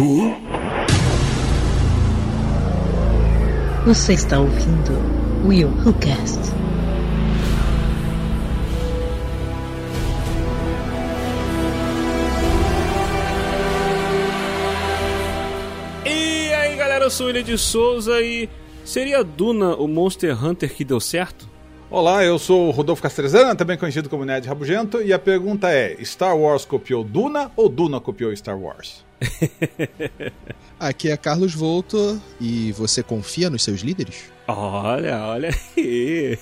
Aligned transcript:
Who? 0.00 0.32
Você 3.84 4.12
está 4.12 4.38
ouvindo 4.38 4.92
Will 5.44 5.70
Who 5.70 5.92
Cast. 5.94 6.38
E 16.06 16.52
aí 16.54 16.76
galera, 16.76 17.06
eu 17.06 17.10
sou 17.10 17.24
o 17.24 17.26
William 17.26 17.42
de 17.42 17.58
Souza 17.58 18.20
e 18.20 18.48
seria 18.84 19.24
Duna 19.24 19.74
o 19.74 19.88
Monster 19.88 20.44
Hunter 20.44 20.72
que 20.72 20.84
deu 20.84 21.00
certo? 21.00 21.48
Olá, 21.90 22.24
eu 22.24 22.38
sou 22.38 22.68
o 22.68 22.70
Rodolfo 22.70 23.02
Castrezana, 23.02 23.56
também 23.56 23.76
conhecido 23.76 24.08
como 24.08 24.24
Ned 24.24 24.46
Rabugento, 24.46 25.02
e 25.02 25.12
a 25.12 25.18
pergunta 25.18 25.72
é: 25.72 25.96
Star 26.04 26.38
Wars 26.38 26.64
copiou 26.64 27.02
Duna 27.02 27.50
ou 27.56 27.68
Duna 27.68 27.98
copiou 27.98 28.36
Star 28.36 28.56
Wars? 28.56 29.07
Aqui 30.78 31.10
é 31.10 31.16
Carlos 31.16 31.54
Volto 31.54 32.20
e 32.40 32.72
você 32.72 33.02
confia 33.02 33.50
nos 33.50 33.64
seus 33.64 33.80
líderes? 33.80 34.30
Olha, 34.50 35.26
olha 35.26 35.50
aí. 35.76 36.38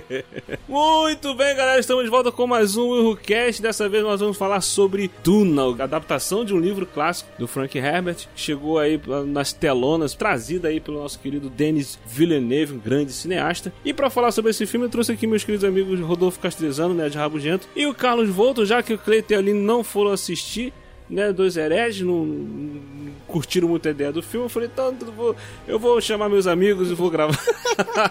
Muito 0.66 1.34
bem, 1.34 1.54
galera, 1.54 1.78
estamos 1.78 2.02
de 2.02 2.08
volta 2.08 2.32
com 2.32 2.46
mais 2.46 2.78
um 2.78 2.88
WilhoCast. 2.88 3.60
Dessa 3.60 3.90
vez 3.90 4.02
nós 4.02 4.20
vamos 4.20 4.38
falar 4.38 4.62
sobre 4.62 5.10
Duna, 5.22 5.64
a 5.78 5.84
adaptação 5.84 6.46
de 6.46 6.54
um 6.54 6.58
livro 6.58 6.86
clássico 6.86 7.28
do 7.38 7.46
Frank 7.46 7.76
Herbert. 7.76 8.26
Chegou 8.34 8.78
aí 8.78 8.98
nas 9.26 9.52
telonas, 9.52 10.14
trazida 10.14 10.68
aí 10.68 10.80
pelo 10.80 11.02
nosso 11.02 11.18
querido 11.18 11.50
Denis 11.50 11.98
Villeneuve, 12.06 12.72
um 12.72 12.78
grande 12.78 13.12
cineasta. 13.12 13.70
E 13.84 13.92
para 13.92 14.08
falar 14.08 14.32
sobre 14.32 14.52
esse 14.52 14.64
filme, 14.64 14.86
eu 14.86 14.90
trouxe 14.90 15.12
aqui 15.12 15.26
meus 15.26 15.44
queridos 15.44 15.64
amigos 15.64 16.00
Rodolfo 16.00 16.40
Castrezano, 16.40 16.94
né, 16.94 17.10
de 17.10 17.18
Rabugento, 17.18 17.68
e 17.76 17.84
o 17.84 17.92
Carlos 17.92 18.30
Volto, 18.30 18.64
já 18.64 18.82
que 18.82 18.94
o 18.94 18.98
Cleiton 18.98 19.34
e 19.34 19.36
a 19.36 19.38
Aline 19.40 19.60
não 19.60 19.84
foram 19.84 20.12
assistir 20.12 20.72
né, 21.12 21.32
dois 21.32 21.56
hereges, 21.56 22.06
não, 22.06 22.24
não, 22.24 22.80
curtiram 23.26 23.68
muito 23.68 23.86
a 23.86 23.90
ideia 23.90 24.12
do 24.12 24.22
filme. 24.22 24.46
Eu 24.46 24.50
falei, 24.50 24.68
então 24.72 24.94
eu 25.00 25.12
vou, 25.12 25.36
eu 25.68 25.78
vou 25.78 26.00
chamar 26.00 26.28
meus 26.28 26.46
amigos 26.46 26.90
e 26.90 26.94
vou 26.94 27.10
gravar 27.10 27.38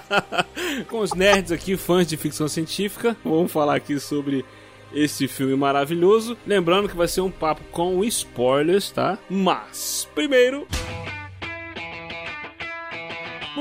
com 0.88 1.00
os 1.00 1.14
nerds 1.14 1.52
aqui, 1.52 1.76
fãs 1.76 2.08
de 2.08 2.16
ficção 2.16 2.48
científica. 2.48 3.16
Vamos 3.24 3.52
falar 3.52 3.76
aqui 3.76 4.00
sobre 4.00 4.46
esse 4.94 5.28
filme 5.28 5.56
maravilhoso. 5.56 6.38
Lembrando 6.46 6.88
que 6.88 6.96
vai 6.96 7.08
ser 7.08 7.22
um 7.22 7.32
papo 7.32 7.62
com 7.72 8.04
spoilers, 8.04 8.92
tá? 8.92 9.18
Mas, 9.30 10.08
primeiro. 10.14 10.68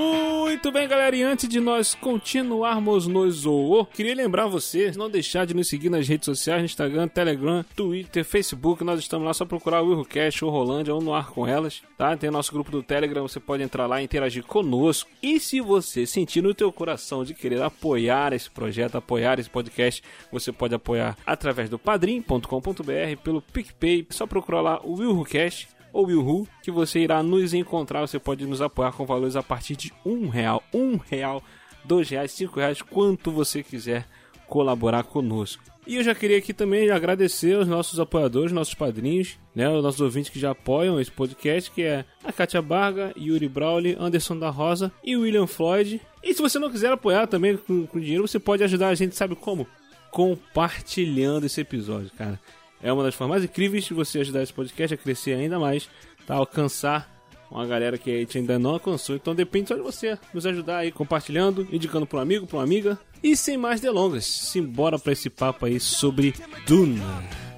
Muito 0.01 0.73
bem, 0.73 0.89
galera, 0.89 1.15
e 1.15 1.23
antes 1.23 1.49
de 1.49 1.61
nós 1.61 1.95
continuarmos 1.95 3.07
no 3.07 3.31
Zoô, 3.31 3.85
queria 3.85 4.15
lembrar 4.15 4.47
você 4.47 4.91
não 4.97 5.11
deixar 5.11 5.45
de 5.45 5.55
nos 5.55 5.69
seguir 5.69 5.91
nas 5.91 6.09
redes 6.09 6.25
sociais, 6.25 6.61
no 6.61 6.65
Instagram, 6.65 7.07
Telegram, 7.07 7.65
Twitter, 7.77 8.25
Facebook, 8.25 8.83
nós 8.83 8.99
estamos 8.99 9.27
lá, 9.27 9.35
só 9.35 9.45
procurar 9.45 9.83
o 9.83 9.89
Willcast 9.89 10.45
ou 10.45 10.51
Rolândia 10.51 10.95
ou 10.95 11.01
no 11.01 11.15
ar 11.15 11.31
com 11.31 11.47
elas, 11.47 11.83
tá? 11.97 12.17
Tem 12.17 12.31
nosso 12.31 12.53
grupo 12.53 12.71
do 12.71 12.83
Telegram, 12.83 13.27
você 13.27 13.39
pode 13.39 13.63
entrar 13.63 13.87
lá 13.87 14.01
e 14.01 14.05
interagir 14.05 14.43
conosco. 14.43 15.11
E 15.23 15.39
se 15.39 15.61
você 15.61 16.07
sentir 16.07 16.43
no 16.43 16.55
teu 16.55 16.73
coração 16.73 17.25
de 17.25 17.35
querer 17.35 17.63
apoiar 17.63 18.33
esse 18.33 18.51
projeto, 18.51 18.97
apoiar 18.97 19.39
esse 19.39 19.51
podcast, 19.51 20.03
você 20.33 20.51
pode 20.51 20.75
apoiar 20.75 21.17
através 21.27 21.69
do 21.69 21.79
padrim.com.br, 21.79 23.23
pelo 23.23 23.43
PicPay, 23.43 24.07
só 24.11 24.27
procurar 24.27 24.63
lá 24.63 24.81
o 24.83 24.95
Willcast 24.95 25.69
ou 25.93 26.07
Willhu, 26.07 26.47
que 26.63 26.71
você 26.71 27.01
irá 27.01 27.23
nos 27.23 27.55
encontrar. 27.55 28.01
Você 28.03 28.19
pode 28.19 28.47
nos 28.47 28.61
apoiar 28.61 28.93
com 28.93 29.07
valores 29.07 29.37
a 29.37 29.43
partir 29.43 29.77
de 29.77 29.93
um 30.05 30.29
real, 30.29 30.63
um 30.73 30.97
real, 30.97 31.43
dois 31.85 32.09
reais, 32.09 32.33
cinco 32.33 32.59
reais, 32.59 32.83
quanto 32.83 33.31
você 33.31 33.63
quiser 33.63 34.07
colaborar 34.47 35.05
conosco. 35.05 35.63
E 35.87 35.97
eu 35.97 36.05
já 36.05 36.15
queria 36.15 36.39
aqui 36.39 36.53
também 36.53 36.91
agradecer 36.91 37.55
aos 37.55 37.67
nossos 37.67 37.99
apoiadores, 37.99 38.53
nossos 38.53 38.75
padrinhos, 38.75 39.39
né, 39.55 39.69
os 39.69 39.83
nossos 39.83 40.01
ouvintes 40.01 40.31
que 40.31 40.39
já 40.39 40.51
apoiam 40.51 41.01
esse 41.01 41.11
podcast, 41.11 41.71
que 41.71 41.83
é 41.83 42.05
a 42.23 42.33
Kátia 42.33 42.61
Barga, 42.61 43.13
Yuri 43.17 43.49
Brawley, 43.49 43.97
Anderson 43.99 44.39
da 44.39 44.51
Rosa 44.51 44.93
e 45.03 45.17
William 45.17 45.47
Floyd. 45.47 46.01
E 46.23 46.35
se 46.35 46.43
você 46.43 46.59
não 46.59 46.71
quiser 46.71 46.93
apoiar 46.93 47.27
também 47.27 47.57
com, 47.57 47.87
com 47.87 47.99
dinheiro, 47.99 48.29
você 48.29 48.39
pode 48.39 48.63
ajudar 48.63 48.89
a 48.89 48.95
gente, 48.95 49.17
sabe 49.17 49.35
como? 49.35 49.67
Compartilhando 50.11 51.47
esse 51.47 51.61
episódio, 51.61 52.11
cara. 52.17 52.39
É 52.83 52.93
uma 52.93 53.03
das 53.03 53.15
formas 53.15 53.41
mais 53.41 53.51
incríveis 53.51 53.85
de 53.85 53.95
você 53.95 54.21
ajudar 54.21 54.43
esse 54.43 54.53
podcast 54.53 54.95
a 54.95 54.97
crescer 54.97 55.35
ainda 55.35 55.59
mais, 55.59 55.89
tá? 56.27 56.35
Alcançar 56.35 57.21
uma 57.51 57.67
galera 57.67 57.99
que 57.99 58.11
a 58.11 58.19
gente 58.19 58.39
ainda 58.39 58.59
não 58.59 58.71
alcançou. 58.71 59.17
Então 59.17 59.35
depende 59.35 59.69
só 59.69 59.75
de 59.75 59.83
você 59.83 60.19
nos 60.33 60.47
ajudar 60.47 60.79
aí 60.79 60.93
compartilhando, 60.93 61.67
indicando 61.73 62.07
para 62.07 62.19
um 62.19 62.23
amigo, 62.23 62.47
para 62.47 62.59
uma 62.59 62.65
amiga. 62.65 62.99
E 63.23 63.37
sem 63.37 63.57
mais 63.59 63.81
delongas, 63.81 64.25
simbora 64.25 64.99
para 64.99 65.13
esse 65.13 65.29
papo 65.29 65.67
aí 65.67 65.79
sobre 65.79 66.35
Duna. 66.67 67.50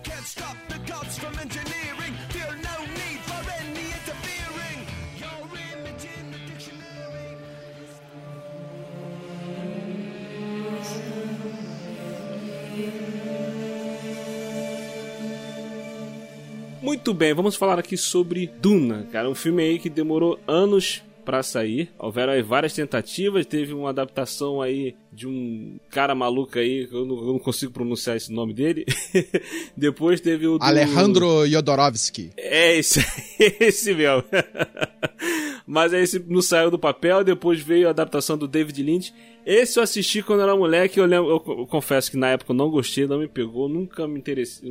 Muito 16.92 17.14
bem, 17.14 17.32
vamos 17.32 17.56
falar 17.56 17.78
aqui 17.78 17.97
sobre 17.97 18.50
Duna, 18.60 19.08
cara, 19.10 19.26
um 19.26 19.34
filme 19.34 19.62
aí 19.62 19.78
que 19.78 19.88
demorou 19.88 20.38
anos 20.47 21.03
para 21.25 21.42
sair. 21.42 21.91
Houveram 21.98 22.34
aí 22.34 22.42
várias 22.42 22.75
tentativas, 22.75 23.47
teve 23.47 23.72
uma 23.72 23.88
adaptação 23.88 24.60
aí 24.60 24.94
de 25.10 25.26
um 25.26 25.78
cara 25.88 26.14
maluco 26.14 26.58
aí, 26.58 26.86
eu 26.92 27.06
não, 27.06 27.16
eu 27.16 27.26
não 27.28 27.38
consigo 27.38 27.72
pronunciar 27.72 28.19
esse 28.19 28.30
nome 28.30 28.53
dele. 28.53 28.84
Depois 29.75 30.20
teve 30.20 30.47
o 30.47 30.58
do... 30.58 30.62
Alejandro 30.62 31.47
Jodorowsky. 31.48 32.32
É 32.36 32.76
esse, 32.76 33.00
esse 33.59 33.94
mesmo. 33.94 34.24
Mas 35.66 35.92
esse 35.92 36.18
não 36.18 36.42
saiu 36.42 36.70
do 36.70 36.78
papel, 36.78 37.22
depois 37.24 37.60
veio 37.60 37.86
a 37.86 37.90
adaptação 37.90 38.36
do 38.36 38.48
David 38.48 38.82
Lynch. 38.82 39.14
Esse 39.44 39.78
eu 39.78 39.82
assisti 39.82 40.22
quando 40.22 40.42
era 40.42 40.56
moleque, 40.56 40.98
eu, 40.98 41.06
lembro, 41.06 41.30
eu, 41.30 41.58
eu 41.58 41.66
confesso 41.66 42.10
que 42.10 42.16
na 42.16 42.28
época 42.28 42.52
eu 42.52 42.56
não 42.56 42.70
gostei, 42.70 43.06
não 43.06 43.18
me 43.18 43.28
pegou, 43.28 43.68
nunca 43.68 44.06
me 44.06 44.18
interessei, 44.18 44.70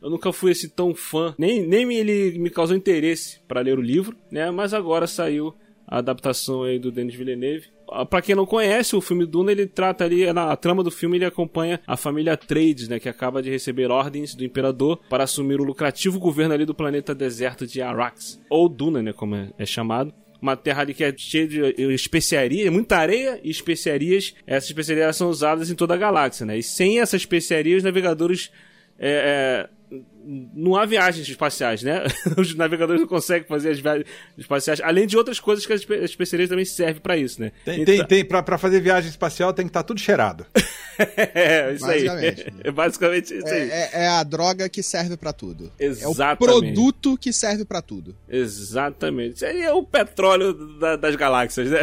eu 0.00 0.10
nunca 0.10 0.32
fui 0.32 0.52
esse 0.52 0.68
tão 0.68 0.94
fã, 0.94 1.34
nem, 1.36 1.66
nem 1.66 1.92
ele 1.92 2.38
me 2.38 2.50
causou 2.50 2.76
interesse 2.76 3.40
para 3.48 3.60
ler 3.60 3.78
o 3.78 3.82
livro, 3.82 4.16
né? 4.30 4.50
Mas 4.50 4.72
agora 4.72 5.06
saiu 5.06 5.54
a 5.86 5.98
adaptação 5.98 6.62
aí 6.62 6.78
do 6.78 6.92
Denis 6.92 7.16
Villeneuve. 7.16 7.68
Para 8.08 8.22
quem 8.22 8.34
não 8.34 8.46
conhece, 8.46 8.94
o 8.94 9.00
filme 9.00 9.26
Duna, 9.26 9.52
ele 9.52 9.66
trata 9.66 10.04
ali, 10.04 10.32
na 10.32 10.54
trama 10.56 10.82
do 10.82 10.90
filme, 10.90 11.18
ele 11.18 11.24
acompanha 11.24 11.80
a 11.86 11.96
família 11.96 12.36
Trades, 12.36 12.88
né, 12.88 13.00
que 13.00 13.08
acaba 13.08 13.42
de 13.42 13.50
receber 13.50 13.90
ordens 13.90 14.34
do 14.34 14.44
imperador 14.44 15.00
para 15.08 15.24
assumir 15.24 15.60
o 15.60 15.64
lucrativo 15.64 16.18
governo 16.18 16.54
ali 16.54 16.64
do 16.64 16.74
planeta 16.74 17.14
deserto 17.14 17.66
de 17.66 17.82
Arax, 17.82 18.40
ou 18.48 18.68
Duna, 18.68 19.02
né, 19.02 19.12
como 19.12 19.34
é, 19.34 19.50
é 19.58 19.66
chamado 19.66 20.12
uma 20.40 20.56
terra 20.56 20.82
ali 20.82 20.94
que 20.94 21.04
é 21.04 21.14
cheia 21.16 21.46
de 21.46 21.82
especiarias, 21.92 22.72
muita 22.72 22.96
areia 22.96 23.38
e 23.44 23.50
especiarias. 23.50 24.34
Essas 24.46 24.70
especiarias 24.70 25.16
são 25.16 25.28
usadas 25.28 25.70
em 25.70 25.74
toda 25.74 25.92
a 25.92 25.98
galáxia, 25.98 26.46
né? 26.46 26.56
E 26.56 26.62
sem 26.62 26.98
essas 26.98 27.20
especiarias, 27.20 27.78
os 27.78 27.84
navegadores 27.84 28.50
é, 28.98 29.68
é, 29.68 29.79
não 30.54 30.76
há 30.76 30.84
viagens 30.84 31.28
espaciais, 31.28 31.82
né? 31.82 32.02
Os 32.36 32.54
navegadores 32.54 33.00
não 33.00 33.08
conseguem 33.08 33.46
fazer 33.46 33.70
as 33.70 33.80
viagens 33.80 34.06
espaciais, 34.36 34.80
além 34.82 35.06
de 35.06 35.16
outras 35.16 35.40
coisas 35.40 35.66
que 35.66 35.72
as 35.72 35.82
especiarias 36.02 36.48
também 36.48 36.64
servem 36.64 37.00
para 37.00 37.16
isso, 37.16 37.40
né? 37.40 37.52
Tem, 37.64 37.82
então... 37.82 37.94
tem, 37.96 38.06
tem 38.06 38.24
pra, 38.24 38.42
pra, 38.42 38.58
fazer 38.58 38.80
viagem 38.80 39.10
espacial 39.10 39.52
tem 39.52 39.64
que 39.64 39.70
estar 39.70 39.82
tá 39.82 39.86
tudo 39.86 40.00
cheirado. 40.00 40.46
é, 41.34 41.72
isso 41.72 41.86
basicamente. 41.86 42.42
aí. 42.42 42.54
É 42.64 42.70
basicamente 42.70 43.34
isso 43.34 43.46
aí. 43.46 43.70
É, 43.70 43.90
é, 43.92 44.08
a 44.08 44.22
droga 44.22 44.68
que 44.68 44.82
serve 44.82 45.16
para 45.16 45.32
tudo. 45.32 45.72
Exatamente. 45.78 46.04
É 46.04 46.32
o 46.32 46.36
produto 46.36 47.16
que 47.16 47.32
serve 47.32 47.64
para 47.64 47.80
tudo. 47.80 48.14
Exatamente. 48.28 49.36
Isso 49.36 49.46
aí 49.46 49.62
é 49.62 49.72
o 49.72 49.82
petróleo 49.82 50.52
da, 50.78 50.96
das 50.96 51.16
galáxias, 51.16 51.70
né? 51.70 51.80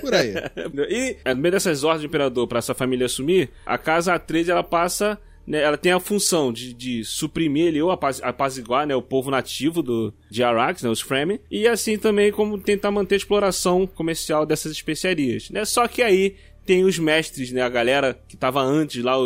Por 0.00 0.14
aí. 0.14 0.34
e, 0.88 1.16
no 1.26 1.36
meio 1.36 1.52
dessas 1.52 1.84
ordens 1.84 2.02
do 2.02 2.06
imperador 2.06 2.46
para 2.46 2.58
essa 2.58 2.74
família 2.74 3.06
assumir, 3.06 3.50
a 3.64 3.78
casa 3.78 4.14
Atreides 4.14 4.48
ela 4.48 4.64
passa 4.64 5.18
né, 5.46 5.62
ela 5.62 5.76
tem 5.76 5.92
a 5.92 6.00
função 6.00 6.52
de, 6.52 6.72
de 6.72 7.04
suprimir 7.04 7.68
ali, 7.68 7.80
ou 7.80 7.90
apaz, 7.90 8.20
apaziguar 8.22 8.86
né, 8.86 8.96
o 8.96 9.02
povo 9.02 9.30
nativo 9.30 9.82
do, 9.82 10.12
de 10.30 10.42
Arax, 10.42 10.82
né, 10.82 10.90
os 10.90 11.00
Fremen, 11.00 11.40
e 11.50 11.68
assim 11.68 11.96
também 11.96 12.32
como 12.32 12.58
tentar 12.58 12.90
manter 12.90 13.14
a 13.14 13.18
exploração 13.18 13.86
comercial 13.86 14.44
dessas 14.44 14.72
especiarias. 14.72 15.50
Né? 15.50 15.64
Só 15.64 15.86
que 15.86 16.02
aí 16.02 16.34
tem 16.64 16.84
os 16.84 16.98
mestres, 16.98 17.52
né, 17.52 17.62
a 17.62 17.68
galera 17.68 18.18
que 18.26 18.34
estava 18.34 18.60
antes 18.60 19.02
lá, 19.02 19.16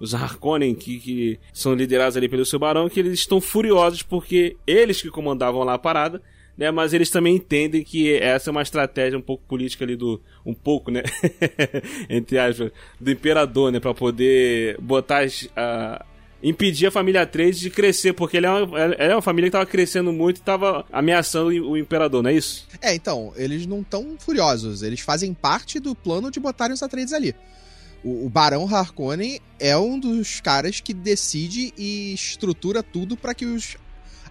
os 0.00 0.14
Harkonnen, 0.14 0.74
que, 0.74 0.98
que 0.98 1.40
são 1.52 1.74
liderados 1.74 2.16
ali 2.16 2.28
pelo 2.28 2.44
seu 2.44 2.58
barão, 2.58 2.88
que 2.88 2.98
eles 2.98 3.12
estão 3.12 3.40
furiosos 3.40 4.02
porque 4.02 4.56
eles 4.66 5.00
que 5.00 5.08
comandavam 5.08 5.62
lá 5.62 5.74
a 5.74 5.78
parada 5.78 6.20
né? 6.58 6.72
Mas 6.72 6.92
eles 6.92 7.08
também 7.08 7.36
entendem 7.36 7.84
que 7.84 8.12
essa 8.14 8.50
é 8.50 8.52
uma 8.52 8.62
estratégia 8.62 9.16
um 9.16 9.22
pouco 9.22 9.44
política 9.46 9.84
ali 9.84 9.94
do 9.94 10.20
um 10.44 10.52
pouco, 10.52 10.90
né? 10.90 11.04
Entre 12.10 12.36
aspas, 12.36 12.72
do 13.00 13.10
imperador, 13.12 13.70
né, 13.70 13.78
para 13.78 13.94
poder 13.94 14.76
botar 14.80 15.20
as, 15.20 15.48
a 15.56 16.04
impedir 16.42 16.86
a 16.86 16.90
família 16.90 17.24
Trade 17.24 17.60
de 17.60 17.70
crescer, 17.70 18.12
porque 18.12 18.36
ele 18.36 18.46
é 18.46 18.50
uma, 18.50 18.78
ela 18.78 18.94
é 18.96 19.14
uma 19.14 19.22
família 19.22 19.48
que 19.48 19.56
estava 19.56 19.70
crescendo 19.70 20.12
muito 20.12 20.38
e 20.38 20.40
estava 20.40 20.84
ameaçando 20.92 21.48
o 21.48 21.76
imperador, 21.76 22.22
não 22.22 22.30
é 22.30 22.34
isso? 22.34 22.66
É, 22.82 22.94
então, 22.94 23.32
eles 23.36 23.66
não 23.66 23.80
estão 23.80 24.16
furiosos, 24.18 24.82
eles 24.82 25.00
fazem 25.00 25.32
parte 25.32 25.78
do 25.78 25.94
plano 25.94 26.30
de 26.30 26.40
botarem 26.40 26.74
os 26.74 26.82
Atreides 26.82 27.12
ali. 27.12 27.34
O, 28.04 28.26
o 28.26 28.28
Barão 28.28 28.72
Harkonnen 28.72 29.40
é 29.58 29.76
um 29.76 29.98
dos 29.98 30.40
caras 30.40 30.80
que 30.80 30.94
decide 30.94 31.72
e 31.76 32.14
estrutura 32.14 32.82
tudo 32.82 33.16
para 33.16 33.34
que 33.34 33.44
os 33.44 33.76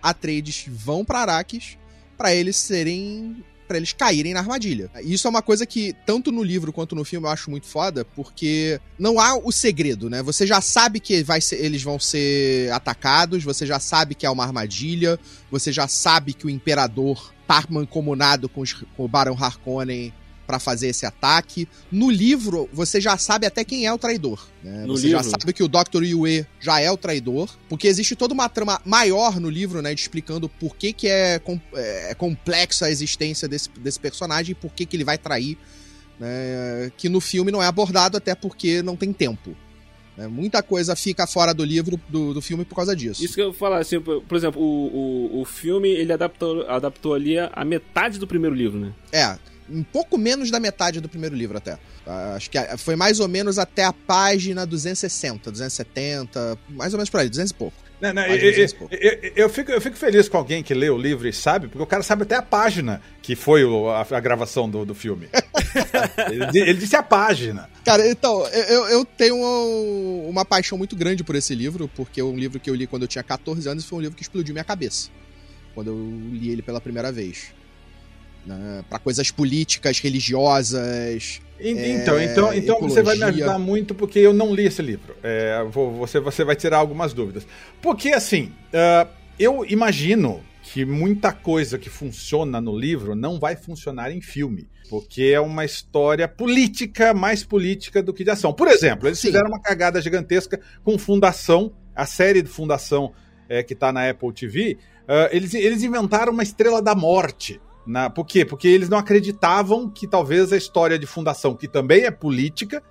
Atreides 0.01 0.65
vão 0.69 1.03
para 1.03 1.19
Arrakis 1.19 1.77
para 2.17 2.33
eles 2.33 2.55
serem 2.55 3.43
para 3.67 3.77
eles 3.77 3.91
caírem 3.91 4.33
na 4.33 4.39
armadilha. 4.39 4.89
Isso 5.03 5.27
é 5.27 5.29
uma 5.29 5.41
coisa 5.41 5.65
que, 5.65 5.93
tanto 6.05 6.31
no 6.31 6.41
livro 6.41 6.71
quanto 6.71 6.95
no 6.95 7.03
filme, 7.03 7.27
eu 7.27 7.31
acho 7.31 7.51
muito 7.51 7.67
foda, 7.67 8.05
porque 8.05 8.79
não 8.97 9.19
há 9.19 9.35
o 9.35 9.51
segredo, 9.51 10.09
né? 10.09 10.23
Você 10.23 10.47
já 10.47 10.61
sabe 10.61 11.01
que 11.01 11.21
vai 11.21 11.41
ser, 11.41 11.57
eles 11.57 11.83
vão 11.83 11.99
ser 11.99 12.71
atacados, 12.71 13.43
você 13.43 13.65
já 13.65 13.77
sabe 13.77 14.15
que 14.15 14.25
é 14.25 14.29
uma 14.29 14.45
armadilha, 14.45 15.19
você 15.51 15.71
já 15.71 15.85
sabe 15.87 16.33
que 16.33 16.45
o 16.45 16.49
Imperador 16.49 17.33
tá 17.45 17.63
mancomunado 17.69 18.47
com, 18.47 18.61
os, 18.61 18.73
com 18.73 19.03
o 19.03 19.07
Barão 19.07 19.35
Harkonnen 19.37 20.13
para 20.47 20.57
fazer 20.59 20.87
esse 20.87 21.05
ataque. 21.05 21.67
No 21.91 22.09
livro, 22.09 22.69
você 22.71 23.01
já 23.01 23.17
sabe 23.17 23.45
até 23.45 23.65
quem 23.65 23.85
é 23.85 23.93
o 23.93 23.97
traidor. 23.97 24.47
Né? 24.63 24.85
No 24.85 24.97
você 24.97 25.07
livro? 25.07 25.23
já 25.23 25.29
sabe 25.29 25.51
que 25.51 25.61
o 25.61 25.67
Dr. 25.67 26.03
Yue 26.03 26.47
já 26.61 26.79
é 26.79 26.89
o 26.89 26.95
traidor, 26.95 27.49
porque 27.67 27.87
existe 27.87 28.15
toda 28.15 28.33
uma 28.33 28.47
trama 28.47 28.81
maior 28.85 29.39
no 29.39 29.49
livro, 29.49 29.81
né, 29.81 29.93
explicando 29.93 30.47
por 30.47 30.75
que, 30.75 30.93
que 30.93 31.07
é, 31.07 31.37
com, 31.37 31.59
é 31.73 32.15
complexa 32.15 32.85
a 32.85 32.89
existência 32.89 33.47
desse, 33.47 33.69
desse 33.77 33.99
personagem 33.99 34.53
e 34.53 34.55
por 34.55 34.71
que, 34.71 34.85
que 34.85 34.95
ele 34.95 35.03
vai 35.03 35.17
trair, 35.17 35.57
né, 36.19 36.91
que 36.97 37.09
no 37.09 37.19
filme 37.19 37.51
não 37.51 37.61
é 37.61 37.67
abordado 37.67 38.15
até 38.17 38.33
porque 38.33 38.81
não 38.81 38.95
tem 38.95 39.11
tempo. 39.11 39.55
né? 40.15 40.27
Muita 40.27 40.63
coisa 40.63 40.95
fica 40.95 41.27
fora 41.27 41.53
do 41.53 41.63
livro, 41.63 41.99
do, 42.09 42.33
do 42.33 42.41
filme 42.41 42.65
por 42.65 42.75
causa 42.75 42.95
disso. 42.95 43.23
Isso 43.23 43.35
que 43.35 43.41
eu 43.41 43.53
falar, 43.53 43.79
assim, 43.79 43.99
por, 44.01 44.21
por 44.23 44.35
exemplo, 44.35 44.61
o, 44.61 45.37
o, 45.37 45.41
o 45.41 45.45
filme 45.45 45.89
ele 45.89 46.11
adaptou, 46.11 46.67
adaptou 46.67 47.13
ali 47.13 47.37
a, 47.37 47.51
a 47.53 47.63
metade 47.63 48.17
do 48.17 48.25
primeiro 48.25 48.55
livro, 48.55 48.79
né? 48.79 48.93
É, 49.11 49.37
um 49.69 49.83
pouco 49.83 50.17
menos 50.17 50.49
da 50.51 50.59
metade 50.59 50.99
do 51.01 51.09
primeiro 51.09 51.35
livro 51.35 51.57
até. 51.57 51.77
Ah, 52.05 52.33
Acho 52.35 52.49
que 52.49 52.57
foi 52.77 52.95
mais 52.95 53.19
ou 53.19 53.27
menos 53.27 53.57
até 53.59 53.83
a 53.83 53.93
página 53.93 54.65
260, 54.65 55.51
270, 55.51 56.57
mais 56.69 56.93
ou 56.93 56.97
menos 56.97 57.09
por 57.09 57.19
aí, 57.19 57.29
200 57.29 57.51
e 57.51 57.53
pouco. 57.53 57.77
Não, 57.99 58.13
não, 58.13 58.21
eu, 58.23 58.35
eu- 58.35 58.51
200 58.51 58.71
e 58.71 58.75
pouco. 58.75 58.95
eu- 59.35 59.49
fico, 59.49 59.71
eu 59.71 59.81
fico 59.81 59.95
feliz 59.97 60.29
com 60.29 60.37
alguém 60.37 60.61
que 60.61 60.73
lê 60.73 60.89
o 60.89 60.97
livro 60.97 61.27
e 61.27 61.33
sabe, 61.33 61.67
porque 61.67 61.81
o 61.81 61.87
cara 61.87 62.03
sabe 62.03 62.23
até 62.23 62.35
a 62.35 62.41
página 62.43 63.01
que 63.21 63.35
foi 63.35 63.63
o- 63.65 63.89
a, 63.89 64.01
a 64.09 64.19
gravação 64.19 64.69
do, 64.69 64.85
do 64.85 64.93
filme. 64.95 65.27
ele, 66.31 66.59
ele 66.61 66.73
disse 66.75 66.95
a 66.95 67.03
página. 67.03 67.69
Cara, 67.83 68.07
então, 68.09 68.45
eu, 68.47 68.85
eu 68.89 69.05
tenho 69.05 69.35
uma, 69.35 70.29
uma 70.29 70.45
paixão 70.45 70.77
muito 70.77 70.95
grande 70.95 71.23
por 71.23 71.35
esse 71.35 71.55
livro, 71.55 71.89
porque 71.95 72.21
é 72.21 72.23
um 72.23 72.37
livro 72.37 72.59
que 72.59 72.69
eu 72.69 72.75
li 72.75 72.85
quando 72.87 73.01
eu 73.03 73.07
tinha 73.07 73.23
14 73.23 73.67
anos 73.67 73.83
e 73.83 73.87
foi 73.87 73.97
um 73.99 74.01
livro 74.01 74.15
que 74.15 74.21
explodiu 74.23 74.53
minha 74.53 74.63
cabeça. 74.63 75.09
Quando 75.73 75.87
eu 75.89 75.97
li 76.33 76.49
ele 76.51 76.61
pela 76.61 76.79
primeira 76.81 77.11
vez. 77.11 77.51
Né, 78.47 78.81
para 78.89 78.97
coisas 78.97 79.29
políticas, 79.29 79.99
religiosas. 79.99 81.41
É, 81.59 81.69
então, 81.69 82.21
então, 82.21 82.53
então 82.53 82.79
você 82.79 83.01
vai 83.03 83.17
me 83.17 83.23
ajudar 83.23 83.59
muito 83.59 83.93
porque 83.93 84.19
eu 84.19 84.33
não 84.33 84.53
li 84.55 84.65
esse 84.65 84.81
livro. 84.81 85.15
É, 85.21 85.63
vou- 85.69 85.91
você, 85.91 86.19
você 86.19 86.43
vai 86.45 86.55
tirar 86.55 86.77
algumas 86.77 87.13
dúvidas. 87.13 87.45
Porque, 87.81 88.09
assim, 88.13 88.53
ah, 88.73 89.07
eu 89.37 89.65
imagino 89.67 90.41
que 90.63 90.85
muita 90.85 91.33
coisa 91.33 91.77
que 91.77 91.89
funciona 91.89 92.61
no 92.61 92.77
livro 92.77 93.15
não 93.15 93.39
vai 93.39 93.55
funcionar 93.55 94.11
em 94.11 94.21
filme. 94.21 94.67
Porque 94.89 95.23
é 95.33 95.39
uma 95.41 95.65
história 95.65 96.25
política, 96.27 97.13
mais 97.13 97.43
política 97.43 98.01
do 98.01 98.13
que 98.13 98.23
de 98.23 98.29
ação. 98.29 98.53
Por 98.53 98.69
exemplo, 98.69 99.09
eles 99.09 99.19
Sim. 99.19 99.27
fizeram 99.27 99.49
uma 99.49 99.59
cagada 99.59 100.01
gigantesca 100.01 100.57
com 100.85 100.97
Fundação, 100.97 101.73
a 101.93 102.05
série 102.05 102.41
de 102.41 102.47
Fundação 102.49 103.11
é, 103.49 103.61
que 103.63 103.75
tá 103.75 103.91
na 103.91 104.09
Apple 104.09 104.31
TV. 104.31 104.77
ah, 105.07 105.27
eles, 105.31 105.53
eles 105.53 105.83
inventaram 105.83 106.31
uma 106.31 106.43
estrela 106.43 106.81
da 106.81 106.95
morte. 106.95 107.59
Na, 107.87 108.09
por 108.09 108.25
quê? 108.25 108.43
Porque 108.43 108.67
eles 108.67 108.89
não 108.89 108.97
acreditavam 108.97 109.89
que 109.89 110.05
talvez 110.05 110.51
a 110.51 110.57
história 110.57 110.99
de 110.99 111.07
fundação, 111.07 111.55
que 111.55 111.67
também 111.67 112.03
é 112.05 112.11
política, 112.11 112.83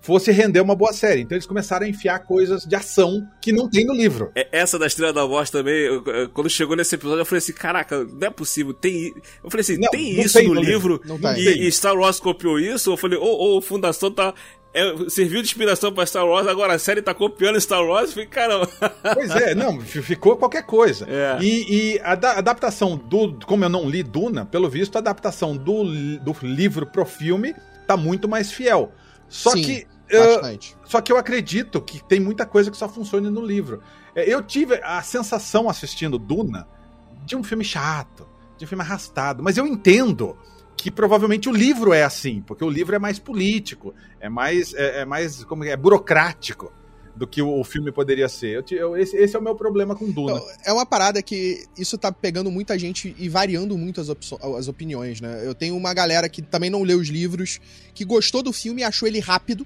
fosse 0.00 0.30
render 0.32 0.60
uma 0.60 0.74
boa 0.74 0.92
série. 0.92 1.20
Então 1.20 1.36
eles 1.36 1.46
começaram 1.46 1.86
a 1.86 1.88
enfiar 1.88 2.18
coisas 2.20 2.64
de 2.64 2.74
ação 2.74 3.22
que 3.40 3.52
não 3.52 3.70
tem 3.70 3.84
no 3.86 3.94
livro. 3.94 4.32
É, 4.34 4.48
Essa 4.52 4.76
da 4.78 4.86
Estrela 4.86 5.12
da 5.12 5.26
Morte 5.26 5.52
também, 5.52 5.74
eu- 5.74 6.04
eu- 6.04 6.28
quando 6.30 6.50
chegou 6.50 6.74
nesse 6.76 6.94
episódio, 6.96 7.20
eu 7.20 7.24
falei 7.24 7.38
assim: 7.38 7.52
caraca, 7.52 8.04
não 8.04 8.26
é 8.26 8.30
possível, 8.30 8.74
tem. 8.74 9.14
Eu 9.44 9.48
falei 9.50 9.60
assim: 9.62 9.78
Não, 9.78 9.88
tem 9.90 10.14
não 10.16 10.22
isso 10.24 10.38
tem 10.38 10.48
no 10.48 10.54
no 10.54 10.60
livro? 10.60 10.94
livro. 10.94 11.08
Não 11.08 11.18
tem. 11.34 11.40
E, 11.44 11.68
e 11.68 11.72
Star 11.72 11.94
Wars 11.96 12.18
copiou 12.18 12.58
isso? 12.58 12.90
Eu 12.90 12.96
falei: 12.96 13.16
ô, 13.18 13.56
ô, 13.56 13.60
Fundação 13.62 14.10
tá. 14.10 14.34
É, 14.74 15.08
serviu 15.10 15.42
de 15.42 15.48
inspiração 15.48 15.92
pra 15.92 16.06
Star 16.06 16.26
Wars, 16.26 16.46
agora 16.46 16.74
a 16.74 16.78
série 16.78 17.02
tá 17.02 17.12
copiando 17.12 17.60
Star 17.60 17.84
Wars. 17.84 18.12
Falei, 18.12 18.26
caramba. 18.26 18.66
Pois 19.14 19.30
é, 19.30 19.54
não, 19.54 19.80
fi- 19.80 20.02
ficou 20.02 20.36
qualquer 20.36 20.64
coisa. 20.64 21.06
É. 21.08 21.38
E, 21.42 21.94
e 21.94 22.00
a 22.02 22.14
da- 22.14 22.38
adaptação 22.38 22.96
do. 22.96 23.38
Como 23.46 23.64
eu 23.64 23.68
não 23.68 23.88
li 23.88 24.02
Duna, 24.02 24.44
pelo 24.46 24.68
visto, 24.70 24.96
a 24.96 24.98
adaptação 25.00 25.56
do, 25.56 25.84
do 26.18 26.34
livro 26.42 26.86
pro 26.86 27.04
filme 27.04 27.54
tá 27.86 27.96
muito 27.96 28.28
mais 28.28 28.50
fiel. 28.52 28.92
Só 29.28 29.50
Sim, 29.50 29.62
que. 29.62 29.86
Bastante. 30.10 30.76
Só 30.84 31.00
que 31.00 31.10
eu 31.10 31.16
acredito 31.16 31.80
que 31.80 32.02
tem 32.04 32.20
muita 32.20 32.44
coisa 32.44 32.70
que 32.70 32.76
só 32.76 32.86
funciona 32.88 33.30
no 33.30 33.40
livro. 33.44 33.82
É, 34.14 34.30
Eu 34.30 34.42
tive 34.42 34.74
a 34.84 35.00
sensação 35.02 35.70
assistindo 35.70 36.18
Duna 36.18 36.68
de 37.24 37.34
um 37.34 37.42
filme 37.42 37.64
chato, 37.64 38.26
de 38.58 38.64
um 38.64 38.68
filme 38.68 38.82
arrastado, 38.84 39.42
mas 39.42 39.56
eu 39.56 39.66
entendo 39.66 40.36
que 40.82 40.90
provavelmente 40.90 41.48
o 41.48 41.52
livro 41.52 41.92
é 41.92 42.02
assim, 42.02 42.42
porque 42.44 42.64
o 42.64 42.68
livro 42.68 42.92
é 42.92 42.98
mais 42.98 43.16
político, 43.16 43.94
é 44.18 44.28
mais, 44.28 44.74
é, 44.74 45.02
é 45.02 45.04
mais 45.04 45.44
como 45.44 45.62
é, 45.62 45.76
burocrático 45.76 46.72
do 47.14 47.24
que 47.24 47.40
o, 47.40 47.60
o 47.60 47.62
filme 47.62 47.92
poderia 47.92 48.28
ser. 48.28 48.56
Eu 48.68 48.76
eu- 48.76 48.96
esse, 48.96 49.16
esse 49.16 49.36
é 49.36 49.38
o 49.38 49.42
meu 49.42 49.54
problema 49.54 49.94
com 49.94 50.10
Duna. 50.10 50.42
É 50.64 50.72
uma 50.72 50.84
parada 50.84 51.22
que 51.22 51.64
isso 51.78 51.96
tá 51.96 52.10
pegando 52.10 52.50
muita 52.50 52.76
gente 52.76 53.14
e 53.16 53.28
variando 53.28 53.78
muito 53.78 54.00
as, 54.00 54.08
as 54.10 54.66
opiniões, 54.66 55.20
né? 55.20 55.46
Eu 55.46 55.54
tenho 55.54 55.76
uma 55.76 55.94
galera 55.94 56.28
que 56.28 56.42
também 56.42 56.68
não 56.68 56.82
leu 56.82 56.98
os 56.98 57.06
livros, 57.08 57.60
que 57.94 58.04
gostou 58.04 58.42
do 58.42 58.52
filme 58.52 58.80
e 58.82 58.84
achou 58.84 59.06
ele 59.06 59.20
rápido. 59.20 59.64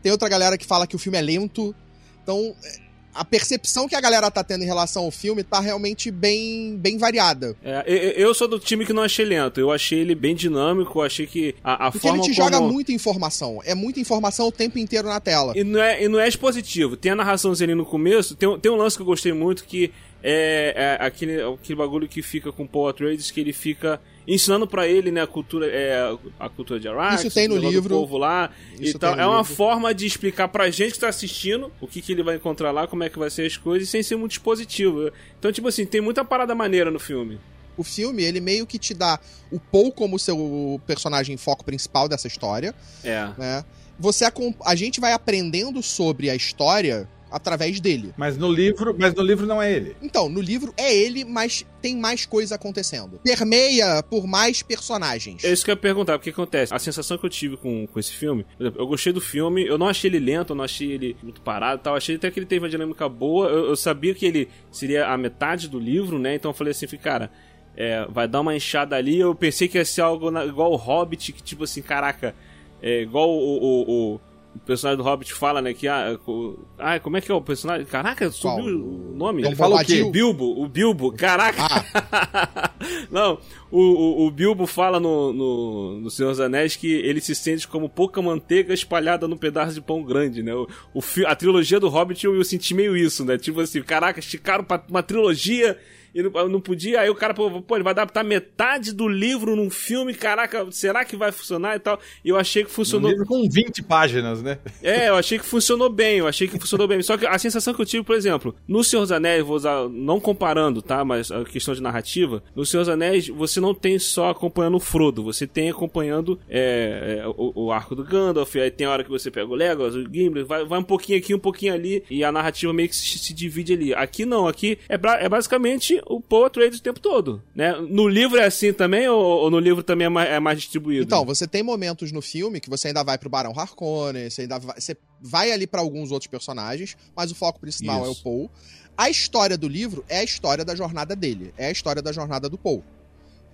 Tem 0.00 0.12
outra 0.12 0.28
galera 0.28 0.56
que 0.56 0.64
fala 0.64 0.86
que 0.86 0.94
o 0.94 0.98
filme 0.98 1.18
é 1.18 1.22
lento. 1.22 1.74
Então, 2.22 2.54
é, 2.62 2.78
a 3.14 3.24
percepção 3.24 3.88
que 3.88 3.94
a 3.94 4.00
galera 4.00 4.30
tá 4.30 4.42
tendo 4.44 4.62
em 4.62 4.66
relação 4.66 5.04
ao 5.04 5.10
filme 5.10 5.42
tá 5.42 5.60
realmente 5.60 6.10
bem, 6.10 6.76
bem 6.76 6.96
variada. 6.96 7.56
É, 7.62 7.84
eu, 8.16 8.32
sou 8.34 8.46
do 8.46 8.58
time 8.58 8.86
que 8.86 8.92
não 8.92 9.02
achei 9.02 9.24
lento. 9.24 9.58
Eu 9.60 9.72
achei 9.72 9.98
ele 9.98 10.14
bem 10.14 10.34
dinâmico, 10.34 10.98
eu 10.98 11.02
achei 11.02 11.26
que 11.26 11.54
a, 11.62 11.86
a 11.88 11.90
Porque 11.90 12.06
forma 12.06 12.22
ele 12.24 12.32
te 12.32 12.36
como... 12.36 12.50
joga 12.50 12.60
muita 12.60 12.92
informação. 12.92 13.60
É 13.64 13.74
muita 13.74 14.00
informação 14.00 14.46
o 14.48 14.52
tempo 14.52 14.78
inteiro 14.78 15.08
na 15.08 15.20
tela. 15.20 15.52
E 15.56 15.64
não, 15.64 15.80
é, 15.80 16.04
e 16.04 16.08
não 16.08 16.20
é 16.20 16.28
expositivo. 16.28 16.96
Tem 16.96 17.12
a 17.12 17.16
narraçãozinha 17.16 17.66
ali 17.66 17.74
no 17.74 17.84
começo. 17.84 18.34
Tem, 18.36 18.48
um- 18.48 18.58
tem 18.58 18.70
um 18.70 18.76
lance 18.76 18.96
que 18.96 19.02
eu 19.02 19.06
gostei 19.06 19.32
muito 19.32 19.64
que 19.64 19.92
é, 20.22 20.96
é 21.00 21.04
aquele, 21.06 21.42
aquele 21.42 21.76
bagulho 21.76 22.08
que 22.08 22.22
fica 22.22 22.52
com 22.52 22.64
o 22.64 22.68
Paul 22.68 22.88
Atreides, 22.88 23.30
que 23.30 23.40
ele 23.40 23.52
fica 23.52 24.00
ensinando 24.34 24.66
pra 24.66 24.86
ele, 24.86 25.10
né, 25.10 25.20
a 25.22 25.26
cultura, 25.26 25.66
é, 25.66 26.16
a 26.38 26.48
cultura 26.48 26.78
de 26.78 26.86
Arrakis. 26.88 27.24
Isso 27.24 27.34
tem 27.34 27.48
no 27.48 27.56
livro. 27.56 27.94
povo 27.96 28.16
lá 28.16 28.50
Isso 28.78 28.96
e 28.96 28.98
tal. 28.98 29.18
É 29.18 29.26
uma 29.26 29.38
livro. 29.38 29.54
forma 29.56 29.92
de 29.92 30.06
explicar 30.06 30.48
pra 30.48 30.70
gente 30.70 30.92
que 30.92 30.98
tá 31.00 31.08
assistindo 31.08 31.72
o 31.80 31.86
que, 31.86 32.00
que 32.00 32.12
ele 32.12 32.22
vai 32.22 32.36
encontrar 32.36 32.70
lá, 32.70 32.86
como 32.86 33.02
é 33.02 33.10
que 33.10 33.18
vai 33.18 33.28
ser 33.28 33.44
as 33.46 33.56
coisas, 33.56 33.88
sem 33.88 34.02
ser 34.02 34.16
muito 34.16 34.32
expositivo. 34.32 35.10
Então, 35.38 35.50
tipo 35.50 35.66
assim, 35.68 35.84
tem 35.84 36.00
muita 36.00 36.24
parada 36.24 36.54
maneira 36.54 36.90
no 36.90 37.00
filme. 37.00 37.38
O 37.76 37.82
filme, 37.82 38.22
ele 38.22 38.40
meio 38.40 38.66
que 38.66 38.78
te 38.78 38.92
dá 38.94 39.18
o 39.50 39.58
Paul 39.58 39.90
como 39.90 40.18
seu 40.18 40.80
personagem 40.86 41.36
foco 41.36 41.64
principal 41.64 42.08
dessa 42.08 42.26
história. 42.28 42.74
É. 43.02 43.28
né? 43.38 43.64
Você 43.98 44.24
acom- 44.24 44.54
a 44.64 44.74
gente 44.74 45.00
vai 45.00 45.12
aprendendo 45.12 45.82
sobre 45.82 46.30
a 46.30 46.34
história 46.34 47.08
através 47.30 47.80
dele. 47.80 48.12
Mas 48.16 48.36
no 48.36 48.50
livro, 48.52 48.94
mas 48.98 49.14
no 49.14 49.22
livro 49.22 49.46
não 49.46 49.60
é 49.62 49.72
ele. 49.72 49.96
Então, 50.02 50.28
no 50.28 50.40
livro 50.40 50.72
é 50.76 50.94
ele, 50.94 51.24
mas 51.24 51.64
tem 51.80 51.96
mais 51.96 52.26
coisa 52.26 52.56
acontecendo. 52.56 53.18
Permeia 53.24 54.02
por 54.02 54.26
mais 54.26 54.62
personagens. 54.62 55.42
É 55.44 55.52
isso 55.52 55.64
que 55.64 55.70
eu 55.70 55.74
ia 55.74 55.80
perguntar, 55.80 56.16
o 56.16 56.20
que 56.20 56.30
acontece? 56.30 56.74
A 56.74 56.78
sensação 56.78 57.16
que 57.16 57.24
eu 57.24 57.30
tive 57.30 57.56
com, 57.56 57.86
com 57.86 57.98
esse 58.00 58.12
filme, 58.12 58.44
por 58.56 58.62
exemplo, 58.64 58.80
eu 58.82 58.86
gostei 58.86 59.12
do 59.12 59.20
filme, 59.20 59.66
eu 59.66 59.78
não 59.78 59.88
achei 59.88 60.10
ele 60.10 60.18
lento, 60.18 60.50
eu 60.52 60.56
não 60.56 60.64
achei 60.64 60.92
ele 60.92 61.16
muito 61.22 61.40
parado 61.40 61.80
e 61.80 61.84
tal, 61.84 61.94
achei 61.96 62.16
até 62.16 62.30
que 62.30 62.38
ele 62.38 62.46
teve 62.46 62.64
uma 62.64 62.70
dinâmica 62.70 63.08
boa, 63.08 63.48
eu, 63.48 63.66
eu 63.70 63.76
sabia 63.76 64.14
que 64.14 64.26
ele 64.26 64.48
seria 64.70 65.06
a 65.06 65.16
metade 65.16 65.68
do 65.68 65.78
livro, 65.78 66.18
né? 66.18 66.34
Então 66.34 66.50
eu 66.50 66.54
falei 66.54 66.72
assim, 66.72 66.86
cara, 66.98 67.30
é, 67.76 68.04
vai 68.10 68.26
dar 68.28 68.40
uma 68.40 68.54
enxada 68.54 68.96
ali, 68.96 69.18
eu 69.18 69.34
pensei 69.34 69.68
que 69.68 69.78
ia 69.78 69.84
ser 69.84 70.02
algo 70.02 70.30
na- 70.30 70.44
igual 70.44 70.72
o 70.72 70.76
Hobbit, 70.76 71.32
que 71.32 71.42
tipo 71.42 71.64
assim, 71.64 71.80
caraca, 71.80 72.34
é 72.82 73.02
igual 73.02 73.30
o, 73.30 73.58
o, 73.58 73.90
o- 74.14 74.20
o 74.54 74.58
personagem 74.58 74.96
do 74.98 75.04
Hobbit 75.08 75.32
fala, 75.32 75.62
né, 75.62 75.72
que 75.72 75.86
ah, 75.86 76.18
co- 76.24 76.58
ah, 76.78 76.98
como 76.98 77.16
é 77.16 77.20
que 77.20 77.30
é 77.30 77.34
o 77.34 77.40
personagem? 77.40 77.86
Caraca, 77.86 78.30
subiu 78.30 78.64
Qual? 78.64 78.66
o 78.66 79.14
nome? 79.16 79.44
Ele 79.44 79.54
falou 79.54 79.78
o 79.78 79.84
quê? 79.84 80.04
Bilbo, 80.04 80.60
o 80.62 80.66
Bilbo, 80.68 81.12
caraca. 81.12 81.62
Ah, 81.62 82.70
Não, 83.10 83.38
o, 83.70 83.80
o, 83.80 84.26
o 84.26 84.30
Bilbo 84.30 84.66
fala 84.66 84.98
no, 84.98 85.32
no, 85.32 86.00
no 86.00 86.10
Senhor 86.10 86.30
dos 86.30 86.40
Anéis 86.40 86.76
que 86.76 86.92
ele 86.92 87.20
se 87.20 87.34
sente 87.34 87.66
como 87.68 87.88
pouca 87.88 88.20
manteiga 88.20 88.74
espalhada 88.74 89.28
num 89.28 89.36
pedaço 89.36 89.74
de 89.74 89.80
pão 89.80 90.02
grande, 90.02 90.42
né? 90.42 90.54
O, 90.54 90.66
o, 90.94 91.02
a 91.26 91.34
trilogia 91.36 91.78
do 91.78 91.88
Hobbit 91.88 92.24
eu, 92.24 92.34
eu 92.34 92.44
senti 92.44 92.74
meio 92.74 92.96
isso, 92.96 93.24
né? 93.24 93.38
Tipo 93.38 93.60
assim, 93.60 93.82
caraca, 93.82 94.18
esticaram 94.20 94.64
pra 94.64 94.82
uma 94.88 95.02
trilogia 95.02 95.78
e 96.14 96.22
não, 96.22 96.48
não 96.48 96.60
podia. 96.60 97.00
Aí 97.00 97.10
o 97.10 97.14
cara, 97.14 97.34
pô, 97.34 97.62
pô, 97.62 97.76
ele 97.76 97.84
vai 97.84 97.92
adaptar 97.92 98.24
metade 98.24 98.92
do 98.92 99.08
livro 99.08 99.56
num 99.56 99.70
filme, 99.70 100.14
caraca, 100.14 100.66
será 100.70 101.04
que 101.04 101.16
vai 101.16 101.32
funcionar 101.32 101.76
e 101.76 101.78
tal? 101.78 101.98
E 102.24 102.28
eu 102.28 102.36
achei 102.36 102.64
que 102.64 102.70
Um 102.70 102.74
funcionou. 102.74 103.10
livro 103.10 103.26
com 103.26 103.48
20 103.48 103.82
páginas, 103.82 104.42
né? 104.42 104.58
É, 104.82 105.08
eu 105.08 105.16
achei 105.16 105.38
que 105.38 105.44
funcionou 105.46 105.90
bem, 105.90 106.18
eu 106.18 106.26
achei 106.26 106.48
que 106.48 106.58
funcionou 106.58 106.86
bem. 106.86 107.02
Só 107.02 107.16
que 107.16 107.26
a 107.26 107.38
sensação 107.38 107.74
que 107.74 107.80
eu 107.80 107.86
tive, 107.86 108.04
por 108.04 108.16
exemplo, 108.16 108.54
no 108.66 108.82
Senhor 108.82 109.02
dos 109.02 109.12
Anéis, 109.12 109.44
vou 109.44 109.56
usar, 109.56 109.88
não 109.88 110.20
comparando, 110.20 110.82
tá? 110.82 111.04
Mas 111.04 111.30
a 111.30 111.44
questão 111.44 111.74
de 111.74 111.82
narrativa, 111.82 112.42
no 112.54 112.64
Senhor 112.64 112.82
dos 112.82 112.88
Anéis, 112.88 113.28
você 113.28 113.60
não 113.60 113.74
tem 113.74 113.98
só 113.98 114.30
acompanhando 114.30 114.76
o 114.76 114.80
Frodo, 114.80 115.22
você 115.22 115.46
tem 115.46 115.70
acompanhando 115.70 116.38
é, 116.48 117.20
é, 117.22 117.28
o, 117.28 117.66
o 117.66 117.72
arco 117.72 117.94
do 117.94 118.04
Gandalf, 118.04 118.54
aí 118.56 118.70
tem 118.70 118.86
a 118.86 118.90
hora 118.90 119.04
que 119.04 119.10
você 119.10 119.30
pega 119.30 119.46
o 119.48 119.54
Legolas, 119.54 119.94
o 119.94 120.02
Gimli, 120.02 120.42
vai, 120.42 120.64
vai 120.64 120.78
um 120.78 120.84
pouquinho 120.84 121.18
aqui, 121.18 121.34
um 121.34 121.38
pouquinho 121.38 121.74
ali, 121.74 122.02
e 122.10 122.24
a 122.24 122.32
narrativa 122.32 122.72
meio 122.72 122.88
que 122.88 122.96
se, 122.96 123.18
se 123.18 123.34
divide 123.34 123.72
ali. 123.72 123.94
Aqui 123.94 124.24
não, 124.24 124.46
aqui 124.46 124.78
é, 124.88 124.94
é 124.94 125.28
basicamente 125.28 125.99
o 126.06 126.20
Paul 126.20 126.46
Atreides 126.46 126.78
o 126.78 126.82
tempo 126.82 127.00
todo, 127.00 127.42
né? 127.54 127.72
No 127.72 128.08
livro 128.08 128.38
é 128.38 128.44
assim 128.44 128.72
também 128.72 129.08
ou, 129.08 129.20
ou 129.20 129.50
no 129.50 129.58
livro 129.58 129.82
também 129.82 130.06
é 130.06 130.08
mais, 130.08 130.30
é 130.30 130.40
mais 130.40 130.58
distribuído? 130.58 131.04
Então, 131.04 131.24
você 131.24 131.46
tem 131.46 131.62
momentos 131.62 132.12
no 132.12 132.22
filme 132.22 132.60
que 132.60 132.70
você 132.70 132.88
ainda 132.88 133.02
vai 133.02 133.18
pro 133.18 133.30
Barão 133.30 133.52
Harkonnen, 133.56 134.28
você 134.28 134.42
ainda 134.42 134.58
vai, 134.58 134.80
você 134.80 134.96
vai 135.20 135.52
ali 135.52 135.66
para 135.66 135.80
alguns 135.80 136.10
outros 136.10 136.30
personagens, 136.30 136.96
mas 137.14 137.30
o 137.30 137.34
foco 137.34 137.60
principal 137.60 138.02
Isso. 138.02 138.08
é 138.08 138.12
o 138.12 138.22
Paul. 138.22 138.50
A 138.96 139.08
história 139.08 139.56
do 139.56 139.68
livro 139.68 140.04
é 140.08 140.18
a 140.18 140.24
história 140.24 140.64
da 140.64 140.74
jornada 140.74 141.16
dele, 141.16 141.54
é 141.56 141.66
a 141.66 141.70
história 141.70 142.02
da 142.02 142.12
jornada 142.12 142.48
do 142.48 142.58
Paul. 142.58 142.84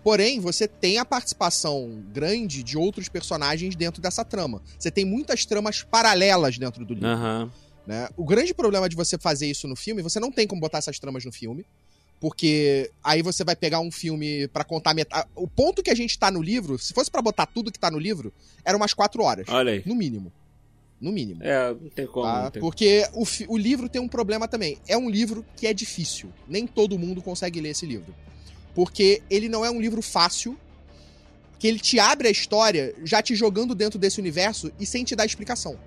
Porém, 0.02 0.38
você 0.38 0.68
tem 0.68 0.98
a 0.98 1.04
participação 1.04 2.04
grande 2.12 2.62
de 2.62 2.78
outros 2.78 3.08
personagens 3.08 3.74
dentro 3.74 4.00
dessa 4.00 4.24
trama. 4.24 4.62
Você 4.78 4.88
tem 4.88 5.04
muitas 5.04 5.44
tramas 5.44 5.82
paralelas 5.82 6.56
dentro 6.56 6.84
do 6.84 6.94
livro. 6.94 7.08
Uhum. 7.08 7.50
Né? 7.86 8.08
O 8.16 8.24
grande 8.24 8.52
problema 8.52 8.88
de 8.88 8.96
você 8.96 9.16
fazer 9.16 9.46
isso 9.46 9.68
no 9.68 9.76
filme, 9.76 10.02
você 10.02 10.18
não 10.18 10.32
tem 10.32 10.46
como 10.46 10.60
botar 10.60 10.78
essas 10.78 10.98
tramas 10.98 11.24
no 11.24 11.32
filme. 11.32 11.64
Porque 12.20 12.90
aí 13.04 13.20
você 13.20 13.44
vai 13.44 13.54
pegar 13.54 13.80
um 13.80 13.90
filme 13.90 14.48
para 14.48 14.64
contar 14.64 14.94
metade. 14.94 15.28
O 15.34 15.46
ponto 15.46 15.82
que 15.82 15.90
a 15.90 15.94
gente 15.94 16.18
tá 16.18 16.30
no 16.30 16.42
livro, 16.42 16.78
se 16.78 16.94
fosse 16.94 17.10
para 17.10 17.20
botar 17.20 17.46
tudo 17.46 17.70
que 17.70 17.78
tá 17.78 17.90
no 17.90 17.98
livro, 17.98 18.32
era 18.64 18.76
umas 18.76 18.94
quatro 18.94 19.22
horas. 19.22 19.46
Olha 19.48 19.72
aí. 19.72 19.82
No 19.84 19.94
mínimo. 19.94 20.32
No 20.98 21.12
mínimo. 21.12 21.42
É, 21.42 21.74
não 21.74 21.90
tem 21.90 22.06
como. 22.06 22.26
Tá? 22.26 22.42
Não 22.44 22.50
tem 22.50 22.60
Porque 22.60 23.06
o, 23.12 23.24
o 23.48 23.58
livro 23.58 23.88
tem 23.88 24.00
um 24.00 24.08
problema 24.08 24.48
também. 24.48 24.78
É 24.88 24.96
um 24.96 25.10
livro 25.10 25.44
que 25.56 25.66
é 25.66 25.74
difícil. 25.74 26.32
Nem 26.48 26.66
todo 26.66 26.98
mundo 26.98 27.20
consegue 27.20 27.60
ler 27.60 27.70
esse 27.70 27.84
livro. 27.84 28.14
Porque 28.74 29.22
ele 29.30 29.48
não 29.48 29.64
é 29.64 29.70
um 29.70 29.80
livro 29.80 30.00
fácil, 30.00 30.58
que 31.58 31.66
ele 31.66 31.78
te 31.78 31.98
abre 31.98 32.28
a 32.28 32.30
história 32.30 32.94
já 33.04 33.22
te 33.22 33.34
jogando 33.34 33.74
dentro 33.74 33.98
desse 33.98 34.20
universo 34.20 34.70
e 34.78 34.86
sem 34.86 35.04
te 35.04 35.14
dar 35.14 35.26
explicação. 35.26 35.78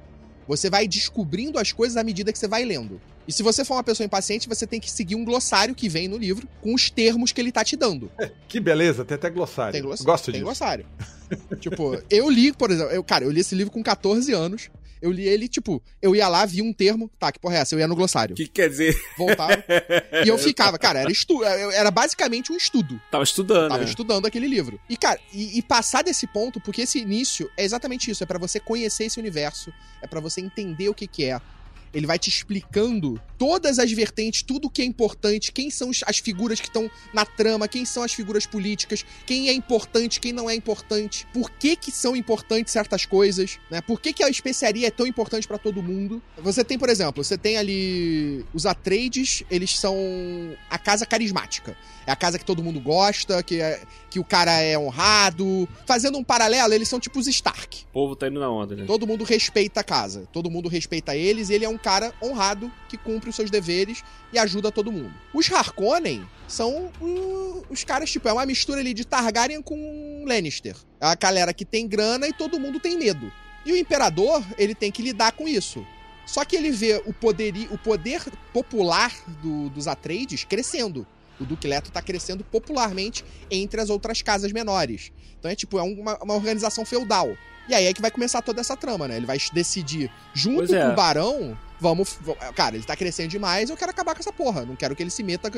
Você 0.50 0.68
vai 0.68 0.88
descobrindo 0.88 1.60
as 1.60 1.72
coisas 1.72 1.96
à 1.96 2.03
medida 2.03 2.34
que 2.34 2.39
você 2.39 2.48
vai 2.48 2.65
lendo. 2.65 3.00
E 3.27 3.32
se 3.32 3.44
você 3.44 3.63
for 3.63 3.75
uma 3.75 3.84
pessoa 3.84 4.03
impaciente, 4.03 4.50
você 4.50 4.65
tem 4.65 4.79
que 4.79 4.89
seguir 4.89 5.13
um 5.13 5.24
glossário 5.24 5.75
que 5.75 5.88
vem 5.88 6.08
no 6.08 6.18
livro 6.18 6.48
com 6.60 6.74
os 6.74 6.89
termos 6.89 7.32
que 7.32 7.39
ele 7.39 7.51
tá 7.51 7.63
te 7.63 7.75
dando. 7.75 8.12
É, 8.20 8.32
que 8.48 8.60
beleza, 8.60 9.06
tem 9.06 9.13
até 9.13 9.29
glossário. 9.29 9.74
Tem 9.74 9.84
glossário. 9.84 10.06
Gosto 10.08 10.25
tem 10.25 10.34
disso. 10.34 10.46
glossário. 10.46 10.88
tipo, 11.62 12.01
eu 12.10 12.27
li, 12.27 12.51
por 12.51 12.72
exemplo, 12.72 12.91
eu, 12.91 13.03
cara, 13.03 13.25
eu 13.25 13.29
li 13.29 13.41
esse 13.41 13.53
livro 13.53 13.72
com 13.72 13.84
14 13.84 14.34
anos. 14.34 14.72
Eu 15.01 15.12
li 15.12 15.27
ele, 15.27 15.48
tipo, 15.48 15.82
eu 16.01 16.15
ia 16.15 16.27
lá, 16.27 16.46
via 16.46 16.63
um 16.63 16.74
termo, 16.74 17.10
tá, 17.18 17.32
que 17.32 17.39
porra 17.39 17.56
é 17.56 17.60
essa? 17.60 17.75
Eu 17.75 17.79
ia 17.79 17.88
no 17.88 17.96
glossário. 17.96 18.34
O 18.34 18.36
que 18.36 18.48
quer 18.48 18.70
dizer? 18.70 18.96
Voltava. 19.18 19.63
e 20.25 20.27
eu 20.27 20.38
ficava, 20.39 20.77
cara, 20.77 21.00
era, 21.00 21.12
estu 21.12 21.44
era 21.44 21.89
basicamente 21.89 22.51
um 22.51 22.58
estudo. 22.58 23.00
Tava 23.10 23.24
estudando. 23.24 23.70
Tava 23.70 23.84
né? 23.84 23.89
estudando 23.89 24.25
aquele 24.25 24.48
livro. 24.48 24.79
E, 24.89 24.98
cara, 24.98 25.20
e, 25.34 25.58
e, 25.58 25.62
passar 25.62 26.03
desse 26.03 26.27
ponto, 26.27 26.60
porque 26.60 26.82
esse 26.82 27.00
início 27.00 27.50
é 27.56 27.63
exatamente 27.63 28.12
isso: 28.12 28.24
é 28.24 28.25
para 28.25 28.39
você 28.39 28.60
conhecer 28.60 29.06
esse 29.06 29.20
universo, 29.20 29.74
é 30.01 30.08
para 30.08 30.20
você 30.20 30.41
entender 30.41 30.89
o 30.89 30.94
que, 30.94 31.08
que 31.08 31.25
é, 31.25 31.39
ele 31.93 32.08
vai 32.08 32.19
te 32.19 32.29
explicando 32.29 33.19
todas 33.38 33.79
as 33.79 33.91
vertentes, 33.91 34.43
tudo 34.43 34.67
o 34.67 34.69
que 34.69 34.81
é 34.81 34.86
importante, 34.86 35.51
quem 35.51 35.69
são 35.69 35.91
as 36.05 36.19
figuras 36.19 36.60
que 36.60 36.67
estão 36.67 36.89
na 37.13 37.25
trama, 37.25 37.67
quem 37.67 37.86
são 37.86 38.03
as 38.03 38.13
figuras 38.13 38.46
políticas, 38.46 39.05
quem 39.25 39.50
é 39.50 39.53
importante, 39.53 40.19
quem 40.19 40.34
não 40.34 40.50
é 40.50 40.55
importante, 40.55 41.25
por 41.34 41.50
que 41.51 41.75
que 41.75 41.91
são 41.91 42.15
importantes 42.15 42.74
certas 42.74 43.05
coisas, 43.05 43.58
né? 43.72 43.81
Por 43.81 44.01
que 44.01 44.12
que 44.12 44.24
a 44.24 44.29
especiaria 44.29 44.88
é 44.88 44.91
tão 44.91 45.08
importante 45.08 45.48
para 45.48 45.58
todo 45.58 45.81
mundo? 45.81 46.22
Você 46.38 46.63
tem, 46.63 46.77
por 46.77 46.89
exemplo, 46.89 47.24
você 47.24 47.38
tem 47.38 47.58
ali 47.58 48.46
os 48.53 48.65
Atreides, 48.65 49.43
eles 49.50 49.79
são 49.79 49.96
a 50.69 50.77
casa 50.77 51.05
carismática. 51.05 51.77
É 52.05 52.12
a 52.12 52.15
casa 52.15 52.39
que 52.39 52.46
todo 52.46 52.63
mundo 52.63 52.79
gosta, 52.79 53.43
que, 53.43 53.62
é, 53.62 53.81
que 54.09 54.19
o 54.19 54.23
cara 54.23 54.51
é 54.59 54.77
honrado. 54.77 55.67
Fazendo 55.85 56.17
um 56.17 56.23
paralelo, 56.23 56.73
eles 56.73 56.89
são 56.89 56.99
tipo 56.99 57.19
os 57.19 57.27
Stark. 57.27 57.83
O 57.89 57.93
povo 57.93 58.15
tá 58.15 58.27
indo 58.27 58.39
na 58.39 58.49
onda, 58.49 58.75
né? 58.75 58.85
Todo 58.85 59.05
mundo 59.05 59.23
respeita 59.23 59.81
a 59.81 59.83
casa. 59.83 60.27
Todo 60.33 60.49
mundo 60.49 60.67
respeita 60.67 61.15
eles. 61.15 61.49
E 61.49 61.53
ele 61.53 61.65
é 61.65 61.69
um 61.69 61.77
cara 61.77 62.13
honrado 62.21 62.71
que 62.87 62.97
cumpre 62.97 63.29
os 63.29 63.35
seus 63.35 63.51
deveres 63.51 64.03
e 64.33 64.39
ajuda 64.39 64.71
todo 64.71 64.91
mundo. 64.91 65.13
Os 65.33 65.51
Harkonnen 65.51 66.25
são 66.47 66.91
uh, 67.01 67.65
os 67.69 67.83
caras, 67.83 68.11
tipo, 68.11 68.27
é 68.27 68.33
uma 68.33 68.45
mistura 68.45 68.79
ali 68.79 68.93
de 68.93 69.05
Targaryen 69.05 69.61
com 69.61 70.25
Lannister. 70.27 70.75
É 70.99 71.05
a 71.05 71.15
galera 71.15 71.53
que 71.53 71.65
tem 71.65 71.87
grana 71.87 72.27
e 72.27 72.33
todo 72.33 72.59
mundo 72.59 72.79
tem 72.79 72.97
medo. 72.97 73.31
E 73.65 73.71
o 73.71 73.77
imperador, 73.77 74.43
ele 74.57 74.73
tem 74.73 74.91
que 74.91 75.01
lidar 75.01 75.33
com 75.33 75.47
isso. 75.47 75.85
Só 76.25 76.45
que 76.45 76.55
ele 76.55 76.71
vê 76.71 77.01
o 77.05 77.13
poder, 77.13 77.53
o 77.71 77.77
poder 77.77 78.21
popular 78.53 79.11
do, 79.41 79.69
dos 79.69 79.87
Atreides 79.87 80.43
crescendo 80.43 81.05
o 81.39 81.46
Duque 81.46 81.67
Leto 81.67 81.91
tá 81.91 82.01
crescendo 82.01 82.43
popularmente 82.43 83.24
entre 83.50 83.79
as 83.79 83.89
outras 83.89 84.22
casas 84.22 84.51
menores. 84.51 85.12
Então 85.39 85.50
é 85.50 85.55
tipo, 85.55 85.79
é 85.79 85.84
uma, 85.84 86.17
uma 86.22 86.36
organização 86.36 86.86
feudal. 86.86 87.36
E 87.67 87.74
aí 87.74 87.86
é 87.86 87.93
que 87.93 88.01
vai 88.01 88.10
começar 88.10 88.41
toda 88.41 88.60
essa 88.60 88.75
trama, 88.75 89.08
né? 89.08 89.17
Ele 89.17 89.27
vai 89.27 89.38
decidir, 89.53 90.12
junto 90.34 90.74
é. 90.74 90.84
com 90.84 90.91
o 90.91 90.96
Barão, 90.96 91.58
vamos. 91.79 92.19
Cara, 92.55 92.75
ele 92.75 92.84
tá 92.84 92.96
crescendo 92.96 93.29
demais, 93.29 93.69
eu 93.69 93.77
quero 93.77 93.91
acabar 93.91 94.15
com 94.15 94.19
essa 94.19 94.34
porra. 94.34 94.65
Não 94.65 94.75
quero 94.75 94.96
que 94.96 95.03
ele 95.03 95.12
se 95.12 95.22
meta. 95.22 95.51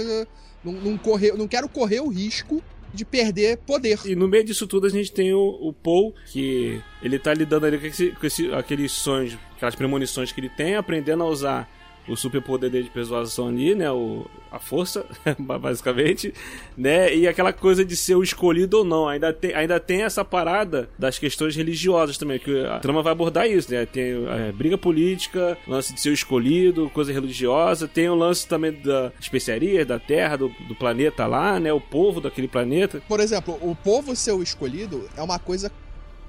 Não, 0.64 0.74
não, 0.74 0.98
correr, 0.98 1.34
não 1.38 1.48
quero 1.48 1.70
correr 1.70 2.02
o 2.02 2.10
risco 2.10 2.62
de 2.94 3.06
perder 3.06 3.58
poder. 3.60 4.00
E 4.06 4.16
no 4.16 4.28
meio 4.28 4.44
disso 4.44 4.68
tudo 4.68 4.88
a 4.88 4.90
gente 4.90 5.12
tem 5.12 5.34
o, 5.34 5.40
o 5.62 5.72
Paul, 5.72 6.14
que 6.28 6.82
ele 7.02 7.18
tá 7.18 7.34
lidando 7.34 7.66
ali 7.66 7.80
com, 7.80 7.88
esse, 7.88 8.12
com 8.12 8.26
esse, 8.26 8.54
aqueles 8.54 8.92
sonhos, 8.92 9.38
aquelas 9.56 9.76
premonições 9.76 10.34
que 10.34 10.42
ele 10.42 10.50
tem, 10.50 10.76
aprendendo 10.76 11.24
a 11.24 11.28
usar 11.28 11.70
o 12.08 12.16
superpoder 12.16 12.70
dele 12.70 12.86
de 12.86 12.90
persuasão 12.90 13.48
ali, 13.48 13.76
né? 13.76 13.90
O, 13.92 14.26
a 14.52 14.60
força, 14.60 15.06
basicamente, 15.40 16.34
né? 16.78 17.16
E 17.16 17.28
aquela 17.28 17.54
coisa 17.54 17.86
de 17.86 17.96
ser 17.96 18.16
o 18.16 18.24
escolhido 18.24 18.80
ou 18.80 18.86
não. 18.86 19.08
Ainda 19.08 19.32
tem, 19.32 19.54
ainda 19.54 19.80
tem 19.80 20.04
essa 20.04 20.26
parada 20.26 20.90
das 20.98 21.18
questões 21.18 21.56
religiosas 21.56 22.18
também, 22.18 22.40
que 22.40 22.66
a 22.66 22.80
trama 22.80 23.02
vai 23.02 23.12
abordar 23.12 23.50
isso, 23.50 23.72
né? 23.72 23.86
Tem 23.86 24.26
é, 24.28 24.52
briga 24.52 24.78
política, 24.78 25.58
lance 25.68 25.94
de 25.94 26.02
ser 26.02 26.10
o 26.10 26.14
escolhido, 26.14 26.90
coisa 26.90 27.14
religiosa, 27.14 27.88
tem 27.88 28.10
o 28.10 28.16
lance 28.16 28.48
também 28.48 28.72
da 28.72 29.12
especiaria, 29.20 29.86
da 29.86 30.00
terra, 30.00 30.38
do, 30.38 30.50
do 30.68 30.76
planeta 30.76 31.26
lá, 31.26 31.60
né? 31.60 31.72
O 31.72 31.82
povo 31.82 32.20
daquele 32.20 32.48
planeta. 32.48 33.02
Por 33.08 33.20
exemplo, 33.20 33.58
o 33.62 33.76
povo 33.76 34.16
ser 34.16 34.32
o 34.32 34.44
escolhido 34.44 35.10
é 35.16 35.22
uma 35.22 35.40
coisa 35.40 35.72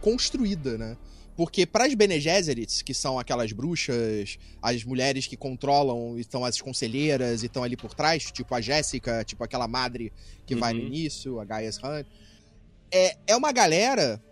construída, 0.01 0.77
né? 0.77 0.97
Porque 1.37 1.65
para 1.65 1.87
as 1.87 1.95
Bene 1.95 2.21
Gesserits, 2.21 2.83
que 2.83 2.93
são 2.93 3.19
aquelas 3.19 3.53
bruxas, 3.53 4.39
as 4.61 4.85
mulheres 4.85 5.27
que 5.27 5.37
controlam, 5.37 6.19
estão 6.19 6.45
as 6.45 6.61
conselheiras 6.61 7.43
e 7.43 7.47
estão 7.47 7.65
ali 7.65 7.77
por 7.77 7.95
trás, 7.95 8.31
tipo 8.31 8.55
a 8.55 8.61
Jéssica, 8.61 9.25
tipo 9.25 9.43
aquela 9.43 9.67
madre 9.67 10.13
que 10.45 10.55
uhum. 10.55 10.61
vai 10.61 10.75
no 10.75 10.81
uhum. 10.81 10.87
início, 10.87 11.41
a 11.41 11.45
Gaia's 11.45 11.79
Hunt, 11.79 12.07
é, 12.91 13.17
é 13.27 13.35
uma 13.35 13.51
galera, 13.51 14.23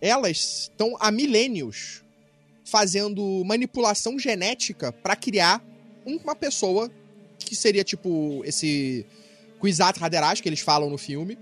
elas 0.00 0.68
estão 0.70 0.94
há 1.00 1.10
milênios 1.10 2.04
fazendo 2.64 3.42
manipulação 3.44 4.18
genética 4.18 4.92
para 4.92 5.16
criar 5.16 5.64
uma 6.04 6.36
pessoa 6.36 6.90
que 7.38 7.56
seria 7.56 7.82
tipo 7.82 8.42
esse 8.44 9.06
Kwisatz 9.58 10.00
Haderach 10.00 10.42
que 10.42 10.48
eles 10.48 10.60
falam 10.60 10.90
no 10.90 10.98
filme, 10.98 11.38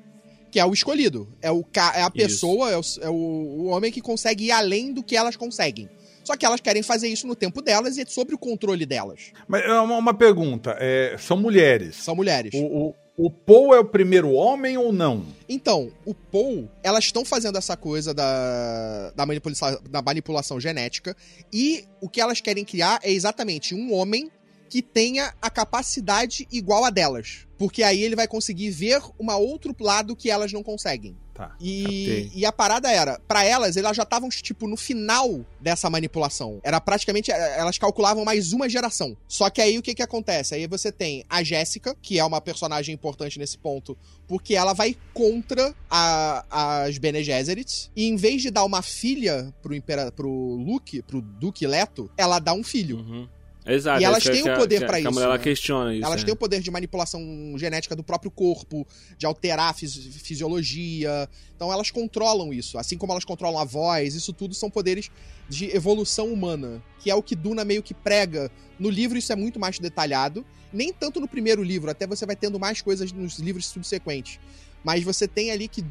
que 0.50 0.58
é 0.58 0.64
o 0.64 0.72
escolhido. 0.72 1.28
É, 1.40 1.50
o 1.50 1.64
é 1.94 2.02
a 2.02 2.10
pessoa, 2.10 2.70
é, 2.70 2.76
o, 2.76 2.82
é 3.02 3.10
o, 3.10 3.66
homem 3.66 3.92
que 3.92 4.00
consegue 4.00 4.46
ir 4.46 4.50
além 4.50 4.92
do 4.92 5.02
que 5.02 5.16
elas 5.16 5.36
conseguem. 5.36 5.88
Só 6.24 6.36
que 6.36 6.44
elas 6.44 6.60
querem 6.60 6.82
fazer 6.82 7.08
isso 7.08 7.26
no 7.26 7.34
tempo 7.34 7.62
delas 7.62 7.96
e 7.96 8.04
sobre 8.06 8.34
o 8.34 8.38
controle 8.38 8.84
delas. 8.84 9.32
Mas 9.46 9.64
é 9.64 9.80
uma, 9.80 9.96
uma 9.96 10.14
pergunta: 10.14 10.76
é, 10.78 11.16
são 11.18 11.36
mulheres. 11.36 11.96
São 11.96 12.14
mulheres. 12.14 12.52
O, 12.54 12.58
o, 12.58 12.94
o 13.18 13.30
Paul 13.30 13.74
é 13.74 13.80
o 13.80 13.84
primeiro 13.84 14.30
homem 14.30 14.78
ou 14.78 14.92
não? 14.92 15.26
Então, 15.48 15.90
o 16.04 16.14
Paul, 16.14 16.68
elas 16.84 17.04
estão 17.04 17.24
fazendo 17.24 17.58
essa 17.58 17.76
coisa 17.76 18.14
da, 18.14 19.10
da, 19.10 19.26
manipulação, 19.26 19.80
da 19.90 20.00
manipulação 20.00 20.60
genética 20.60 21.16
e 21.52 21.84
o 22.00 22.08
que 22.08 22.20
elas 22.20 22.40
querem 22.40 22.64
criar 22.64 23.00
é 23.02 23.10
exatamente 23.10 23.74
um 23.74 23.92
homem 23.92 24.30
que 24.68 24.82
tenha 24.82 25.34
a 25.40 25.50
capacidade 25.50 26.46
igual 26.50 26.84
a 26.84 26.90
delas. 26.90 27.46
Porque 27.56 27.82
aí 27.82 28.02
ele 28.02 28.14
vai 28.14 28.28
conseguir 28.28 28.70
ver 28.70 29.02
um 29.18 29.30
outro 29.32 29.74
lado 29.80 30.14
que 30.14 30.30
elas 30.30 30.52
não 30.52 30.62
conseguem. 30.62 31.16
Tá, 31.38 31.54
e, 31.60 32.32
e 32.34 32.44
a 32.44 32.50
parada 32.50 32.90
era, 32.90 33.20
para 33.28 33.44
elas, 33.44 33.76
elas 33.76 33.96
já 33.96 34.02
estavam, 34.02 34.28
tipo, 34.28 34.66
no 34.66 34.76
final 34.76 35.46
dessa 35.60 35.88
manipulação. 35.88 36.60
Era 36.64 36.80
praticamente, 36.80 37.30
é, 37.30 37.58
elas 37.60 37.78
calculavam 37.78 38.24
mais 38.24 38.52
uma 38.52 38.68
geração. 38.68 39.16
Só 39.28 39.48
que 39.48 39.60
aí 39.60 39.78
o 39.78 39.82
que 39.82 39.94
que 39.94 40.02
acontece? 40.02 40.56
Aí 40.56 40.66
você 40.66 40.90
tem 40.90 41.24
a 41.30 41.44
Jéssica, 41.44 41.96
que 42.02 42.18
é 42.18 42.24
uma 42.24 42.40
personagem 42.40 42.92
importante 42.92 43.38
nesse 43.38 43.56
ponto, 43.56 43.96
porque 44.26 44.56
ela 44.56 44.72
vai 44.72 44.96
contra 45.14 45.72
a, 45.88 46.84
as 46.84 46.98
Bene 46.98 47.22
Gesserit, 47.22 47.88
e 47.94 48.08
em 48.08 48.16
vez 48.16 48.42
de 48.42 48.50
dar 48.50 48.64
uma 48.64 48.82
filha 48.82 49.54
pro, 49.62 49.76
impera, 49.76 50.10
pro 50.10 50.28
Luke, 50.28 51.02
pro 51.02 51.22
Duque 51.22 51.68
Leto, 51.68 52.10
ela 52.16 52.40
dá 52.40 52.52
um 52.52 52.64
filho. 52.64 52.98
Uhum. 52.98 53.28
Exato. 53.68 54.00
E 54.00 54.04
elas 54.04 54.24
têm 54.24 54.42
o 54.42 54.56
poder 54.56 54.86
para 54.86 54.98
isso. 54.98 55.20
Ela 55.20 55.36
né? 55.36 55.42
questiona 55.42 55.94
isso. 55.94 56.06
Elas 56.06 56.22
é. 56.22 56.24
têm 56.24 56.32
o 56.32 56.36
poder 56.36 56.60
de 56.60 56.70
manipulação 56.70 57.20
genética 57.56 57.94
do 57.94 58.02
próprio 58.02 58.30
corpo, 58.30 58.86
de 59.18 59.26
alterar 59.26 59.70
a 59.70 59.72
fisi 59.74 60.10
fisiologia. 60.10 61.28
Então 61.54 61.70
elas 61.70 61.90
controlam 61.90 62.52
isso. 62.52 62.78
Assim 62.78 62.96
como 62.96 63.12
elas 63.12 63.24
controlam 63.24 63.60
a 63.60 63.64
voz, 63.64 64.14
isso 64.14 64.32
tudo 64.32 64.54
são 64.54 64.70
poderes 64.70 65.10
de 65.48 65.74
evolução 65.76 66.32
humana. 66.32 66.82
Que 66.98 67.10
é 67.10 67.14
o 67.14 67.22
que 67.22 67.36
Duna 67.36 67.64
meio 67.64 67.82
que 67.82 67.92
prega. 67.92 68.50
No 68.78 68.88
livro 68.88 69.18
isso 69.18 69.32
é 69.32 69.36
muito 69.36 69.60
mais 69.60 69.78
detalhado. 69.78 70.46
Nem 70.72 70.92
tanto 70.92 71.20
no 71.20 71.28
primeiro 71.28 71.62
livro, 71.62 71.90
até 71.90 72.06
você 72.06 72.24
vai 72.24 72.36
tendo 72.36 72.58
mais 72.58 72.80
coisas 72.80 73.12
nos 73.12 73.38
livros 73.38 73.66
subsequentes. 73.66 74.40
Mas 74.82 75.02
você 75.02 75.28
tem 75.28 75.50
ali 75.50 75.68
que 75.68 75.84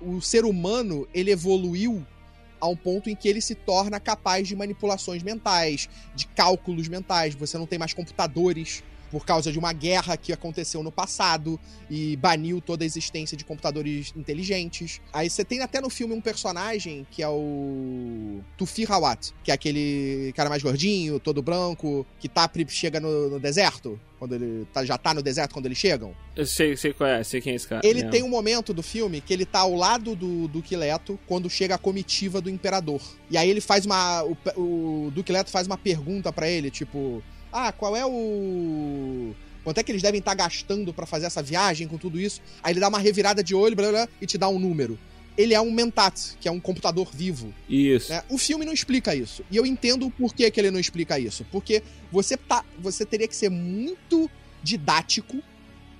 o 0.00 0.20
ser 0.20 0.44
humano, 0.44 1.06
ele 1.12 1.30
evoluiu 1.30 2.04
a 2.60 2.68
um 2.68 2.76
ponto 2.76 3.08
em 3.08 3.16
que 3.16 3.28
ele 3.28 3.40
se 3.40 3.54
torna 3.54 3.98
capaz 3.98 4.46
de 4.46 4.54
manipulações 4.54 5.22
mentais, 5.22 5.88
de 6.14 6.26
cálculos 6.26 6.88
mentais. 6.88 7.34
Você 7.34 7.56
não 7.56 7.66
tem 7.66 7.78
mais 7.78 7.94
computadores 7.94 8.82
por 9.10 9.26
causa 9.26 9.50
de 9.50 9.58
uma 9.58 9.72
guerra 9.72 10.16
que 10.16 10.32
aconteceu 10.32 10.82
no 10.82 10.92
passado 10.92 11.58
e 11.90 12.16
baniu 12.16 12.60
toda 12.60 12.84
a 12.84 12.86
existência 12.86 13.36
de 13.36 13.44
computadores 13.44 14.12
inteligentes. 14.16 15.00
Aí 15.12 15.28
você 15.28 15.44
tem 15.44 15.60
até 15.60 15.80
no 15.80 15.90
filme 15.90 16.14
um 16.14 16.20
personagem 16.20 17.06
que 17.10 17.22
é 17.22 17.28
o 17.28 18.40
Tufi 18.56 18.86
Hawat, 18.88 19.32
que 19.42 19.50
é 19.50 19.54
aquele 19.54 20.32
cara 20.36 20.48
mais 20.48 20.62
gordinho, 20.62 21.18
todo 21.18 21.42
branco, 21.42 22.06
que 22.18 22.28
tá 22.28 22.48
chega 22.68 23.00
no, 23.00 23.30
no 23.30 23.40
deserto, 23.40 23.98
quando 24.18 24.34
ele 24.34 24.66
tá, 24.72 24.84
já 24.84 24.98
tá 24.98 25.14
no 25.14 25.22
deserto 25.22 25.52
quando 25.52 25.66
eles 25.66 25.78
chegam. 25.78 26.14
Eu 26.36 26.46
sei, 26.46 26.76
sei 26.76 26.92
qual 26.92 27.08
é, 27.08 27.24
sei 27.24 27.40
quem 27.40 27.52
é 27.52 27.56
esse 27.56 27.66
cara. 27.66 27.80
Ele 27.84 28.04
tem 28.04 28.22
um 28.22 28.28
momento 28.28 28.72
do 28.74 28.82
filme 28.82 29.20
que 29.20 29.32
ele 29.32 29.46
tá 29.46 29.60
ao 29.60 29.74
lado 29.74 30.14
do 30.14 30.46
Duque 30.46 30.76
Leto 30.76 31.18
quando 31.26 31.48
chega 31.48 31.74
a 31.74 31.78
comitiva 31.78 32.40
do 32.40 32.50
imperador. 32.50 33.00
E 33.30 33.36
aí 33.38 33.48
ele 33.48 33.60
faz 33.60 33.86
uma. 33.86 34.22
O, 34.22 34.36
o 34.56 35.10
Duque 35.10 35.32
Leto 35.32 35.50
faz 35.50 35.66
uma 35.66 35.78
pergunta 35.78 36.32
para 36.32 36.48
ele, 36.48 36.70
tipo 36.70 37.22
ah, 37.52 37.72
qual 37.72 37.96
é 37.96 38.04
o. 38.04 39.34
Quanto 39.62 39.78
é 39.78 39.82
que 39.82 39.92
eles 39.92 40.02
devem 40.02 40.20
estar 40.20 40.34
tá 40.34 40.44
gastando 40.44 40.92
para 40.92 41.06
fazer 41.06 41.26
essa 41.26 41.42
viagem 41.42 41.86
com 41.86 41.98
tudo 41.98 42.18
isso? 42.18 42.40
Aí 42.62 42.72
ele 42.72 42.80
dá 42.80 42.88
uma 42.88 42.98
revirada 42.98 43.42
de 43.42 43.54
olho 43.54 43.76
blá, 43.76 43.90
blá, 43.90 44.08
e 44.20 44.26
te 44.26 44.38
dá 44.38 44.48
um 44.48 44.58
número. 44.58 44.98
Ele 45.36 45.54
é 45.54 45.60
um 45.60 45.70
Mentat, 45.70 46.36
que 46.40 46.48
é 46.48 46.50
um 46.50 46.60
computador 46.60 47.08
vivo. 47.12 47.54
Isso. 47.68 48.10
Né? 48.10 48.22
O 48.28 48.36
filme 48.36 48.64
não 48.64 48.72
explica 48.72 49.14
isso. 49.14 49.44
E 49.50 49.56
eu 49.56 49.64
entendo 49.64 50.06
o 50.06 50.10
porquê 50.10 50.50
que 50.50 50.60
ele 50.60 50.70
não 50.70 50.80
explica 50.80 51.18
isso. 51.18 51.46
Porque 51.50 51.82
você, 52.10 52.36
tá, 52.36 52.64
você 52.78 53.06
teria 53.06 53.28
que 53.28 53.36
ser 53.36 53.48
muito 53.48 54.30
didático 54.62 55.42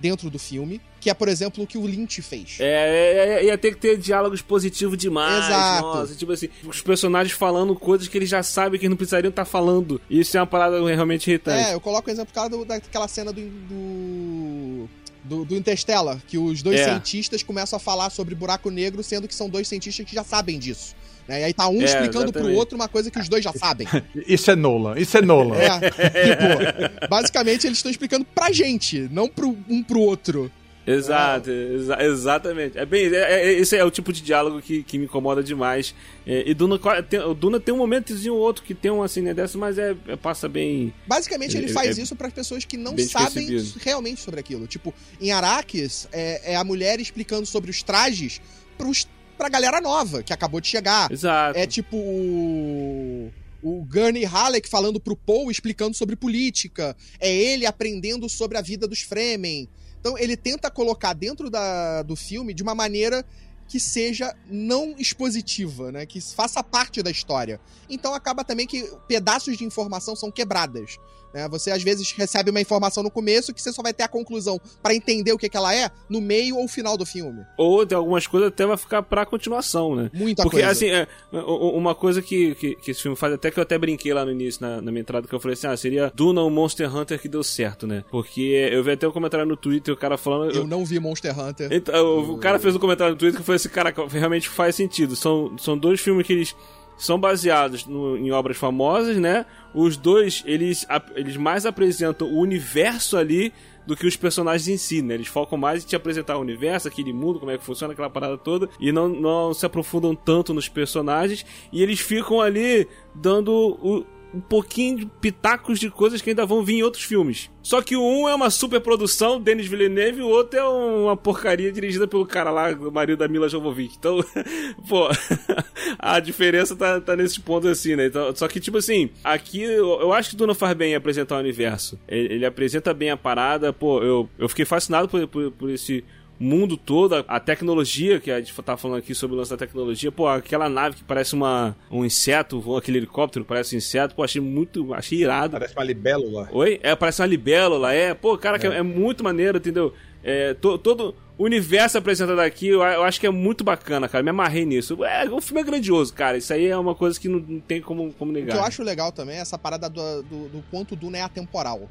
dentro 0.00 0.30
do 0.30 0.38
filme, 0.38 0.80
que 1.00 1.10
é, 1.10 1.14
por 1.14 1.28
exemplo, 1.28 1.62
o 1.62 1.66
que 1.66 1.78
o 1.78 1.86
Lynch 1.86 2.22
fez. 2.22 2.56
É, 2.58 2.64
é, 2.64 3.42
é 3.42 3.44
ia 3.46 3.58
ter 3.58 3.72
que 3.72 3.80
ter 3.80 3.98
diálogos 3.98 4.42
positivos 4.42 4.96
demais. 4.96 5.46
Exato. 5.46 5.82
Nossa, 5.82 6.14
tipo 6.14 6.32
assim, 6.32 6.48
os 6.64 6.80
personagens 6.80 7.36
falando 7.36 7.74
coisas 7.74 8.08
que 8.08 8.18
eles 8.18 8.28
já 8.28 8.42
sabem 8.42 8.78
que 8.78 8.86
eles 8.86 8.90
não 8.90 8.96
precisariam 8.96 9.30
estar 9.30 9.44
falando. 9.44 10.00
Isso 10.08 10.36
é 10.36 10.40
uma 10.40 10.46
parada 10.46 10.82
realmente 10.84 11.28
irritante. 11.28 11.70
É, 11.70 11.74
eu 11.74 11.80
coloco 11.80 12.08
o 12.08 12.12
exemplo 12.12 12.48
do, 12.48 12.64
daquela 12.64 13.08
cena 13.08 13.32
do, 13.32 13.42
do 13.42 14.88
do, 15.22 15.44
do 15.44 15.54
Interstellar, 15.54 16.18
que 16.26 16.38
os 16.38 16.62
dois 16.62 16.80
é. 16.80 16.84
cientistas 16.84 17.42
começam 17.42 17.76
a 17.76 17.80
falar 17.80 18.10
sobre 18.10 18.34
buraco 18.34 18.70
negro, 18.70 19.02
sendo 19.02 19.28
que 19.28 19.34
são 19.34 19.48
dois 19.48 19.68
cientistas 19.68 20.04
que 20.04 20.14
já 20.14 20.24
sabem 20.24 20.58
disso. 20.58 20.96
Né? 21.28 21.40
E 21.40 21.44
aí 21.44 21.54
tá 21.54 21.68
um 21.68 21.80
é, 21.80 21.84
explicando 21.84 22.24
exatamente. 22.24 22.50
pro 22.50 22.58
outro 22.58 22.76
uma 22.76 22.88
coisa 22.88 23.10
que 23.10 23.18
os 23.18 23.28
dois 23.28 23.44
já 23.44 23.52
sabem. 23.52 23.86
Isso 24.26 24.50
é 24.50 24.56
Nolan, 24.56 24.98
isso 24.98 25.16
é 25.16 25.22
Nolan. 25.22 25.56
É, 25.56 25.80
tipo, 25.80 27.08
basicamente 27.08 27.66
eles 27.66 27.78
estão 27.78 27.90
explicando 27.90 28.24
pra 28.24 28.52
gente, 28.52 29.08
não 29.12 29.28
pro, 29.28 29.56
um 29.68 29.82
pro 29.82 30.00
outro. 30.00 30.50
Exato, 30.86 31.50
exa 31.50 32.02
exatamente. 32.02 32.78
É 32.78 32.86
bem, 32.86 33.06
é, 33.14 33.48
é, 33.48 33.52
esse 33.52 33.76
é 33.76 33.84
o 33.84 33.90
tipo 33.90 34.12
de 34.12 34.22
diálogo 34.22 34.62
que, 34.62 34.82
que 34.82 34.98
me 34.98 35.04
incomoda 35.04 35.42
demais. 35.42 35.94
É, 36.26 36.42
e 36.46 36.54
Duna 36.54 36.78
tem, 37.02 37.20
o 37.20 37.34
Duna 37.34 37.60
tem 37.60 37.74
um 37.74 37.78
momentozinho 37.78 38.34
ou 38.34 38.40
outro 38.40 38.64
que 38.64 38.74
tem 38.74 38.90
uma 38.90 39.06
cena 39.06 39.34
dessa, 39.34 39.58
mas 39.58 39.78
é, 39.78 39.94
é 40.08 40.16
passa 40.16 40.48
bem. 40.48 40.92
Basicamente, 41.06 41.56
ele 41.56 41.66
é, 41.66 41.72
faz 41.72 41.98
isso 41.98 42.16
para 42.16 42.30
pessoas 42.30 42.64
que 42.64 42.76
não 42.76 42.96
sabem 42.98 43.48
realmente 43.80 44.20
sobre 44.20 44.40
aquilo. 44.40 44.66
Tipo, 44.66 44.94
em 45.20 45.30
Araques, 45.30 46.08
é, 46.12 46.56
a 46.56 46.64
mulher 46.64 46.98
explicando 46.98 47.46
sobre 47.46 47.70
os 47.70 47.82
trajes 47.82 48.40
pros 48.78 49.06
pra 49.40 49.48
galera 49.48 49.80
nova, 49.80 50.22
que 50.22 50.34
acabou 50.34 50.60
de 50.60 50.68
chegar. 50.68 51.10
Exato. 51.10 51.58
É 51.58 51.66
tipo 51.66 51.96
o 51.96 53.32
o 53.62 53.84
Gurney 53.84 54.24
Halleck 54.24 54.66
falando 54.68 54.98
pro 54.98 55.16
Paul 55.16 55.50
explicando 55.50 55.94
sobre 55.94 56.16
política. 56.16 56.96
É 57.18 57.30
ele 57.30 57.66
aprendendo 57.66 58.28
sobre 58.28 58.56
a 58.56 58.62
vida 58.62 58.86
dos 58.86 59.00
Fremen. 59.00 59.68
Então 59.98 60.16
ele 60.16 60.36
tenta 60.36 60.70
colocar 60.70 61.12
dentro 61.12 61.50
da, 61.50 62.02
do 62.02 62.16
filme 62.16 62.54
de 62.54 62.62
uma 62.62 62.74
maneira 62.74 63.24
que 63.68 63.78
seja 63.78 64.34
não 64.50 64.94
expositiva, 64.98 65.92
né? 65.92 66.04
Que 66.04 66.20
faça 66.20 66.62
parte 66.62 67.02
da 67.02 67.10
história. 67.10 67.60
Então 67.88 68.14
acaba 68.14 68.42
também 68.42 68.66
que 68.66 68.82
pedaços 69.06 69.56
de 69.56 69.64
informação 69.64 70.16
são 70.16 70.30
quebradas. 70.30 70.98
Né? 71.32 71.48
Você 71.48 71.70
às 71.70 71.82
vezes 71.82 72.12
recebe 72.12 72.50
uma 72.50 72.60
informação 72.60 73.02
no 73.02 73.10
começo 73.10 73.52
que 73.52 73.62
você 73.62 73.72
só 73.72 73.82
vai 73.82 73.92
ter 73.92 74.02
a 74.02 74.08
conclusão 74.08 74.60
para 74.82 74.94
entender 74.94 75.32
o 75.32 75.38
que, 75.38 75.48
que 75.48 75.56
ela 75.56 75.74
é 75.74 75.90
no 76.08 76.20
meio 76.20 76.56
ou 76.56 76.68
final 76.68 76.96
do 76.96 77.06
filme. 77.06 77.44
Ou 77.56 77.86
tem 77.86 77.96
algumas 77.96 78.26
coisas 78.26 78.48
até 78.48 78.66
vai 78.66 78.76
ficar 78.76 79.02
pra 79.02 79.24
continuação, 79.26 79.94
né? 79.94 80.10
Muita 80.12 80.42
Porque, 80.42 80.58
coisa. 80.58 80.70
assim, 80.70 80.88
é, 80.88 81.06
uma 81.32 81.94
coisa 81.94 82.20
que, 82.20 82.54
que, 82.54 82.74
que, 82.76 82.90
esse 82.90 83.02
filme 83.02 83.16
faz, 83.16 83.34
até 83.34 83.50
que 83.50 83.58
eu 83.58 83.62
até 83.62 83.78
brinquei 83.78 84.12
lá 84.12 84.24
no 84.24 84.32
início, 84.32 84.60
na, 84.62 84.80
na 84.80 84.90
minha 84.90 85.00
entrada, 85.00 85.26
que 85.26 85.34
eu 85.34 85.40
falei 85.40 85.54
assim: 85.54 85.66
ah, 85.66 85.76
seria 85.76 86.12
Duna 86.14 86.42
ou 86.42 86.50
Monster 86.50 86.94
Hunter 86.94 87.20
que 87.20 87.28
deu 87.28 87.42
certo, 87.42 87.86
né? 87.86 88.04
Porque 88.10 88.68
eu 88.72 88.82
vi 88.82 88.92
até 88.92 89.06
um 89.06 89.12
comentário 89.12 89.46
no 89.46 89.56
Twitter, 89.56 89.94
o 89.94 89.96
cara 89.96 90.16
falando. 90.16 90.50
Eu, 90.50 90.62
eu 90.62 90.66
não 90.66 90.84
vi 90.84 90.98
Monster 90.98 91.38
Hunter. 91.38 91.72
Então, 91.72 92.32
o 92.32 92.38
cara 92.38 92.58
fez 92.58 92.74
um 92.74 92.78
comentário 92.78 93.14
no 93.14 93.18
Twitter 93.18 93.40
que 93.40 93.46
foi 93.46 93.56
esse 93.56 93.68
cara, 93.68 93.94
realmente 94.10 94.48
faz 94.48 94.74
sentido. 94.74 95.14
São, 95.16 95.56
são 95.58 95.76
dois 95.76 96.00
filmes 96.00 96.26
que 96.26 96.32
eles 96.32 96.56
são 97.00 97.18
baseados 97.18 97.86
no, 97.86 98.16
em 98.16 98.30
obras 98.30 98.56
famosas, 98.56 99.16
né? 99.16 99.46
Os 99.74 99.96
dois, 99.96 100.42
eles, 100.46 100.86
eles 101.16 101.36
mais 101.36 101.64
apresentam 101.64 102.28
o 102.28 102.38
universo 102.38 103.16
ali 103.16 103.52
do 103.86 103.96
que 103.96 104.06
os 104.06 104.16
personagens 104.16 104.68
em 104.68 104.76
si, 104.76 105.00
né? 105.00 105.14
Eles 105.14 105.26
focam 105.26 105.56
mais 105.56 105.82
em 105.82 105.86
te 105.86 105.96
apresentar 105.96 106.36
o 106.36 106.40
universo, 106.40 106.86
aquele 106.86 107.12
mundo, 107.12 107.40
como 107.40 107.50
é 107.50 107.56
que 107.56 107.64
funciona 107.64 107.92
aquela 107.92 108.10
parada 108.10 108.36
toda, 108.36 108.68
e 108.78 108.92
não, 108.92 109.08
não 109.08 109.54
se 109.54 109.64
aprofundam 109.64 110.14
tanto 110.14 110.52
nos 110.52 110.68
personagens, 110.68 111.44
e 111.72 111.82
eles 111.82 112.00
ficam 112.00 112.40
ali 112.40 112.86
dando 113.14 113.50
o, 113.52 114.04
um 114.32 114.40
pouquinho 114.40 114.98
de 114.98 115.06
pitacos 115.06 115.78
de 115.78 115.90
coisas 115.90 116.22
que 116.22 116.30
ainda 116.30 116.46
vão 116.46 116.64
vir 116.64 116.76
em 116.76 116.82
outros 116.82 117.02
filmes. 117.02 117.50
Só 117.62 117.82
que 117.82 117.96
um 117.96 118.28
é 118.28 118.34
uma 118.34 118.50
super 118.50 118.80
produção, 118.80 119.40
Denis 119.40 119.66
Villeneuve, 119.66 120.20
e 120.20 120.22
o 120.22 120.28
outro 120.28 120.58
é 120.58 120.64
uma 120.64 121.16
porcaria 121.16 121.70
dirigida 121.70 122.06
pelo 122.06 122.24
cara 122.24 122.50
lá, 122.50 122.70
o 122.70 122.90
marido 122.90 123.18
da 123.18 123.28
Mila 123.28 123.48
Jovovich. 123.48 123.96
Então, 123.98 124.24
pô, 124.88 125.08
a 125.98 126.20
diferença 126.20 126.74
tá, 126.74 127.00
tá 127.00 127.16
nesse 127.16 127.40
ponto 127.40 127.68
assim, 127.68 127.96
né? 127.96 128.06
Então, 128.06 128.34
só 128.34 128.48
que, 128.48 128.60
tipo 128.60 128.78
assim, 128.78 129.10
aqui 129.22 129.62
eu, 129.62 130.00
eu 130.00 130.12
acho 130.12 130.30
que 130.30 130.36
Duna 130.36 130.54
faz 130.54 130.74
bem 130.74 130.92
em 130.92 130.96
apresentar 130.96 131.36
o 131.36 131.40
universo. 131.40 131.98
Ele, 132.08 132.34
ele, 132.34 132.46
apresenta 132.46 132.94
bem 132.94 133.10
a 133.10 133.16
parada, 133.16 133.72
pô, 133.72 134.02
eu, 134.02 134.28
eu 134.38 134.48
fiquei 134.48 134.64
fascinado 134.64 135.08
por, 135.08 135.26
por, 135.26 135.50
por 135.52 135.70
esse 135.70 136.04
mundo 136.40 136.74
todo, 136.74 137.22
a 137.28 137.38
tecnologia, 137.38 138.18
que 138.18 138.30
a 138.30 138.40
gente 138.40 138.54
tá 138.62 138.74
falando 138.74 138.98
aqui 138.98 139.14
sobre 139.14 139.36
o 139.36 139.38
lance 139.38 139.50
da 139.50 139.58
tecnologia, 139.58 140.10
pô, 140.10 140.26
aquela 140.26 140.70
nave 140.70 140.96
que 140.96 141.04
parece 141.04 141.34
uma, 141.34 141.76
um 141.90 142.02
inseto, 142.02 142.76
aquele 142.76 142.96
helicóptero 142.96 143.44
parece 143.44 143.74
um 143.74 143.78
inseto, 143.78 144.14
pô, 144.14 144.22
achei 144.22 144.40
muito, 144.40 144.94
achei 144.94 145.18
irado. 145.18 145.52
Parece 145.52 145.74
uma 145.74 145.84
libélula. 145.84 146.48
Oi? 146.50 146.80
É, 146.82 146.96
parece 146.96 147.20
uma 147.20 147.26
libélula, 147.26 147.92
é. 147.92 148.14
Pô, 148.14 148.38
cara, 148.38 148.56
é, 148.56 148.78
é 148.78 148.82
muito 148.82 149.22
maneiro, 149.22 149.58
entendeu? 149.58 149.92
É, 150.24 150.54
to, 150.54 150.78
todo 150.78 151.14
o 151.36 151.44
universo 151.44 151.98
apresentado 151.98 152.40
aqui, 152.40 152.68
eu, 152.68 152.82
eu, 152.82 153.04
acho 153.04 153.20
que 153.20 153.26
é 153.26 153.30
muito 153.30 153.62
bacana, 153.62 154.08
cara. 154.08 154.24
Me 154.24 154.30
amarrei 154.30 154.64
nisso. 154.64 155.04
É, 155.04 155.28
o 155.30 155.42
filme 155.42 155.60
é 155.60 155.64
grandioso, 155.64 156.14
cara. 156.14 156.38
Isso 156.38 156.52
aí 156.54 156.66
é 156.66 156.76
uma 156.76 156.94
coisa 156.94 157.20
que 157.20 157.28
não, 157.28 157.40
não 157.40 157.60
tem 157.60 157.82
como, 157.82 158.14
como 158.14 158.32
negar. 158.32 158.48
O 158.48 158.52
que 158.52 158.62
eu 158.62 158.66
acho 158.66 158.82
legal 158.82 159.12
também 159.12 159.36
é 159.36 159.40
essa 159.40 159.58
parada 159.58 159.90
do, 159.90 160.22
do, 160.22 160.48
do 160.48 160.64
quanto 160.70 160.96
Duna 160.96 161.18
é 161.18 161.22
atemporal. 161.22 161.88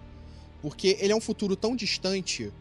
Porque 0.62 0.98
ele 1.00 1.14
é 1.14 1.16
um 1.16 1.22
futuro 1.22 1.56
tão 1.56 1.76
distante 1.76 2.52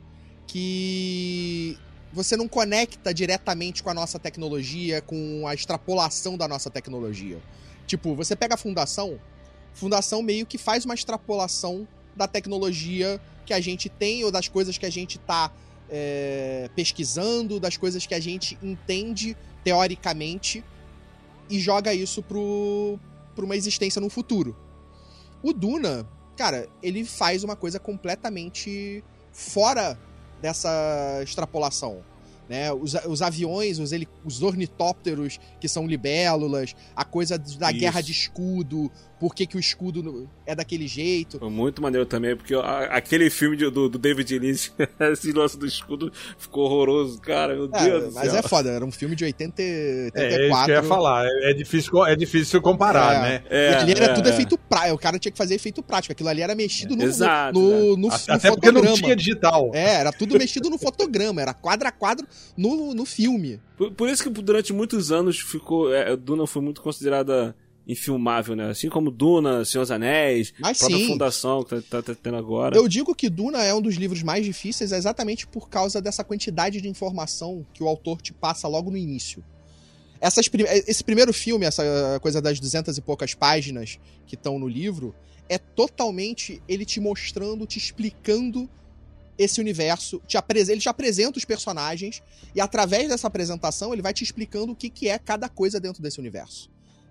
que 0.48 1.78
você 2.12 2.37
não 2.37 2.48
conecta 2.48 3.12
diretamente 3.12 3.82
com 3.82 3.90
a 3.90 3.94
nossa 3.94 4.18
tecnologia, 4.18 5.00
com 5.02 5.46
a 5.46 5.54
extrapolação 5.54 6.37
da 6.37 6.48
nossa 6.48 6.70
tecnologia. 6.70 7.38
Tipo, 7.87 8.14
você 8.14 8.34
pega 8.34 8.54
a 8.54 8.58
fundação, 8.58 9.20
fundação 9.74 10.22
meio 10.22 10.46
que 10.46 10.58
faz 10.58 10.84
uma 10.84 10.94
extrapolação 10.94 11.87
da 12.16 12.26
tecnologia 12.26 13.20
que 13.46 13.52
a 13.52 13.61
gente 13.61 13.88
tem 13.88 14.24
ou 14.24 14.32
das 14.32 14.48
coisas 14.48 14.76
que 14.76 14.87
a 14.87 14.90
gente 14.90 15.18
está 15.18 15.52
é, 15.88 16.68
pesquisando, 16.74 17.61
das 17.61 17.76
coisas 17.76 18.06
que 18.06 18.14
a 18.14 18.20
gente 18.20 18.58
entende 18.62 19.37
teoricamente 19.62 20.64
e 21.48 21.61
joga 21.61 21.92
isso 21.94 22.22
para 22.22 23.44
uma 23.44 23.56
existência 23.56 24.00
no 24.00 24.08
futuro. 24.08 24.56
O 25.42 25.52
Duna, 25.52 26.08
cara, 26.37 26.68
ele 26.82 27.04
faz 27.04 27.44
uma 27.44 27.54
coisa 27.54 27.78
completamente 27.78 29.04
fora 29.30 29.98
dessa 30.40 31.20
extrapolação. 31.22 32.03
Né? 32.48 32.72
Os, 32.72 32.94
os 33.07 33.20
aviões, 33.20 33.79
os, 33.79 33.90
os 34.24 34.42
ornitópteros, 34.42 35.38
que 35.61 35.68
são 35.68 35.87
libélulas, 35.87 36.74
a 36.96 37.05
coisa 37.05 37.37
da 37.37 37.70
Isso. 37.70 37.81
guerra 37.81 38.01
de 38.01 38.12
escudo, 38.12 38.90
por 39.18 39.35
que, 39.35 39.46
que 39.46 39.57
o 39.57 39.61
escudo 39.61 40.28
é 40.46 40.54
daquele 40.54 40.87
jeito. 40.87 41.38
Foi 41.38 41.50
muito 41.50 41.83
maneiro 41.83 42.07
também, 42.07 42.37
porque 42.37 42.54
aquele 42.90 43.28
filme 43.31 43.57
de, 43.57 43.70
do, 43.70 43.88
do, 43.88 43.98
David 43.98 44.38
Lynch, 44.38 44.72
esse 45.12 45.33
lance 45.33 45.59
do 45.59 45.66
escudo, 45.66 46.12
ficou 46.38 46.64
horroroso, 46.64 47.20
cara, 47.20 47.54
meu 47.54 47.68
é, 47.72 47.85
Deus 47.85 48.14
Mas 48.14 48.35
é 48.35 48.42
foda, 48.42 48.70
era 48.70 48.85
um 48.85 48.92
filme 48.92 49.16
de 49.16 49.24
80, 49.24 49.62
84. 49.62 50.14
É, 50.14 50.35
é 50.35 50.48
isso 50.48 50.64
que 50.64 50.70
eu 50.70 50.74
ia 50.74 50.83
falar, 50.83 51.26
é, 51.26 51.50
é 51.50 51.54
difícil, 51.54 52.07
é 52.07 52.16
difícil 52.16 52.62
comparar, 52.62 53.16
é, 53.16 53.20
né? 53.20 53.42
É, 53.50 53.74
ali 53.74 53.92
era 53.92 54.07
é, 54.07 54.14
tudo 54.14 54.28
efeito 54.28 54.57
prático, 54.57 54.94
o 54.94 54.98
cara 54.98 55.18
tinha 55.18 55.33
que 55.33 55.38
fazer 55.38 55.54
efeito 55.54 55.83
prático, 55.83 56.12
aquilo 56.12 56.28
ali 56.28 56.40
era 56.40 56.54
mexido 56.54 56.96
no, 56.96 57.02
Exato, 57.02 57.59
no, 57.59 57.96
no, 57.96 57.96
no, 57.96 58.09
Até 58.09 58.33
no 58.33 58.37
Até 58.37 58.50
porque 58.50 58.72
não 58.72 58.94
tinha 58.94 59.16
digital. 59.16 59.70
É, 59.74 59.96
era 59.96 60.12
tudo 60.12 60.38
mexido 60.38 60.70
no 60.70 60.78
fotograma, 60.78 61.42
era 61.42 61.52
quadro 61.52 61.88
a 61.88 61.92
quadro 61.92 62.26
no, 62.57 62.94
no 62.94 63.04
filme. 63.04 63.61
Por, 63.76 63.92
por 63.92 64.09
isso 64.09 64.22
que 64.22 64.31
durante 64.31 64.72
muitos 64.72 65.11
anos 65.11 65.38
ficou, 65.38 65.92
é, 65.92 66.16
Duna 66.16 66.46
foi 66.46 66.62
muito 66.62 66.81
considerada 66.81 67.54
infilmável, 67.88 68.55
né? 68.55 68.68
Assim 68.68 68.90
como 68.90 69.11
Duna, 69.11 69.64
Senhor 69.64 69.83
dos 69.83 69.90
Anéis, 69.90 70.53
Mas 70.59 70.77
a 70.77 70.81
própria 70.81 70.98
sim. 70.98 71.09
Fundação 71.09 71.64
que 71.64 71.81
tá, 71.81 71.83
tá, 71.83 72.03
tá, 72.03 72.14
tendo 72.22 72.37
agora. 72.37 72.77
Eu 72.77 72.87
digo 72.87 73.14
que 73.14 73.31
Duna 73.31 73.64
é 73.64 73.72
um 73.72 73.81
dos 73.81 73.94
livros 73.94 74.22
mais 74.22 74.44
difíceis 74.44 74.92
exatamente 74.92 75.46
por 75.46 75.70
causa 75.70 76.01
dessa 76.01 76.22
quantidade 76.22 76.83
de 76.83 76.88
informação 76.88 77.66
que 77.72 77.83
o 77.83 77.88
autor 77.88 78.20
te 78.20 78.35
passa 78.35 78.68
logo 78.68 78.90
no 78.90 78.96
início. 78.96 79.42
Essas, 80.20 80.51
esse 80.87 81.03
primeiro 81.03 81.33
filme, 81.33 81.64
essa 81.64 81.83
coisa 82.20 82.42
das 82.42 82.61
duzentas 82.61 82.98
e 82.98 83.01
poucas 83.01 83.35
páginas 83.35 83.98
que 84.27 84.35
estão 84.35 84.59
no 84.59 84.68
livro, 84.68 85.14
é 85.48 85.57
totalmente 85.57 86.61
ele 86.68 86.85
te 86.85 87.01
mostrando, 87.01 87.66
te 87.66 87.79
explicando 87.79 88.68
esse 89.38 89.61
universo, 89.61 90.20
te 90.27 90.37
ele 90.68 90.81
te 90.81 90.88
apresenta 90.88 91.38
os 91.38 91.44
personagens 91.44 92.20
e 92.55 92.61
através 92.61 93.09
dessa 93.09 93.29
apresentação 93.29 93.92
ele 93.92 94.03
vai 94.03 94.12
te 94.12 94.24
explicando 94.24 94.72
o 94.72 94.77
que, 94.77 94.90
que 94.90 95.09
é 95.09 95.16
cada 95.16 95.48
coisa 95.48 95.79
dentro 95.79 96.03
desse 96.03 96.18
universo. 96.18 96.68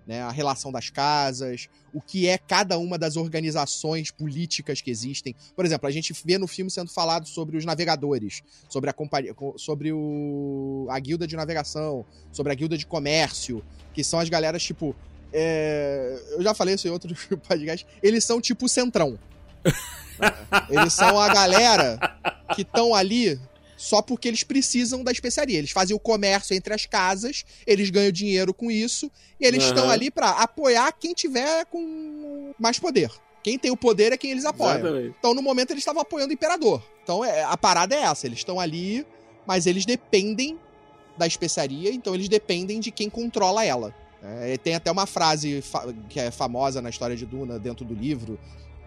Né, 0.08 0.22
a 0.22 0.30
relação 0.30 0.72
das 0.72 0.88
casas, 0.88 1.68
o 1.92 2.00
que 2.00 2.26
é 2.26 2.38
cada 2.38 2.78
uma 2.78 2.96
das 2.96 3.14
organizações 3.18 4.10
políticas 4.10 4.80
que 4.80 4.90
existem. 4.90 5.36
Por 5.54 5.66
exemplo, 5.66 5.86
a 5.86 5.90
gente 5.90 6.14
vê 6.24 6.38
no 6.38 6.46
filme 6.46 6.70
sendo 6.70 6.90
falado 6.90 7.28
sobre 7.28 7.58
os 7.58 7.66
navegadores, 7.66 8.42
sobre 8.70 8.88
a 8.88 8.94
companhia, 8.94 9.34
sobre 9.58 9.92
o, 9.92 10.86
a 10.88 10.98
guilda 10.98 11.26
de 11.26 11.36
navegação, 11.36 12.06
sobre 12.32 12.50
a 12.50 12.54
guilda 12.54 12.78
de 12.78 12.86
comércio, 12.86 13.62
que 13.92 14.02
são 14.02 14.18
as 14.18 14.30
galeras 14.30 14.62
tipo. 14.62 14.96
É, 15.30 16.18
eu 16.30 16.42
já 16.42 16.54
falei 16.54 16.74
isso 16.74 16.88
em 16.88 16.90
outros 16.90 17.26
podcasts. 17.46 17.86
Eles 18.02 18.24
são 18.24 18.40
tipo 18.40 18.64
o 18.64 18.68
centrão. 18.68 19.18
Eles 20.70 20.94
são 20.94 21.20
a 21.20 21.28
galera 21.34 21.98
que 22.54 22.62
estão 22.62 22.94
ali 22.94 23.38
só 23.78 24.02
porque 24.02 24.26
eles 24.26 24.42
precisam 24.42 25.04
da 25.04 25.12
especiaria. 25.12 25.56
Eles 25.56 25.70
fazem 25.70 25.96
o 25.96 26.00
comércio 26.00 26.54
entre 26.54 26.74
as 26.74 26.84
casas, 26.84 27.44
eles 27.64 27.88
ganham 27.88 28.10
dinheiro 28.10 28.52
com 28.52 28.70
isso, 28.70 29.10
e 29.40 29.46
eles 29.46 29.62
uhum. 29.62 29.68
estão 29.70 29.88
ali 29.88 30.10
para 30.10 30.30
apoiar 30.30 30.90
quem 30.92 31.14
tiver 31.14 31.64
com 31.66 32.52
mais 32.58 32.78
poder. 32.78 33.08
Quem 33.40 33.56
tem 33.56 33.70
o 33.70 33.76
poder 33.76 34.12
é 34.12 34.16
quem 34.18 34.32
eles 34.32 34.44
apoiam. 34.44 34.80
Exatamente. 34.80 35.14
Então, 35.16 35.32
no 35.32 35.40
momento, 35.40 35.70
eles 35.70 35.82
estavam 35.82 36.02
apoiando 36.02 36.30
o 36.30 36.34
imperador. 36.34 36.82
Então, 37.04 37.24
é, 37.24 37.44
a 37.44 37.56
parada 37.56 37.94
é 37.94 38.02
essa: 38.02 38.26
eles 38.26 38.40
estão 38.40 38.58
ali, 38.58 39.06
mas 39.46 39.64
eles 39.64 39.86
dependem 39.86 40.58
da 41.16 41.26
especiaria, 41.26 41.90
então 41.92 42.14
eles 42.14 42.28
dependem 42.28 42.80
de 42.80 42.90
quem 42.90 43.08
controla 43.08 43.64
ela. 43.64 43.94
É, 44.22 44.56
tem 44.56 44.74
até 44.74 44.90
uma 44.90 45.06
frase 45.06 45.62
que 46.08 46.18
é 46.18 46.30
famosa 46.30 46.82
na 46.82 46.90
história 46.90 47.16
de 47.16 47.24
Duna, 47.24 47.58
dentro 47.58 47.84
do 47.84 47.94
livro, 47.94 48.38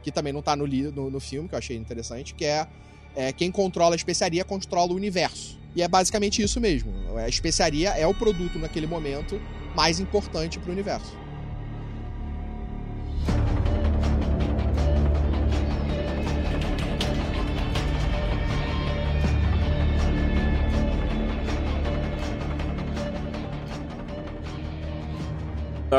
que 0.03 0.11
também 0.11 0.33
não 0.33 0.41
tá 0.41 0.55
no, 0.55 0.67
no, 0.67 1.09
no 1.09 1.19
filme, 1.19 1.47
que 1.47 1.55
eu 1.55 1.59
achei 1.59 1.77
interessante, 1.77 2.33
que 2.33 2.43
é, 2.43 2.67
é 3.15 3.31
quem 3.31 3.51
controla 3.51 3.95
a 3.95 3.97
especiaria 3.97 4.43
controla 4.43 4.91
o 4.91 4.95
universo. 4.95 5.59
E 5.75 5.81
é 5.81 5.87
basicamente 5.87 6.41
isso 6.41 6.59
mesmo. 6.59 6.91
A 7.17 7.29
especiaria 7.29 7.89
é 7.91 8.05
o 8.05 8.13
produto 8.13 8.59
naquele 8.59 8.87
momento 8.87 9.41
mais 9.75 9.99
importante 9.99 10.59
para 10.59 10.69
o 10.69 10.73
universo. 10.73 11.15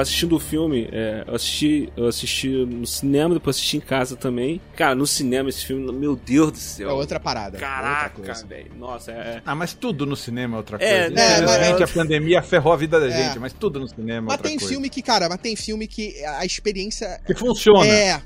Assistindo 0.00 0.36
o 0.36 0.40
filme, 0.40 0.88
é, 0.90 1.24
eu, 1.26 1.34
assisti, 1.34 1.92
eu 1.96 2.06
assisti 2.06 2.48
no 2.48 2.86
cinema, 2.86 3.34
depois 3.34 3.56
assisti 3.56 3.76
em 3.76 3.80
casa 3.80 4.16
também. 4.16 4.60
Cara, 4.74 4.94
no 4.94 5.06
cinema 5.06 5.48
esse 5.48 5.64
filme, 5.64 5.90
meu 5.92 6.16
Deus 6.16 6.52
do 6.52 6.58
céu. 6.58 6.90
É 6.90 6.92
outra 6.92 7.20
parada. 7.20 7.58
É 7.58 7.60
Caraca, 7.60 8.22
velho. 8.46 8.72
Nossa, 8.76 9.12
é, 9.12 9.14
é. 9.14 9.42
Ah, 9.44 9.54
mas 9.54 9.74
tudo 9.74 10.06
no 10.06 10.16
cinema 10.16 10.56
é 10.56 10.58
outra 10.58 10.76
é, 10.80 11.08
coisa. 11.08 11.22
É, 11.22 11.34
Infelizmente 11.34 11.82
é, 11.82 11.84
a 11.84 11.88
pandemia 11.88 12.42
ferrou 12.42 12.72
a 12.72 12.76
vida 12.76 12.98
da 12.98 13.08
é. 13.08 13.10
gente, 13.10 13.38
mas 13.38 13.52
tudo 13.52 13.80
no 13.80 13.88
cinema 13.88 14.30
é 14.30 14.32
outra 14.32 14.48
tem 14.48 14.58
coisa. 14.58 14.72
filme 14.72 14.88
que, 14.88 15.02
cara, 15.02 15.28
mas 15.28 15.40
tem 15.40 15.54
filme 15.54 15.86
que 15.86 16.24
a 16.24 16.44
experiência. 16.44 17.20
Que 17.26 17.34
funciona. 17.34 17.86
É. 17.86 18.22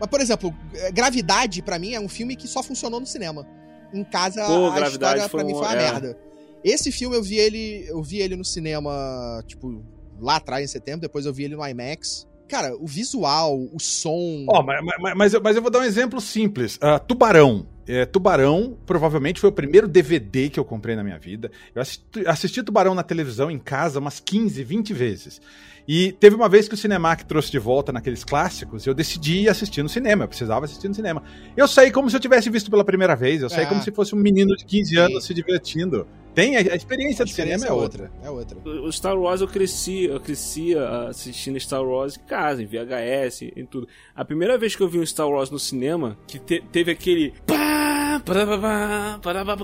Mas, 0.00 0.08
por 0.08 0.20
exemplo, 0.20 0.54
Gravidade, 0.92 1.62
para 1.62 1.78
mim, 1.78 1.94
é 1.94 2.00
um 2.00 2.08
filme 2.08 2.34
que 2.34 2.48
só 2.48 2.62
funcionou 2.62 2.98
no 2.98 3.06
cinema. 3.06 3.46
Em 3.92 4.02
casa, 4.02 4.44
Pô, 4.46 4.70
a 4.70 4.88
história 4.88 5.28
pra 5.28 5.44
mim 5.44 5.52
foi 5.52 5.60
uma 5.60 5.76
merda. 5.76 6.18
Esse 6.64 6.90
filme 6.90 7.16
eu 7.16 7.22
vi 7.22 7.38
ele, 7.38 7.84
eu 7.88 8.02
vi 8.02 8.20
ele 8.20 8.36
no 8.36 8.44
cinema, 8.44 9.42
tipo, 9.46 9.84
lá 10.22 10.36
atrás, 10.36 10.64
em 10.64 10.68
setembro, 10.68 11.00
depois 11.00 11.26
eu 11.26 11.32
vi 11.32 11.44
ele 11.44 11.56
no 11.56 11.66
IMAX. 11.66 12.26
Cara, 12.48 12.76
o 12.76 12.86
visual, 12.86 13.58
o 13.72 13.80
som. 13.80 14.44
Ó, 14.48 14.60
oh, 14.60 14.62
mas, 14.62 14.80
mas, 14.84 15.14
mas, 15.14 15.34
eu, 15.34 15.40
mas, 15.42 15.56
eu 15.56 15.62
vou 15.62 15.70
dar 15.70 15.78
um 15.78 15.84
exemplo 15.84 16.20
simples. 16.20 16.76
Uh, 16.76 17.00
Tubarão. 17.06 17.66
É, 17.86 18.06
Tubarão 18.06 18.76
provavelmente 18.86 19.40
foi 19.40 19.50
o 19.50 19.52
primeiro 19.52 19.88
DVD 19.88 20.48
que 20.48 20.60
eu 20.60 20.64
comprei 20.64 20.94
na 20.94 21.02
minha 21.02 21.18
vida. 21.18 21.50
Eu 21.74 21.82
assisti, 21.82 22.26
assisti 22.26 22.62
Tubarão 22.62 22.94
na 22.94 23.02
televisão 23.02 23.50
em 23.50 23.58
casa 23.58 23.98
umas 23.98 24.20
15, 24.20 24.62
20 24.62 24.92
vezes. 24.92 25.40
E 25.86 26.12
teve 26.12 26.36
uma 26.36 26.48
vez 26.48 26.68
que 26.68 26.74
o 26.74 26.76
Cinemac 26.76 27.24
trouxe 27.24 27.50
de 27.50 27.58
volta 27.58 27.92
naqueles 27.92 28.22
clássicos, 28.22 28.86
eu 28.86 28.94
decidi 28.94 29.48
assistir 29.48 29.82
no 29.82 29.88
cinema, 29.88 30.24
eu 30.24 30.28
precisava 30.28 30.64
assistir 30.64 30.88
no 30.88 30.94
cinema. 30.94 31.22
Eu 31.56 31.66
saí 31.66 31.90
como 31.90 32.08
se 32.08 32.16
eu 32.16 32.20
tivesse 32.20 32.48
visto 32.50 32.70
pela 32.70 32.84
primeira 32.84 33.16
vez, 33.16 33.42
eu 33.42 33.50
saí 33.50 33.64
é. 33.64 33.66
como 33.66 33.82
se 33.82 33.90
fosse 33.90 34.14
um 34.14 34.18
menino 34.18 34.54
de 34.56 34.64
15 34.64 34.96
anos 34.96 35.22
Sim. 35.22 35.28
se 35.28 35.34
divertindo. 35.34 36.06
Tem, 36.34 36.56
a, 36.56 36.60
experiência, 36.60 36.72
a 36.72 36.76
experiência 36.76 37.24
do 37.24 37.30
cinema 37.30 37.66
é 37.66 37.72
outra. 37.72 38.10
É 38.22 38.30
outra. 38.30 38.58
O 38.64 38.90
Star 38.90 39.18
Wars 39.18 39.40
eu 39.40 39.48
cresci, 39.48 40.04
eu 40.04 40.18
cresci 40.20 40.74
assistindo 41.08 41.58
Star 41.60 41.84
Wars 41.84 42.16
em 42.16 42.20
casa, 42.20 42.62
em 42.62 42.66
VHS, 42.66 43.42
em 43.56 43.66
tudo. 43.66 43.86
A 44.14 44.24
primeira 44.24 44.56
vez 44.56 44.74
que 44.74 44.82
eu 44.82 44.88
vi 44.88 44.98
um 44.98 45.06
Star 45.06 45.28
Wars 45.28 45.50
no 45.50 45.58
cinema, 45.58 46.16
que 46.26 46.38
te, 46.38 46.62
teve 46.72 46.90
aquele 46.90 47.34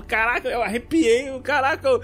caraca, 0.07 0.49
eu 0.49 0.61
arrepiei, 0.61 1.27
caraca, 1.41 1.87
eu, 1.87 2.01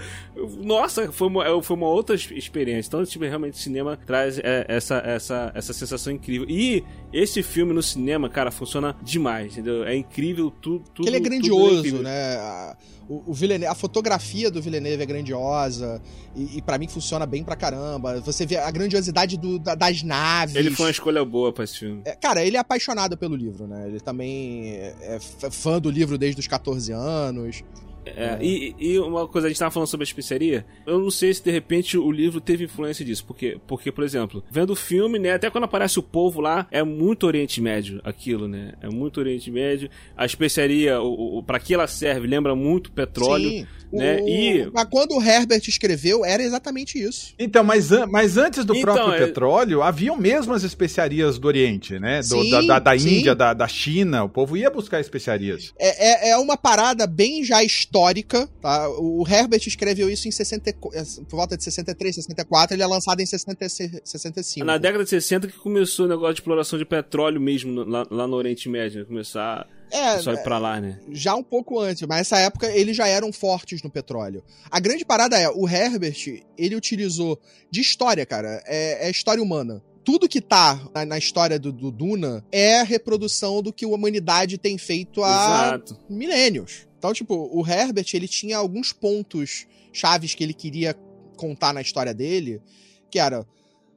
nossa, 0.62 1.10
foi 1.10 1.28
uma, 1.28 1.62
foi 1.62 1.76
uma 1.76 1.88
outra 1.88 2.14
experiência. 2.14 2.88
Então, 2.88 3.04
tipo, 3.04 3.24
realmente, 3.24 3.58
cinema 3.58 3.96
traz 3.96 4.38
é, 4.38 4.64
essa, 4.68 4.96
essa, 4.98 5.52
essa 5.54 5.72
sensação 5.72 6.12
incrível. 6.12 6.46
E 6.48 6.84
esse 7.12 7.42
filme 7.42 7.72
no 7.72 7.82
cinema, 7.82 8.28
cara, 8.28 8.50
funciona 8.50 8.96
demais, 9.02 9.52
entendeu? 9.52 9.84
É 9.84 9.94
incrível 9.94 10.50
tudo. 10.50 10.84
tudo 10.94 11.08
ele 11.08 11.16
é 11.16 11.20
grandioso, 11.20 11.98
é 11.98 12.02
né? 12.02 12.76
A, 13.08 13.12
o, 13.12 13.30
o 13.30 13.34
Villeneuve, 13.34 13.66
a 13.66 13.74
fotografia 13.74 14.50
do 14.50 14.60
Villeneuve 14.60 15.02
é 15.02 15.06
grandiosa 15.06 16.00
e, 16.34 16.58
e 16.58 16.62
para 16.62 16.78
mim 16.78 16.88
funciona 16.88 17.26
bem 17.26 17.42
pra 17.44 17.56
caramba. 17.56 18.20
Você 18.20 18.46
vê 18.46 18.56
a 18.56 18.70
grandiosidade 18.70 19.36
do, 19.36 19.58
da, 19.58 19.74
das 19.74 20.02
naves. 20.02 20.54
Ele 20.54 20.70
foi 20.70 20.86
uma 20.86 20.90
escolha 20.90 21.24
boa 21.24 21.52
pra 21.52 21.64
esse 21.64 21.78
filme. 21.78 22.02
É, 22.04 22.14
cara, 22.14 22.44
ele 22.44 22.56
é 22.56 22.60
apaixonado 22.60 23.16
pelo 23.16 23.36
livro, 23.36 23.66
né? 23.66 23.86
Ele 23.88 24.00
também 24.00 24.72
é, 24.72 25.18
é 25.42 25.50
fã 25.50 25.80
do 25.80 25.90
livro 25.90 26.18
desde 26.18 26.40
os 26.40 26.46
14 26.46 26.92
anos. 26.92 27.62
É, 28.06 28.38
e, 28.40 28.74
e, 28.78 28.98
uma 28.98 29.26
coisa, 29.26 29.46
a 29.46 29.50
gente 29.50 29.58
tava 29.58 29.70
falando 29.70 29.88
sobre 29.88 30.04
a 30.04 30.08
especiaria. 30.08 30.64
Eu 30.86 31.00
não 31.00 31.10
sei 31.10 31.34
se 31.34 31.42
de 31.42 31.50
repente 31.50 31.98
o 31.98 32.10
livro 32.10 32.40
teve 32.40 32.64
influência 32.64 33.04
disso. 33.04 33.24
Porque, 33.24 33.58
porque 33.66 33.90
por 33.90 34.04
exemplo, 34.04 34.44
vendo 34.50 34.70
o 34.70 34.76
filme, 34.76 35.18
né? 35.18 35.32
Até 35.32 35.50
quando 35.50 35.64
aparece 35.64 35.98
o 35.98 36.02
povo 36.02 36.40
lá, 36.40 36.66
é 36.70 36.82
muito 36.82 37.26
Oriente 37.26 37.60
Médio 37.60 38.00
aquilo, 38.04 38.46
né? 38.46 38.74
É 38.80 38.88
muito 38.88 39.18
Oriente 39.18 39.50
Médio. 39.50 39.90
A 40.16 40.24
especiaria, 40.24 41.00
o, 41.00 41.38
o, 41.38 41.42
para 41.42 41.58
que 41.58 41.74
ela 41.74 41.86
serve, 41.86 42.26
lembra 42.26 42.54
muito 42.54 42.92
petróleo. 42.92 43.50
Sim. 43.50 43.66
Né? 43.92 44.20
O... 44.20 44.28
E... 44.28 44.70
Mas 44.72 44.86
quando 44.90 45.12
o 45.12 45.22
Herbert 45.22 45.62
escreveu, 45.66 46.24
era 46.24 46.42
exatamente 46.42 46.98
isso. 46.98 47.34
Então, 47.38 47.62
mas, 47.62 47.92
an 47.92 48.06
mas 48.06 48.36
antes 48.36 48.64
do 48.64 48.74
então, 48.74 48.94
próprio 48.94 49.14
é... 49.14 49.26
petróleo, 49.26 49.82
haviam 49.82 50.16
mesmo 50.16 50.52
as 50.52 50.62
especiarias 50.62 51.38
do 51.38 51.46
Oriente, 51.46 51.98
né? 51.98 52.20
Do, 52.20 52.42
sim, 52.42 52.50
da, 52.50 52.60
da, 52.62 52.78
da 52.78 52.96
Índia, 52.96 53.34
da, 53.34 53.54
da 53.54 53.68
China. 53.68 54.24
O 54.24 54.28
povo 54.28 54.56
ia 54.56 54.70
buscar 54.70 55.00
especiarias. 55.00 55.72
É, 55.78 56.28
é, 56.28 56.30
é 56.30 56.36
uma 56.36 56.56
parada 56.56 57.06
bem 57.06 57.44
já 57.44 57.62
histórica, 57.62 58.48
tá? 58.60 58.88
O 58.98 59.24
Herbert 59.28 59.62
escreveu 59.66 60.10
isso 60.10 60.28
em 60.28 60.30
60, 60.30 60.72
por 60.74 61.36
volta 61.36 61.56
de 61.56 61.64
63, 61.64 62.16
64. 62.16 62.74
Ele 62.74 62.82
é 62.82 62.86
lançado 62.86 63.20
em 63.20 63.26
60, 63.26 63.68
65. 63.68 64.66
Na 64.66 64.78
década 64.78 65.04
de 65.04 65.10
60 65.10 65.48
que 65.48 65.58
começou 65.58 66.06
o 66.06 66.08
negócio 66.08 66.34
de 66.34 66.40
exploração 66.40 66.78
de 66.78 66.84
petróleo 66.84 67.40
mesmo 67.40 67.84
lá, 67.84 68.06
lá 68.10 68.26
no 68.26 68.36
Oriente 68.36 68.68
Médio. 68.68 69.00
Né? 69.00 69.06
Começar 69.06 69.66
é, 69.90 70.18
só 70.18 70.32
ir 70.32 70.42
pra 70.42 70.58
lá, 70.58 70.80
né? 70.80 70.98
Já 71.10 71.34
um 71.34 71.42
pouco 71.42 71.78
antes, 71.78 72.02
mas 72.02 72.18
nessa 72.18 72.38
época 72.38 72.70
eles 72.70 72.96
já 72.96 73.06
eram 73.06 73.32
fortes 73.32 73.82
no 73.82 73.90
petróleo. 73.90 74.42
A 74.70 74.80
grande 74.80 75.04
parada 75.04 75.38
é, 75.38 75.48
o 75.48 75.68
Herbert, 75.68 76.42
ele 76.56 76.76
utilizou 76.76 77.40
de 77.70 77.80
história, 77.80 78.24
cara, 78.26 78.62
é, 78.66 79.06
é 79.06 79.10
história 79.10 79.42
humana 79.42 79.82
tudo 80.06 80.28
que 80.28 80.40
tá 80.40 80.88
na, 80.94 81.04
na 81.04 81.18
história 81.18 81.58
do, 81.58 81.72
do, 81.72 81.90
Duna 81.90 82.44
é 82.52 82.78
a 82.78 82.84
reprodução 82.84 83.60
do 83.60 83.72
que 83.72 83.84
a 83.84 83.88
humanidade 83.88 84.56
tem 84.56 84.78
feito 84.78 85.24
há 85.24 85.72
Exato. 85.74 85.98
milênios. 86.08 86.86
Então, 86.96 87.12
tipo, 87.12 87.50
o 87.52 87.66
Herbert, 87.66 88.06
ele 88.14 88.28
tinha 88.28 88.56
alguns 88.56 88.92
pontos 88.92 89.66
chaves 89.92 90.32
que 90.32 90.44
ele 90.44 90.54
queria 90.54 90.94
contar 91.36 91.72
na 91.72 91.80
história 91.80 92.14
dele, 92.14 92.62
que 93.10 93.18
era 93.18 93.44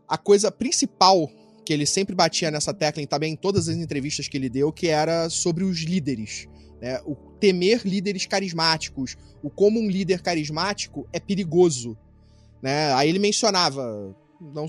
a 0.08 0.18
coisa 0.18 0.52
principal 0.52 1.30
que 1.70 1.74
ele 1.74 1.86
sempre 1.86 2.16
batia 2.16 2.50
nessa 2.50 2.74
tecla 2.74 3.00
e 3.00 3.06
também 3.06 3.34
em 3.34 3.36
todas 3.36 3.70
as 3.70 3.76
entrevistas 3.76 4.28
que 4.28 4.36
ele 4.36 4.50
deu, 4.50 4.74
que 4.74 4.88
era 4.88 5.30
sobre 5.30 5.64
os 5.64 5.82
líderes. 5.82 6.48
Né? 6.82 7.00
O 7.06 7.14
temer 7.16 7.84
líderes 7.86 8.26
carismáticos, 8.26 9.16
o 9.44 9.52
como 9.52 9.80
um 9.80 9.88
líder 9.88 10.24
carismático 10.24 11.08
é 11.14 11.20
perigoso. 11.20 11.96
Né? 12.60 12.92
Aí 12.94 13.08
ele 13.08 13.20
mencionava 13.20 14.16
não, 14.42 14.66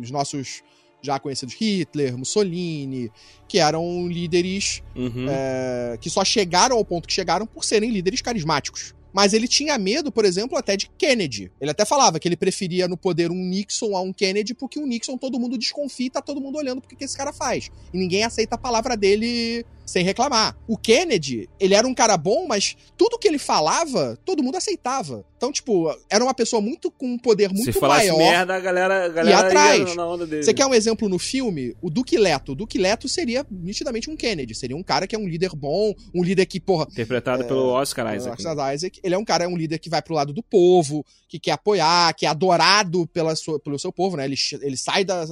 os 0.00 0.08
nossos 0.12 0.62
já 1.02 1.18
conhecidos 1.18 1.56
Hitler, 1.56 2.16
Mussolini, 2.16 3.10
que 3.48 3.58
eram 3.58 4.06
líderes 4.06 4.84
uhum. 4.94 5.26
é, 5.28 5.98
que 6.00 6.08
só 6.08 6.24
chegaram 6.24 6.76
ao 6.76 6.84
ponto 6.84 7.08
que 7.08 7.12
chegaram 7.12 7.44
por 7.44 7.64
serem 7.64 7.90
líderes 7.90 8.22
carismáticos. 8.22 8.94
Mas 9.12 9.32
ele 9.32 9.48
tinha 9.48 9.76
medo, 9.78 10.12
por 10.12 10.24
exemplo, 10.24 10.56
até 10.56 10.76
de 10.76 10.88
Kennedy. 10.98 11.50
Ele 11.60 11.70
até 11.70 11.84
falava 11.84 12.18
que 12.18 12.28
ele 12.28 12.36
preferia 12.36 12.86
no 12.86 12.96
poder 12.96 13.30
um 13.30 13.44
Nixon 13.44 13.96
a 13.96 14.00
um 14.00 14.12
Kennedy, 14.12 14.54
porque 14.54 14.78
o 14.78 14.86
Nixon 14.86 15.16
todo 15.16 15.38
mundo 15.38 15.58
desconfia 15.58 16.06
e 16.06 16.10
tá 16.10 16.22
todo 16.22 16.40
mundo 16.40 16.56
olhando 16.56 16.80
porque 16.80 16.96
que 16.96 17.04
esse 17.04 17.16
cara 17.16 17.32
faz. 17.32 17.70
E 17.92 17.98
ninguém 17.98 18.24
aceita 18.24 18.54
a 18.54 18.58
palavra 18.58 18.96
dele 18.96 19.64
sem 19.90 20.04
reclamar. 20.04 20.56
O 20.68 20.76
Kennedy, 20.78 21.48
ele 21.58 21.74
era 21.74 21.84
um 21.84 21.92
cara 21.92 22.16
bom, 22.16 22.46
mas 22.46 22.76
tudo 22.96 23.18
que 23.18 23.26
ele 23.26 23.38
falava, 23.38 24.16
todo 24.24 24.40
mundo 24.40 24.54
aceitava. 24.54 25.24
Então, 25.36 25.50
tipo, 25.50 25.92
era 26.08 26.22
uma 26.22 26.32
pessoa 26.32 26.62
muito 26.62 26.92
com 26.92 27.14
um 27.14 27.18
poder 27.18 27.48
muito 27.52 27.72
Se 27.72 27.80
maior. 27.80 28.16
merda, 28.16 28.54
a 28.54 28.60
galera, 28.60 29.06
a 29.06 29.08
galera 29.08 29.38
atrás. 29.48 29.88
ia 29.88 29.94
na 29.96 30.06
onda 30.06 30.26
dele. 30.28 30.44
Você 30.44 30.54
quer 30.54 30.64
um 30.64 30.74
exemplo 30.74 31.08
no 31.08 31.18
filme? 31.18 31.74
O 31.82 31.90
Duque 31.90 32.16
Leto. 32.16 32.52
O 32.52 32.54
Duque 32.54 32.78
Leto 32.78 33.08
seria 33.08 33.44
nitidamente 33.50 34.08
um 34.08 34.16
Kennedy. 34.16 34.54
Seria 34.54 34.76
um 34.76 34.82
cara 34.82 35.08
que 35.08 35.16
é 35.16 35.18
um 35.18 35.26
líder 35.26 35.56
bom, 35.56 35.92
um 36.14 36.22
líder 36.22 36.46
que, 36.46 36.60
porra, 36.60 36.86
Interpretado 36.88 37.44
pelo 37.46 37.66
Oscar 37.70 38.14
Isaac. 38.14 38.40
né? 38.44 38.50
Oscar 38.50 38.74
Isaac, 38.74 39.00
ele 39.02 39.14
é 39.16 39.18
um 39.18 39.24
cara, 39.24 39.42
é 39.42 39.48
um 39.48 39.56
líder 39.56 39.78
que 39.80 39.90
vai 39.90 40.00
pro 40.00 40.14
lado 40.14 40.32
do 40.32 40.42
povo, 40.42 41.04
que 41.28 41.40
quer 41.40 41.52
apoiar, 41.52 42.14
que 42.14 42.26
é 42.26 42.28
adorado 42.28 43.08
pela 43.08 43.34
sua, 43.34 43.58
pelo 43.58 43.76
seu 43.78 43.92
povo, 43.92 44.16
né? 44.16 44.24
Ele, 44.24 44.36
ele 44.60 44.76
sai 44.76 45.04
da, 45.04 45.26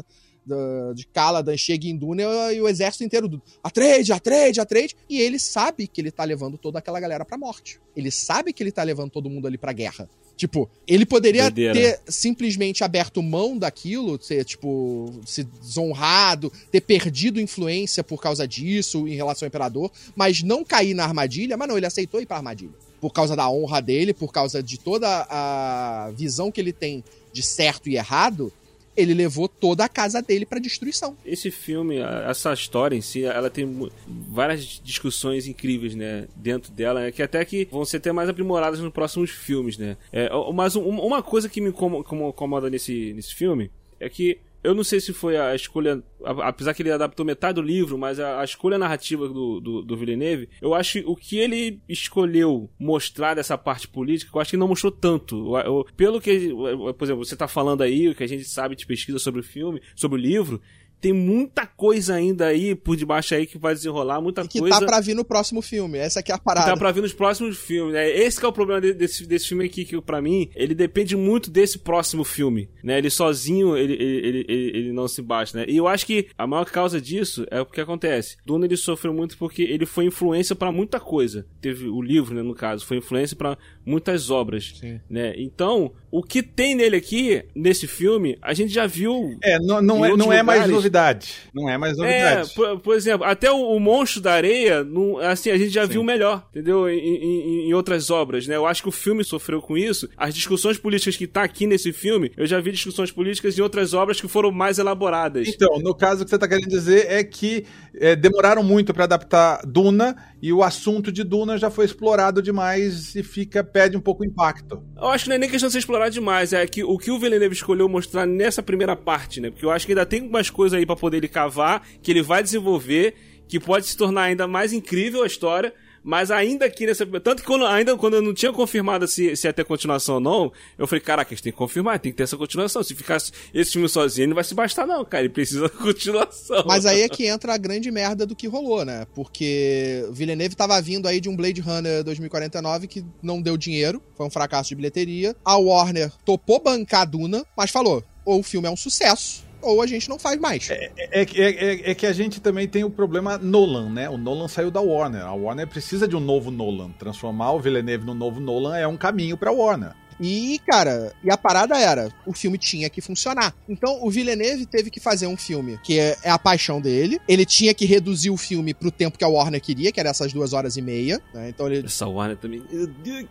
da, 0.48 0.92
de 0.94 1.06
Caladan, 1.06 1.56
chega 1.56 1.86
em 1.86 1.96
Duna 1.96 2.22
e 2.52 2.60
o 2.60 2.68
exército 2.68 3.04
inteiro 3.04 3.28
do 3.28 3.42
Atreides, 3.62 4.10
Atreides, 4.10 4.58
Atreides, 4.58 4.96
e 5.08 5.20
ele 5.20 5.38
sabe 5.38 5.86
que 5.86 6.00
ele 6.00 6.10
tá 6.10 6.24
levando 6.24 6.56
toda 6.56 6.78
aquela 6.78 6.98
galera 6.98 7.24
pra 7.24 7.38
morte. 7.38 7.78
Ele 7.94 8.10
sabe 8.10 8.52
que 8.52 8.62
ele 8.62 8.72
tá 8.72 8.82
levando 8.82 9.10
todo 9.10 9.30
mundo 9.30 9.46
ali 9.46 9.58
pra 9.58 9.72
guerra. 9.72 10.08
Tipo, 10.38 10.70
ele 10.86 11.04
poderia 11.04 11.50
Doideira. 11.50 11.74
ter 11.74 12.00
simplesmente 12.06 12.84
aberto 12.84 13.20
mão 13.20 13.58
daquilo, 13.58 14.22
ser, 14.22 14.44
tipo, 14.44 15.12
se 15.26 15.42
desonrado, 15.42 16.52
ter 16.70 16.80
perdido 16.80 17.40
influência 17.40 18.04
por 18.04 18.22
causa 18.22 18.46
disso 18.46 19.08
em 19.08 19.16
relação 19.16 19.46
ao 19.46 19.48
imperador, 19.48 19.90
mas 20.14 20.44
não 20.44 20.64
cair 20.64 20.94
na 20.94 21.02
armadilha. 21.02 21.56
Mas 21.56 21.68
não, 21.68 21.76
ele 21.76 21.86
aceitou 21.86 22.20
ir 22.20 22.26
pra 22.26 22.36
armadilha. 22.36 22.70
Por 23.00 23.12
causa 23.12 23.34
da 23.34 23.50
honra 23.50 23.82
dele, 23.82 24.14
por 24.14 24.32
causa 24.32 24.62
de 24.62 24.78
toda 24.78 25.26
a 25.28 26.12
visão 26.16 26.52
que 26.52 26.60
ele 26.60 26.72
tem 26.72 27.02
de 27.32 27.42
certo 27.42 27.88
e 27.88 27.96
errado, 27.96 28.52
ele 29.00 29.14
levou 29.14 29.48
toda 29.48 29.84
a 29.84 29.88
casa 29.88 30.20
dele 30.20 30.44
pra 30.44 30.58
destruição. 30.58 31.16
Esse 31.24 31.50
filme, 31.50 31.98
essa 31.98 32.52
história 32.52 32.96
em 32.96 33.00
si, 33.00 33.24
ela 33.24 33.48
tem 33.50 33.90
várias 34.06 34.80
discussões 34.82 35.46
incríveis, 35.46 35.94
né, 35.94 36.26
dentro 36.36 36.72
dela, 36.72 37.00
né, 37.00 37.12
que 37.12 37.22
até 37.22 37.44
que 37.44 37.66
vão 37.70 37.84
ser 37.84 37.98
até 37.98 38.12
mais 38.12 38.28
aprimoradas 38.28 38.80
nos 38.80 38.92
próximos 38.92 39.30
filmes, 39.30 39.78
né. 39.78 39.96
É, 40.12 40.28
mas 40.52 40.76
um- 40.76 40.82
uma 41.00 41.22
coisa 41.22 41.48
que 41.48 41.60
me 41.60 41.68
incomo- 41.68 42.02
como- 42.02 42.28
incomoda 42.28 42.68
nesse, 42.68 43.12
nesse 43.14 43.34
filme 43.34 43.70
é 44.00 44.08
que 44.08 44.38
eu 44.62 44.74
não 44.74 44.82
sei 44.84 45.00
se 45.00 45.12
foi 45.12 45.36
a 45.36 45.54
escolha, 45.54 46.02
apesar 46.42 46.74
que 46.74 46.82
ele 46.82 46.90
adaptou 46.90 47.24
metade 47.24 47.54
do 47.54 47.62
livro, 47.62 47.96
mas 47.96 48.18
a, 48.18 48.40
a 48.40 48.44
escolha 48.44 48.76
narrativa 48.78 49.28
do, 49.28 49.60
do, 49.60 49.82
do 49.82 49.96
Villeneuve, 49.96 50.48
eu 50.60 50.74
acho 50.74 50.98
o 51.06 51.14
que 51.14 51.38
ele 51.38 51.80
escolheu 51.88 52.68
mostrar 52.78 53.34
dessa 53.34 53.56
parte 53.56 53.86
política, 53.86 54.30
eu 54.34 54.40
acho 54.40 54.50
que 54.50 54.56
não 54.56 54.68
mostrou 54.68 54.90
tanto. 54.92 55.56
Eu- 55.56 55.60
eu- 55.78 55.86
pelo 55.96 56.20
que, 56.20 56.48
por 56.96 57.04
exemplo, 57.04 57.24
você 57.24 57.36
tá 57.36 57.46
falando 57.46 57.82
aí, 57.82 58.08
o 58.08 58.14
que 58.14 58.24
a 58.24 58.28
gente 58.28 58.44
sabe 58.44 58.74
de 58.74 58.86
pesquisa 58.86 59.18
sobre 59.18 59.40
o 59.40 59.44
filme, 59.44 59.80
sobre 59.94 60.18
o 60.18 60.22
livro, 60.22 60.60
tem 61.00 61.12
muita 61.12 61.66
coisa 61.66 62.14
ainda 62.14 62.46
aí 62.46 62.74
por 62.74 62.96
debaixo 62.96 63.34
aí 63.34 63.46
que 63.46 63.58
vai 63.58 63.74
desenrolar, 63.74 64.20
muita 64.20 64.42
E 64.42 64.48
que 64.48 64.58
coisa 64.58 64.80
tá 64.80 64.86
pra 64.86 65.00
vir 65.00 65.14
no 65.14 65.24
próximo 65.24 65.62
filme. 65.62 65.98
Essa 65.98 66.20
aqui 66.20 66.32
é 66.32 66.34
a 66.34 66.38
que 66.38 66.44
parada. 66.44 66.70
tá 66.72 66.76
pra 66.76 66.90
vir 66.92 67.02
nos 67.02 67.12
próximos 67.12 67.56
filmes, 67.58 67.94
né? 67.94 68.08
Esse 68.10 68.38
que 68.40 68.44
é 68.46 68.48
o 68.48 68.52
problema 68.52 68.80
de- 68.80 68.94
desse, 68.94 69.26
desse 69.26 69.48
filme 69.48 69.64
aqui, 69.64 69.84
que 69.84 70.00
pra 70.00 70.20
mim, 70.20 70.48
ele 70.54 70.74
depende 70.74 71.16
muito 71.16 71.50
desse 71.50 71.78
próximo 71.78 72.24
filme, 72.24 72.68
né? 72.82 72.98
Ele 72.98 73.10
sozinho, 73.10 73.76
ele, 73.76 73.92
ele, 73.94 74.26
ele, 74.28 74.44
ele- 74.48 74.78
ele 74.78 74.92
não 74.92 75.06
se 75.08 75.22
bate, 75.22 75.54
né? 75.56 75.64
E 75.68 75.76
eu 75.76 75.86
acho 75.86 76.04
que 76.06 76.28
a 76.36 76.46
maior 76.46 76.64
causa 76.64 77.00
disso 77.00 77.46
é 77.50 77.60
o 77.60 77.66
que 77.66 77.80
acontece. 77.80 78.36
Duna, 78.44 78.64
ele 78.66 78.76
sofreu 78.76 79.12
muito 79.14 79.36
porque 79.38 79.62
ele 79.62 79.86
foi 79.86 80.04
influência 80.06 80.54
pra 80.56 80.72
muita 80.72 80.98
coisa. 80.98 81.46
Teve 81.60 81.88
o 81.88 82.00
livro, 82.02 82.34
né, 82.34 82.42
no 82.42 82.54
caso, 82.54 82.84
foi 82.86 82.96
influência 82.98 83.36
pra 83.36 83.56
muitas 83.88 84.30
obras, 84.30 84.74
Sim. 84.78 85.00
né? 85.08 85.32
Então, 85.36 85.92
o 86.10 86.22
que 86.22 86.42
tem 86.42 86.74
nele 86.74 86.96
aqui, 86.96 87.42
nesse 87.54 87.86
filme, 87.86 88.36
a 88.42 88.52
gente 88.54 88.72
já 88.72 88.86
viu 88.86 89.36
É, 89.42 89.58
não, 89.58 89.80
não, 89.80 90.04
é, 90.04 90.16
não 90.16 90.32
é 90.32 90.42
mais 90.42 90.68
novidade. 90.68 91.34
Não 91.54 91.68
é 91.68 91.76
mais 91.78 91.98
É, 91.98 92.02
novidade. 92.02 92.54
por, 92.54 92.80
por 92.80 92.94
exemplo, 92.96 93.26
até 93.26 93.50
o, 93.50 93.56
o 93.56 93.80
Monstro 93.80 94.20
da 94.20 94.32
Areia, 94.32 94.84
não- 94.84 95.18
assim, 95.18 95.50
a 95.50 95.56
gente 95.58 95.70
já 95.70 95.86
Sim. 95.86 95.92
viu 95.92 96.02
melhor, 96.04 96.46
entendeu? 96.50 96.88
Em, 96.88 96.98
em- 96.98 97.68
em 97.68 97.74
outras 97.74 98.10
obras, 98.10 98.46
né? 98.46 98.56
Eu 98.56 98.66
acho 98.66 98.82
que 98.82 98.88
o 98.88 98.92
filme 98.92 99.24
sofreu 99.24 99.60
com 99.62 99.76
isso. 99.76 100.08
As 100.16 100.34
discussões 100.34 100.78
políticas 100.78 101.16
que 101.16 101.26
tá 101.26 101.42
aqui 101.42 101.66
nesse 101.66 101.92
filme, 101.92 102.30
eu 102.36 102.46
já 102.46 102.60
vi 102.60 102.70
discussões 102.72 103.10
políticas 103.10 103.58
em 103.58 103.62
outras 103.62 103.94
obras 103.94 104.20
que 104.20 104.28
foram 104.28 104.50
mais 104.52 104.78
elaboradas. 104.78 105.48
Então, 105.48 105.78
no 105.78 105.94
caso 105.94 106.22
o 106.22 106.24
que 106.24 106.30
você 106.30 106.38
tá 106.38 106.46
querendo 106.48 106.68
dizer 106.68 107.06
é 107.10 107.24
que 107.24 107.64
é, 108.00 108.14
demoraram 108.14 108.62
muito 108.62 108.92
pra 108.94 109.04
adaptar 109.04 109.60
Duna 109.66 110.14
e 110.40 110.52
o 110.52 110.62
assunto 110.62 111.10
de 111.10 111.24
Duna 111.24 111.58
já 111.58 111.70
foi 111.70 111.84
explorado 111.84 112.40
demais 112.40 113.14
e 113.14 113.22
fica 113.22 113.62
perde 113.64 113.96
um 113.96 114.00
pouco 114.00 114.22
o 114.22 114.26
impacto. 114.26 114.82
Eu 114.96 115.08
acho 115.08 115.24
que 115.24 115.30
não 115.30 115.36
é 115.36 115.38
nem 115.38 115.50
questão 115.50 115.68
de 115.68 115.72
ser 115.72 115.78
explorado 115.78 116.12
demais, 116.12 116.52
é 116.52 116.66
que 116.66 116.84
o 116.84 116.96
que 116.96 117.10
o 117.10 117.18
Villeneuve 117.18 117.54
escolheu 117.54 117.88
mostrar 117.88 118.26
nessa 118.26 118.62
primeira 118.62 118.94
parte, 118.94 119.40
né? 119.40 119.50
Porque 119.50 119.64
eu 119.64 119.70
acho 119.70 119.84
que 119.86 119.92
ainda 119.92 120.06
tem 120.06 120.22
umas 120.22 120.50
coisas 120.50 120.78
aí 120.78 120.86
pra 120.86 120.96
poder 120.96 121.18
ele 121.18 121.28
cavar, 121.28 121.86
que 122.02 122.10
ele 122.10 122.22
vai 122.22 122.42
desenvolver, 122.42 123.14
que 123.48 123.58
pode 123.58 123.86
se 123.86 123.96
tornar 123.96 124.22
ainda 124.22 124.46
mais 124.46 124.72
incrível 124.72 125.22
a 125.22 125.26
história. 125.26 125.72
Mas 126.08 126.30
ainda 126.30 126.64
aqui 126.64 126.86
nessa. 126.86 127.04
Tanto 127.04 127.42
que 127.42 127.46
quando, 127.46 127.66
ainda 127.66 127.94
quando 127.94 128.14
eu 128.14 128.22
não 128.22 128.32
tinha 128.32 128.50
confirmado 128.50 129.06
se, 129.06 129.36
se 129.36 129.46
ia 129.46 129.52
ter 129.52 129.62
continuação 129.62 130.14
ou 130.14 130.20
não, 130.22 130.50
eu 130.78 130.86
falei, 130.86 131.02
caraca, 131.02 131.34
gente 131.34 131.42
tem 131.42 131.52
que 131.52 131.58
confirmar, 131.58 131.98
tem 131.98 132.10
que 132.10 132.16
ter 132.16 132.22
essa 132.22 132.38
continuação. 132.38 132.82
Se 132.82 132.94
ficar 132.94 133.18
esse 133.52 133.72
filme 133.72 133.86
sozinho, 133.90 134.22
ele 134.24 134.28
não 134.30 134.34
vai 134.34 134.42
se 134.42 134.54
bastar, 134.54 134.86
não, 134.86 135.04
cara. 135.04 135.24
Ele 135.24 135.34
precisa 135.34 135.64
da 135.64 135.68
continuação. 135.76 136.64
Mas 136.66 136.86
aí 136.86 137.02
é 137.02 137.10
que 137.10 137.26
entra 137.26 137.52
a 137.52 137.58
grande 137.58 137.90
merda 137.90 138.24
do 138.24 138.34
que 138.34 138.48
rolou, 138.48 138.86
né? 138.86 139.06
Porque 139.14 140.08
Villeneuve 140.10 140.56
tava 140.56 140.80
vindo 140.80 141.06
aí 141.06 141.20
de 141.20 141.28
um 141.28 141.36
Blade 141.36 141.60
Runner 141.60 142.02
2049 142.02 142.86
que 142.86 143.04
não 143.22 143.42
deu 143.42 143.58
dinheiro, 143.58 144.02
foi 144.16 144.24
um 144.24 144.30
fracasso 144.30 144.70
de 144.70 144.76
bilheteria. 144.76 145.36
A 145.44 145.58
Warner 145.58 146.10
topou 146.24 146.58
bancar 146.58 147.02
a 147.02 147.04
Duna, 147.04 147.44
mas 147.54 147.70
falou: 147.70 148.02
ou 148.24 148.40
o 148.40 148.42
filme 148.42 148.66
é 148.66 148.70
um 148.70 148.76
sucesso, 148.76 149.44
ou 149.62 149.82
a 149.82 149.86
gente 149.86 150.08
não 150.08 150.18
faz 150.18 150.38
mais. 150.40 150.68
É, 150.70 150.90
é, 150.98 151.22
é- 151.22 151.90
é 151.90 151.94
que 151.94 152.06
a 152.06 152.12
gente 152.12 152.40
também 152.40 152.68
tem 152.68 152.84
o 152.84 152.90
problema 152.90 153.38
Nolan, 153.38 153.90
né? 153.90 154.08
O 154.08 154.16
Nolan 154.18 154.48
saiu 154.48 154.70
da 154.70 154.80
Warner. 154.80 155.22
A 155.24 155.34
Warner 155.34 155.66
precisa 155.66 156.06
de 156.06 156.16
um 156.16 156.20
novo 156.20 156.50
Nolan. 156.50 156.90
Transformar 156.98 157.52
o 157.52 157.60
Villeneuve 157.60 158.04
no 158.04 158.14
novo 158.14 158.40
Nolan 158.40 158.76
é 158.76 158.86
um 158.86 158.96
caminho 158.96 159.36
pra 159.36 159.50
Warner. 159.52 159.92
E, 160.20 160.60
cara, 160.66 161.12
e 161.22 161.30
a 161.30 161.36
parada 161.36 161.78
era, 161.78 162.12
o 162.26 162.32
filme 162.32 162.58
tinha 162.58 162.90
que 162.90 163.00
funcionar. 163.00 163.54
Então, 163.68 164.00
o 164.04 164.10
Villeneuve 164.10 164.66
teve 164.66 164.90
que 164.90 164.98
fazer 164.98 165.28
um 165.28 165.36
filme 165.36 165.78
que 165.84 166.00
é, 166.00 166.16
é 166.24 166.30
a 166.30 166.36
paixão 166.36 166.80
dele. 166.80 167.20
Ele 167.28 167.46
tinha 167.46 167.72
que 167.72 167.84
reduzir 167.84 168.28
o 168.28 168.36
filme 168.36 168.74
pro 168.74 168.90
tempo 168.90 169.16
que 169.16 169.22
a 169.22 169.28
Warner 169.28 169.60
queria, 169.60 169.92
que 169.92 170.00
era 170.00 170.08
essas 170.10 170.32
duas 170.32 170.52
horas 170.52 170.76
e 170.76 170.82
meia. 170.82 171.20
né? 171.32 171.48
Então 171.50 171.68
ele 171.70 171.86
Essa 171.86 172.08
Warner 172.08 172.36
também. 172.36 172.60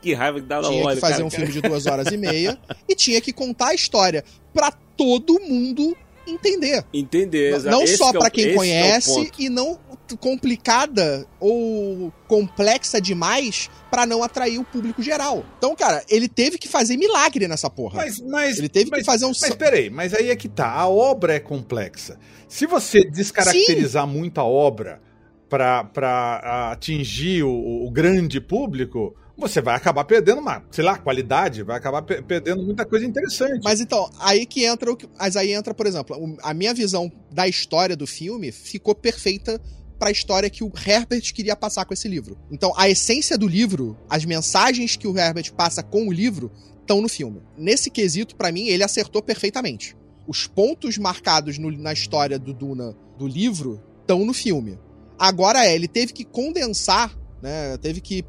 Que 0.01 0.13
raiva 0.13 0.39
que 0.39 0.47
dá 0.47 0.61
na 0.61 0.69
tinha 0.69 0.85
hora. 0.85 0.95
que 0.95 1.01
fazer 1.01 1.23
um 1.23 1.29
filme 1.29 1.51
de 1.51 1.59
duas 1.61 1.85
horas 1.87 2.07
e 2.07 2.15
meia. 2.15 2.57
e 2.87 2.95
tinha 2.95 3.19
que 3.19 3.33
contar 3.33 3.67
a 3.67 3.73
história 3.75 4.23
pra 4.53 4.71
todo 4.71 5.41
mundo 5.41 5.93
entender. 6.27 6.83
Entender, 6.93 7.51
Não- 7.51 7.57
exa- 7.57 7.71
não 7.71 7.81
esse 7.83 7.97
só 7.97 8.11
que 8.11 8.17
é 8.17 8.19
pra 8.19 8.29
quem 8.29 8.45
é 8.49 8.53
conhece 8.53 9.13
ponto. 9.13 9.41
e 9.41 9.49
não 9.49 9.79
complicada 10.19 11.27
ou 11.39 12.13
complexa 12.27 13.01
demais 13.01 13.69
pra 13.91 14.05
não 14.05 14.23
atrair 14.23 14.57
o 14.57 14.63
público 14.63 15.01
geral. 15.01 15.43
Então, 15.57 15.75
cara, 15.75 16.03
ele 16.09 16.29
teve 16.29 16.57
que 16.57 16.67
fazer 16.67 16.95
milagre 16.95 17.47
nessa 17.47 17.69
porra. 17.69 17.97
Mas, 17.97 18.19
mas, 18.21 18.57
ele 18.57 18.69
teve 18.69 18.89
mas, 18.89 18.99
que 19.01 19.05
fazer 19.05 19.25
um 19.25 19.33
Mas 19.41 19.55
peraí, 19.55 19.89
mas 19.89 20.13
aí 20.13 20.29
é 20.29 20.35
que 20.35 20.47
tá. 20.47 20.69
A 20.71 20.87
obra 20.87 21.33
é 21.33 21.39
complexa. 21.39 22.17
Se 22.47 22.65
você 22.65 23.03
descaracterizar 23.03 24.07
muito 24.07 24.39
a 24.39 24.45
obra 24.45 25.01
pra, 25.49 25.83
pra 25.83 26.71
atingir 26.71 27.43
o, 27.43 27.85
o 27.85 27.91
grande 27.91 28.39
público, 28.39 29.13
você 29.37 29.61
vai 29.61 29.75
acabar 29.75 30.03
perdendo 30.05 30.39
uma, 30.41 30.63
sei 30.71 30.83
lá, 30.83 30.97
qualidade, 30.97 31.63
vai 31.63 31.77
acabar 31.77 32.01
pe- 32.01 32.21
perdendo 32.21 32.63
muita 32.63 32.85
coisa 32.85 33.05
interessante. 33.05 33.61
Mas 33.63 33.79
então, 33.79 34.09
aí 34.19 34.45
que 34.45 34.65
entra 34.65 34.91
o 34.91 34.97
que. 34.97 35.07
Mas 35.17 35.35
aí 35.35 35.53
entra, 35.53 35.73
por 35.73 35.85
exemplo, 35.85 36.37
a 36.41 36.53
minha 36.53 36.73
visão 36.73 37.11
da 37.31 37.47
história 37.47 37.95
do 37.95 38.07
filme 38.07 38.51
ficou 38.51 38.95
perfeita 38.95 39.61
pra 39.99 40.11
história 40.11 40.49
que 40.49 40.63
o 40.63 40.71
Herbert 40.85 41.33
queria 41.33 41.55
passar 41.55 41.85
com 41.85 41.93
esse 41.93 42.07
livro. 42.07 42.37
Então, 42.51 42.71
a 42.77 42.87
essência 42.89 43.37
do 43.37 43.47
livro, 43.47 43.97
as 44.09 44.25
mensagens 44.25 44.95
que 44.95 45.07
o 45.07 45.17
Herbert 45.17 45.53
passa 45.53 45.81
com 45.81 46.07
o 46.07 46.11
livro, 46.11 46.51
estão 46.81 47.01
no 47.01 47.09
filme. 47.09 47.41
Nesse 47.57 47.89
quesito, 47.89 48.35
pra 48.35 48.51
mim, 48.51 48.67
ele 48.67 48.83
acertou 48.83 49.21
perfeitamente. 49.23 49.95
Os 50.27 50.45
pontos 50.47 50.97
marcados 50.97 51.57
no- 51.57 51.71
na 51.71 51.93
história 51.93 52.37
do 52.37 52.53
Duna 52.53 52.95
do 53.17 53.27
livro 53.27 53.81
estão 54.01 54.23
no 54.25 54.33
filme. 54.33 54.77
Agora 55.17 55.65
é, 55.65 55.73
ele 55.73 55.87
teve 55.87 56.13
que 56.13 56.23
condensar, 56.23 57.17
né? 57.41 57.77
Teve 57.77 58.01
que 58.01 58.23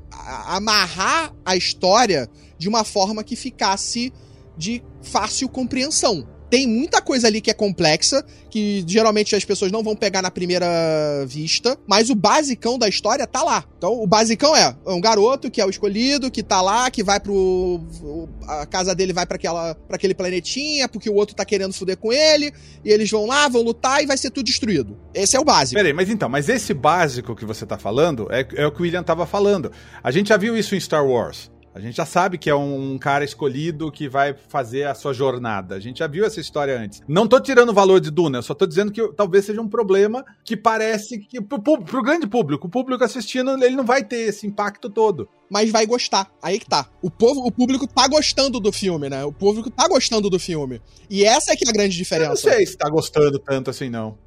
amarrar 0.47 1.35
a 1.45 1.57
história 1.57 2.29
de 2.59 2.69
uma 2.69 2.85
forma 2.85 3.25
que 3.25 3.37
ficasse 3.37 4.13
de 4.57 4.83
fácil 5.03 5.49
compreensão. 5.49 6.27
Tem 6.51 6.67
muita 6.67 7.03
coisa 7.03 7.27
ali 7.27 7.41
que 7.41 7.51
é 7.51 7.55
complexa, 7.55 8.25
que 8.51 8.85
geralmente 8.87 9.37
as 9.37 9.45
pessoas 9.45 9.71
não 9.71 9.83
vão 9.83 9.95
pegar 9.95 10.23
na 10.23 10.31
primeira 10.31 10.67
vista, 11.27 11.79
mas 11.87 12.11
o 12.11 12.15
basicão 12.15 12.79
da 12.79 12.89
história 12.89 13.27
tá 13.27 13.43
lá. 13.43 13.65
Então, 13.77 14.03
o 14.03 14.07
basicão 14.07 14.57
é 14.57 14.75
um 14.87 15.01
garoto 15.01 15.51
que 15.51 15.61
é 15.61 15.67
o 15.67 15.71
escolhido, 15.71 16.31
que 16.31 16.43
tá 16.43 16.61
lá, 16.61 16.91
que 16.91 17.03
vai 17.03 17.21
pro. 17.21 17.81
A 18.47 18.67
casa 18.67 18.95
dele 18.95 19.13
vai 19.13 19.27
pra 19.27 19.37
aquela 19.37 19.75
para 19.75 19.97
aquele 19.97 20.15
planetinha, 20.15 20.89
porque 20.89 21.11
o 21.11 21.15
outro 21.15 21.35
tá 21.35 21.45
querendo 21.45 21.73
fuder 21.73 21.97
com 21.97 22.13
ele, 22.13 22.53
e 22.85 22.91
eles 22.91 23.11
vão 23.11 23.27
lá, 23.27 23.49
vão 23.49 23.63
lutar 23.63 24.03
e 24.03 24.07
vai 24.07 24.17
ser 24.17 24.31
tudo 24.31 24.47
destruído. 24.47 24.97
Esse 25.15 25.37
é 25.37 25.41
o 25.41 25.45
básico. 25.45 25.77
Peraí, 25.77 25.93
mas 25.93 26.09
então, 26.09 26.29
mas 26.29 26.49
esse 26.49 26.73
básico 26.73 27.37
que 27.37 27.45
você 27.45 27.67
tá 27.67 27.79
falando 27.79 28.29
é, 28.31 28.47
é 28.55 28.67
o 28.67 28.73
que 28.73 28.81
o 28.81 28.83
William 28.83 29.03
tava 29.03 29.27
falando. 29.27 29.71
A 30.03 30.11
gente 30.11 30.29
já 30.29 30.37
viu 30.37 30.57
isso 30.57 30.75
em 30.75 30.81
Star 30.81 31.07
Wars. 31.07 31.51
A 31.79 31.81
gente 31.81 31.97
já 31.97 32.05
sabe 32.05 32.39
que 32.39 32.51
é 32.51 32.55
um, 32.57 32.95
um 32.95 32.99
cara 32.99 33.25
escolhido 33.25 33.93
que 33.93 34.09
vai 34.09 34.35
fazer 34.49 34.89
a 34.89 34.97
sua 34.97 35.15
jornada. 35.15 35.77
A 35.77 35.81
gente 35.81 36.01
já 36.01 36.09
viu 36.09 36.25
essa 36.25 36.41
história 36.41 36.77
antes. 36.77 37.01
Não 37.07 37.29
tô 37.29 37.39
tirando 37.39 37.69
o 37.69 37.73
valor 37.73 38.01
de 38.01 38.11
Duna, 38.11 38.39
eu 38.39 38.43
só 38.43 38.53
tô 38.53 38.67
dizendo 38.67 38.91
que 38.91 39.13
talvez 39.13 39.45
seja 39.45 39.61
um 39.61 39.69
problema 39.69 40.25
que 40.45 40.57
parece 40.57 41.21
que 41.21 41.41
pro, 41.41 41.61
pro 41.61 42.03
grande 42.03 42.27
público, 42.27 42.67
o 42.67 42.71
público 42.71 43.05
assistindo, 43.05 43.53
ele 43.63 43.77
não 43.77 43.85
vai 43.85 44.03
ter 44.03 44.29
esse 44.29 44.45
impacto 44.45 44.91
todo 44.91 45.29
mas 45.51 45.71
vai 45.71 45.87
gostar. 45.87 46.31
Aí 46.43 46.59
que 46.59 46.67
tá. 46.67 46.87
O 47.01 47.11
povo, 47.11 47.41
o 47.47 47.51
público 47.51 47.87
tá 47.87 48.07
gostando 48.07 48.61
do 48.61 48.71
filme, 48.71 49.09
né? 49.09 49.25
O 49.25 49.33
público 49.33 49.71
tá 49.71 49.89
gostando 49.89 50.29
do 50.29 50.39
filme. 50.39 50.79
E 51.09 51.25
essa 51.25 51.53
é 51.53 51.57
que 51.57 51.67
é 51.67 51.71
a 51.71 51.73
grande 51.73 51.97
diferença. 51.97 52.47
Eu 52.47 52.51
não 52.51 52.57
sei 52.59 52.67
se 52.67 52.77
tá 52.77 52.91
gostando 52.91 53.39
tanto 53.39 53.71
assim, 53.71 53.89
não. 53.89 54.19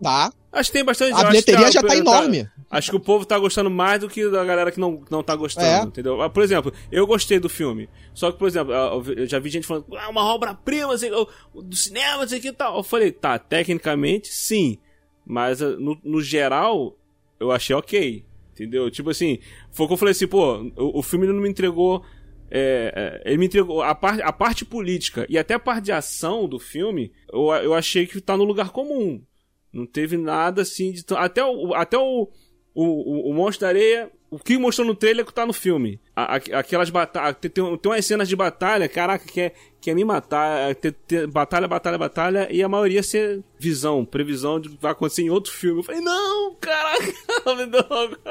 Tá. 0.00 0.32
Acho 0.52 0.70
que 0.70 0.78
tem 0.78 0.84
bastante. 0.84 1.12
A 1.12 1.24
bilheteria 1.24 1.70
já 1.70 1.80
tá 1.80 1.96
enorme. 1.96 2.44
Tá, 2.44 2.50
acho 2.70 2.90
que 2.90 2.96
o 2.96 3.00
povo 3.00 3.24
tá 3.24 3.38
gostando 3.38 3.70
mais 3.70 4.00
do 4.00 4.08
que 4.08 4.22
a 4.22 4.44
galera 4.44 4.72
que 4.72 4.80
não, 4.80 5.04
não 5.08 5.22
tá 5.22 5.36
gostando, 5.36 5.86
é. 5.86 5.88
entendeu? 5.88 6.20
Ah, 6.20 6.28
por 6.28 6.42
exemplo, 6.42 6.72
eu 6.90 7.06
gostei 7.06 7.38
do 7.38 7.48
filme. 7.48 7.88
Só 8.12 8.32
que, 8.32 8.38
por 8.38 8.48
exemplo, 8.48 8.72
eu 8.72 9.26
já 9.26 9.38
vi 9.38 9.48
gente 9.48 9.66
falando, 9.66 9.86
ah, 9.96 10.08
uma 10.08 10.24
obra-prima 10.24 10.92
assim, 10.92 11.10
do 11.10 11.76
cinema, 11.76 12.24
assim 12.24 12.40
que 12.40 12.52
tal. 12.52 12.78
Eu 12.78 12.82
falei, 12.82 13.12
tá, 13.12 13.38
tecnicamente, 13.38 14.28
sim. 14.28 14.78
Mas 15.24 15.62
ah, 15.62 15.70
no, 15.78 15.96
no 16.02 16.20
geral, 16.20 16.96
eu 17.38 17.52
achei 17.52 17.74
ok. 17.76 18.24
Entendeu? 18.52 18.90
Tipo 18.90 19.10
assim, 19.10 19.38
foi 19.70 19.86
que 19.86 19.92
eu 19.92 19.96
falei 19.96 20.12
assim, 20.12 20.26
pô, 20.26 20.58
o, 20.76 20.98
o 20.98 21.02
filme 21.02 21.26
não 21.28 21.34
me 21.34 21.48
entregou. 21.48 22.04
É, 22.50 23.20
é, 23.24 23.30
ele 23.30 23.38
me 23.38 23.46
entregou 23.46 23.80
a, 23.80 23.94
par, 23.94 24.20
a 24.20 24.32
parte 24.32 24.64
política 24.64 25.24
e 25.28 25.38
até 25.38 25.54
a 25.54 25.58
parte 25.60 25.84
de 25.84 25.92
ação 25.92 26.48
do 26.48 26.58
filme, 26.58 27.12
eu, 27.32 27.52
eu 27.62 27.72
achei 27.72 28.08
que 28.08 28.20
tá 28.20 28.36
no 28.36 28.42
lugar 28.42 28.70
comum. 28.70 29.22
Não 29.72 29.86
teve 29.86 30.16
nada 30.16 30.62
assim 30.62 30.92
de. 30.92 31.04
Até 31.16 31.44
o, 31.44 31.74
até 31.74 31.98
o, 31.98 32.28
o, 32.74 33.30
o 33.30 33.34
Monstro 33.34 33.62
da 33.62 33.68
Areia 33.68 34.10
o 34.30 34.38
que 34.38 34.56
mostrou 34.56 34.86
no 34.86 34.94
trailer 34.94 35.26
que 35.26 35.34
tá 35.34 35.44
no 35.44 35.52
filme. 35.52 36.00
A, 36.14 36.36
a, 36.36 36.36
aquelas 36.36 36.88
batalhas. 36.88 37.36
Tem, 37.40 37.50
tem, 37.50 37.76
tem 37.78 37.92
umas 37.92 38.06
cenas 38.06 38.28
de 38.28 38.36
batalha, 38.36 38.88
caraca, 38.88 39.26
que 39.26 39.40
é, 39.40 39.52
que 39.80 39.90
é 39.90 39.94
me 39.94 40.04
matar. 40.04 40.70
É 40.70 41.26
batalha, 41.26 41.66
batalha, 41.66 41.98
batalha. 41.98 42.48
E 42.48 42.62
a 42.62 42.68
maioria 42.68 43.02
ser 43.02 43.42
visão, 43.58 44.04
previsão 44.04 44.60
de 44.60 44.68
que 44.68 44.78
vai 44.80 44.92
acontecer 44.92 45.22
em 45.22 45.30
outro 45.30 45.52
filme. 45.52 45.80
Eu 45.80 45.82
falei, 45.82 46.00
não, 46.00 46.54
caraca, 46.60 47.12
me 47.56 47.66
deu 47.66 47.84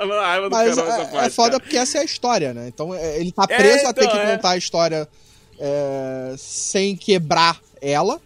uma 0.06 0.21
raiva 0.21 0.49
do 0.49 0.56
Mas 0.56 0.78
é, 0.78 0.82
parte, 0.82 1.15
é 1.17 1.30
foda 1.30 1.52
cara. 1.52 1.60
porque 1.60 1.75
essa 1.75 1.97
é 1.97 2.02
a 2.02 2.06
história, 2.06 2.54
né? 2.54 2.69
Então 2.69 2.95
é, 2.95 3.19
ele 3.19 3.34
tá 3.34 3.45
é, 3.49 3.58
preso 3.58 3.75
é, 3.75 3.80
então, 3.80 3.89
a 3.89 3.93
ter 3.93 4.08
que 4.08 4.17
é. 4.17 4.36
contar 4.36 4.49
a 4.52 4.58
história 4.58 5.10
é, 5.60 6.36
sem 6.38 6.95
quebrar 6.95 7.60
ela. 7.82 8.21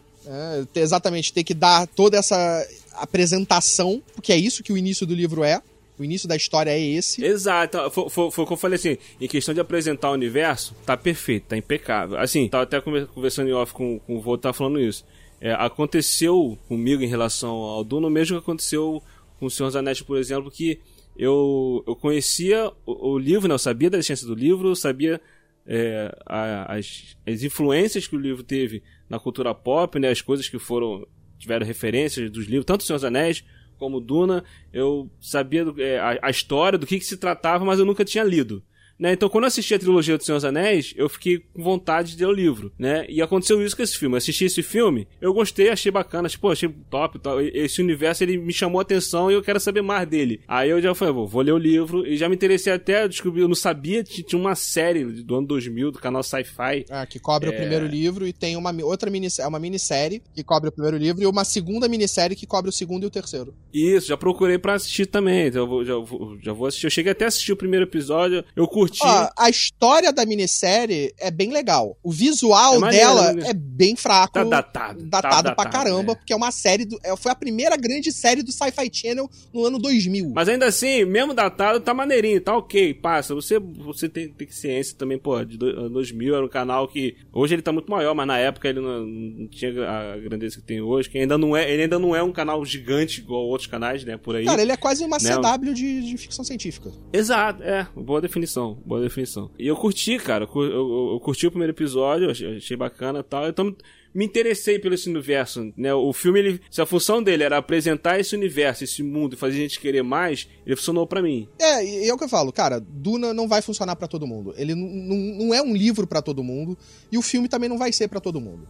exatamente, 0.76 1.34
ter 1.34 1.44
que 1.44 1.56
dar 1.56 1.88
toda 1.88 2.18
essa 2.18 2.66
apresentação, 2.96 4.02
porque 4.14 4.32
é 4.32 4.38
isso 4.38 4.64
que 4.64 4.74
o 4.74 4.78
início 4.78 5.06
do 5.06 5.14
livro 5.14 5.44
é. 5.44 5.62
O 5.98 6.04
início 6.04 6.28
da 6.28 6.36
história 6.36 6.72
é 6.72 6.80
esse. 6.80 7.24
Exato. 7.24 7.78
Foi, 7.92 8.10
foi, 8.10 8.32
foi 8.32 8.44
o 8.44 8.48
que 8.48 8.54
eu 8.54 8.58
falei 8.58 8.76
assim. 8.76 8.98
Em 9.22 9.28
questão 9.28 9.54
de 9.54 9.60
apresentar 9.60 10.10
o 10.10 10.14
universo, 10.14 10.76
tá 10.86 10.98
perfeito, 10.98 11.48
tá 11.50 11.58
impecável. 11.58 12.18
Assim, 12.18 12.48
tava 12.50 12.64
até 12.64 12.82
conversando 12.82 13.50
em 13.50 13.54
off 13.54 13.74
com, 13.74 14.00
com 14.00 14.18
o 14.18 14.22
vô, 14.22 14.38
tá 14.38 14.52
falando 14.52 14.80
isso. 14.80 15.06
É, 15.40 15.52
aconteceu 15.54 16.58
comigo 16.68 17.04
em 17.04 17.08
relação 17.08 17.52
ao 17.52 17.84
Duna, 17.84 18.08
o 18.08 18.10
mesmo 18.10 18.38
que 18.38 18.44
aconteceu 18.44 19.04
com 19.40 19.46
o 19.46 19.52
Senhor 19.52 19.76
Anéis, 19.78 20.02
por 20.02 20.18
exemplo, 20.18 20.50
que 20.50 20.80
eu, 21.18 21.84
eu 21.86 21.96
conhecia 21.96 22.72
o, 22.86 23.12
o 23.12 23.20
livro, 23.20 23.48
né? 23.48 23.54
Eu 23.54 23.60
sabia 23.60 23.90
da 23.90 23.98
existência 23.98 24.26
do 24.26 24.34
livro, 24.34 24.70
eu 24.70 24.76
sabia 24.76 25.22
é, 25.66 26.14
a, 26.26 26.76
as, 26.76 27.16
as 27.28 27.44
influências 27.44 28.08
que 28.08 28.16
o 28.16 28.20
livro 28.20 28.44
teve 28.44 28.82
na 29.10 29.20
cultura 29.20 29.54
pop, 29.54 30.00
né? 30.00 30.10
As 30.10 30.22
coisas 30.22 30.48
que 30.48 30.58
foram 30.58 31.06
tiveram 31.44 31.66
referências 31.66 32.30
dos 32.32 32.46
livros, 32.46 32.66
tanto 32.66 32.84
Senhor 32.84 32.98
dos 32.98 33.06
Anéis 33.06 33.44
como 33.78 34.00
Duna, 34.00 34.44
eu 34.72 35.10
sabia 35.20 35.66
do, 35.66 35.82
é, 35.82 36.00
a, 36.00 36.20
a, 36.24 36.30
história, 36.30 36.78
do 36.78 36.88
que, 36.88 36.98
que 36.98 37.06
se 37.06 37.18
tratava, 37.18 37.66
mas 37.66 37.80
eu 37.80 37.86
nunca 37.86 38.06
tinha 38.06 38.24
lido. 38.24 38.64
Né? 38.98 39.14
Então, 39.14 39.28
quando 39.28 39.44
eu 39.44 39.48
assisti 39.48 39.74
a 39.74 39.80
trilogia 39.80 40.18
do 40.18 40.24
Senhor 40.24 40.38
dos 40.38 40.46
Anéis, 40.46 40.94
eu 40.96 41.10
fiquei 41.10 41.40
com 41.40 41.62
vontade 41.62 42.16
de 42.16 42.24
ler 42.24 42.32
o 42.32 42.34
livro, 42.34 42.72
né? 42.78 43.06
E 43.10 43.22
aconteceu 43.22 43.64
isso 43.64 43.76
com 43.76 43.84
esse 43.84 43.98
filme. 43.98 44.14
Eu 44.14 44.18
assisti 44.18 44.46
esse 44.46 44.64
filme, 44.64 45.08
eu 45.20 45.34
gostei, 45.34 45.70
achei 45.70 45.92
bacana, 45.92 46.30
tipo, 46.30 46.50
achei 46.50 46.70
top, 46.90 47.20
top. 47.20 47.52
Esse 47.54 47.82
universo, 47.82 48.24
ele 48.24 48.38
me 48.38 48.54
chamou 48.54 48.80
a 48.80 48.84
atenção 48.84 49.30
e 49.30 49.34
eu 49.34 49.42
quero 49.42 49.60
saber 49.60 49.82
mais 49.82 50.08
dele. 50.08 50.42
Aí 50.48 50.70
eu 50.70 50.82
já 50.82 50.94
falei, 50.94 51.14
vou, 51.14 51.28
vou 51.28 51.42
ler 51.42 51.52
o 51.52 51.58
livro 51.58 52.08
e 52.08 52.16
já 52.16 52.30
me 52.30 52.36
interessei 52.36 52.72
até, 52.72 53.08
descobri, 53.08 53.42
eu 53.42 53.48
não 53.48 53.56
sabia 53.56 54.04
tinha 54.04 54.40
uma 54.40 54.56
série 54.56 55.04
do 55.04 55.36
ano 55.36 55.48
2000, 55.48 55.92
do 55.92 56.00
canal 56.00 56.24
Sci-Fi. 56.24 56.86
Ah, 56.90 57.06
que 57.06 57.20
cobre 57.20 57.50
é... 57.50 57.54
o 57.54 57.56
primeiro 57.56 57.86
livro 57.86 58.28
e 58.28 58.32
tem 58.32 58.56
uma 58.56 58.74
outra 58.84 59.10
minissérie, 59.10 59.50
uma 59.50 59.60
minissérie 59.60 60.22
que 60.34 60.44
cobre 60.44 60.70
o 60.70 60.72
primeiro 60.72 60.98
livro 60.98 61.22
e 61.22 61.26
uma 61.26 61.44
segunda 61.44 61.88
minissérie 61.88 62.36
que 62.36 62.46
cobre 62.46 62.70
o 62.70 62.74
segundo 62.74 63.04
e 63.04 63.08
o 63.08 63.10
terceiro. 63.10 63.54
Isso, 63.74 64.08
já 64.08 64.18
procurei 64.18 64.58
para 64.58 64.76
assistir 64.76 65.08
também, 65.08 65.48
então 65.48 65.62
eu 65.62 65.68
vou, 65.68 65.84
já, 65.84 65.94
já 66.42 66.54
vou 66.54 66.68
assistir. 66.68 66.88
Eu 66.88 66.92
cheguei 66.92 67.12
até 67.12 67.26
a 67.26 67.28
assistir 67.28 67.52
o 67.52 67.58
primeiro 67.58 67.86
episódio, 67.86 68.46
eu 68.56 68.68
curti. 68.68 68.83
Ó, 69.02 69.30
a 69.38 69.50
história 69.50 70.12
da 70.12 70.26
minissérie 70.26 71.14
é 71.20 71.32
bem 71.32 71.52
legal. 71.52 71.98
O 72.04 72.12
visual 72.12 72.76
é 72.76 72.80
maneiro, 72.80 73.06
dela 73.06 73.50
é 73.50 73.54
bem 73.54 73.96
fraco. 73.96 74.34
Tá 74.34 74.44
datado. 74.44 75.04
Datado, 75.04 75.10
tá 75.10 75.42
datado 75.42 75.56
pra 75.56 75.70
caramba, 75.70 76.14
é. 76.14 76.16
porque 76.16 76.34
é 76.34 76.36
uma 76.36 76.52
série. 76.52 76.86
Do, 76.86 77.00
é, 77.04 77.16
foi 77.16 77.32
a 77.32 77.36
primeira 77.36 77.76
grande 77.76 78.12
série 78.12 78.44
do 78.44 78.52
Sci-Fi 78.52 78.90
Channel 78.92 79.30
no 79.54 79.66
ano 79.66 79.80
2000. 79.80 80.32
Mas 80.34 80.50
ainda 80.50 80.66
assim, 80.68 81.06
mesmo 81.06 81.34
datado, 81.34 81.80
tá 81.80 81.94
maneirinho, 81.94 82.42
tá 82.42 82.56
ok, 82.56 82.94
passa. 82.94 83.34
Você, 83.34 83.60
você 83.60 84.10
tem, 84.10 84.30
tem 84.30 84.50
ciência 84.50 84.96
também, 84.98 85.18
pô, 85.18 85.44
de 85.44 85.58
2000 85.58 86.36
era 86.36 86.46
um 86.46 86.50
canal 86.50 86.88
que. 86.88 87.16
Hoje 87.32 87.56
ele 87.56 87.62
tá 87.62 87.72
muito 87.72 87.90
maior, 87.90 88.14
mas 88.14 88.28
na 88.28 88.38
época 88.38 88.68
ele 88.68 88.80
não, 88.80 89.06
não 89.06 89.48
tinha 89.48 89.72
a 89.90 90.18
grandeza 90.18 90.58
que 90.58 90.64
tem 90.64 90.82
hoje. 90.82 91.10
Que 91.10 91.18
ainda 91.18 91.38
não 91.38 91.56
é, 91.56 91.70
ele 91.72 91.84
ainda 91.84 92.00
não 92.00 92.16
é 92.16 92.24
um 92.24 92.32
canal 92.32 92.64
gigante 92.66 93.22
igual 93.22 93.44
outros 93.46 93.68
canais, 93.68 94.04
né, 94.04 94.18
por 94.18 94.36
aí. 94.36 94.46
Cara, 94.46 94.62
ele 94.62 94.72
é 94.72 94.78
quase 94.78 95.04
uma 95.04 95.18
né? 95.18 95.36
CW 95.36 95.74
de, 95.74 96.02
de 96.02 96.18
ficção 96.18 96.44
científica. 96.44 96.92
Exato, 97.12 97.64
é. 97.64 97.88
Boa 97.96 98.22
definição. 98.22 98.73
Boa 98.86 99.02
definição. 99.02 99.50
E 99.58 99.68
eu 99.68 99.76
curti, 99.76 100.18
cara. 100.18 100.48
Eu, 100.54 100.62
eu, 100.64 101.10
eu 101.14 101.20
curti 101.20 101.48
o 101.48 101.52
primeiro 101.52 101.74
episódio, 101.74 102.30
achei, 102.30 102.58
achei 102.58 102.78
bacana 102.78 103.20
e 103.20 103.24
tal. 103.24 103.48
Então 103.48 103.76
me 104.14 104.26
interessei 104.26 104.78
pelo 104.78 104.94
esse 104.94 105.10
universo, 105.10 105.74
né? 105.76 105.94
O 105.94 106.14
filme, 106.14 106.40
ele, 106.40 106.62
se 106.70 106.82
a 106.82 106.86
função 106.86 107.22
dele 107.24 107.44
era 107.44 107.58
apresentar 107.58 108.20
esse 108.20 108.36
universo, 108.36 108.84
esse 108.84 109.02
mundo 109.02 109.36
fazer 109.36 109.56
a 109.56 109.62
gente 109.62 109.80
querer 109.80 110.04
mais, 110.04 110.48
ele 110.66 110.76
funcionou 110.76 111.08
para 111.08 111.22
mim. 111.22 111.48
É, 111.60 111.84
e 111.84 112.08
é 112.08 112.14
o 112.14 112.18
que 112.18 112.24
eu 112.24 112.30
falo, 112.30 112.54
cara, 112.54 112.80
Duna 112.80 113.34
não 113.34 113.48
vai 113.48 113.62
funcionar 113.62 113.96
para 113.96 114.08
todo 114.08 114.28
mundo. 114.28 114.54
Ele 114.56 114.76
não 114.76 115.54
é 115.54 115.62
um 115.62 115.76
livro 115.76 116.06
para 116.06 116.22
todo 116.22 116.44
mundo 116.44 116.78
e 117.12 117.18
o 117.18 117.22
filme 117.22 117.48
também 117.48 117.68
não 117.68 117.78
vai 117.78 117.92
ser 117.92 118.08
para 118.08 118.20
todo 118.20 118.40
mundo. 118.40 118.68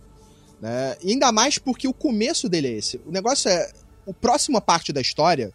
Né? 0.62 0.96
E 1.04 1.12
ainda 1.12 1.32
mais 1.32 1.58
porque 1.58 1.88
o 1.88 1.94
começo 1.94 2.48
dele 2.48 2.70
é 2.70 2.78
esse. 2.78 3.02
O 3.06 3.12
negócio 3.12 3.50
é, 3.50 3.70
a 4.08 4.14
próxima 4.14 4.62
parte 4.62 4.94
da 4.94 5.02
história 5.02 5.52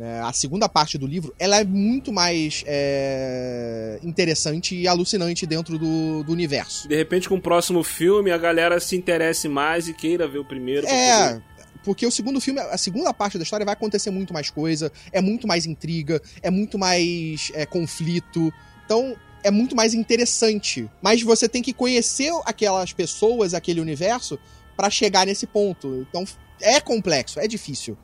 é, 0.00 0.20
a 0.20 0.32
segunda 0.32 0.66
parte 0.66 0.96
do 0.96 1.06
livro, 1.06 1.34
ela 1.38 1.60
é 1.60 1.64
muito 1.64 2.10
mais 2.10 2.64
é, 2.66 4.00
interessante 4.02 4.74
e 4.74 4.88
alucinante 4.88 5.46
dentro 5.46 5.78
do, 5.78 6.24
do, 6.24 6.32
universo. 6.32 6.88
De 6.88 6.96
repente, 6.96 7.28
com 7.28 7.34
o 7.34 7.40
próximo 7.40 7.84
filme, 7.84 8.30
a 8.30 8.38
galera 8.38 8.80
se 8.80 8.96
interesse 8.96 9.46
mais 9.46 9.88
e 9.88 9.92
queira 9.92 10.26
ver 10.26 10.38
o 10.38 10.44
primeiro. 10.44 10.86
É, 10.86 11.28
poder... 11.28 11.42
porque 11.84 12.06
o 12.06 12.10
segundo 12.10 12.40
filme, 12.40 12.60
a 12.60 12.78
segunda 12.78 13.12
parte 13.12 13.36
da 13.36 13.44
história 13.44 13.66
vai 13.66 13.74
acontecer 13.74 14.10
muito 14.10 14.32
mais 14.32 14.48
coisa, 14.48 14.90
é 15.12 15.20
muito 15.20 15.46
mais 15.46 15.66
intriga, 15.66 16.22
é 16.40 16.50
muito 16.50 16.78
mais 16.78 17.52
é, 17.54 17.66
conflito. 17.66 18.50
Então, 18.86 19.14
é 19.44 19.50
muito 19.50 19.76
mais 19.76 19.92
interessante. 19.92 20.88
Mas 21.02 21.20
você 21.20 21.46
tem 21.46 21.60
que 21.60 21.74
conhecer 21.74 22.32
aquelas 22.46 22.90
pessoas, 22.94 23.52
aquele 23.52 23.82
universo, 23.82 24.38
para 24.74 24.88
chegar 24.88 25.26
nesse 25.26 25.46
ponto. 25.46 26.06
Então, 26.08 26.24
é 26.62 26.80
complexo, 26.80 27.38
é 27.38 27.46
difícil. 27.46 27.98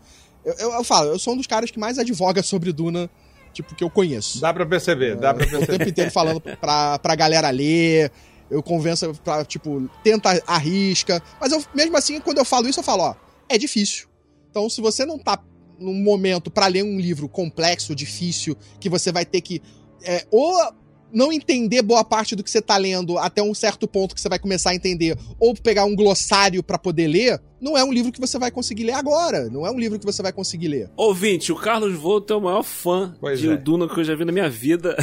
Eu, 0.46 0.54
eu, 0.61 0.72
eu, 0.74 0.85
falo, 0.85 1.11
eu 1.11 1.18
sou 1.18 1.35
um 1.35 1.37
dos 1.37 1.48
caras 1.48 1.72
que 1.72 1.78
mais 1.78 1.98
advoga 1.98 2.40
sobre 2.40 2.72
Duna, 2.72 3.11
tipo, 3.52 3.74
que 3.74 3.82
eu 3.82 3.90
conheço. 3.90 4.40
Dá 4.40 4.54
pra 4.54 4.64
perceber, 4.64 5.14
é, 5.14 5.16
dá 5.16 5.35
pra 5.35 5.44
perceber. 5.44 5.64
O 5.64 5.78
tempo 5.78 5.90
inteiro 5.90 6.11
falando 6.12 6.40
pra, 6.40 7.00
pra 7.00 7.16
galera 7.16 7.50
ler, 7.50 8.12
eu 8.48 8.62
convenço 8.62 9.12
pra, 9.24 9.44
tipo, 9.44 9.90
tenta, 10.04 10.40
arrisca. 10.46 11.20
Mas 11.40 11.50
eu, 11.50 11.62
mesmo 11.74 11.96
assim, 11.96 12.20
quando 12.20 12.38
eu 12.38 12.44
falo 12.44 12.68
isso, 12.68 12.78
eu 12.78 12.85
falo, 12.85 13.02
ó, 13.02 13.14
é 13.48 13.59
difícil. 13.59 14.06
Então, 14.48 14.70
se 14.70 14.80
você 14.80 15.04
não 15.04 15.18
tá 15.18 15.42
num 15.80 16.00
momento 16.00 16.48
para 16.48 16.68
ler 16.68 16.85
um 16.85 17.00
livro 17.00 17.28
complexo, 17.28 17.92
difícil, 17.92 18.56
que 18.78 18.88
você 18.88 19.11
vai 19.11 19.26
ter 19.26 19.40
que. 19.40 19.61
É, 20.04 20.24
ou 20.30 20.54
não 21.12 21.32
entender 21.32 21.82
boa 21.82 22.04
parte 22.04 22.37
do 22.37 22.44
que 22.44 22.50
você 22.50 22.61
tá 22.61 22.76
lendo 22.76 23.18
até 23.18 23.42
um 23.42 23.54
certo 23.54 23.88
ponto 23.88 24.14
que 24.14 24.20
você 24.20 24.28
vai 24.28 24.38
começar 24.38 24.70
a 24.70 24.74
entender, 24.74 25.18
ou 25.40 25.54
pegar 25.54 25.85
um 25.85 25.96
glossário 25.96 26.62
para 26.62 26.78
poder 26.78 27.09
ler, 27.09 27.40
não 27.61 27.77
é 27.77 27.85
um 27.85 27.92
livro 27.92 28.12
que 28.12 28.21
você 28.21 28.38
vai 28.38 28.51
conseguir 28.51 28.85
ler 28.85 28.92
agora. 28.92 29.49
Não 29.51 29.66
é 29.66 29.71
um 29.71 29.79
livro 29.79 29.99
que 29.99 30.05
você 30.05 30.23
vai 30.23 30.33
conseguir 30.33 30.69
ler. 30.69 30.90
Ouvinte, 30.97 31.53
o 31.53 31.57
Carlos 31.57 31.95
Volto 31.95 32.33
é 32.33 32.37
o 32.37 32.40
maior 32.40 32.62
fã 32.62 33.14
pois 33.21 33.40
de 33.40 33.51
é. 33.51 33.57
Duna 33.57 33.88
que 33.88 33.99
eu 33.99 34.05
já 34.05 34.14
vi 34.14 34.25
na 34.25 34.33
minha 34.33 34.49
vida. 34.49 34.97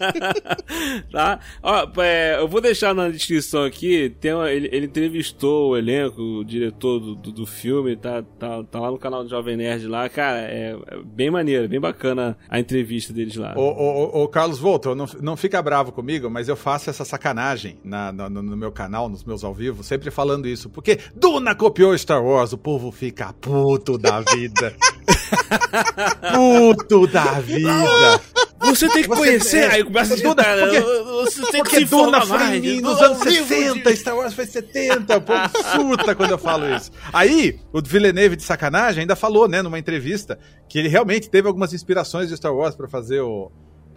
tá? 1.10 1.40
Ó, 1.62 1.88
é, 2.02 2.36
eu 2.40 2.48
vou 2.48 2.60
deixar 2.60 2.94
na 2.94 3.08
descrição 3.08 3.64
aqui. 3.64 4.14
Tem 4.20 4.34
uma, 4.34 4.50
ele, 4.50 4.68
ele, 4.72 4.86
entrevistou 4.86 5.70
o 5.70 5.76
elenco, 5.76 6.20
o 6.20 6.44
diretor 6.44 6.98
do, 6.98 7.14
do, 7.14 7.32
do, 7.32 7.46
filme, 7.46 7.96
tá, 7.96 8.22
tá, 8.38 8.62
tá 8.64 8.80
lá 8.80 8.90
no 8.90 8.98
canal 8.98 9.22
do 9.22 9.30
Jovem 9.30 9.56
Nerd 9.56 9.86
lá. 9.86 10.08
Cara, 10.08 10.40
é, 10.40 10.76
é 10.86 11.02
bem 11.04 11.30
maneiro, 11.30 11.68
bem 11.68 11.80
bacana 11.80 12.36
a 12.48 12.58
entrevista 12.58 13.12
deles 13.12 13.36
lá. 13.36 13.54
Ô, 13.56 13.62
ô, 13.62 14.22
ô 14.22 14.28
Carlos 14.28 14.58
Volto, 14.58 14.94
não, 14.94 15.06
não 15.20 15.36
fica 15.36 15.62
bravo 15.62 15.92
comigo, 15.92 16.28
mas 16.28 16.48
eu 16.48 16.56
faço 16.56 16.90
essa 16.90 17.04
sacanagem 17.04 17.78
na, 17.84 18.12
no, 18.12 18.42
no 18.42 18.56
meu 18.56 18.72
canal, 18.72 19.08
nos 19.08 19.24
meus 19.24 19.44
ao 19.44 19.54
vivo, 19.54 19.82
sempre 19.82 20.10
falando 20.10 20.48
isso. 20.48 20.68
Porque 20.68 20.98
Duna 21.14 21.54
copiou 21.60 21.96
Star 21.98 22.24
Wars, 22.24 22.54
o 22.54 22.58
povo 22.58 22.90
fica 22.90 23.34
puto 23.34 23.98
da 23.98 24.20
vida. 24.22 24.74
puto 26.34 27.06
da 27.06 27.38
vida. 27.40 28.20
Você 28.60 28.88
tem 28.88 29.02
que 29.02 29.08
Você- 29.08 29.16
conhecer. 29.20 29.56
é, 29.64 29.72
Aí 29.74 29.84
começa 29.84 30.14
a 30.14 30.16
Duna, 30.16 30.42
porque- 30.44 30.80
Você 30.80 31.42
tem 31.42 31.50
que 31.50 31.56
Porque 31.58 31.76
se 31.80 31.84
Duna 31.84 32.18
informar 32.18 32.26
foi 32.26 32.38
mais. 32.38 32.64
em- 32.64 32.80
nos 32.80 33.00
anos 33.02 33.20
é 33.20 33.24
um 33.24 33.28
livro 33.28 33.46
60, 33.48 33.96
Star 33.96 34.16
Wars 34.16 34.34
foi 34.34 34.46
70, 34.46 35.16
o 35.18 35.20
povo 35.20 35.50
surta 35.74 36.14
quando 36.14 36.30
eu 36.30 36.38
falo 36.38 36.74
isso. 36.74 36.90
Aí, 37.12 37.58
o 37.72 37.80
Villeneuve 37.82 38.36
de 38.36 38.42
sacanagem 38.42 39.02
ainda 39.02 39.14
falou, 39.16 39.46
né, 39.46 39.60
numa 39.60 39.78
entrevista, 39.78 40.38
que 40.68 40.78
ele 40.78 40.88
realmente 40.88 41.28
teve 41.28 41.46
algumas 41.46 41.72
inspirações 41.74 42.28
de 42.30 42.36
Star 42.36 42.54
Wars 42.54 42.74
pra 42.74 42.88
fazer 42.88 43.20
o 43.20 43.50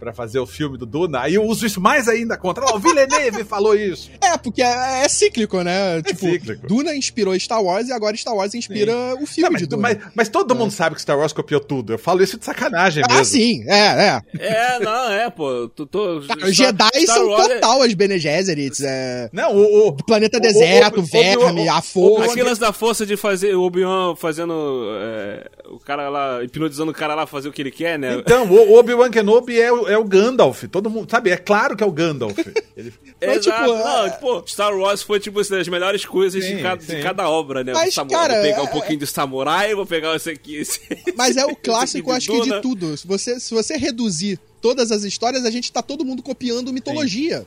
para 0.04 0.12
fazer 0.12 0.38
o 0.38 0.46
filme 0.46 0.76
do 0.76 0.84
Duna. 0.84 1.20
Aí 1.22 1.34
eu 1.34 1.42
uso 1.44 1.64
isso 1.64 1.80
mais 1.80 2.08
ainda 2.08 2.36
contra. 2.36 2.62
Ó, 2.66 2.76
o 2.76 2.78
Villeneuve 2.78 3.42
falou 3.48 3.74
isso. 3.74 4.10
É, 4.22 4.36
porque 4.36 4.62
é, 4.62 5.02
é 5.04 5.08
cíclico, 5.08 5.62
né? 5.62 6.02
tipo, 6.02 6.20
cíclico. 6.30 6.66
Duna 6.66 6.94
inspirou 6.94 7.38
Star 7.40 7.62
Wars 7.62 7.88
e 7.88 7.92
agora 7.92 8.14
Star 8.16 8.34
Wars 8.34 8.54
inspira 8.54 8.92
o 9.14 9.26
filme 9.26 9.42
Não, 9.44 9.50
mas, 9.52 9.62
de 9.62 9.66
Duna. 9.66 9.82
mas- 9.82 9.98
mas 10.14 10.28
todo 10.28 10.54
mundo 10.54 10.70
sabe 10.72 10.94
que 10.94 11.00
Star 11.00 11.18
Wars 11.18 11.32
copiou 11.32 11.60
tudo. 11.60 11.94
Eu 11.94 11.98
falo 11.98 12.22
isso 12.22 12.38
de 12.38 12.44
sacanagem 12.44 13.02
ah, 13.08 13.14
mesmo. 13.14 13.24
sim, 13.24 13.64
é, 13.66 13.78
é. 13.78 14.22
É, 14.38 14.78
não, 14.80 15.10
é, 15.10 15.30
pô. 15.30 15.68
Tô, 15.74 15.86
tô, 15.86 16.20
Cara, 16.28 16.44
os 16.46 16.54
Jedi 16.54 16.88
Star 17.00 17.16
são 17.16 17.28
Wars 17.28 17.48
é- 17.48 17.54
total 17.54 17.82
as 17.82 17.94
Bene 17.94 18.18
Gesserits, 18.18 18.80
é... 18.82 19.30
Não, 19.32 19.56
o, 19.56 19.88
o- 19.88 19.92
Planeta 20.04 20.36
O- 20.36 20.40
Deserto, 20.40 20.98
o- 20.98 21.00
o- 21.02 21.06
Verme, 21.06 21.66
o- 21.66 21.72
a 21.72 21.78
o- 21.78 21.82
Força. 21.82 22.30
Aquele 22.32 22.48
lance 22.48 22.60
da 22.60 22.72
força 22.74 23.06
de 23.06 23.16
fazer 23.16 23.54
o 23.56 23.62
Obi-Wan 23.62 24.14
fazendo. 24.16 24.52
é, 25.00 25.48
o 25.70 25.78
cara 25.78 26.08
lá, 26.10 26.42
hipnotizando 26.44 26.90
o 26.90 26.94
cara 26.94 27.14
lá 27.14 27.26
fazer 27.26 27.48
o 27.48 27.52
que 27.52 27.62
ele 27.62 27.70
quer, 27.70 27.98
né? 27.98 28.16
Então, 28.18 28.44
o 28.50 28.76
Obi-Wan 28.78 29.10
Kenobi 29.10 29.58
é, 29.60 29.72
o- 29.72 29.88
é 29.94 29.98
o 29.98 30.04
Gandalf. 30.04 30.64
Todo 30.70 30.90
mundo, 30.90 31.10
sabe? 31.10 31.30
É 31.30 31.36
claro 31.36 31.76
que 31.76 31.82
é 31.82 31.86
o 31.86 31.90
Gandalf. 31.92 32.36
Ele- 32.76 32.92
Mas, 33.24 33.42
tipo, 33.44 33.56
é- 33.56 33.66
Não, 33.84 34.10
tipo, 34.10 34.44
Star 34.48 34.76
Wars 34.76 35.02
foi 35.02 35.18
tipo 35.20 35.40
assim, 35.40 35.54
das 35.54 35.68
melhores 35.68 36.04
coisas 36.04 36.44
Sim, 36.44 36.56
de, 36.56 36.62
cada, 36.62 36.84
de 36.84 37.02
cada 37.02 37.28
obra, 37.30 37.62
né? 37.64 37.72
Mas, 37.72 37.94
Samurai, 37.94 38.20
cara, 38.20 38.34
vou 38.34 38.42
pegar 38.42 38.62
um 38.62 38.66
é- 38.66 38.70
pouquinho 38.70 38.98
de 38.98 39.06
samurai, 39.06 39.74
vou 39.74 39.86
pegar 39.86 40.14
esse 40.16 40.30
aqui. 40.30 40.56
Esse, 40.56 40.80
Mas 41.16 41.36
é 41.36 41.46
o 41.46 41.54
clássico, 41.56 42.10
acho 42.12 42.30
que 42.30 42.40
de 42.42 42.48
Duna. 42.48 42.60
tudo. 42.60 42.96
Se 42.96 43.06
você, 43.06 43.38
se 43.40 43.54
você 43.54 43.76
reduzir 43.76 44.38
todas 44.60 44.90
as 44.90 45.04
histórias, 45.04 45.44
a 45.44 45.50
gente 45.50 45.70
tá 45.72 45.82
todo 45.82 46.04
mundo 46.04 46.22
copiando 46.22 46.72
mitologia. 46.72 47.46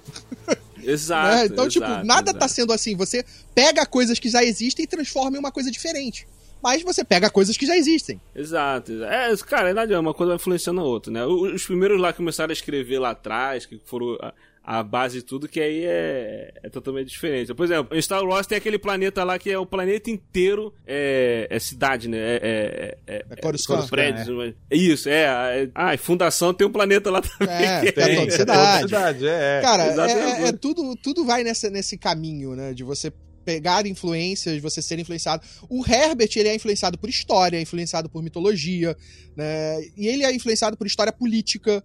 Exato. 0.84 1.36
né? 1.36 1.46
Então, 1.46 1.68
tipo, 1.68 1.86
exato, 1.86 2.06
nada 2.06 2.30
exato. 2.32 2.40
tá 2.40 2.48
sendo 2.48 2.74
assim. 2.74 2.96
Você 2.96 3.26
pega 3.54 3.86
coisas 3.86 4.20
que 4.20 4.30
já 4.30 4.44
existem 4.44 4.84
e 4.84 4.88
transforma 4.88 5.36
em 5.36 5.40
uma 5.40 5.52
coisa 5.52 5.70
diferente. 5.72 6.28
Mas 6.62 6.82
você 6.84 7.04
pega 7.04 7.30
coisas 7.30 7.56
que 7.58 7.66
já 7.66 7.76
existem. 7.78 8.20
Exato. 8.36 8.92
exato. 8.92 9.12
É, 9.14 9.36
cara, 9.48 9.74
não 9.74 9.82
adianta, 9.82 10.02
uma 10.02 10.14
coisa 10.14 10.32
vai 10.32 10.36
influenciando 10.38 10.82
a 10.82 10.84
outra, 10.84 11.12
né? 11.12 11.26
Os 11.26 11.66
primeiros 11.66 12.00
lá 12.00 12.12
começaram 12.14 12.50
a 12.52 12.54
escrever 12.54 13.00
lá 13.00 13.12
atrás, 13.12 13.66
que 13.66 13.80
foram 13.86 14.18
a, 14.22 14.34
a 14.64 14.84
base 14.84 15.20
de 15.20 15.24
tudo, 15.24 15.48
que 15.48 15.62
aí 15.62 15.84
é, 15.86 16.52
é 16.64 16.70
totalmente 16.70 17.08
diferente. 17.10 17.54
Por 17.54 17.64
exemplo, 17.64 17.96
em 17.98 18.02
Star 18.02 18.22
Wars 18.24 18.46
tem 18.46 18.58
aquele 18.58 18.78
planeta 18.78 19.24
lá 19.24 19.40
que 19.40 19.50
é 19.50 19.58
o 19.58 19.66
planeta 19.66 20.10
inteiro 20.12 20.74
é, 20.86 21.48
é 21.50 21.60
cidade, 21.60 22.10
né? 22.10 22.18
É, 22.18 22.40
é, 22.42 22.98
é, 23.16 23.26
É 23.30 23.36
Coruscant. 23.38 23.80
são 23.80 23.88
prédios. 23.88 24.28
mas- 24.30 24.54
Isso, 24.70 25.08
é. 25.08 25.64
é- 25.64 25.70
Ah, 25.74 25.94
e 25.94 25.98
Fundação 25.98 26.54
tem 26.54 26.68
um 26.68 26.72
planeta 26.72 27.10
lá 27.10 27.22
também. 27.22 27.56
É, 27.56 27.80
que 27.86 27.92
tem. 27.94 28.16
Toda 28.18 28.28
é 28.28 28.32
cidade. 28.32 28.82
toda 28.82 28.88
cidade, 28.88 29.28
é. 29.28 29.58
é. 29.60 29.62
Cara, 29.62 29.84
é, 29.84 30.12
é- 30.44 30.48
é 30.48 30.52
tudo, 30.52 30.96
tudo 30.98 31.24
vai 31.24 31.44
nessa, 31.44 31.70
nesse 31.70 31.98
caminho, 31.98 32.54
né? 32.56 32.74
De 32.74 32.84
você 32.84 33.12
pegar 33.48 33.88
influências, 33.88 34.62
você 34.62 34.82
ser 34.82 35.00
influenciado. 35.00 35.42
O 35.70 35.82
Herbert, 35.90 36.32
ele 36.36 36.50
é 36.50 36.56
influenciado 36.56 36.98
por 36.98 37.10
história, 37.10 37.56
é 37.56 37.62
influenciado 37.62 38.10
por 38.10 38.22
mitologia, 38.22 38.94
né? 39.38 39.82
E 39.96 40.06
ele 40.06 40.26
é 40.26 40.36
influenciado 40.36 40.76
por 40.76 40.86
história 40.86 41.14
política. 41.14 41.82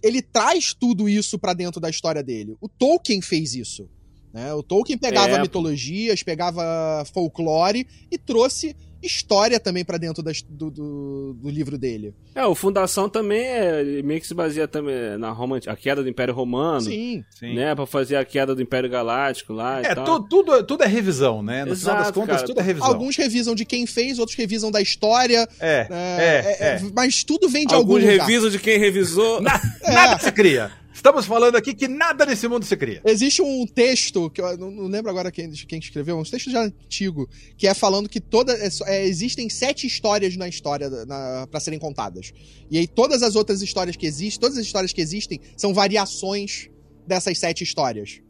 Ele 0.00 0.22
traz 0.22 0.72
tudo 0.72 1.08
isso 1.08 1.36
pra 1.36 1.52
dentro 1.52 1.80
da 1.80 1.90
história 1.90 2.22
dele. 2.22 2.56
O 2.60 2.68
Tolkien 2.68 3.20
fez 3.20 3.56
isso. 3.56 3.90
Né? 4.32 4.54
O 4.54 4.62
Tolkien 4.62 4.96
pegava 4.96 5.36
É, 5.36 5.42
mitologias, 5.42 6.22
pegava 6.22 7.04
folclore 7.12 7.88
e 8.08 8.16
trouxe 8.16 8.76
história 9.06 9.58
também 9.60 9.84
pra 9.84 9.98
dentro 9.98 10.22
das- 10.22 10.42
do, 10.42 10.70
do, 10.70 11.34
do 11.34 11.50
livro 11.50 11.76
dele. 11.78 12.14
É, 12.34 12.44
o 12.44 12.54
Fundação 12.54 13.08
também 13.08 13.44
é, 13.44 14.02
meio 14.02 14.20
que 14.20 14.26
se 14.26 14.34
baseia 14.34 14.66
também 14.66 15.16
na 15.18 15.30
Roma, 15.30 15.58
a 15.66 15.76
queda 15.76 16.02
do 16.02 16.08
Império 16.08 16.34
Romano, 16.34 16.80
Sim. 16.82 17.24
Sim. 17.30 17.54
né? 17.54 17.74
Pra 17.74 17.86
fazer 17.86 18.16
a 18.16 18.24
queda 18.24 18.54
do 18.54 18.62
Império 18.62 18.88
Galáctico 18.90 19.52
lá 19.52 19.80
e 19.82 19.86
É, 19.86 19.94
tal. 19.94 20.04
tu- 20.04 20.28
tudo, 20.28 20.62
tudo 20.64 20.84
é 20.84 20.86
revisão, 20.86 21.42
né? 21.42 21.64
No 21.64 21.76
final 21.76 21.94
das 21.96 22.04
Exato, 22.06 22.20
contas, 22.20 22.36
cara. 22.36 22.46
tudo 22.46 22.60
é 22.60 22.62
revisão. 22.62 22.88
Alguns 22.88 23.16
revisam 23.16 23.54
de 23.54 23.64
quem 23.64 23.86
fez, 23.86 24.18
outros 24.18 24.36
revisam 24.36 24.70
da 24.70 24.80
história. 24.80 25.48
É, 25.60 25.86
É, 25.88 25.88
é, 25.90 26.56
é, 26.60 26.66
é. 26.76 26.80
Mas 26.94 27.22
tudo 27.24 27.48
vem 27.48 27.66
de 27.66 27.74
algum 27.74 27.92
Alguns 27.94 28.02
lugar. 28.10 28.26
revisam 28.26 28.50
de 28.50 28.58
quem 28.58 28.78
revisou. 28.78 29.38
É. 29.84 29.92
Nada 29.92 30.18
se 30.18 30.32
cria. 30.32 30.70
Estamos 30.94 31.26
falando 31.26 31.56
aqui 31.56 31.74
que 31.74 31.88
nada 31.88 32.24
nesse 32.24 32.46
mundo 32.46 32.64
se 32.64 32.76
cria. 32.76 33.02
Existe 33.04 33.42
um 33.42 33.66
texto, 33.66 34.30
que 34.30 34.40
eu 34.40 34.56
não, 34.56 34.70
não 34.70 34.86
lembro 34.86 35.10
agora 35.10 35.32
quem, 35.32 35.50
de 35.50 35.66
quem 35.66 35.80
escreveu, 35.80 36.16
um 36.16 36.22
texto 36.22 36.50
já 36.50 36.62
antigo, 36.62 37.28
que 37.56 37.66
é 37.66 37.74
falando 37.74 38.08
que 38.08 38.20
toda, 38.20 38.54
é 38.54 38.68
é, 38.86 39.04
existem 39.04 39.50
sete 39.50 39.88
histórias 39.88 40.36
na 40.36 40.48
história 40.48 40.88
na, 41.04 41.48
para 41.50 41.58
serem 41.58 41.80
contadas. 41.80 42.32
E 42.70 42.78
aí 42.78 42.86
todas 42.86 43.24
as 43.24 43.34
outras 43.34 43.60
histórias 43.60 43.96
que 43.96 44.06
existem, 44.06 44.40
todas 44.40 44.56
as 44.56 44.64
histórias 44.64 44.92
que 44.92 45.00
existem, 45.00 45.40
são 45.56 45.74
variações 45.74 46.70
dessas 47.04 47.38
sete 47.38 47.64
histórias. 47.64 48.20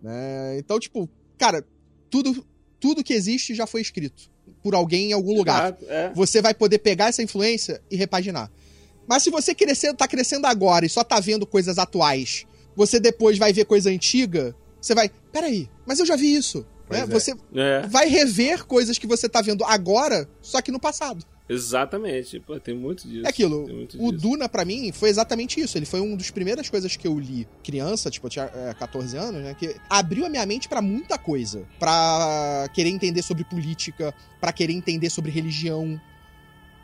Né? 0.00 0.58
Então, 0.58 0.78
tipo, 0.78 1.10
cara, 1.36 1.66
tudo, 2.08 2.46
tudo 2.78 3.02
que 3.02 3.14
existe 3.14 3.52
já 3.52 3.66
foi 3.66 3.80
escrito 3.80 4.30
por 4.62 4.74
alguém 4.74 5.10
em 5.10 5.12
algum 5.12 5.36
lugar. 5.36 5.76
É. 5.88 6.12
você 6.14 6.40
vai 6.40 6.54
poder 6.54 6.78
pegar 6.78 7.06
essa 7.06 7.22
influência 7.22 7.82
e 7.90 7.96
repaginar. 7.96 8.50
Mas 9.08 9.22
se 9.22 9.30
você 9.30 9.54
crescer, 9.54 9.94
tá 9.94 10.06
crescendo 10.08 10.46
agora 10.46 10.84
e 10.86 10.88
só 10.88 11.02
tá 11.04 11.20
vendo 11.20 11.46
coisas 11.46 11.78
atuais, 11.78 12.44
você 12.74 12.98
depois 13.00 13.38
vai 13.38 13.52
ver 13.52 13.64
coisa 13.64 13.90
antiga, 13.90 14.54
você 14.80 14.94
vai, 14.94 15.10
peraí, 15.32 15.68
mas 15.86 15.98
eu 15.98 16.06
já 16.06 16.16
vi 16.16 16.34
isso. 16.34 16.66
Né? 16.90 17.00
é. 17.00 17.06
Você 17.06 17.34
É, 17.54 17.86
vai 17.88 18.08
rever 18.08 18.64
coisas 18.64 18.96
que 18.98 19.06
você 19.06 19.28
tá 19.28 19.40
vendo 19.40 19.64
agora, 19.64 20.28
só 20.40 20.60
que 20.62 20.70
no 20.70 20.78
passado. 20.78 21.24
exatamente. 21.48 22.38
Pô, 22.40 22.58
tem 22.60 22.74
muito 22.76 23.08
disso. 23.08 23.26
É 23.26 23.28
aquilo. 23.28 23.66
Tem 23.66 23.74
muito 23.76 23.96
O 24.00 24.12
disso. 24.12 24.22
Duna, 24.22 24.48
pra 24.48 24.64
mim, 24.64 24.92
foi 24.92 25.08
exatamente 25.08 25.60
isso. 25.60 25.76
Ele 25.76 25.86
foi 25.86 26.00
uma 26.00 26.16
das 26.16 26.30
primeiras 26.30 26.68
coisas 26.68 26.94
que 26.96 27.06
eu 27.06 27.18
li 27.18 27.46
criança, 27.62 28.10
tipo, 28.10 28.26
eu 28.26 28.30
tinha 28.30 28.44
é, 28.54 28.74
14 28.74 29.16
anos, 29.16 29.42
né? 29.42 29.54
Que 29.58 29.74
abriu 29.90 30.26
a 30.26 30.28
minha 30.28 30.44
mente 30.46 30.68
pra 30.68 30.80
muita 30.82 31.18
coisa. 31.18 31.64
Pra 31.78 32.68
querer 32.72 32.90
entender 32.90 33.22
sobre 33.22 33.44
política, 33.44 34.14
pra 34.40 34.52
querer 34.52 34.72
entender 34.72 35.10
sobre 35.10 35.30
religião. 35.30 36.00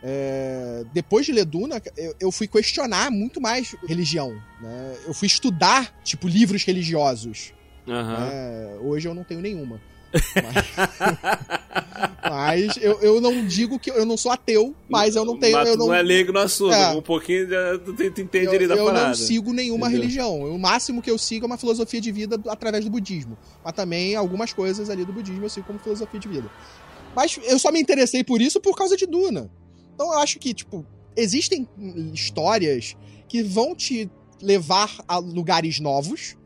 É, 0.03 0.85
depois 0.93 1.25
de 1.25 1.33
ler 1.33 1.45
Duna, 1.45 1.81
eu, 1.97 2.15
eu 2.19 2.33
fui 2.33 2.49
questionar 2.49 3.11
muito 3.11 3.41
mais 3.41 3.77
religião. 3.87 4.33
Né? 4.61 4.97
Eu 5.07 5.15
fui 5.15 5.27
estudar, 5.27 5.95
tipo, 6.03 6.27
livros 6.27 6.65
religiosos. 6.65 7.53
Aham. 7.87 8.29
É, 8.33 8.77
hoje 8.81 9.09
eu 9.09 9.15
não 9.15 9.23
tenho 9.23 9.41
nenhuma. 9.41 9.81
Mas, 10.35 10.67
mas 12.77 12.77
eu, 12.83 13.01
eu 13.01 13.21
não 13.21 13.47
digo 13.47 13.79
que 13.79 13.91
eu 13.91 14.05
não 14.05 14.17
sou 14.17 14.31
ateu, 14.31 14.75
mas 14.89 15.17
eu 15.17 15.25
não 15.25 15.39
tenho. 15.39 15.57
Mas 15.57 15.69
eu 15.69 15.77
não, 15.77 15.87
não 15.87 15.95
é 15.95 16.03
leigo 16.03 16.33
no 16.33 16.41
assunto. 16.41 16.75
É. 16.75 16.91
Um 16.91 17.01
pouquinho 17.01 17.49
já, 17.49 17.79
tu, 17.79 17.95
tu 17.95 18.21
entende 18.21 18.47
eu, 18.47 18.53
ali 18.53 18.67
da 18.67 18.75
eu 18.75 18.85
parada. 18.87 19.09
não 19.09 19.15
sigo 19.15 19.53
nenhuma 19.53 19.87
Entendeu? 19.87 20.03
religião. 20.03 20.41
O 20.55 20.59
máximo 20.59 21.01
que 21.01 21.11
eu 21.11 21.17
sigo 21.17 21.45
é 21.45 21.47
uma 21.47 21.57
filosofia 21.57 22.01
de 22.01 22.13
vida 22.13 22.41
através 22.49 22.85
do 22.85 22.91
budismo. 22.91 23.39
Mas 23.65 23.73
também 23.73 24.15
algumas 24.15 24.53
coisas 24.53 24.91
ali 24.91 25.05
do 25.05 25.13
budismo 25.13 25.45
eu 25.45 25.49
sigo 25.49 25.67
como 25.67 25.79
filosofia 25.79 26.21
de 26.21 26.29
vida. 26.29 26.51
Mas 27.15 27.39
eu 27.45 27.59
só 27.59 27.71
me 27.71 27.81
interessei 27.81 28.25
por 28.25 28.41
isso 28.41 28.61
por 28.61 28.77
causa 28.77 28.97
de 28.97 29.07
Duna. 29.07 29.51
Então 30.03 30.15
eu 30.15 30.19
acho 30.19 30.41
que, 30.41 30.53
tipo, 30.53 30.85
existem 31.17 31.69
histórias 32.13 32.97
que 33.29 33.41
vão 33.41 33.73
te 33.73 34.11
levar 34.43 34.93
a 35.07 35.19
lugares 35.19 35.79
novos 35.79 36.37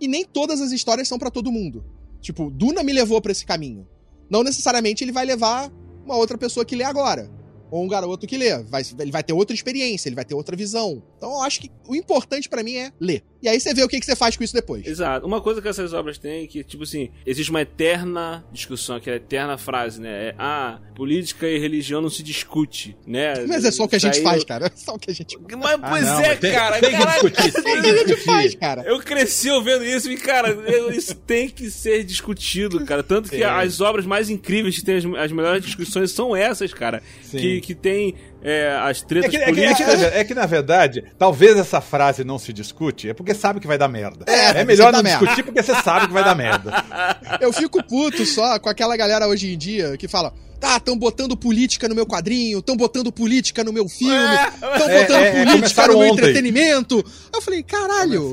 e 0.00 0.08
nem 0.08 0.24
todas 0.24 0.60
as 0.60 0.72
histórias 0.72 1.06
são 1.06 1.16
pra 1.16 1.30
todo 1.30 1.52
mundo. 1.52 1.84
Tipo, 2.20 2.50
Duna 2.50 2.82
me 2.82 2.92
levou 2.92 3.20
pra 3.20 3.30
esse 3.30 3.46
caminho. 3.46 3.86
Não 4.28 4.42
necessariamente 4.42 5.04
ele 5.04 5.12
vai 5.12 5.24
levar 5.24 5.72
uma 6.04 6.16
outra 6.16 6.36
pessoa 6.36 6.66
que 6.66 6.74
lê 6.74 6.82
agora. 6.82 7.30
Ou 7.70 7.84
um 7.84 7.86
garoto 7.86 8.26
que 8.26 8.36
lê. 8.36 8.60
Vai, 8.64 8.82
ele 8.98 9.12
vai 9.12 9.22
ter 9.22 9.32
outra 9.32 9.54
experiência, 9.54 10.08
ele 10.08 10.16
vai 10.16 10.24
ter 10.24 10.34
outra 10.34 10.56
visão. 10.56 11.00
Então 11.16 11.34
eu 11.34 11.42
acho 11.42 11.60
que 11.60 11.70
o 11.86 11.94
importante 11.94 12.48
pra 12.48 12.64
mim 12.64 12.74
é 12.74 12.92
ler. 12.98 13.22
E 13.42 13.48
aí 13.48 13.60
você 13.60 13.72
vê 13.72 13.82
o 13.84 13.88
que, 13.88 14.00
que 14.00 14.06
você 14.06 14.16
faz 14.16 14.36
com 14.36 14.42
isso 14.42 14.52
depois. 14.54 14.86
Exato. 14.86 15.24
Uma 15.26 15.40
coisa 15.40 15.62
que 15.62 15.68
essas 15.68 15.92
obras 15.92 16.18
têm 16.18 16.44
é 16.44 16.46
que, 16.46 16.64
tipo 16.64 16.82
assim, 16.82 17.10
existe 17.24 17.50
uma 17.50 17.60
eterna 17.62 18.44
discussão, 18.52 18.96
aquela 18.96 19.16
eterna 19.16 19.56
frase, 19.56 20.00
né? 20.00 20.28
É, 20.28 20.34
ah, 20.38 20.78
política 20.94 21.46
e 21.46 21.58
religião 21.58 22.00
não 22.00 22.10
se 22.10 22.22
discute, 22.22 22.96
né? 23.06 23.34
Mas 23.46 23.64
é 23.64 23.70
só 23.70 23.84
o 23.84 23.88
que 23.88 23.96
a 23.96 23.98
gente 24.00 24.20
faz, 24.22 24.42
cara. 24.44 24.66
É 24.66 24.72
só 24.76 24.94
o 24.94 24.98
que 24.98 25.10
a 25.10 25.14
gente, 25.14 25.38
Mas, 25.38 25.80
pois 25.88 26.04
não, 26.04 26.20
é, 26.20 26.28
mas 26.28 26.38
tem- 26.40 26.52
cara. 26.52 26.80
tem 26.80 26.90
que 26.90 27.06
discutir, 27.06 27.48
é 27.48 27.50
tem 27.50 27.60
o 27.60 27.62
que 27.62 27.62
que 27.62 27.88
a 27.88 27.92
gente 27.92 28.06
discutir. 28.06 28.24
faz, 28.24 28.54
cara. 28.56 28.82
Eu 28.82 28.98
cresci 29.00 29.50
ouvindo 29.50 29.84
isso 29.84 30.10
e, 30.10 30.16
cara, 30.16 30.48
eu- 30.50 30.90
isso 30.90 31.14
tem 31.14 31.48
que 31.48 31.70
ser 31.70 32.02
discutido, 32.04 32.84
cara. 32.84 33.02
Tanto 33.02 33.30
que 33.30 33.42
as 33.44 33.80
obras 33.80 34.04
mais 34.04 34.28
incríveis 34.30 34.76
que 34.78 34.84
tem 34.84 34.96
as, 34.96 35.04
as 35.04 35.32
melhores 35.32 35.64
discussões 35.64 36.10
são 36.10 36.34
essas, 36.34 36.74
cara. 36.74 37.02
Sim. 37.22 37.38
Que, 37.38 37.60
que 37.60 37.74
tem 37.74 38.14
é, 38.42 38.76
as 38.82 39.02
É 39.02 39.06
tretas 39.06 39.30
que, 39.30 39.36
é, 39.36 39.40
que, 39.40 39.44
é, 39.44 39.52
que, 39.52 39.60
políticas. 39.84 40.00
na, 40.00 40.06
é 40.18 40.24
que, 40.24 40.34
na 40.34 40.46
verdade, 40.46 41.04
talvez 41.18 41.56
essa 41.58 41.80
frase 41.80 42.24
não 42.24 42.38
se 42.38 42.52
discute, 42.52 43.08
é 43.10 43.14
porque 43.14 43.34
sabe 43.34 43.60
que 43.60 43.66
vai 43.66 43.78
dar 43.78 43.88
merda. 43.88 44.24
É, 44.26 44.60
É, 44.60 44.64
melhor 44.64 44.92
não 44.92 45.02
merda. 45.02 45.18
discutir 45.24 45.42
porque 45.44 45.62
você 45.62 45.74
sabe 45.82 46.06
que 46.08 46.12
vai 46.12 46.24
dar 46.24 46.34
merda. 46.34 46.72
Eu 47.40 47.52
fico 47.52 47.82
puto 47.82 48.24
só 48.26 48.58
com 48.58 48.68
aquela 48.68 48.96
galera 48.96 49.26
hoje 49.26 49.52
em 49.52 49.58
dia 49.58 49.96
que 49.96 50.06
fala. 50.08 50.32
Tá, 50.60 50.80
tão 50.80 50.98
botando 50.98 51.36
política 51.36 51.88
no 51.88 51.94
meu 51.94 52.04
quadrinho, 52.04 52.60
tão 52.60 52.76
botando 52.76 53.12
política 53.12 53.62
no 53.62 53.72
meu 53.72 53.88
filme, 53.88 54.12
tão 54.58 54.88
É, 54.90 55.00
botando 55.02 55.16
é, 55.22 55.28
é, 55.28 55.44
política 55.44 55.86
no 55.86 55.98
meu 55.98 55.98
ontem. 56.08 56.12
entretenimento. 56.14 57.04
Eu 57.32 57.40
falei, 57.40 57.62
caralho. 57.62 58.32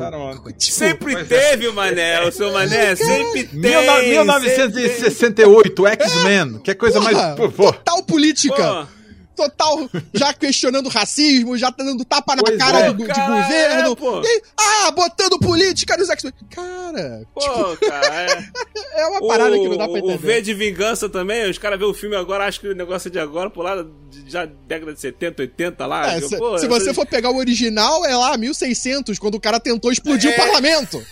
Tipo, 0.57 0.59
Sempre 0.59 1.13
é. 1.13 1.23
teve, 1.23 1.71
mané, 1.71 2.25
o 2.27 2.31
seu 2.31 2.51
mané, 2.51 2.95
sempre 2.95 3.43
tem. 3.43 3.59
Mil 3.59 3.79
no- 3.85 3.91
sempre 3.91 4.09
1968, 4.09 5.85
X-Men, 5.87 6.59
que 6.63 6.71
é 6.71 6.73
coisa 6.73 6.99
Porra, 6.99 7.11
mais. 7.13 7.35
Pô, 7.35 7.49
pô. 7.51 7.71
Total 7.73 8.01
política. 8.03 8.55
Pô, 8.55 8.87
total, 9.35 9.89
já 10.13 10.33
questionando 10.33 10.89
racismo, 10.89 11.57
já 11.57 11.71
tá 11.71 11.83
dando 11.83 12.03
tapa 12.05 12.35
na 12.35 12.41
Pois 12.43 12.57
cara 12.57 12.79
é. 12.79 12.93
do, 12.93 12.97
de 12.97 13.05
Cara, 13.13 13.41
governo. 13.43 13.91
é, 13.91 13.95
pô. 13.95 14.21
E 14.21 14.27
aí, 14.27 14.41
ah, 14.59 14.91
botando 14.91 15.37
política 15.39 15.97
nos 15.97 16.09
X-Men. 16.09 16.33
Cara, 16.49 17.27
Pô, 17.33 17.77
cara, 17.77 18.21
é. 18.21 18.49
é 19.01 19.05
uma 19.07 19.27
parada 19.27 19.51
que 19.57 19.67
não 19.67 19.77
dá 19.77 19.85
pra 19.87 19.93
O 19.93 19.97
entender. 19.97 20.17
V 20.17 20.41
de 20.41 20.53
Vingança 20.53 21.09
também, 21.09 21.49
os 21.49 21.57
caras 21.57 21.77
vêem 21.77 21.91
o 21.91 21.93
filme 21.93 22.15
agora, 22.15 22.45
acham 22.45 22.61
que 22.61 22.67
o 22.69 22.75
negócio 22.75 23.07
é 23.09 23.11
de 23.11 23.19
agora, 23.19 23.49
por 23.49 23.63
lá, 23.63 23.83
de- 23.83 24.23
já 24.27 24.45
década 24.45 24.93
de 24.93 24.99
70, 25.01 25.41
80 25.43 25.85
lá. 25.85 26.13
É, 26.15 26.21
que, 26.21 26.29
se, 26.29 26.37
pô, 26.37 26.57
se 26.57 26.67
você 26.67 26.93
for 26.93 27.05
pegar 27.05 27.29
o 27.31 27.37
original, 27.37 28.05
é 28.05 28.15
lá 28.15 28.37
1600, 28.37 29.19
quando 29.19 29.35
o 29.35 29.39
cara 29.39 29.59
tentou 29.59 29.91
explodir 29.91 30.31
É. 30.31 30.33
o 30.33 30.37
parlamento. 30.37 31.03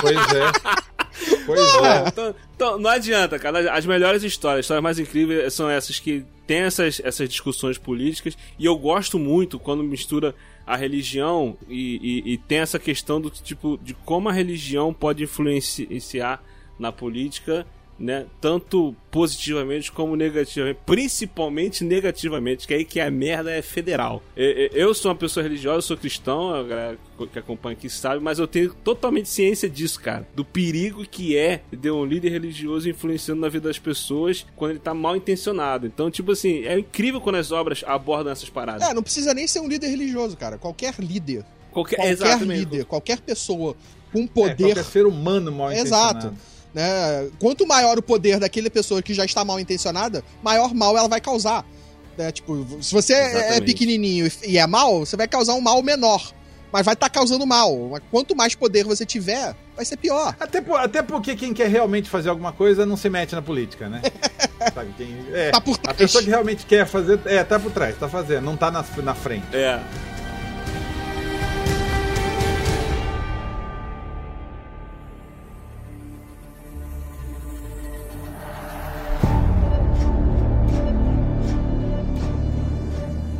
Pois 0.00 0.16
é. 0.16 0.84
Pois 1.46 1.60
é. 1.60 2.08
Então, 2.08 2.34
então, 2.54 2.78
não 2.78 2.90
adianta, 2.90 3.38
cara. 3.38 3.72
As 3.72 3.84
melhores 3.86 4.22
histórias, 4.22 4.60
as 4.60 4.64
histórias 4.66 4.82
mais 4.82 4.98
incríveis 4.98 5.52
são 5.54 5.68
essas 5.68 5.98
que 5.98 6.24
tem 6.46 6.58
essas, 6.58 7.00
essas 7.04 7.28
discussões 7.28 7.78
políticas. 7.78 8.36
E 8.58 8.64
eu 8.64 8.76
gosto 8.76 9.18
muito 9.18 9.58
quando 9.58 9.82
mistura 9.82 10.34
a 10.66 10.76
religião 10.76 11.56
e, 11.68 12.22
e- 12.26 12.32
e 12.34 12.38
tem 12.38 12.58
essa 12.58 12.78
questão 12.78 13.20
do 13.20 13.28
tipo 13.30 13.78
de 13.82 13.92
como 13.94 14.28
a 14.28 14.32
religião 14.32 14.92
pode 14.94 15.22
influenciar 15.24 16.42
na 16.78 16.90
política. 16.92 17.66
Né? 17.98 18.26
Tanto 18.40 18.94
positivamente 19.10 19.92
como 19.92 20.16
negativamente, 20.16 20.80
principalmente 20.84 21.84
negativamente, 21.84 22.66
que 22.66 22.74
aí 22.74 22.84
que 22.84 22.98
a 22.98 23.08
merda 23.10 23.52
é 23.52 23.62
federal. 23.62 24.20
Eu 24.36 24.92
sou 24.92 25.12
uma 25.12 25.16
pessoa 25.16 25.44
religiosa, 25.44 25.78
eu 25.78 25.82
sou 25.82 25.96
cristão, 25.96 26.52
a 26.52 26.62
galera 26.64 26.98
que 27.32 27.38
acompanha 27.38 27.76
aqui 27.76 27.88
sabe, 27.88 28.20
mas 28.20 28.40
eu 28.40 28.48
tenho 28.48 28.74
totalmente 28.74 29.28
ciência 29.28 29.70
disso, 29.70 30.00
cara. 30.00 30.26
Do 30.34 30.44
perigo 30.44 31.06
que 31.06 31.36
é 31.36 31.62
de 31.72 31.88
um 31.90 32.04
líder 32.04 32.30
religioso 32.30 32.88
influenciando 32.90 33.40
na 33.40 33.48
vida 33.48 33.68
das 33.68 33.78
pessoas 33.78 34.44
quando 34.56 34.72
ele 34.72 34.80
tá 34.80 34.92
mal 34.92 35.14
intencionado. 35.14 35.86
Então, 35.86 36.10
tipo 36.10 36.32
assim, 36.32 36.64
é 36.64 36.76
incrível 36.78 37.20
quando 37.20 37.36
as 37.36 37.52
obras 37.52 37.84
abordam 37.86 38.32
essas 38.32 38.50
paradas. 38.50 38.88
É, 38.88 38.92
não 38.92 39.02
precisa 39.02 39.32
nem 39.32 39.46
ser 39.46 39.60
um 39.60 39.68
líder 39.68 39.86
religioso, 39.88 40.36
cara. 40.36 40.58
Qualquer 40.58 40.94
líder, 40.98 41.44
qualquer 41.70 41.96
qualquer 41.96 42.42
líder, 42.42 42.84
qualquer 42.84 43.20
pessoa 43.20 43.76
com 44.12 44.24
É, 44.24 44.26
poder 44.26 44.56
qualquer 44.56 44.84
ser 44.84 45.06
humano 45.06 45.52
mal 45.52 45.70
Exato. 45.72 46.34
Né? 46.74 47.28
Quanto 47.38 47.66
maior 47.66 47.96
o 47.98 48.02
poder 48.02 48.38
daquela 48.40 48.68
pessoa 48.68 49.00
que 49.00 49.14
já 49.14 49.24
está 49.24 49.44
mal 49.44 49.58
intencionada, 49.60 50.22
maior 50.42 50.74
mal 50.74 50.96
ela 50.96 51.08
vai 51.08 51.20
causar. 51.20 51.64
né? 52.18 52.30
Tipo, 52.32 52.66
se 52.82 52.92
você 52.92 53.12
é 53.14 53.30
Exatamente. 53.30 53.64
pequenininho 53.66 54.30
e- 54.44 54.58
é 54.58 54.66
mal, 54.66 55.00
você 55.06 55.16
vai 55.16 55.26
causar 55.28 55.54
um 55.54 55.60
mal 55.60 55.82
menor. 55.82 56.32
Mas 56.72 56.84
vai 56.84 56.94
estar 56.94 57.08
causando 57.08 57.46
mal. 57.46 57.72
Quanto 58.10 58.34
mais 58.34 58.56
poder 58.56 58.84
você 58.84 59.06
tiver, 59.06 59.54
vai 59.76 59.84
ser 59.84 59.96
pior. 59.96 60.34
Até, 60.40 60.60
por- 60.60 60.76
até 60.80 61.02
porque 61.02 61.36
quem 61.36 61.54
quer 61.54 61.68
realmente 61.68 62.10
fazer 62.10 62.30
alguma 62.30 62.52
coisa 62.52 62.84
não 62.84 62.96
se 62.96 63.08
mete 63.08 63.32
na 63.32 63.40
política, 63.42 63.88
né? 63.88 64.02
Sabe 64.74 64.92
quem. 64.96 65.16
É, 65.32 65.50
Tá 65.52 65.60
por 65.60 65.74
a 65.76 65.78
trás. 65.78 65.96
pessoa 65.96 66.24
que 66.24 66.30
realmente 66.30 66.66
quer 66.66 66.84
fazer. 66.84 67.20
É, 67.26 67.44
tá 67.44 67.60
por 67.60 67.70
trás, 67.70 67.96
tá 67.96 68.08
fazendo, 68.08 68.44
não 68.44 68.56
tá 68.56 68.72
na, 68.72 68.84
na 69.04 69.14
frente. 69.14 69.44
É. 69.52 69.80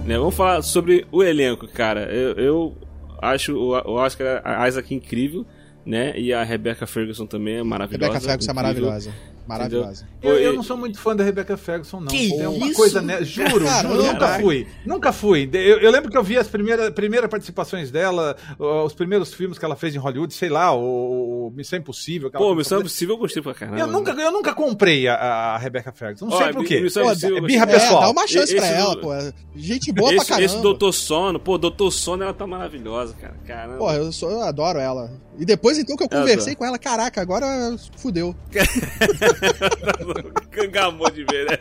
Né, 0.05 0.19
vamos 0.19 0.35
falar 0.35 0.61
sobre 0.61 1.07
o 1.11 1.23
elenco, 1.23 1.67
cara. 1.67 2.13
Eu, 2.13 2.33
eu 2.35 2.77
acho 3.23 3.57
o, 3.57 3.71
Oscar 3.95 4.43
Isaac 4.69 4.95
incrível, 4.95 5.47
né? 5.85 6.13
E 6.19 6.31
a 6.31 6.45
Rebecca 6.45 6.87
Ferguson 6.87 7.27
também 7.27 7.57
é 7.57 7.63
maravilhosa. 7.63 8.13
Rebecca 8.13 8.21
Ferguson 8.21 8.51
é 8.51 8.53
incrível. 8.53 8.85
maravilhosa. 8.85 9.15
Maravilhosa. 9.47 10.07
Eu, 10.23 10.39
eu 10.39 10.53
não 10.55 10.63
sou 10.63 10.77
muito 10.77 10.99
fã 10.99 11.15
da 11.15 11.23
Rebecca 11.23 11.57
Ferguson, 11.57 12.01
não. 12.01 12.07
Que 12.07 12.31
Tem 12.31 12.47
uma 12.47 12.67
isso? 12.67 12.77
coisa, 12.77 13.03
né? 13.03 13.23
Juro, 13.23 13.67
juro, 13.67 14.03
nunca 14.03 14.39
fui. 14.41 14.67
Nunca 14.87 15.13
fui. 15.13 15.51
Eu, 15.53 15.81
eu 15.81 15.91
lembro 15.91 16.11
que 16.11 16.17
eu 16.17 16.23
vi 16.25 16.39
as 16.39 16.49
primeiras, 16.49 16.91
primeiras 16.95 17.29
participações 17.29 17.91
dela, 17.91 18.37
os 18.59 18.95
primeiros 18.95 19.35
filmes 19.35 19.59
que 19.59 19.65
ela 19.65 19.77
fez 19.77 19.95
em 19.95 19.99
Hollywood, 19.99 20.33
sei 20.33 20.49
lá, 20.49 20.73
o, 20.75 21.49
o 21.49 21.51
Missão 21.55 21.79
Impossível. 21.79 22.31
ela 22.33 22.39
Pô, 22.45 22.55
Missão. 22.55 22.79
Impossível 22.81 23.15
eu 23.17 23.19
gostei 23.19 23.43
pra 23.43 23.53
caramba. 23.55 23.79
Eu 23.79 23.87
nunca, 23.87 24.13
eu 24.13 24.33
nunca 24.33 24.55
comprei 24.55 25.07
a, 25.09 25.15
a 25.15 25.59
Rebecca 25.59 25.93
Ferguson. 25.93 26.27
Não 26.27 26.39
sei 26.39 26.53
por 26.53 26.65
quê. 26.65 26.81
Missão 26.81 27.05
Impossível 27.05 27.37
eu 27.39 27.45
é 27.45 27.47
birra 27.47 27.65
É, 27.65 27.67
pessoal. 27.67 28.01
dá 28.01 28.11
uma 28.11 28.27
chance 28.27 28.55
pra 28.57 28.65
Esse 28.67 28.75
ela, 28.75 28.95
do- 28.95 29.01
pô. 29.03 29.11
Gente 29.55 29.93
boa 29.93 30.09
pra 30.09 30.17
esse, 30.17 30.27
caramba. 30.27 30.45
esse 30.47 30.61
Doutor 30.63 30.93
Sono, 30.93 31.39
pô, 31.39 31.59
Doutor 31.59 31.91
Sono, 31.91 32.23
ela 32.25 32.33
tá 32.35 32.47
maravilhosa, 32.47 33.15
cara. 33.21 33.35
Caramba. 33.47 33.79
Pô, 33.79 33.93
eu, 33.93 34.11
sou, 34.11 34.31
eu 34.31 34.43
adoro 34.43 34.79
ela. 34.79 35.11
E 35.39 35.45
depois, 35.45 35.77
então, 35.79 35.97
que 35.97 36.03
eu 36.03 36.09
Eu 36.11 36.19
conversei 36.21 36.53
adoro. 36.53 36.57
com 36.59 36.65
ela, 36.65 36.79
caraca, 36.79 37.21
agora 37.21 37.47
fudeu. 37.97 38.35
Cangamou 40.51 41.11
de 41.11 41.25
ver, 41.25 41.51
né? 41.51 41.59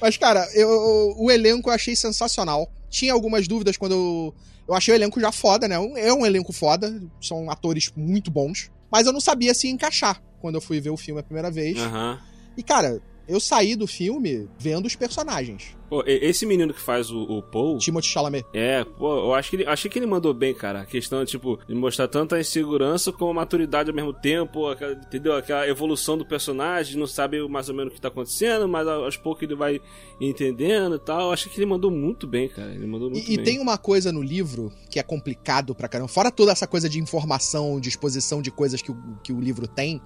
Mas, 0.00 0.16
cara, 0.16 0.46
eu, 0.54 1.14
o 1.16 1.30
elenco 1.30 1.70
eu 1.70 1.74
achei 1.74 1.94
sensacional. 1.96 2.70
Tinha 2.88 3.12
algumas 3.12 3.46
dúvidas 3.46 3.76
quando 3.76 3.92
eu. 3.92 4.34
Eu 4.68 4.74
achei 4.74 4.94
o 4.94 4.96
elenco 4.96 5.20
já 5.20 5.32
foda, 5.32 5.66
né? 5.66 5.76
É 5.96 6.12
um 6.12 6.24
elenco 6.24 6.52
foda, 6.52 7.02
são 7.20 7.50
atores 7.50 7.90
muito 7.96 8.30
bons. 8.30 8.70
Mas 8.90 9.06
eu 9.06 9.12
não 9.12 9.20
sabia 9.20 9.52
se 9.54 9.68
encaixar 9.68 10.22
quando 10.40 10.54
eu 10.56 10.60
fui 10.60 10.80
ver 10.80 10.90
o 10.90 10.96
filme 10.96 11.20
a 11.20 11.24
primeira 11.24 11.50
vez. 11.50 11.78
Aham. 11.78 12.20
E, 12.56 12.62
cara, 12.62 13.00
eu 13.30 13.40
saí 13.40 13.76
do 13.76 13.86
filme 13.86 14.48
vendo 14.58 14.86
os 14.86 14.96
personagens. 14.96 15.76
Pô, 15.88 16.04
e- 16.06 16.20
esse 16.24 16.46
menino 16.46 16.72
que 16.72 16.80
faz 16.80 17.10
o, 17.10 17.18
o 17.22 17.42
Paul. 17.42 17.78
Timothée 17.78 18.08
Chalamet. 18.10 18.46
É, 18.54 18.84
pô, 18.84 19.12
eu 19.24 19.34
acho 19.34 19.50
que 19.50 19.56
ele, 19.56 19.66
achei 19.66 19.90
que 19.90 19.98
ele 19.98 20.06
mandou 20.06 20.32
bem, 20.32 20.54
cara. 20.54 20.82
A 20.82 20.86
questão, 20.86 21.24
tipo, 21.24 21.58
de 21.66 21.74
mostrar 21.74 22.06
tanto 22.06 22.34
a 22.36 22.40
insegurança 22.40 23.10
como 23.12 23.32
a 23.32 23.34
maturidade 23.34 23.90
ao 23.90 23.96
mesmo 23.96 24.12
tempo, 24.12 24.68
aquela- 24.68 24.92
entendeu? 24.92 25.34
Aquela 25.34 25.66
evolução 25.68 26.16
do 26.16 26.24
personagem, 26.24 26.96
não 26.96 27.08
sabe 27.08 27.40
mais 27.48 27.68
ou 27.68 27.74
menos 27.74 27.92
o 27.92 27.94
que 27.96 28.00
tá 28.00 28.06
acontecendo, 28.08 28.68
mas 28.68 28.86
aos 28.86 29.16
poucos 29.16 29.42
ele 29.42 29.56
vai 29.56 29.80
entendendo 30.20 30.96
e 30.96 30.98
tal. 30.98 31.22
Eu 31.22 31.32
acho 31.32 31.48
que 31.50 31.58
ele 31.58 31.66
mandou 31.66 31.90
muito 31.90 32.26
bem, 32.26 32.48
cara. 32.48 32.72
Ele 32.72 32.86
mandou 32.86 33.10
muito 33.10 33.28
E, 33.28 33.32
e 33.32 33.36
bem. 33.36 33.44
tem 33.44 33.58
uma 33.58 33.76
coisa 33.78 34.12
no 34.12 34.22
livro 34.22 34.72
que 34.90 34.98
é 35.00 35.02
complicado 35.02 35.74
pra 35.74 35.88
caramba. 35.88 36.08
Fora 36.08 36.30
toda 36.30 36.52
essa 36.52 36.66
coisa 36.66 36.88
de 36.88 37.00
informação, 37.00 37.80
de 37.80 37.88
exposição 37.88 38.40
de 38.42 38.50
coisas 38.50 38.80
que 38.82 38.92
o, 38.92 38.96
que 39.24 39.32
o 39.32 39.40
livro 39.40 39.66
tem, 39.66 40.00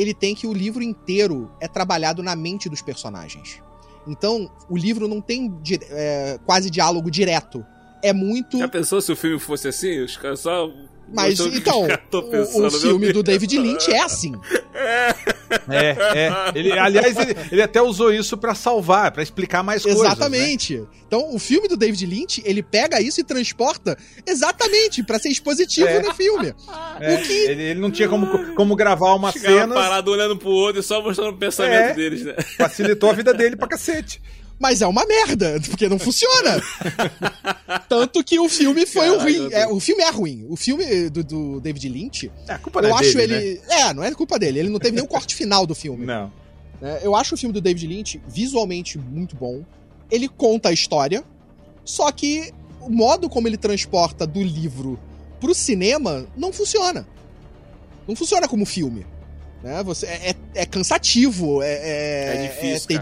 ele 0.00 0.14
tem 0.14 0.34
que 0.34 0.46
o 0.46 0.52
livro 0.52 0.82
inteiro 0.82 1.50
é 1.60 1.68
trabalhado 1.68 2.22
na 2.22 2.34
mente 2.34 2.68
dos 2.68 2.80
personagens. 2.80 3.62
Então, 4.06 4.50
o 4.68 4.76
livro 4.76 5.06
não 5.06 5.20
tem 5.20 5.54
é, 5.90 6.38
quase 6.46 6.70
diálogo 6.70 7.10
direto. 7.10 7.64
É 8.02 8.12
muito. 8.12 8.58
Já 8.58 8.68
pensou 8.68 9.00
se 9.00 9.12
o 9.12 9.16
filme 9.16 9.38
fosse 9.38 9.68
assim? 9.68 10.00
Os 10.00 10.16
caras 10.16 10.40
só. 10.40 10.70
Mas 11.12 11.40
então, 11.40 11.86
o, 12.12 12.66
o 12.66 12.70
filme 12.70 13.12
do. 13.12 13.22
David 13.22 13.58
Lynch 13.58 13.90
é 13.92 14.00
assim. 14.02 14.32
É, 15.68 15.96
é. 16.26 16.32
Ele, 16.54 16.72
aliás, 16.72 17.16
ele, 17.16 17.36
ele 17.50 17.62
até 17.62 17.82
usou 17.82 18.12
isso 18.12 18.36
pra 18.36 18.54
salvar, 18.54 19.10
pra 19.10 19.22
explicar 19.22 19.62
mais 19.62 19.82
coisas. 19.82 20.00
né? 20.00 20.06
Exatamente. 20.08 20.84
Então, 21.06 21.34
o 21.34 21.38
filme 21.38 21.66
do 21.68 21.76
David 21.76 22.06
Lynch, 22.06 22.42
ele 22.44 22.62
pega 22.62 23.00
isso 23.00 23.20
e 23.20 23.24
transporta 23.24 23.98
exatamente 24.26 25.02
pra 25.02 25.18
ser 25.18 25.28
expositivo 25.28 25.88
É. 25.88 26.00
no 26.02 26.14
filme. 26.14 26.54
É, 27.00 27.14
O 27.14 27.22
que- 27.22 27.32
ele, 27.32 27.62
ele 27.62 27.80
não 27.80 27.90
tinha 27.90 28.08
como, 28.08 28.54
como 28.54 28.76
gravar 28.76 29.14
uma 29.14 29.32
Chegava 29.32 29.60
cena, 29.62 29.74
parado 29.74 30.10
olhando 30.12 30.36
pro 30.36 30.50
outro 30.50 30.80
e 30.80 30.84
só 30.84 31.02
mostrando 31.02 31.30
o 31.34 31.38
pensamento 31.38 31.90
É. 31.90 31.94
deles, 31.94 32.24
né? 32.24 32.34
facilitou 32.56 33.10
a 33.10 33.12
vida 33.12 33.34
dele 33.34 33.56
pra 33.56 33.66
cacete. 33.66 34.20
Mas 34.60 34.82
é 34.82 34.86
uma 34.86 35.06
merda, 35.06 35.58
porque 35.70 35.88
não 35.88 35.98
funciona. 35.98 36.60
Tanto 37.88 38.22
que 38.22 38.38
o 38.38 38.46
filme 38.48 38.84
foi 38.86 39.06
Caralho, 39.08 39.20
ruim. 39.22 39.52
É, 39.52 39.66
o 39.66 39.80
filme 39.80 40.02
é 40.02 40.10
ruim. 40.10 40.46
O 40.50 40.54
filme 40.56 41.08
do, 41.08 41.24
do 41.24 41.60
David 41.60 41.88
Lynch, 41.88 42.30
É, 42.46 42.58
culpa 42.58 42.80
eu 42.80 42.88
é 42.90 42.92
acho 42.92 43.16
dele, 43.16 43.34
ele. 43.34 43.60
É, 43.70 43.94
não 43.94 44.04
é 44.04 44.12
culpa 44.12 44.38
dele. 44.38 44.58
Ele 44.58 44.68
não 44.68 44.78
teve 44.78 44.94
nem 44.96 45.04
o 45.04 45.08
corte 45.08 45.34
final 45.34 45.66
do 45.66 45.74
filme. 45.74 46.04
né? 46.04 46.14
Não. 46.14 46.32
né? 46.80 47.00
Eu 47.02 47.16
acho 47.16 47.34
o 47.34 47.38
filme 47.38 47.54
do 47.54 47.60
David 47.60 47.86
Lynch 47.86 48.20
visualmente 48.28 48.98
muito 48.98 49.34
bom. 49.34 49.64
Ele 50.10 50.28
conta 50.28 50.68
a 50.68 50.72
história, 50.72 51.24
só 51.84 52.12
que 52.12 52.52
o 52.80 52.90
modo 52.90 53.28
como 53.30 53.48
ele 53.48 53.56
transporta 53.56 54.26
do 54.26 54.42
livro 54.42 54.98
pro 55.40 55.54
cinema 55.54 56.26
não 56.36 56.52
funciona. 56.52 57.06
Não 58.06 58.14
funciona 58.14 58.46
como 58.46 58.66
filme. 58.66 59.06
Né? 59.62 59.82
Você, 59.84 60.06
é, 60.06 60.30
é- 60.30 60.62
é 60.62 60.66
cansativo, 60.66 61.62
é, 61.62 61.68
é, 61.72 62.34
É 62.34 62.48
difícil, 62.48 62.86
é 62.90 62.94
cara. 62.94 62.98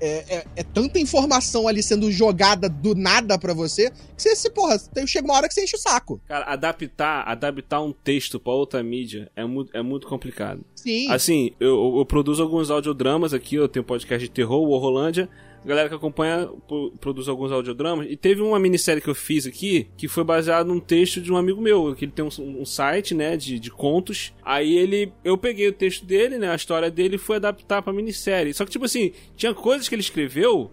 É, 0.00 0.36
é- 0.36 0.44
é 0.56 0.62
tanta 0.62 0.98
informação 0.98 1.66
ali 1.68 1.82
sendo 1.82 2.10
jogada 2.10 2.68
do 2.68 2.94
nada 2.94 3.38
pra 3.38 3.54
você 3.54 3.90
que 3.90 4.22
você, 4.22 4.34
você, 4.36 4.50
porra, 4.50 4.78
tem- 4.78 5.06
chega 5.06 5.26
uma 5.26 5.34
hora 5.34 5.48
que 5.48 5.54
você 5.54 5.64
enche 5.64 5.76
o 5.76 5.78
saco. 5.78 6.20
Cara, 6.26 6.44
adaptar, 6.46 7.22
adaptar 7.28 7.80
um 7.80 7.92
texto 7.92 8.38
pra 8.40 8.52
outra 8.52 8.82
mídia 8.82 9.30
é 9.36 9.44
muito, 9.44 9.76
é 9.76 9.82
muito 9.82 10.06
complicado. 10.06 10.64
Sim. 10.74 11.10
Assim, 11.10 11.52
eu, 11.58 11.94
eu 11.98 12.04
produzo 12.06 12.42
alguns 12.42 12.70
audiodramas 12.70 13.32
aqui, 13.32 13.56
eu 13.56 13.68
tenho 13.68 13.84
podcast 13.84 14.26
de 14.26 14.30
terror, 14.32 14.60
o 14.62 14.70
Horrorlândia. 14.70 15.28
A 15.64 15.66
galera 15.66 15.88
que 15.88 15.94
acompanha 15.94 16.46
pro- 16.68 16.92
produz 17.00 17.26
alguns 17.26 17.50
audiodramas. 17.50 18.06
E 18.10 18.16
teve 18.16 18.42
uma 18.42 18.58
minissérie 18.58 19.00
que 19.00 19.08
eu 19.08 19.14
fiz 19.14 19.46
aqui 19.46 19.88
que 19.96 20.06
foi 20.06 20.22
baseado 20.22 20.66
num 20.66 20.78
texto 20.78 21.20
de 21.22 21.32
um 21.32 21.36
amigo 21.38 21.60
meu, 21.62 21.94
que 21.96 22.04
ele 22.04 22.12
tem 22.12 22.22
um, 22.24 22.60
um 22.60 22.66
site, 22.66 23.14
né, 23.14 23.34
de, 23.36 23.58
de 23.58 23.70
contos. 23.70 24.34
Aí 24.44 24.76
ele. 24.76 25.10
Eu 25.24 25.38
peguei 25.38 25.66
o 25.68 25.72
texto 25.72 26.04
dele, 26.04 26.36
né, 26.36 26.50
a 26.50 26.54
história 26.54 26.90
dele 26.90 27.16
fui 27.16 27.36
adaptar 27.36 27.80
pra 27.80 27.92
minissérie. 27.94 28.52
Só 28.52 28.64
que, 28.66 28.70
tipo 28.70 28.84
assim, 28.84 29.12
tinha 29.36 29.54
coisas 29.54 29.88
que 29.88 29.94
ele 29.94 30.02
escreveu. 30.02 30.70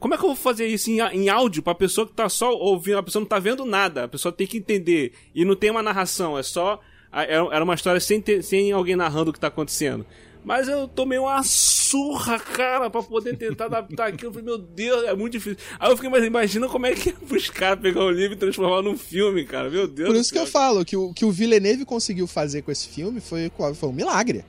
Como 0.00 0.14
é 0.14 0.16
que 0.16 0.24
eu 0.24 0.28
vou 0.28 0.34
fazer 0.36 0.66
isso 0.66 0.90
em, 0.90 1.00
em 1.00 1.28
áudio 1.28 1.62
pra 1.62 1.74
pessoa 1.74 2.06
que 2.06 2.12
tá 2.12 2.28
só 2.28 2.50
ouvindo? 2.52 2.98
A 2.98 3.02
pessoa 3.02 3.20
não 3.20 3.28
tá 3.28 3.38
vendo 3.38 3.64
nada, 3.64 4.04
a 4.04 4.08
pessoa 4.08 4.32
tem 4.32 4.46
que 4.46 4.56
entender. 4.58 5.12
E 5.34 5.44
não 5.44 5.54
tem 5.54 5.70
uma 5.70 5.82
narração, 5.82 6.36
é 6.36 6.42
só. 6.42 6.80
Era 7.12 7.46
era 7.54 7.64
uma 7.64 7.74
história 7.74 8.00
sem, 8.00 8.20
ter- 8.20 8.42
sem 8.42 8.72
alguém 8.72 8.96
narrando 8.96 9.30
o 9.30 9.32
que 9.32 9.38
tá 9.40 9.46
acontecendo. 9.46 10.04
Mas 10.48 10.66
eu 10.66 10.88
tomei 10.88 11.18
uma 11.18 11.42
surra, 11.42 12.38
cara, 12.38 12.88
pra 12.88 13.02
poder 13.02 13.36
tentar 13.36 13.66
adaptar 13.66 14.06
aquilo. 14.08 14.30
Eu 14.30 14.32
falei, 14.32 14.46
meu 14.46 14.56
Deus, 14.56 15.04
é 15.04 15.14
muito 15.14 15.32
difícil. 15.34 15.58
Aí 15.78 15.90
eu 15.90 15.94
fiquei, 15.94 16.08
mas 16.08 16.24
imagina 16.24 16.66
como 16.66 16.86
é 16.86 16.94
que 16.94 17.10
é 17.10 17.12
pros 17.12 17.50
caras 17.50 17.78
pegar 17.78 18.02
um 18.02 18.08
livro 18.10 18.32
e 18.34 18.38
transformar 18.38 18.80
num 18.80 18.96
filme, 18.96 19.44
cara. 19.44 19.68
Meu 19.68 19.86
Deus 19.86 20.08
Por 20.08 20.14
do 20.14 20.20
isso 20.20 20.32
que 20.32 20.38
eu 20.38 20.46
falo 20.46 20.86
que 20.86 20.96
o 20.96 21.12
que 21.12 21.22
o 21.26 21.30
Villeneuve 21.30 21.84
conseguiu 21.84 22.26
fazer 22.26 22.62
com 22.62 22.70
esse 22.72 22.88
filme 22.88 23.20
foi, 23.20 23.52
foi 23.74 23.88
um 23.90 23.92
milagre. 23.92 24.42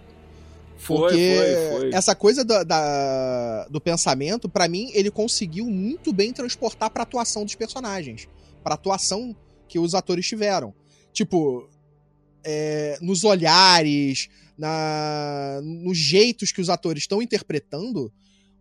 Foi, 0.78 0.98
Porque 0.98 1.36
foi, 1.70 1.80
foi. 1.82 1.94
essa 1.94 2.16
coisa 2.16 2.46
da, 2.46 2.64
da- 2.64 3.68
do 3.70 3.82
pensamento, 3.82 4.48
pra 4.48 4.70
mim, 4.70 4.90
ele 4.94 5.12
conseguiu 5.12 5.66
muito 5.66 6.14
bem 6.14 6.32
transportar 6.32 6.90
pra 6.92 7.04
atuação 7.04 7.44
dos 7.44 7.56
personagens. 7.56 8.30
Pra 8.64 8.76
atuação 8.76 9.36
que 9.68 9.78
os 9.78 9.94
atores 9.94 10.26
tiveram. 10.26 10.74
Tipo, 11.12 11.68
é, 12.42 12.98
nos 13.02 13.26
olhares, 13.26 14.30
na, 14.60 15.62
nos 15.64 15.98
jeitos 15.98 16.52
que 16.52 16.60
os 16.60 16.70
atores 16.70 17.04
estão 17.04 17.22
interpretando, 17.22 18.12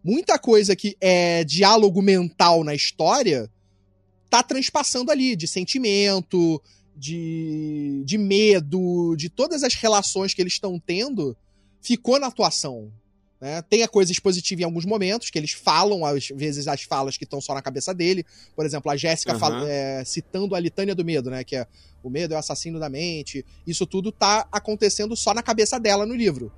muita 0.03 0.38
coisa 0.38 0.76
que 0.76 0.96
é 1.01 1.42
diálogo 1.42 2.01
mental 2.01 2.62
na 2.62 2.74
história 2.74 3.51
tá 4.30 4.42
transpassando 4.42 5.11
ali, 5.11 5.34
de 5.34 5.49
sentimento, 5.49 6.62
de, 6.96 8.03
de 8.05 8.16
medo, 8.16 9.16
de 9.16 9.28
todas 9.28 9.64
as 9.64 9.74
relações 9.74 10.34
que 10.34 10.40
eles 10.40 10.53
estão 10.53 10.78
tendo, 10.78 11.36
ficou 11.82 12.20
na 12.20 12.28
atuação. 12.28 12.92
Né? 13.41 13.62
Tem 13.62 13.82
a 13.82 13.89
coisa 13.89 14.11
expositiva 14.11 14.62
em 14.62 14.64
alguns 14.64 14.84
momentos, 14.84 15.30
que 15.30 15.39
eles 15.39 15.53
falam, 15.53 16.05
às 16.05 16.28
vezes, 16.28 16.66
as 16.66 16.82
falas 16.82 17.16
que 17.16 17.24
estão 17.24 17.41
só 17.41 17.55
na 17.55 17.62
cabeça 17.62 17.95
dele. 17.95 18.24
Por 18.57 18.66
exemplo, 18.66 18.91
a 18.91 18.97
Jéssica 18.97 19.32
fala- 19.39 19.61
é, 19.70 20.05
citando 20.05 20.55
a 20.55 20.61
litânia 20.61 20.95
do 20.95 21.05
medo, 21.05 21.30
né? 21.30 21.45
Que 21.45 21.57
é 21.57 21.66
o 22.03 22.11
medo 22.11 22.34
é 22.34 22.36
o 22.36 22.41
assassino 22.41 22.78
da 22.80 22.89
mente. 22.89 23.45
Isso 23.66 23.86
tudo 23.86 24.11
tá 24.11 24.47
acontecendo 24.51 25.16
só 25.16 25.32
na 25.34 25.43
cabeça 25.43 25.78
dela 25.78 26.05
no 26.05 26.14
livro. 26.14 26.53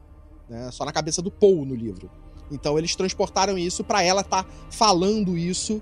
Né? 0.49 0.71
Só 0.71 0.85
na 0.85 0.93
cabeça 0.93 1.21
do 1.23 1.31
Paul 1.31 1.65
no 1.65 1.75
livro. 1.75 2.11
Então 2.51 2.77
eles 2.79 2.95
transportaram 2.97 3.57
isso 3.57 3.85
pra 3.85 4.03
ela 4.03 4.23
estar 4.23 4.45
falando 4.71 5.39
isso 5.39 5.81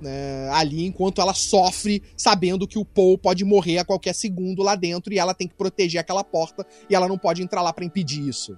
né, 0.00 0.48
ali 0.52 0.86
enquanto 0.86 1.20
ela 1.20 1.34
sofre, 1.34 2.02
sabendo 2.16 2.66
que 2.68 2.78
o 2.78 2.84
Paul 2.84 3.18
pode 3.18 3.44
morrer 3.44 3.78
a 3.78 3.84
qualquer 3.84 4.14
segundo 4.14 4.62
lá 4.62 4.76
dentro 4.76 5.12
e 5.12 5.18
ela 5.18 5.34
tem 5.34 5.48
que 5.48 5.54
proteger 5.54 6.00
aquela 6.00 6.22
porta 6.22 6.64
e 6.88 6.94
ela 6.94 7.08
não 7.08 7.18
pode 7.18 7.42
entrar 7.42 7.62
lá 7.62 7.72
pra 7.72 7.84
impedir 7.84 8.26
isso. 8.26 8.56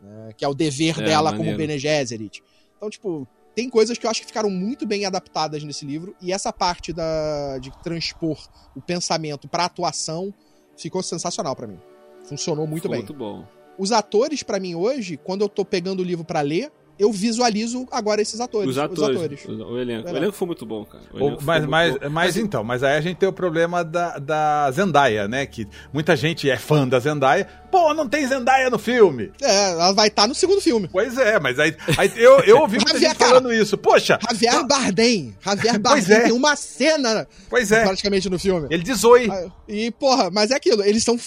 Né, 0.00 0.30
que 0.36 0.44
é 0.44 0.48
o 0.48 0.54
dever 0.54 1.00
É, 1.00 1.04
dela 1.04 1.30
maneiro. 1.30 1.44
como 1.52 1.56
Bene 1.56 1.78
Gesserit. 1.78 2.42
Então, 2.76 2.88
tipo, 2.90 3.26
tem 3.54 3.68
coisas 3.68 3.98
que 3.98 4.06
eu 4.06 4.10
acho 4.10 4.20
que 4.20 4.26
ficaram 4.26 4.48
muito 4.50 4.86
bem 4.86 5.04
adaptadas 5.04 5.62
nesse 5.64 5.84
livro 5.84 6.14
e 6.20 6.32
essa 6.32 6.52
parte 6.52 6.92
da, 6.92 7.58
de 7.58 7.70
transpor 7.82 8.38
o 8.76 8.80
pensamento 8.80 9.48
pra 9.48 9.64
atuação 9.64 10.32
ficou 10.76 11.02
sensacional 11.02 11.54
pra 11.54 11.66
mim. 11.66 11.78
Funcionou 12.24 12.66
muito 12.66 12.82
Ficou 12.82 12.90
bem. 12.92 13.00
Muito 13.00 13.14
bom. 13.14 13.46
Os 13.78 13.92
atores, 13.92 14.42
pra 14.42 14.60
mim, 14.60 14.74
hoje, 14.74 15.16
quando 15.16 15.40
eu 15.42 15.48
tô 15.48 15.64
pegando 15.64 16.00
o 16.00 16.04
livro 16.04 16.24
pra 16.24 16.40
ler, 16.42 16.70
eu 17.00 17.10
visualizo 17.10 17.88
agora 17.90 18.20
esses 18.20 18.38
atores. 18.40 18.68
Os 18.68 18.76
atores, 18.76 19.46
o, 19.46 19.52
o 19.52 19.78
elenco. 19.78 20.06
O 20.06 20.16
elenco 20.16 20.32
foi 20.32 20.46
muito 20.46 20.66
bom, 20.66 20.84
cara. 20.84 21.02
O 21.14 21.18
elenco 21.18 21.42
mas, 21.42 21.64
mas, 21.64 21.92
bom. 21.94 22.10
mas 22.10 22.36
então, 22.36 22.62
mas 22.62 22.82
aí 22.82 22.98
a 22.98 23.00
gente 23.00 23.16
tem 23.16 23.26
o 23.26 23.32
problema 23.32 23.82
da, 23.82 24.18
da 24.18 24.70
Zendaya, 24.70 25.26
né? 25.26 25.46
Que 25.46 25.66
muita 25.94 26.14
gente 26.14 26.50
é 26.50 26.58
fã 26.58 26.86
da 26.86 26.98
Zendaya. 27.00 27.48
Pô, 27.70 27.94
não 27.94 28.06
tem 28.06 28.26
Zendaya 28.26 28.68
no 28.68 28.78
filme. 28.78 29.32
É, 29.40 29.70
ela 29.70 29.92
vai 29.92 30.08
estar 30.08 30.28
no 30.28 30.34
segundo 30.34 30.60
filme. 30.60 30.88
Pois 30.92 31.16
é, 31.16 31.40
mas 31.40 31.58
aí, 31.58 31.74
aí 31.96 32.12
eu, 32.16 32.40
eu 32.40 32.58
ouvi 32.58 32.76
muita 32.76 32.92
Javier, 32.92 33.10
gente 33.10 33.18
cara. 33.18 33.30
falando 33.30 33.52
isso. 33.52 33.78
Poxa, 33.78 34.18
Javier 34.28 34.66
Bardem. 34.66 35.34
Javier 35.40 35.80
Pois 35.80 36.06
Bardem 36.06 36.16
é. 36.16 36.20
tem 36.24 36.32
uma 36.32 36.54
cena 36.54 37.26
pois 37.48 37.72
é, 37.72 37.84
praticamente 37.84 38.28
no 38.28 38.38
filme. 38.38 38.66
ele 38.70 38.82
diz 38.82 39.02
oi. 39.04 39.26
E, 39.66 39.90
porra, 39.92 40.30
mas 40.30 40.50
é 40.50 40.56
aquilo, 40.56 40.82
eles 40.82 41.02
são 41.02 41.18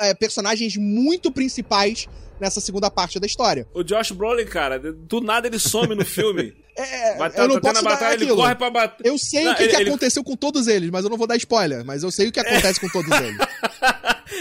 é, 0.00 0.12
personagens 0.14 0.76
muito 0.76 1.30
principais 1.30 2.08
nessa 2.40 2.60
segunda 2.60 2.90
parte 2.90 3.18
da 3.20 3.26
história. 3.26 3.66
O 3.74 3.82
Josh 3.82 4.12
Brolin, 4.12 4.44
cara, 4.46 4.78
do 4.78 5.20
nada 5.20 5.46
ele 5.46 5.58
some 5.58 5.94
no 5.94 6.04
filme. 6.04 6.54
É, 6.80 7.16
Vai 7.16 7.28
eu 7.34 7.48
não 7.48 7.56
tá 7.60 7.72
posso 7.72 7.82
dar 7.82 7.90
batalha, 7.90 8.14
ele 8.14 8.22
aquilo. 8.22 8.36
corre 8.36 8.54
pra 8.54 8.70
bater. 8.70 9.04
Eu 9.04 9.18
sei 9.18 9.42
Não, 9.42 9.50
o 9.50 9.56
que, 9.56 9.64
ele- 9.64 9.70
que 9.74 9.80
ele- 9.80 9.88
aconteceu 9.90 10.22
com 10.22 10.36
todos 10.36 10.68
eles, 10.68 10.90
mas 10.90 11.02
eu 11.02 11.10
não 11.10 11.16
vou 11.18 11.26
dar 11.26 11.34
spoiler, 11.34 11.84
mas 11.84 12.04
eu 12.04 12.10
sei 12.12 12.28
o 12.28 12.32
que 12.32 12.38
acontece 12.70 12.78
com 12.78 12.88
todos 12.88 13.10
eles. 13.20 13.36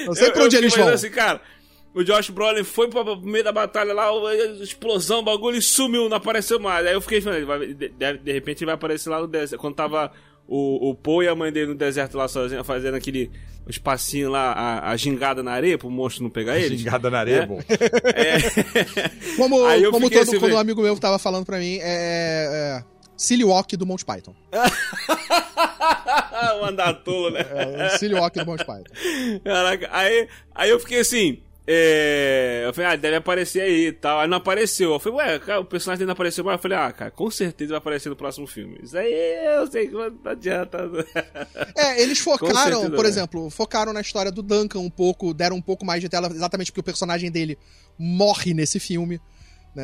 Eu 0.06 0.14
sei 0.14 0.28
Eu- 0.28 0.34
pra 0.34 0.44
onde 0.44 0.56
eu 0.56 0.60
eles 0.62 0.76
vão. 0.76 0.88
Assim, 0.88 1.10
cara, 1.10 1.42
o 1.96 2.04
Josh 2.04 2.30
Brolin 2.30 2.64
foi 2.64 2.90
pra 2.92 3.04
pro 3.04 3.20
meio 3.22 3.44
da 3.44 3.52
batalha 3.52 3.92
lá, 3.92 4.12
explosão, 4.62 5.24
bagulho 5.24 5.58
e 5.58 5.62
sumiu, 5.64 6.08
não 6.08 6.18
apareceu 6.18 6.60
mais. 6.60 6.86
Aí 6.86 6.94
eu 6.94 7.02
fiquei 7.02 7.18
ele 7.18 7.74
de, 7.74 7.90
de- 7.90 8.18
de 8.20 8.32
repente 8.32 8.60
ele 8.60 8.68
vai 8.68 8.76
aparecer 8.76 9.10
lá 9.10 9.20
no 9.20 9.26
deserto. 9.28 9.60
Quando 9.60 9.74
tava 9.74 10.12
o, 10.48 10.90
o 10.90 10.96
Poe 10.96 11.26
e 11.26 11.28
a 11.28 11.36
mãe 11.36 11.52
dele 11.52 11.68
no 11.68 11.76
deserto 11.76 12.18
lá 12.18 12.28
sozinho, 12.28 12.64
fazendo 12.64 12.96
aquele 12.96 13.30
espacinho 13.68 14.30
lá, 14.30 14.54
a, 14.54 14.92
a 14.92 14.98
gingada 14.98 15.44
na 15.44 15.52
areia 15.52 15.78
pro 15.78 15.90
monstro 15.90 16.24
não 16.24 16.30
pegar 16.30 16.58
eles. 16.58 16.80
Gingada 16.80 17.10
na 17.10 17.20
areia, 17.20 17.42
É. 17.42 17.46
bom. 17.46 17.60
Como, 19.38 19.66
Aí 19.66 19.84
eu 19.84 19.92
como 19.92 20.06
fiquei 20.06 20.20
todo, 20.20 20.30
assim, 20.30 20.40
quando 20.40 20.54
um 20.54 20.58
amigo 20.58 20.82
meu 20.82 20.98
tava 20.98 21.20
falando 21.20 21.46
pra 21.46 21.60
mim, 21.60 21.78
é. 21.82 22.82
é 22.82 22.84
Silly 23.18 23.44
Walk 23.44 23.76
do 23.76 23.86
Monty 23.86 24.06
Python. 24.06 24.34
o 26.62 26.66
andatolo, 26.66 27.32
né? 27.32 27.46
É, 27.50 27.88
o 27.88 27.90
Silly 27.98 28.16
Walk 28.16 28.38
do 28.40 28.46
Monty 28.46 28.66
Python. 28.66 28.94
Caraca, 29.44 29.90
aí, 29.92 30.28
aí 30.54 30.70
eu 30.70 30.80
fiquei 30.80 31.00
assim. 31.00 31.40
É, 31.70 32.64
eu 32.66 32.74
falei, 32.74 32.92
ah, 32.92 32.96
deve 32.96 33.18
aparecer 33.18 33.62
aí 33.62 33.88
e 33.88 33.92
tal. 33.92 34.20
Aí 34.22 34.28
não 34.28 34.38
apareceu. 34.38 34.94
Eu 34.94 35.00
falei, 35.00 35.18
ué, 35.20 35.40
cara, 35.40 35.60
o 35.60 35.66
personagem 35.66 36.00
dele 36.00 36.08
não 36.08 36.14
apareceu 36.14 36.44
mais. 36.44 36.58
Eu 36.58 36.62
falei, 36.62 36.78
ah, 36.78 36.92
cara, 36.94 37.12
com 37.12 37.30
certeza 37.30 37.72
vai 37.72 37.78
aparecer 37.80 38.08
no 38.10 38.16
próximo 38.16 38.48
filme. 38.48 38.80
Isso 38.82 38.98
aí 38.98 39.14
eu 39.58 39.68
sei 39.70 39.88
que 39.88 39.94
não 39.94 40.10
adianta. 40.26 40.90
É, 41.76 42.02
eles 42.02 42.20
focaram, 42.24 42.90
por 42.90 43.04
né? 43.04 43.10
exemplo, 43.10 43.50
focaram 43.50 43.92
na 43.92 44.00
história 44.02 44.32
do 44.32 44.42
Duncan 44.42 44.80
um 44.80 44.90
pouco, 44.90 45.34
deram 45.34 45.58
um 45.58 45.62
pouco 45.62 45.86
mais 45.86 46.00
de 46.02 46.08
tela, 46.08 46.28
exatamente 46.34 46.72
porque 46.72 46.80
o 46.80 46.84
personagem 46.84 47.30
dele 47.30 47.58
morre 48.00 48.54
nesse 48.54 48.80
filme. 48.80 49.20
né? 49.76 49.84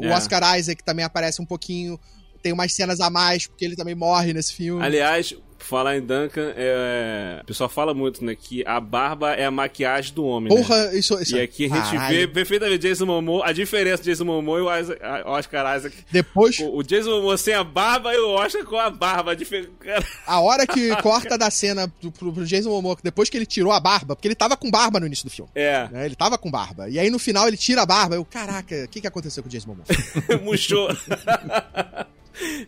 O 0.00 0.04
É. 0.04 0.14
Oscar 0.14 0.58
Isaac 0.58 0.84
também 0.84 1.04
aparece 1.06 1.40
um 1.40 1.46
pouquinho, 1.46 1.98
tem 2.42 2.52
umas 2.52 2.72
cenas 2.74 3.00
a 3.00 3.08
mais, 3.08 3.46
porque 3.46 3.64
ele 3.64 3.76
também 3.76 3.94
morre 3.94 4.34
nesse 4.34 4.52
filme. 4.52 4.84
Aliás, 4.84 5.34
falar 5.66 5.96
em 5.96 6.00
Duncan, 6.00 6.52
é, 6.56 7.38
o 7.42 7.44
pessoal 7.46 7.68
fala 7.68 7.92
muito, 7.94 8.24
né, 8.24 8.34
que 8.34 8.62
a 8.66 8.78
barba 8.80 9.32
é 9.34 9.44
a 9.44 9.50
maquiagem 9.50 10.14
do 10.14 10.24
homem. 10.24 10.52
né? 10.54 10.60
Porra, 10.62 10.90
isso, 10.96 11.20
isso 11.20 11.36
E 11.36 11.40
aqui 11.40 11.64
a 11.66 11.76
gente 11.76 11.90
Caralho. 11.96 12.16
vê 12.16 12.28
perfeitamente 12.28 12.78
Jason 12.78 13.06
Momoa, 13.06 13.46
a 13.46 13.52
diferença 13.52 14.02
de 14.02 14.10
Jason 14.10 14.24
Momoa 14.24 14.58
e 14.58 14.62
o 14.62 14.78
Isaac- 14.80 15.00
Oscar 15.26 15.76
Isaac. 15.76 15.96
Depois, 16.10 16.58
O 16.58 16.78
o 16.78 16.82
Jason 16.82 17.10
Momoa 17.10 17.36
sem 17.36 17.54
a 17.54 17.64
barba 17.64 18.12
e 18.14 18.18
o 18.18 18.30
Oscar 18.30 18.64
com 18.64 18.76
a 18.78 18.90
barba. 18.90 19.32
A 19.32 20.34
a 20.34 20.40
hora 20.40 20.66
que 20.66 20.94
corta 21.02 21.36
da 21.38 21.50
cena 21.50 21.88
pro, 22.00 22.10
pro- 22.12 22.32
pro 22.32 22.44
Jason 22.46 22.70
Momoa, 22.70 22.96
depois 23.02 23.28
que 23.30 23.36
ele 23.36 23.46
tirou 23.46 23.72
a 23.72 23.80
barba, 23.80 24.14
porque 24.16 24.28
ele 24.28 24.34
tava 24.34 24.56
com 24.56 24.70
barba 24.70 25.00
no 25.00 25.06
início 25.06 25.24
do 25.24 25.30
filme. 25.30 25.50
É, 25.54 25.88
né? 25.90 26.04
Ele 26.06 26.14
tava 26.14 26.36
com 26.38 26.50
barba. 26.50 26.88
E 26.88 26.98
aí 26.98 27.10
no 27.10 27.18
final 27.18 27.46
ele 27.48 27.56
tira 27.56 27.82
a 27.82 27.86
barba. 27.86 28.14
Eu, 28.16 28.24
caraca, 28.24 28.74
o 28.84 28.88
que, 28.88 29.00
que 29.00 29.06
aconteceu 29.06 29.42
com 29.42 29.48
o 29.48 29.52
Jason 29.52 29.68
Momoa? 29.68 29.84
murchou. 30.42 30.88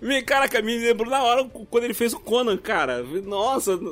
Me- 0.01 0.23
Caraca, 0.23 0.61
me 0.63 0.79
lembrou 0.79 1.11
na 1.11 1.23
hora 1.23 1.45
quando 1.71 1.85
ele 1.85 1.95
fez 1.95 2.13
o 2.13 2.21
Conan, 2.21 2.57
cara. 2.57 3.03
Nossa. 3.25 3.77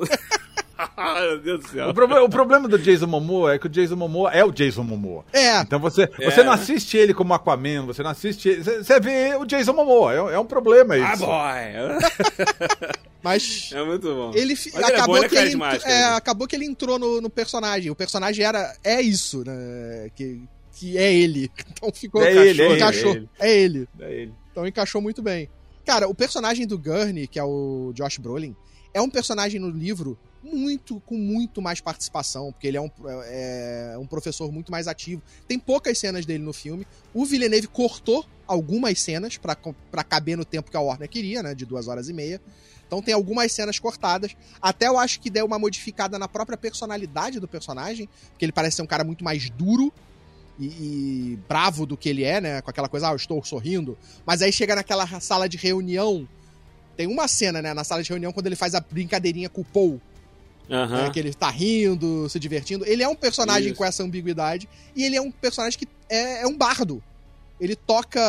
Meu 0.97 1.39
Deus 1.39 1.61
do 1.63 1.69
céu. 1.69 1.89
O, 1.89 1.93
proble- 1.93 2.19
o 2.19 2.27
problema 2.29 2.67
do 2.67 2.77
Jason 2.77 3.07
Momoa 3.07 3.53
é 3.53 3.59
que 3.59 3.65
o 3.65 3.69
Jason 3.69 3.95
Momoa 3.95 4.29
é 4.31 4.43
o 4.43 4.51
Jason 4.51 4.83
Momoa. 4.83 5.23
É, 5.31 5.61
Então 5.61 5.79
você, 5.79 6.03
É. 6.19 6.29
você 6.29 6.43
não 6.43 6.51
assiste 6.51 6.97
ele 6.97 7.13
como 7.13 7.33
Aquaman, 7.33 7.85
você 7.85 8.03
não 8.03 8.09
assiste 8.09 8.49
ele, 8.49 8.61
você, 8.63 8.83
você 8.83 8.99
vê 8.99 9.35
o 9.35 9.45
Jason 9.45 9.71
Momoa, 9.71 10.13
é, 10.13 10.35
é 10.35 10.39
um 10.39 10.45
problema 10.45 10.95
Ah, 10.95 11.13
isso. 11.13 11.25
boy. 11.25 12.51
mas 13.23 13.71
É 13.73 13.83
muito 13.83 14.07
bom. 14.13 14.31
ele 14.35 14.53
Mas 14.53 14.65
ele 14.75 14.83
é 14.83 14.87
acabou 14.87 15.15
bom, 15.17 15.23
é 15.23 15.29
que 15.29 15.35
ele, 15.35 15.41
carismático, 15.43 15.89
é, 15.89 15.93
né? 15.93 16.03
acabou 16.15 16.47
que 16.47 16.55
ele 16.55 16.65
entrou 16.65 16.99
no, 16.99 17.21
no 17.21 17.29
personagem. 17.29 17.89
O 17.89 17.95
personagem 17.95 18.43
era 18.45 18.75
é 18.83 19.01
isso, 19.01 19.43
né? 19.45 20.09
Que, 20.13 20.41
que 20.77 20.97
é 20.97 21.13
ele. 21.13 21.49
Então 21.71 21.89
ficou 21.93 22.21
É 22.21 22.31
encaixou, 22.31 22.45
ele, 22.45 22.61
é 22.61 22.65
é 22.65 22.69
ele. 22.73 23.29
É 23.39 23.53
ele. 23.57 23.87
É 23.99 24.11
ele. 24.13 24.33
Então 24.51 24.67
encaixou 24.67 25.01
muito 25.01 25.21
bem. 25.21 25.49
Cara, 25.85 26.09
o 26.09 26.15
personagem 26.15 26.65
do 26.65 26.79
Gurney, 26.79 27.27
que 27.27 27.37
é 27.37 27.43
o 27.43 27.91
Josh 27.93 28.17
Brolin, 28.17 28.55
é 28.91 28.99
um 28.99 29.09
personagem 29.09 29.59
no 29.59 29.69
livro 29.69 30.17
muito 30.41 30.99
com 31.01 31.15
muito 31.15 31.61
mais 31.61 31.79
participação, 31.79 32.51
porque 32.51 32.67
ele 32.67 32.77
é 32.77 32.81
um, 32.81 32.89
é 33.25 33.95
um 33.99 34.07
professor 34.07 34.51
muito 34.51 34.71
mais 34.71 34.87
ativo. 34.87 35.21
Tem 35.47 35.59
poucas 35.59 35.97
cenas 35.99 36.25
dele 36.25 36.43
no 36.43 36.53
filme. 36.53 36.87
O 37.13 37.23
Villeneuve 37.23 37.67
cortou 37.67 38.25
algumas 38.47 38.99
cenas 38.99 39.37
pra 39.37 40.03
caber 40.03 40.37
no 40.37 40.45
tempo 40.45 40.71
que 40.71 40.77
a 40.77 40.79
Warner 40.79 41.09
queria, 41.09 41.43
né, 41.43 41.53
de 41.53 41.65
duas 41.65 41.87
horas 41.87 42.09
e 42.09 42.13
meia. 42.13 42.41
Então 42.87 43.01
tem 43.01 43.13
algumas 43.13 43.51
cenas 43.51 43.77
cortadas. 43.77 44.35
Até 44.61 44.87
eu 44.87 44.97
acho 44.97 45.19
que 45.19 45.29
deu 45.29 45.45
uma 45.45 45.59
modificada 45.59 46.17
na 46.17 46.27
própria 46.27 46.57
personalidade 46.57 47.39
do 47.39 47.47
personagem, 47.47 48.09
porque 48.29 48.45
ele 48.45 48.51
parece 48.51 48.77
ser 48.77 48.81
um 48.81 48.87
cara 48.87 49.03
muito 49.03 49.23
mais 49.23 49.49
duro 49.51 49.93
e, 50.59 50.65
e 50.65 51.39
bravo 51.47 51.85
do 51.85 51.97
que 51.97 52.09
ele 52.09 52.23
é, 52.23 52.39
né? 52.39 52.61
Com 52.61 52.69
aquela 52.69 52.87
coisa, 52.87 53.09
ah, 53.09 53.11
eu 53.11 53.15
estou 53.15 53.43
sorrindo. 53.43 53.97
Mas 54.25 54.41
aí 54.41 54.51
chega 54.51 54.75
naquela 54.75 55.05
sala 55.19 55.47
de 55.47 55.57
reunião. 55.57 56.27
Tem 56.95 57.07
uma 57.07 57.27
cena, 57.27 57.61
né, 57.61 57.73
na 57.73 57.83
sala 57.83 58.01
de 58.01 58.09
reunião, 58.09 58.31
quando 58.31 58.47
ele 58.47 58.55
faz 58.55 58.73
a 58.73 58.79
brincadeirinha 58.79 59.49
com 59.49 59.61
o 59.61 59.65
Paul, 59.65 60.01
Aham. 60.71 61.03
né, 61.03 61.09
que 61.09 61.19
ele 61.19 61.33
tá 61.33 61.49
rindo, 61.49 62.29
se 62.29 62.39
divertindo. 62.39 62.85
Ele 62.85 63.03
é 63.03 63.07
um 63.07 63.15
personagem 63.15 63.67
Isso. 63.67 63.77
com 63.77 63.83
essa 63.83 64.01
ambiguidade 64.01 64.69
e 64.95 65.03
ele 65.03 65.17
é 65.17 65.21
um 65.21 65.29
personagem 65.29 65.77
que 65.77 65.87
é, 66.09 66.43
é 66.43 66.47
um 66.47 66.57
bardo. 66.57 67.03
Ele 67.59 67.75
toca 67.75 68.21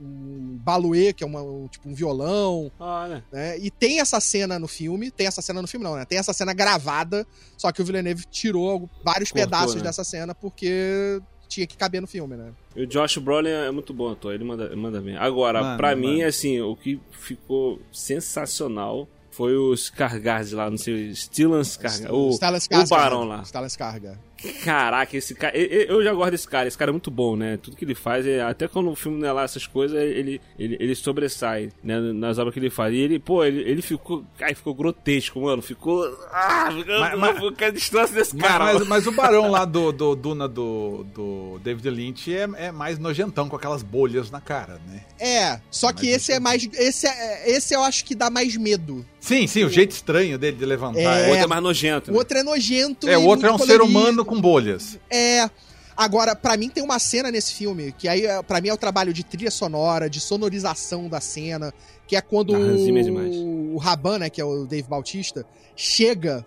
um 0.00 0.58
baluê, 0.62 1.12
que 1.12 1.22
é 1.22 1.26
uma, 1.26 1.42
um, 1.42 1.68
tipo 1.68 1.88
um 1.88 1.94
violão, 1.94 2.70
Olha. 2.78 3.24
né? 3.32 3.58
E 3.58 3.70
tem 3.70 4.00
essa 4.00 4.20
cena 4.20 4.58
no 4.58 4.68
filme, 4.68 5.10
tem 5.10 5.26
essa 5.26 5.42
cena 5.42 5.60
no 5.62 5.68
filme 5.68 5.84
não, 5.84 5.96
né? 5.96 6.04
Tem 6.04 6.18
essa 6.18 6.32
cena 6.32 6.52
gravada, 6.52 7.26
só 7.56 7.70
que 7.72 7.82
o 7.82 7.84
Villeneuve 7.84 8.24
tirou 8.30 8.88
vários 9.04 9.30
Cortou, 9.30 9.46
pedaços 9.46 9.76
né? 9.76 9.82
dessa 9.82 10.04
cena 10.04 10.34
porque 10.34 11.20
tinha 11.48 11.66
que 11.66 11.76
caber 11.76 12.00
no 12.00 12.06
filme, 12.06 12.36
né? 12.36 12.52
E 12.74 12.82
o 12.82 12.86
Josh 12.86 13.18
Brolin 13.18 13.50
é 13.50 13.70
muito 13.70 13.92
bom 13.92 14.10
ator, 14.10 14.34
ele 14.34 14.44
manda, 14.44 14.74
manda 14.74 15.00
bem. 15.00 15.16
Agora, 15.16 15.62
Mano, 15.62 15.76
pra 15.76 15.88
mano. 15.94 16.00
mim, 16.00 16.22
assim, 16.22 16.60
o 16.60 16.74
que 16.74 17.00
ficou 17.10 17.80
sensacional 17.92 19.06
foi 19.30 19.56
os 19.56 19.90
Skarsgård 19.90 20.54
lá, 20.54 20.70
não 20.70 20.78
sei, 20.78 21.14
Stellan 21.14 21.62
Skarsgård, 21.62 22.10
o, 22.10 22.32
Stellan 22.32 22.84
o. 22.84 22.86
Barão 22.88 23.24
lá. 23.24 23.44
Stellan 23.44 23.66
Skarsgård. 23.66 24.18
Caraca, 24.64 25.16
esse 25.16 25.34
cara. 25.34 25.56
Eu, 25.56 25.96
eu 25.98 26.04
já 26.04 26.12
gosto 26.12 26.30
desse 26.32 26.48
cara. 26.48 26.66
Esse 26.68 26.76
cara 26.78 26.90
é 26.90 26.92
muito 26.92 27.10
bom, 27.10 27.36
né? 27.36 27.56
Tudo 27.56 27.76
que 27.76 27.84
ele 27.84 27.94
faz, 27.94 28.26
é- 28.26 28.42
até 28.42 28.66
quando 28.68 28.90
o 28.90 28.96
filme 28.96 29.20
não 29.20 29.28
é 29.28 29.32
lá 29.32 29.42
essas 29.44 29.66
coisas, 29.66 29.96
ele, 30.00 30.40
ele, 30.58 30.76
ele 30.80 30.94
sobressai, 30.94 31.70
né? 31.82 31.98
Nas 32.00 32.38
obras 32.38 32.52
que 32.54 32.60
ele 32.60 32.70
faz. 32.70 32.94
E 32.94 32.98
ele, 32.98 33.18
pô, 33.18 33.44
ele, 33.44 33.60
ele 33.62 33.82
ficou. 33.82 34.24
Ai, 34.40 34.54
ficou 34.54 34.74
grotesco, 34.74 35.40
mano. 35.40 35.62
Ficou. 35.62 36.04
Ah, 36.32 36.70
ficou. 36.76 36.98
Mas- 37.00 37.18
mas- 37.18 37.42
eu 37.42 37.52
quero 37.52 37.72
distância 37.74 38.14
desse 38.14 38.36
Mas, 38.36 38.46
cara. 38.48 38.64
mas, 38.64 38.74
mano. 38.74 38.86
mas 38.86 39.06
o 39.06 39.12
barão 39.12 39.50
lá 39.50 39.64
do, 39.64 39.90
do 39.92 40.14
Duna 40.16 40.48
do, 40.48 41.04
do 41.14 41.60
David 41.62 41.90
Lynch 41.90 42.34
é, 42.34 42.48
é 42.56 42.72
mais 42.72 42.98
nojentão, 42.98 43.48
com 43.48 43.56
aquelas 43.56 43.82
bolhas 43.82 44.30
na 44.30 44.40
cara, 44.40 44.80
né? 44.88 45.02
É, 45.20 45.60
só 45.70 45.92
que 45.92 46.06
Mas 46.06 46.16
esse 46.16 46.32
é 46.32 46.40
mais. 46.40 46.68
Esse, 46.74 47.06
é, 47.06 47.50
esse 47.50 47.74
eu 47.74 47.82
acho 47.82 48.04
que 48.04 48.14
dá 48.14 48.28
mais 48.30 48.56
medo. 48.56 49.04
Sim, 49.20 49.46
sim, 49.46 49.62
o 49.62 49.70
jeito 49.70 49.92
estranho 49.92 50.36
dele 50.36 50.56
de 50.56 50.64
levantar. 50.66 50.98
O 50.98 51.00
É, 51.00 51.28
outro 51.28 51.44
é 51.44 51.46
mais 51.46 51.62
nojento. 51.62 52.10
O 52.10 52.12
né? 52.14 52.18
outro 52.18 52.38
é 52.38 52.42
nojento. 52.42 53.08
É, 53.08 53.12
e 53.12 53.16
o 53.16 53.22
outro 53.24 53.46
é 53.46 53.50
um 53.50 53.52
muito 53.54 53.66
ser 53.66 53.78
colorido. 53.78 53.98
humano 53.98 54.24
com 54.36 54.40
bolhas. 54.40 54.98
É. 55.10 55.48
Agora, 55.96 56.34
pra 56.34 56.56
mim 56.56 56.68
tem 56.70 56.82
uma 56.82 56.98
cena 56.98 57.30
nesse 57.30 57.52
filme, 57.52 57.92
que 57.92 58.08
aí 58.08 58.24
é- 58.24 58.42
pra 58.42 58.60
mim 58.60 58.68
é 58.68 58.72
o 58.74 58.78
trabalho 58.78 59.12
de 59.12 59.22
trilha 59.22 59.50
sonora, 59.50 60.08
de 60.08 60.20
sonorização 60.20 61.06
da 61.08 61.20
cena, 61.20 61.72
que 62.06 62.16
é 62.16 62.20
quando 62.20 62.54
é 62.54 62.58
o, 62.58 63.74
o 63.74 63.76
Raban, 63.78 64.18
né, 64.20 64.30
que 64.30 64.40
é 64.40 64.44
o 64.44 64.64
Dave 64.66 64.88
Bautista, 64.88 65.44
chega 65.76 66.44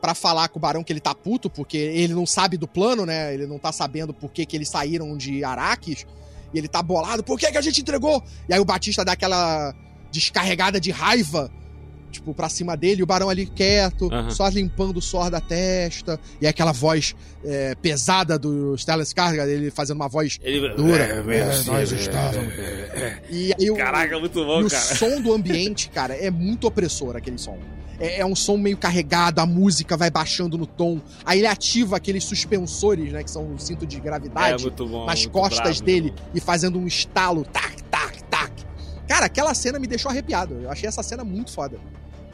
pra 0.00 0.14
falar 0.14 0.48
com 0.48 0.58
o 0.58 0.62
Barão 0.62 0.82
que 0.82 0.92
ele 0.92 1.00
tá 1.00 1.14
puto, 1.14 1.50
porque 1.50 1.76
ele 1.76 2.14
não 2.14 2.24
sabe 2.24 2.56
do 2.56 2.66
plano, 2.68 3.04
né? 3.04 3.34
Ele 3.34 3.46
não 3.46 3.58
tá 3.58 3.72
sabendo 3.72 4.14
por 4.14 4.30
que, 4.30 4.46
que 4.46 4.56
eles 4.56 4.68
saíram 4.68 5.16
de 5.16 5.42
Araques. 5.44 6.06
E 6.54 6.58
ele 6.58 6.68
tá 6.68 6.80
bolado, 6.82 7.22
por 7.22 7.38
que, 7.38 7.50
que 7.50 7.58
a 7.58 7.60
gente 7.60 7.80
entregou? 7.80 8.22
E 8.48 8.54
aí 8.54 8.60
o 8.60 8.64
Batista 8.64 9.04
dá 9.04 9.12
aquela 9.12 9.74
descarregada 10.10 10.80
de 10.80 10.90
raiva, 10.90 11.50
tipo, 12.10 12.34
pra 12.34 12.48
cima 12.48 12.76
dele, 12.76 13.00
e 13.00 13.02
o 13.02 13.06
Barão 13.06 13.28
ali 13.28 13.46
quieto, 13.46 14.08
Aham. 14.12 14.30
só 14.30 14.48
limpando 14.48 14.96
o 14.96 15.02
suor 15.02 15.30
da 15.30 15.40
testa. 15.40 16.18
E 16.40 16.46
aí 16.46 16.50
aquela 16.50 16.72
voz 16.72 17.14
é, 17.44 17.74
pesada 17.76 18.38
do 18.38 18.76
Stellan 18.76 19.02
Skarsgård, 19.04 19.48
ele 19.48 19.70
fazendo 19.70 19.96
uma 19.96 20.08
voz 20.08 20.38
Ele... 20.42 20.68
dura. 20.74 21.04
É, 21.04 21.22
meu 21.22 21.32
É, 21.38 21.44
Deus, 21.44 21.66
nós 21.66 21.92
é, 21.92 21.96
estávamos. 21.96 22.52
é, 22.54 23.22
E 23.30 23.52
aí 23.58 23.70
o, 23.70 23.76
Caraca, 23.76 24.18
muito 24.18 24.44
bom, 24.44 24.60
e 24.60 24.64
o 24.64 24.70
cara. 24.70 24.82
som 24.82 25.20
do 25.20 25.32
ambiente, 25.32 25.88
cara, 25.90 26.14
é 26.14 26.30
muito 26.30 26.66
opressor 26.66 27.16
aquele 27.16 27.38
som. 27.38 27.58
É, 28.00 28.20
é 28.20 28.24
um 28.26 28.36
som 28.36 28.56
meio 28.56 28.76
carregado, 28.76 29.40
a 29.40 29.46
música 29.46 29.96
vai 29.96 30.08
baixando 30.08 30.56
no 30.56 30.66
tom. 30.66 31.00
Aí 31.24 31.40
ele 31.40 31.48
ativa 31.48 31.96
aqueles 31.96 32.22
suspensores, 32.22 33.12
né? 33.12 33.24
Que 33.24 33.30
são 33.30 33.52
o 33.54 33.58
cinto 33.58 33.84
de 33.84 33.96
É 33.96 34.00
gravidade 34.00 34.70
bom. 34.70 35.04
nas 35.04 35.26
costas 35.26 35.80
bravo, 35.80 35.82
dele 35.82 36.14
e 36.32 36.38
fazendo 36.40 36.78
um 36.78 36.86
estalo, 36.86 37.44
tac, 37.44 37.82
tac, 37.90 38.22
tac. 38.30 38.47
Cara, 39.08 39.26
aquela 39.26 39.54
cena 39.54 39.78
me 39.78 39.86
deixou 39.86 40.10
arrepiado. 40.10 40.54
Eu 40.54 40.70
achei 40.70 40.88
essa 40.88 41.02
cena 41.02 41.24
muito 41.24 41.50
foda. 41.52 41.78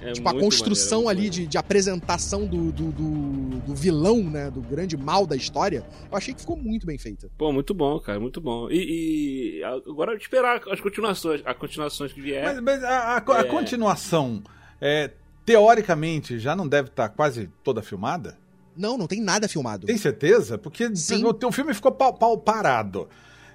É 0.03 0.13
tipo, 0.13 0.29
a 0.29 0.39
construção 0.39 1.05
maneiro, 1.05 1.21
ali 1.23 1.31
de, 1.31 1.47
de 1.47 1.57
apresentação 1.57 2.45
do, 2.47 2.71
do, 2.71 2.93
do, 2.93 3.59
do 3.61 3.75
vilão, 3.75 4.23
né? 4.23 4.51
Do 4.51 4.61
grande 4.61 4.99
mal 4.99 5.27
da 5.27 5.35
história. 5.35 5.83
Eu 6.11 6.19
achei 6.19 6.35
que 6.35 6.41
ficou 6.41 6.57
muito 6.59 6.87
bem 6.87 6.99
feita. 6.99 7.31
Pô, 7.39 7.51
muito 7.53 7.73
bom, 7.73 7.99
cara, 8.01 8.21
muito 8.21 8.39
bom. 8.39 8.69
E, 8.71 9.61
e 9.61 9.65
agora 9.65 10.15
esperar 10.15 10.61
as 10.71 10.79
continuações, 10.81 11.41
as 11.47 11.57
continuações 11.57 12.13
que 12.13 12.21
vier. 12.21 12.45
Mas, 12.45 12.61
mas 12.61 12.85
a, 12.85 13.17
a- 13.17 13.25
a 13.37 13.41
É. 13.41 13.45
continuação, 13.45 14.43
é, 14.79 15.11
teoricamente, 15.47 16.39
já 16.39 16.55
não 16.55 16.69
deve 16.69 16.89
estar 16.89 17.09
quase 17.09 17.49
toda 17.63 17.81
filmada? 17.81 18.37
Não, 18.77 18.99
não 18.99 19.07
tem 19.07 19.21
nada 19.23 19.49
filmado. 19.49 19.87
Tem 19.87 19.97
certeza? 19.97 20.59
Porque 20.59 20.95
Sim. 20.97 21.25
o 21.25 21.33
teu 21.33 21.51
filme 21.53 21.73
ficou 21.73 21.93
pau, 21.93 22.13
pau 22.13 22.37
parado. 22.37 23.09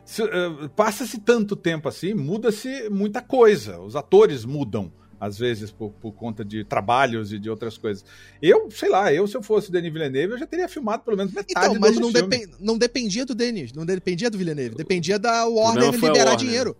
Se, 0.09 0.23
eh, 0.23 0.67
Passa-se 0.75 1.19
tanto 1.19 1.55
tempo 1.55 1.87
assim, 1.87 2.15
muda-se 2.15 2.89
muita 2.89 3.21
coisa. 3.21 3.79
Os 3.79 3.95
atores 3.95 4.43
mudam, 4.43 4.91
às 5.19 5.37
vezes, 5.37 5.69
por, 5.71 5.91
por 5.91 6.13
conta 6.13 6.43
de 6.43 6.63
trabalhos 6.63 7.31
e 7.31 7.37
de 7.37 7.47
outras 7.47 7.77
coisas. 7.77 8.03
Eu, 8.41 8.71
sei 8.71 8.89
lá, 8.89 9.13
eu, 9.13 9.27
se 9.27 9.37
eu 9.37 9.43
fosse 9.43 9.71
Denis 9.71 9.93
Villeneuve, 9.93 10.33
eu 10.33 10.39
já 10.39 10.47
teria 10.47 10.67
filmado 10.67 11.03
pelo 11.03 11.15
menos 11.15 11.31
metade 11.31 11.53
Então, 11.55 11.73
do 11.75 11.79
mas 11.79 11.95
não, 11.99 12.11
filme. 12.11 12.27
depen- 12.27 12.55
não 12.59 12.75
dependia 12.75 13.23
do 13.23 13.35
Denis, 13.35 13.71
não 13.71 13.85
dependia 13.85 14.31
do 14.31 14.37
Villeneuve, 14.39 14.73
dependia 14.75 15.19
da 15.19 15.45
Warner 15.45 15.91
liberar 15.91 16.13
Warner. 16.31 16.37
dinheiro. 16.37 16.75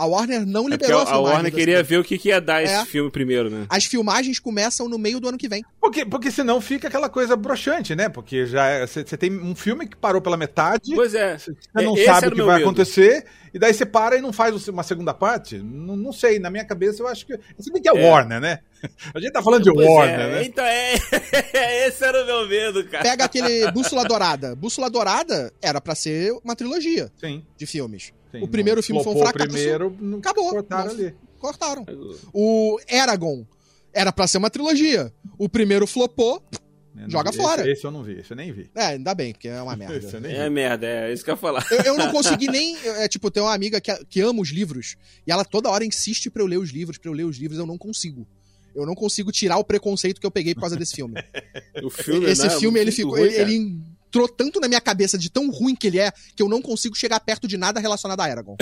A 0.00 0.06
Warner 0.06 0.46
não 0.46 0.66
É 0.66 0.70
liberou 0.70 0.98
a, 0.98 1.02
a 1.02 1.04
a 1.04 1.06
filmagem. 1.06 1.32
Warner 1.34 1.52
desse 1.52 1.56
queria 1.60 1.76
filme. 1.84 1.88
ver 1.88 1.96
o 1.98 2.04
que, 2.04 2.18
que 2.18 2.28
ia 2.28 2.40
dar 2.40 2.62
esse 2.62 2.72
É. 2.74 2.84
filme 2.86 3.10
primeiro, 3.10 3.50
né? 3.50 3.66
As 3.68 3.84
filmagens 3.84 4.38
começam 4.38 4.88
no 4.88 4.98
meio 4.98 5.20
do 5.20 5.28
ano 5.28 5.38
que 5.38 5.48
vem. 5.48 5.62
Porque, 5.80 6.04
porque 6.06 6.30
senão 6.30 6.60
fica 6.60 6.88
aquela 6.88 7.08
coisa 7.08 7.36
broxante, 7.36 7.94
né? 7.94 8.08
Porque 8.08 8.46
já 8.46 8.86
você 8.86 9.04
tem 9.04 9.30
um 9.32 9.54
filme 9.54 9.86
que 9.86 9.96
parou 9.96 10.20
pela 10.22 10.36
metade, 10.36 10.94
Pois 10.94 11.14
é. 11.14 11.36
você 11.38 11.52
não 11.74 11.96
sabe 11.96 12.28
o 12.28 12.32
que 12.32 12.42
vai 12.42 12.56
medo. 12.58 12.66
acontecer, 12.68 13.24
e 13.52 13.58
daí 13.58 13.74
você 13.74 13.84
para 13.84 14.16
e 14.16 14.20
não 14.20 14.32
faz 14.32 14.68
uma 14.68 14.82
segunda 14.82 15.12
parte. 15.12 15.58
Não, 15.58 15.96
não 15.96 16.12
sei, 16.12 16.38
na 16.38 16.50
minha 16.50 16.64
cabeça 16.64 17.02
eu 17.02 17.08
acho 17.08 17.26
que. 17.26 17.38
Se 17.58 17.72
bem 17.72 17.82
que 17.82 17.88
é, 17.88 17.92
É. 17.96 18.10
Warner, 18.10 18.40
né? 18.40 18.58
A 19.14 19.20
gente 19.20 19.32
tá 19.32 19.42
falando 19.42 19.64
de 19.64 19.72
Pois 19.72 19.86
Warner, 19.86 20.20
é, 20.20 20.30
né? 20.30 20.44
Então 20.44 20.64
é. 20.64 20.94
esse 21.86 22.02
era 22.04 22.22
o 22.22 22.26
meu 22.26 22.48
medo, 22.48 22.84
cara. 22.84 23.02
Pega 23.02 23.24
aquele 23.24 23.70
Bússola 23.72 24.04
Dourada. 24.04 24.54
Bússola 24.56 24.88
Dourada 24.88 25.52
era 25.60 25.80
pra 25.80 25.94
ser 25.94 26.32
uma 26.44 26.56
trilogia 26.56 27.10
Sim. 27.20 27.44
de 27.56 27.66
filmes. 27.66 28.12
Sim. 28.32 28.42
O 28.42 28.48
primeiro 28.48 28.82
filme 28.82 29.02
foi 29.02 29.14
um 29.14 29.18
fracasso. 29.18 29.48
O 29.48 29.52
primeiro, 29.52 29.96
não 30.00 30.18
Acabou. 30.18 30.50
cortaram 30.50 30.84
Não- 30.94 31.00
ali. 31.00 31.14
Cortaram. 31.38 31.86
O 32.32 32.78
Eragon 32.88 33.46
era 33.92 34.12
pra 34.12 34.26
ser 34.26 34.38
uma 34.38 34.50
trilogia. 34.50 35.12
O 35.38 35.48
primeiro 35.48 35.86
flopou. 35.86 36.42
Joga 37.06 37.30
vi. 37.30 37.36
fora. 37.38 37.62
Esse, 37.62 37.70
esse 37.72 37.84
eu 37.86 37.90
não 37.90 38.02
vi, 38.02 38.18
esse 38.18 38.32
eu 38.32 38.36
nem 38.36 38.52
vi. 38.52 38.68
É, 38.74 38.86
ainda 38.86 39.14
bem, 39.14 39.32
porque 39.32 39.48
é 39.48 39.62
uma 39.62 39.72
Esse 39.74 39.82
eu 39.84 39.88
merda. 39.88 40.20
nem 40.20 40.36
É 40.36 40.44
vi. 40.44 40.50
merda, 40.50 40.86
é 40.86 41.12
isso 41.12 41.24
que 41.24 41.30
eu 41.30 41.34
ia 41.34 41.38
falar. 41.38 41.64
Eu, 41.70 41.78
eu 41.84 41.96
não 41.96 42.10
consegui 42.10 42.48
nem. 42.48 42.76
É, 42.84 43.08
tipo, 43.08 43.30
tem 43.30 43.42
uma 43.42 43.54
amiga 43.54 43.80
que, 43.80 43.94
que 44.06 44.20
ama 44.20 44.40
os 44.42 44.50
livros. 44.50 44.96
E 45.26 45.30
ela 45.32 45.44
toda 45.44 45.70
hora 45.70 45.84
insiste 45.84 46.28
pra 46.28 46.42
eu 46.42 46.46
ler 46.46 46.58
os 46.58 46.70
livros, 46.70 46.98
pra 46.98 47.08
eu 47.08 47.14
ler 47.14 47.24
os 47.24 47.38
livros. 47.38 47.58
Eu 47.58 47.64
não 47.64 47.78
consigo. 47.78 48.26
Eu 48.74 48.84
não 48.84 48.94
consigo 48.94 49.32
tirar 49.32 49.56
o 49.56 49.64
preconceito 49.64 50.20
que 50.20 50.26
eu 50.26 50.30
peguei 50.30 50.52
por 50.54 50.60
causa 50.60 50.76
desse 50.76 50.94
filme. 50.94 51.14
O 51.82 51.88
filme, 51.88 52.26
Esse 52.26 52.42
né, 52.42 52.50
filme, 52.50 52.78
é 52.78 52.82
ele 52.82 52.92
ficou. 52.92 53.12
ruim, 53.16 53.22
ele 53.32 53.80
entrou 54.10 54.28
tanto 54.28 54.58
na 54.58 54.66
minha 54.66 54.80
cabeça 54.80 55.16
de 55.16 55.30
tão 55.30 55.48
ruim 55.50 55.76
que 55.76 55.86
ele 55.86 56.00
é, 56.00 56.12
que 56.34 56.42
eu 56.42 56.48
não 56.48 56.60
consigo 56.60 56.96
chegar 56.96 57.20
perto 57.20 57.46
de 57.46 57.56
nada 57.56 57.78
relacionado 57.78 58.20
a 58.20 58.28
Eragon. 58.28 58.56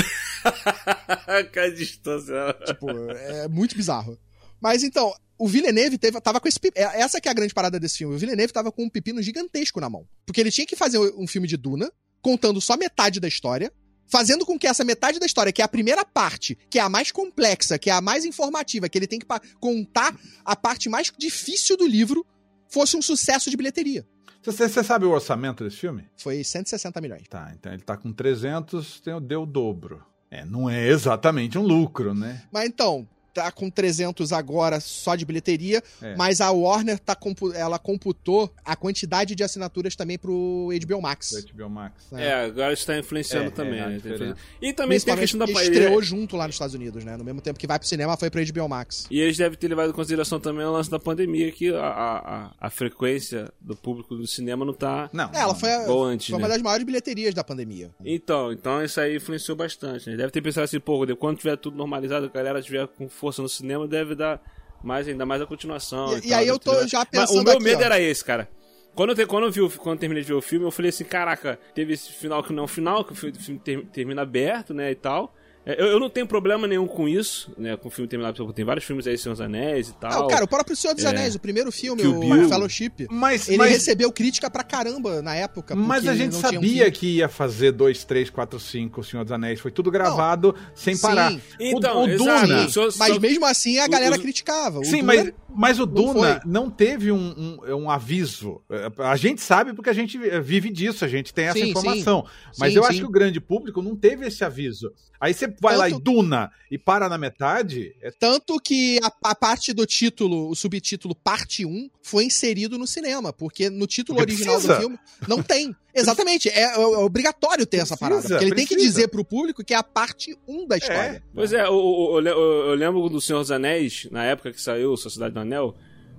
Com 1.54 1.60
a 1.60 1.68
distância. 1.70 2.34
tipo, 2.66 2.88
é 3.10 3.48
muito 3.48 3.74
bizarro. 3.74 4.18
Mas 4.60 4.82
então, 4.82 5.12
o 5.38 5.48
Villeneuve 5.48 5.96
teve, 5.96 6.20
tava 6.20 6.38
com 6.38 6.48
esse. 6.48 6.58
é- 6.74 7.00
Essa 7.00 7.20
que 7.20 7.28
é 7.28 7.30
a 7.30 7.34
grande 7.34 7.54
parada 7.54 7.80
desse 7.80 7.98
filme. 7.98 8.14
O 8.14 8.18
Villeneuve 8.18 8.52
tava 8.52 8.70
com 8.70 8.84
um 8.84 8.90
pepino 8.90 9.22
gigantesco 9.22 9.80
na 9.80 9.88
mão. 9.88 10.06
Porque 10.26 10.40
ele 10.40 10.50
tinha 10.50 10.66
que 10.66 10.76
fazer 10.76 10.98
um 10.98 11.26
filme 11.26 11.48
de 11.48 11.56
Duna, 11.56 11.90
contando 12.20 12.60
só 12.60 12.76
metade 12.76 13.18
da 13.18 13.28
história. 13.28 13.72
Fazendo 14.10 14.44
com 14.46 14.58
que 14.58 14.66
essa 14.66 14.84
metade 14.84 15.18
da 15.18 15.26
história, 15.26 15.52
que 15.52 15.60
é 15.60 15.64
a 15.64 15.68
primeira 15.68 16.02
parte, 16.04 16.56
que 16.70 16.78
é 16.78 16.82
a 16.82 16.88
mais 16.88 17.10
complexa, 17.12 17.78
que 17.78 17.90
é 17.90 17.92
a 17.92 18.00
mais 18.00 18.24
informativa, 18.24 18.88
que 18.88 18.98
ele 18.98 19.06
tem 19.06 19.18
que 19.18 19.26
contar 19.60 20.18
a 20.44 20.56
parte 20.56 20.88
mais 20.88 21.12
difícil 21.18 21.76
do 21.76 21.86
livro, 21.86 22.26
fosse 22.70 22.96
um 22.96 23.02
sucesso 23.02 23.50
de 23.50 23.56
bilheteria. 23.56 24.06
Você, 24.52 24.82
sabe 24.82 25.04
o 25.04 25.10
orçamento 25.10 25.62
desse 25.62 25.76
filme? 25.76 26.08
Foi 26.16 26.42
160 26.42 27.00
milhões. 27.00 27.22
Tá, 27.28 27.52
então 27.54 27.72
ele 27.72 27.82
tá 27.82 27.96
com 27.96 28.12
300, 28.12 29.00
tem, 29.00 29.20
deu 29.20 29.42
o 29.42 29.46
dobro. 29.46 30.02
É, 30.30 30.44
não 30.44 30.68
é 30.68 30.86
exatamente 30.88 31.58
um 31.58 31.62
lucro, 31.62 32.14
né? 32.14 32.42
Mas 32.50 32.66
então, 32.66 33.06
tá 33.42 33.50
com 33.52 33.70
300 33.70 34.32
agora 34.32 34.80
só 34.80 35.14
de 35.14 35.24
bilheteria, 35.24 35.82
É. 36.02 36.14
mas 36.16 36.40
a 36.40 36.50
Warner 36.50 36.98
tá 36.98 37.14
compu- 37.14 37.52
ela 37.52 37.78
computou 37.78 38.52
a 38.64 38.74
quantidade 38.76 39.34
de 39.34 39.42
assinaturas 39.42 39.94
também 39.96 40.18
pro 40.18 40.70
HBO 40.86 41.00
Max. 41.02 41.30
Do 41.30 41.52
HBO 41.52 41.68
Max. 41.70 41.94
É, 42.12 42.32
agora 42.44 42.72
isso 42.72 42.86
tá 42.86 42.98
influenciando 42.98 43.48
É, 43.48 43.50
também, 43.50 43.80
é, 43.80 43.86
né? 43.88 43.96
diferença. 43.96 44.36
E 44.60 44.72
também 44.72 44.98
tem 45.00 45.14
a 45.14 45.16
questão 45.16 45.38
da 45.38 45.46
estreou 45.46 46.02
junto 46.02 46.36
lá 46.36 46.46
nos 46.46 46.54
Estados 46.54 46.74
Unidos, 46.74 47.04
né? 47.04 47.16
No 47.16 47.24
mesmo 47.24 47.40
tempo 47.40 47.58
que 47.58 47.66
vai 47.66 47.78
pro 47.78 47.86
cinema, 47.88 48.16
foi 48.16 48.30
pro 48.30 48.40
HBO 48.44 48.68
Max. 48.68 49.06
E 49.10 49.20
eles 49.20 49.36
devem 49.36 49.58
ter 49.58 49.68
levado 49.68 49.90
em 49.90 49.92
consideração 49.92 50.38
também 50.40 50.64
o 50.64 50.72
lance 50.72 50.90
da 50.90 50.98
pandemia, 50.98 51.50
que 51.52 51.74
a, 51.74 51.80
a, 51.86 52.50
a- 52.60 52.70
frequência 52.70 53.52
do 53.60 53.76
público 53.76 54.14
do 54.16 54.26
cinema 54.26 54.64
não 54.64 54.72
tá 54.72 55.10
Não. 55.12 55.30
É, 55.32 55.40
ela 55.40 55.54
foi, 55.54 55.70
a- 55.70 55.82
igual 55.82 56.04
antes, 56.04 56.28
foi 56.28 56.36
uma 56.38 56.48
né? 56.48 56.54
das 56.54 56.62
maiores 56.62 56.84
bilheterias 56.86 57.34
da 57.34 57.44
pandemia. 57.44 57.90
Então, 58.04 58.52
então 58.52 58.82
isso 58.82 59.00
aí 59.00 59.16
influenciou 59.16 59.56
bastante. 59.56 60.08
Né? 60.08 60.16
Deve 60.16 60.30
ter 60.30 60.40
pensado 60.40 60.64
assim, 60.64 60.80
pô, 60.80 61.04
quando 61.16 61.38
tiver 61.38 61.56
tudo 61.56 61.76
normalizado, 61.76 62.26
a 62.26 62.28
galera 62.28 62.62
tiver 62.62 62.86
com 62.88 63.08
força 63.08 63.27
no 63.42 63.48
cinema, 63.48 63.86
deve 63.86 64.14
dar 64.14 64.40
mais, 64.82 65.06
ainda 65.08 65.26
mais 65.26 65.42
a 65.42 65.46
continuação. 65.46 66.16
E- 66.16 66.20
tal, 66.20 66.30
e 66.30 66.34
aí 66.34 66.48
eu 66.48 66.58
tô 66.58 66.86
já 66.86 67.00
Mas 67.00 67.08
pensando 67.10 67.40
o 67.40 67.44
meu 67.44 67.54
aqui, 67.54 67.62
medo 67.64 67.80
ó. 67.82 67.84
era 67.84 68.00
esse, 68.00 68.24
cara. 68.24 68.48
Quando 68.94 69.10
eu, 69.10 69.16
te- 69.16 69.26
quando, 69.26 69.44
eu 69.44 69.52
vi, 69.52 69.76
quando 69.78 69.96
eu 69.96 70.00
terminei 70.00 70.22
de 70.22 70.28
ver 70.28 70.34
o 70.34 70.40
filme, 70.40 70.66
eu 70.66 70.70
falei 70.70 70.88
assim, 70.88 71.04
caraca, 71.04 71.58
teve 71.74 71.92
esse 71.92 72.12
final 72.12 72.42
que 72.42 72.52
não 72.52 72.62
é 72.62 72.64
um 72.64 72.68
final, 72.68 73.04
que 73.04 73.12
o 73.12 73.14
filme, 73.14 73.60
termina 73.92 74.22
aberto, 74.22 74.74
né, 74.74 74.90
e 74.90 74.94
tal. 74.94 75.34
É, 75.68 75.80
Eu, 75.82 75.86
eu 75.88 76.00
não 76.00 76.08
tenho 76.08 76.26
problema 76.26 76.66
nenhum 76.66 76.86
com 76.86 77.06
isso, 77.06 77.52
né, 77.58 77.76
com 77.76 77.88
o 77.88 77.90
filme 77.90 78.08
terminado, 78.08 78.34
porque 78.36 78.52
tem 78.56 78.64
vários 78.64 78.84
filmes 78.86 79.06
aí, 79.06 79.18
Senhor 79.18 79.34
dos 79.34 79.40
Anéis 79.42 79.90
e 79.90 79.92
tal. 79.94 80.24
Ah, 80.24 80.28
cara, 80.28 80.44
o 80.44 80.48
próprio 80.48 80.74
Senhor 80.74 80.94
dos 80.94 81.04
É. 81.04 81.08
Anéis, 81.08 81.34
o 81.34 81.38
primeiro 81.38 81.70
filme, 81.70 82.00
Kill 82.00 82.16
o 82.16 82.20
Bill. 82.20 82.48
Fellowship, 82.48 83.06
Mas, 83.10 83.46
ele 83.48 83.58
mas, 83.58 83.70
recebeu 83.70 84.10
crítica 84.10 84.50
pra 84.50 84.64
caramba 84.64 85.20
na 85.20 85.34
época. 85.34 85.76
mas 85.76 86.08
a 86.08 86.14
gente 86.14 86.32
não 86.32 86.38
um 86.38 86.42
sabia 86.42 86.84
fim. 86.86 86.90
que 86.92 87.06
ia 87.18 87.28
fazer 87.28 87.72
2, 87.72 88.02
3, 88.04 88.30
4, 88.30 88.58
5 88.58 89.00
O 89.00 89.04
Senhor 89.04 89.22
dos 89.24 89.32
Anéis. 89.32 89.60
Foi 89.60 89.70
tudo 89.70 89.90
gravado 89.90 90.54
sem 90.74 90.94
Sim. 90.94 91.02
parar. 91.02 91.32
Então, 91.60 92.00
o, 92.00 92.04
o. 92.04 92.16
Duna. 92.16 92.66
Mas 92.98 93.18
mesmo 93.18 93.44
assim 93.44 93.78
a 93.78 93.84
o- 93.84 93.90
galera 93.90 94.16
os- 94.16 94.22
criticava. 94.22 94.78
O 94.80 94.84
Sim, 94.84 95.00
Duna 95.00 95.14
mas, 95.14 95.32
Mas 95.58 95.78
o 95.80 95.86
Não 95.86 95.92
Duna 95.92 96.40
foi. 96.40 96.50
não, 96.50 96.70
teve 96.70 97.10
um, 97.10 97.58
um, 97.66 97.74
um 97.74 97.90
aviso. 97.90 98.62
É, 98.70 98.90
A 99.02 99.16
gente 99.16 99.40
sabe 99.40 99.74
porque 99.74 99.90
a 99.90 99.92
gente 99.92 100.16
vive 100.40 100.70
disso, 100.70 101.04
a 101.04 101.08
gente 101.08 101.34
tem 101.34 101.46
essa 101.46 101.58
Sim, 101.58 101.70
informação. 101.70 102.24
Mas 102.58 102.72
Sim, 102.72 102.78
eu 102.78 102.82
sim. 102.84 102.88
acho 102.90 102.98
que 103.00 103.04
o 103.06 103.10
grande 103.10 103.40
público 103.40 103.82
não 103.82 103.96
teve 103.96 104.26
esse 104.26 104.44
aviso. 104.44 104.92
Aí 105.20 105.34
você 105.34 105.48
vai 105.60 105.76
lá 105.76 105.88
e 105.88 105.92
Tanto- 105.92 106.04
Duna 106.04 106.50
e 106.70 106.78
para 106.78 107.08
na 107.08 107.18
metade. 107.18 107.92
é- 108.00 108.12
Tanto 108.12 108.60
que 108.60 109.00
a, 109.02 109.30
a 109.30 109.34
parte 109.34 109.72
do 109.72 109.84
título, 109.84 110.48
o 110.48 110.54
subtítulo 110.54 111.12
parte 111.14 111.66
1, 111.66 111.90
foi 112.02 112.24
inserido 112.24 112.78
no 112.78 112.86
cinema, 112.86 113.32
porque 113.32 113.68
no 113.68 113.86
título 113.86 114.16
Porque 114.18 114.32
original 114.32 114.54
precisa. 114.54 114.74
do 114.76 114.80
filme 114.80 114.98
não 115.26 115.42
tem. 115.42 115.74
Exatamente, 115.94 116.48
é, 116.48 116.62
é 116.74 116.78
obrigatório 116.78 117.66
ter 117.66 117.78
essa 117.78 117.96
Precisa, 117.96 117.98
parada. 117.98 118.28
Porque 118.28 118.44
ele 118.44 118.54
tem 118.54 118.66
que 118.66 118.74
precisa. 118.74 118.94
dizer 118.96 119.08
pro 119.08 119.24
público 119.24 119.64
que 119.64 119.74
é 119.74 119.76
a 119.76 119.82
parte 119.82 120.36
1 120.46 120.66
da 120.66 120.76
história. 120.76 121.22
Pois 121.34 121.52
é, 121.52 121.68
o- 121.68 121.72
o- 121.74 122.12
o- 122.14 122.20
eu, 122.20 122.68
eu 122.68 122.74
lembro 122.74 123.08
do 123.08 123.20
Senhor 123.20 123.40
dos 123.40 123.50
Anéis, 123.50 124.06
na 124.10 124.24
época 124.24 124.52
que 124.52 124.60
saiu 124.60 124.96
Sociedade 124.96 125.34
do 125.34 125.40
Anel, 125.40 125.74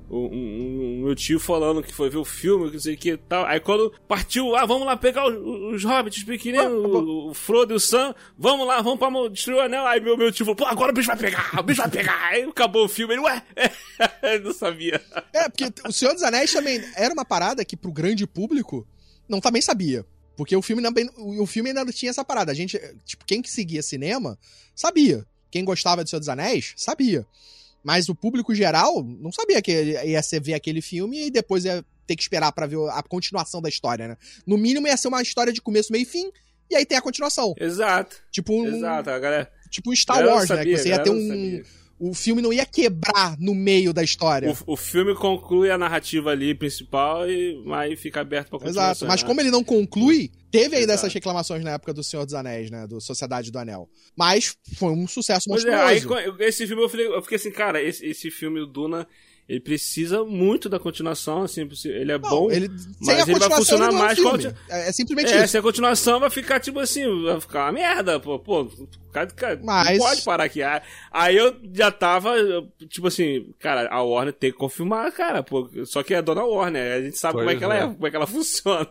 o- 0.09 0.26
um, 0.28 0.32
um- 0.99 1.01
meu 1.05 1.15
tio 1.15 1.39
falando 1.39 1.84
que 1.84 1.93
foi 1.93 2.09
ver 2.09 2.17
o 2.17 2.26
filme, 2.26 2.67
que 2.70 2.74
não 2.74 2.82
sei 2.82 2.95
o 2.95 2.97
que 2.97 3.11
e 3.11 3.17
tal. 3.17 3.45
Aí 3.45 3.59
quando 3.59 3.93
partiu, 4.07 4.55
ah, 4.55 4.65
vamos 4.65 4.86
lá 4.88 4.97
pegar 4.97 5.28
os, 5.28 5.76
os 5.76 5.84
hobbits, 5.84 6.17
os 6.17 6.24
pequeninos, 6.26 6.65
o, 6.74 7.30
o 7.30 7.34
Frodo 7.36 7.74
e 7.74 7.78
o 7.78 7.80
Sam, 7.80 8.13
vamos 8.38 8.65
lá, 8.67 8.82
vamos 8.82 8.97
pra 8.97 9.09
destruir 9.30 9.57
o 9.57 9.61
anel. 9.61 9.86
Aí 9.86 10.01
meu, 10.01 10.17
meu 10.17 10.32
tio 10.32 10.45
falou, 10.45 10.55
pô, 10.55 10.65
agora 10.65 10.91
o 10.91 10.95
bicho 10.95 11.07
vai 11.07 11.15
pegar, 11.17 11.51
o 11.59 11.63
bicho 11.63 11.80
vai 11.82 11.91
pegar. 11.91 12.20
Aí 12.26 12.41
acabou 12.43 12.86
o 12.86 12.89
filme, 12.89 13.13
ele, 13.13 13.22
ué, 13.22 13.41
ele 14.24 14.43
não 14.45 14.53
sabia. 14.53 14.99
É, 15.32 15.47
porque 15.47 15.65
o 15.88 15.91
Senhor 15.91 16.13
dos 16.15 16.24
Anéis 16.24 16.51
também 16.51 16.84
era 16.95 17.13
uma 17.13 17.24
parada 17.24 17.63
que 17.63 17.78
pro 17.78 17.91
grande 17.91 18.26
público 18.26 18.86
não 19.30 19.39
também 19.39 19.61
sabia. 19.61 20.05
Porque 20.36 20.55
o 20.55 20.61
filme, 20.61 20.82
também, 20.82 21.09
o 21.17 21.45
filme 21.45 21.69
ainda 21.69 21.86
tinha 21.91 22.09
essa 22.09 22.23
parada. 22.23 22.51
A 22.51 22.55
gente, 22.55 22.80
tipo, 23.05 23.25
quem 23.25 23.41
que 23.41 23.51
seguia 23.51 23.84
cinema, 23.84 24.39
sabia. 24.73 25.25
Quem 25.51 25.65
gostava 25.65 26.03
de 26.03 26.09
Senhor 26.09 26.19
dos 26.19 26.30
Anéis, 26.30 26.73
sabia. 26.77 27.25
Mas 27.84 28.09
o 28.09 28.15
público 28.15 28.55
geral 28.55 29.03
não 29.03 29.32
sabia 29.32 29.61
que 29.61 29.71
ia 29.71 30.21
ser 30.21 30.41
ver 30.41 30.53
aquele 30.53 30.82
filme 30.82 31.27
e 31.27 31.32
depois 31.32 31.65
ia 31.65 31.84
ter 32.07 32.15
que 32.15 32.21
esperar 32.21 32.51
pra 32.51 32.65
ver 32.65 32.77
a 32.89 33.03
continuação 33.03 33.61
da 33.61 33.69
história, 33.69 34.07
né? 34.07 34.17
No 34.45 34.57
mínimo 34.57 34.88
ia 34.88 34.97
ser 34.97 35.09
uma 35.09 35.21
história 35.21 35.53
de 35.53 35.61
começo, 35.61 35.91
meio 35.91 36.03
e 36.03 36.05
fim, 36.05 36.32
e 36.69 36.75
aí 36.75 36.86
tem 36.86 36.97
a 36.97 37.01
continuação. 37.01 37.53
Exato, 37.59 38.17
Tipo 38.32 38.53
um, 38.53 38.65
exato. 38.65 39.09
A 39.09 39.19
galera, 39.19 39.51
tipo 39.69 39.91
um 39.91 39.95
Star 39.95 40.25
Wars, 40.25 40.49
né? 40.49 40.57
sabia, 40.57 40.75
Que 40.75 40.82
você 40.82 40.89
ia 40.89 40.99
ter 40.99 41.09
um. 41.09 41.63
O 42.00 42.14
filme 42.14 42.41
não 42.41 42.54
ia 42.54 42.66
quebrar 42.66 43.38
no 43.38 43.54
meio 43.54 43.91
da 43.93 44.02
história. 44.02 44.56
O, 44.66 44.74
o 44.74 44.78
filme 44.78 45.14
conclui 45.14 45.70
a 45.70 45.78
narrativa 45.78 46.32
ali 46.32 46.56
principal 46.56 47.30
e 47.30 47.62
aí 47.74 47.95
fica 47.97 48.22
aberto 48.22 48.50
pra 48.50 48.58
continuação. 48.60 48.91
Exato, 48.91 49.06
mas 49.06 49.22
né? 49.22 49.28
como 49.28 49.41
ele 49.41 49.52
não 49.52 49.64
conclui, 49.64 50.32
teve 50.50 50.78
ainda 50.78 50.93
Exato. 50.93 51.00
essas 51.08 51.14
reclamações 51.14 51.64
na 51.64 51.72
época 51.72 51.93
do 51.93 52.02
Senhor 52.04 52.24
dos 52.26 52.34
Anéis, 52.34 52.72
né? 52.72 52.88
Do 52.88 53.02
Sociedade 53.02 53.52
do 53.52 53.60
Anel. 53.60 53.89
Mas 54.18 54.56
foi 54.78 54.91
um 54.93 55.08
sucesso 55.08 55.50
Pois 55.50 55.66
é, 55.66 55.72
monstruoso. 55.72 56.16
aí 56.16 56.32
com- 56.32 56.43
esse 56.43 56.66
filme 56.66 56.82
eu 56.84 56.89
fiquei, 56.89 57.08
eu 57.08 57.22
fiquei 57.22 57.36
assim, 57.36 57.52
cara, 57.52 57.82
esse, 57.84 58.06
esse 58.06 58.32
filme, 58.32 58.62
o 58.62 58.66
Duna, 58.66 59.06
ele 59.50 59.60
precisa 59.60 60.24
muito 60.24 60.70
da 60.70 60.78
continuação, 60.80 61.41
assim, 61.41 61.68
ele 61.86 62.12
é 62.12 62.20
Não, 62.20 62.30
bom. 62.30 62.52
ele, 62.52 62.70
mas 62.70 62.86
sem 63.06 63.16
a 63.16 63.22
ele 63.24 63.39
vai 63.39 63.50
funcionar 63.58 63.86
ele 63.88 63.93
não 63.93 64.00
é 64.00 64.04
um 64.04 64.06
mais 64.06 64.20
filme. 64.20 64.30
quando- 64.43 64.56
É, 64.70 64.89
é 64.89 64.91
simplesmente 64.91 65.34
É, 65.34 65.38
isso. 65.39 65.47
se 65.47 65.58
a 65.58 65.62
continuação 65.64 66.20
vai 66.20 66.30
ficar 66.30 66.60
tipo 66.60 66.80
assim, 66.80 67.24
vai 67.24 67.41
ficar 67.41 67.66
uma 67.66 67.72
merda, 67.72 68.20
pô, 68.20 68.38
pô, 68.38 68.72
cara, 69.12 69.28
cara, 69.28 69.60
Mas- 69.64 69.97
não 69.97 70.06
pode 70.06 70.22
parar 70.22 70.43
aqui. 70.43 70.62
Aí- 71.12 71.36
eu 71.36 71.56
já 71.74 71.91
tava, 71.91 72.32
tipo 72.88 73.08
assim, 73.08 73.52
cara, 73.60 73.89
a 73.91 74.04
Warner 74.04 74.34
tem 74.34 74.52
que 74.52 74.58
confirmar, 74.58 75.12
cara, 75.12 75.41
pô, 75.41 75.68
só 75.86 76.04
que 76.04 76.14
é 76.14 76.18
a 76.18 76.22
dona 76.22 76.43
Warner, 76.43 76.97
a 76.97 77.02
gente 77.02 77.18
sabe 77.18 77.34
como 77.34 77.43
é 77.43 77.47
Pois 77.47 77.58
que 77.58 77.64
ela 77.64 77.76
é, 77.76 77.80
é. 77.80 77.88
como 77.88 78.06
é 78.06 78.10
que 78.12 78.16
ela 78.16 78.28
funciona. 78.28 78.86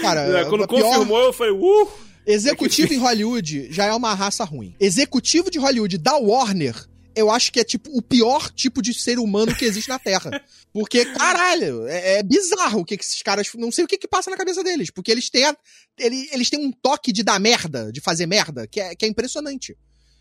Cara, 0.00 0.46
Quando 0.48 0.64
a 0.64 0.68
pior- 0.68 0.80
confirmou, 0.90 1.20
eu 1.22 1.32
falei, 1.32 1.52
uh! 1.52 1.88
Executivo 2.26 2.94
em 2.94 2.96
Hollywood 2.98 3.70
já 3.70 3.84
é 3.84 3.92
uma 3.92 4.14
raça 4.14 4.44
ruim. 4.44 4.74
Executivo 4.80 5.50
de 5.50 5.58
Hollywood 5.58 5.98
da 5.98 6.16
Warner, 6.16 6.74
eu 7.16 7.30
acho 7.30 7.52
que 7.52 7.60
é 7.60 7.64
tipo 7.64 7.90
o 7.96 8.02
pior 8.02 8.50
tipo 8.52 8.80
de 8.82 8.92
ser 8.94 9.18
humano 9.18 9.54
que 9.54 9.64
existe 9.64 9.88
na 9.88 9.98
Terra. 9.98 10.30
Porque, 10.72 11.04
caralho, 11.04 11.86
é, 11.86 12.18
é 12.18 12.22
bizarro 12.22 12.80
o 12.80 12.84
que, 12.84 12.96
que 12.96 13.04
esses 13.04 13.22
caras. 13.22 13.48
Não 13.54 13.70
sei 13.70 13.84
o 13.84 13.88
que, 13.88 13.96
que 13.98 14.08
passa 14.08 14.30
na 14.30 14.36
cabeça 14.36 14.62
deles. 14.62 14.90
Porque 14.90 15.10
eles 15.10 15.30
têm, 15.30 15.44
a- 15.44 15.56
ele- 15.98 16.28
eles 16.32 16.50
têm 16.50 16.58
um 16.64 16.72
toque 16.72 17.12
de 17.12 17.22
dar 17.22 17.38
merda, 17.38 17.92
de 17.92 18.00
fazer 18.00 18.26
merda, 18.26 18.66
que 18.66 18.80
é, 18.80 18.94
que 18.94 19.04
é 19.04 19.08
impressionante. 19.08 19.76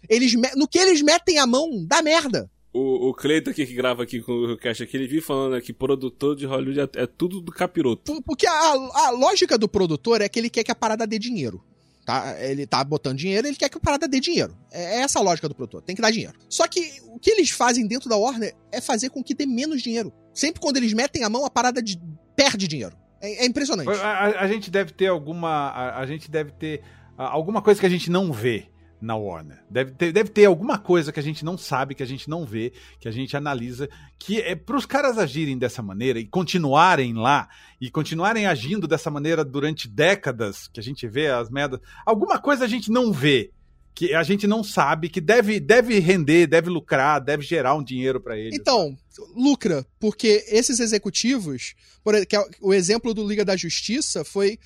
Eles, 0.09 0.33
me- 0.35 0.51
no 0.55 0.67
que 0.67 0.77
eles 0.77 1.01
metem 1.01 1.39
a 1.39 1.47
mão, 1.47 1.83
dá 1.85 2.01
merda. 2.01 2.49
O, 2.75 3.09
o 3.09 3.13
Cleiton 3.13 3.51
aqui 3.51 3.65
que 3.67 3.73
grava 3.75 4.01
aqui 4.01 4.19
com 4.21 4.31
o 4.31 4.57
Cash 4.57 4.81
aqui, 4.81 4.97
ele 4.97 5.07
vive 5.07 5.21
falando 5.21 5.61
que 5.61 5.71
produtor 5.71 6.35
de 6.35 6.45
Hollywood 6.45 6.79
é, 6.97 7.03
é 7.03 7.05
tudo 7.07 7.39
do 7.39 7.51
capiroto. 7.51 8.11
Por- 8.11 8.21
Porque 8.23 8.47
a, 8.47 8.53
a 8.53 9.09
lógica 9.11 9.57
do 9.57 9.69
produtor 9.69 10.21
é 10.21 10.27
que 10.29 10.39
ele 10.39 10.49
quer 10.49 10.63
que 10.63 10.71
a 10.71 10.75
parada 10.75 11.05
dê 11.05 11.19
dinheiro. 11.19 11.63
Tá? 12.05 12.35
Ele 12.41 12.67
tá 12.67 12.83
botando 12.83 13.17
dinheiro, 13.17 13.47
ele 13.47 13.55
quer 13.55 13.69
que 13.69 13.77
a 13.77 13.81
parada 13.81 14.07
dê 14.07 14.19
dinheiro. 14.19 14.57
É 14.71 14.97
é 14.97 15.01
essa 15.01 15.19
a 15.19 15.21
lógica 15.21 15.47
do 15.47 15.55
produtor, 15.55 15.81
tem 15.81 15.95
que 15.95 16.01
dar 16.01 16.11
dinheiro. 16.11 16.33
Só 16.49 16.67
que 16.67 17.01
o 17.07 17.17
que 17.17 17.29
eles 17.31 17.49
fazem 17.49 17.87
dentro 17.87 18.09
da 18.09 18.17
Warner 18.17 18.53
é 18.71 18.81
fazer 18.81 19.09
com 19.09 19.23
que 19.23 19.33
dê 19.33 19.45
menos 19.45 19.81
dinheiro. 19.81 20.11
Sempre 20.33 20.59
quando 20.59 20.77
eles 20.77 20.91
metem 20.93 21.23
a 21.23 21.29
mão, 21.29 21.45
a 21.45 21.49
parada 21.49 21.81
de- 21.81 22.01
perde 22.35 22.67
dinheiro. 22.67 22.95
É, 23.21 23.43
é 23.43 23.45
impressionante. 23.45 23.89
A, 23.89 23.93
a- 24.07 24.41
a 24.41 24.47
gente 24.47 24.69
deve 24.69 24.91
ter 24.91 25.07
alguma. 25.07 25.69
A, 25.69 25.99
a 26.01 26.05
gente 26.05 26.29
deve 26.29 26.51
ter 26.51 26.81
alguma 27.15 27.61
coisa 27.61 27.79
que 27.79 27.85
a 27.85 27.89
gente 27.89 28.09
não 28.09 28.33
vê 28.33 28.65
na 29.03 29.15
Warner. 29.15 29.63
Deve 29.69 29.91
ter, 29.91 30.11
deve 30.11 30.29
ter 30.29 30.45
alguma 30.45 30.79
coisa 30.79 31.11
que 31.11 31.19
a 31.19 31.23
gente 31.23 31.43
não 31.43 31.57
sabe, 31.57 31.93
que 31.93 32.01
a 32.01 32.07
gente 32.07 32.29
não 32.29 32.45
vê, 32.45 32.71
que 32.99 33.07
a 33.07 33.11
gente 33.11 33.35
analisa, 33.35 33.89
que 34.17 34.39
é 34.41 34.55
para 34.55 34.77
os 34.77 34.85
caras 34.85 35.17
agirem 35.17 35.57
dessa 35.57 35.81
maneira 35.81 36.19
e 36.19 36.25
continuarem 36.25 37.13
lá 37.13 37.49
e 37.81 37.91
continuarem 37.91 38.45
agindo 38.45 38.87
dessa 38.87 39.11
maneira 39.11 39.43
durante 39.43 39.89
décadas, 39.89 40.69
que 40.69 40.79
a 40.79 40.83
gente 40.83 41.05
vê 41.07 41.27
as 41.27 41.49
merdas. 41.49 41.81
Alguma 42.05 42.39
coisa 42.39 42.63
a 42.63 42.67
gente 42.67 42.89
não 42.89 43.11
vê. 43.11 43.51
Que 43.95 44.15
a 44.15 44.23
gente 44.23 44.47
não 44.47 44.63
sabe, 44.63 45.07
que 45.07 45.21
deve, 45.21 45.59
deve 45.59 45.99
render, 45.99 46.47
deve 46.47 46.67
lucrar, 46.67 47.21
deve 47.23 47.43
gerar 47.43 47.75
um 47.75 47.83
dinheiro 47.83 48.19
para 48.19 48.35
eles. 48.35 48.57
Então, 48.59 48.97
lucra, 49.35 49.85
porque 49.99 50.43
esses 50.47 50.79
executivos, 50.79 51.75
por, 52.03 52.15
é 52.15 52.25
o 52.59 52.73
exemplo 52.73 53.13
do 53.13 53.27
Liga 53.27 53.45
da 53.45 53.55
Justiça 53.55 54.23
foi. 54.23 54.57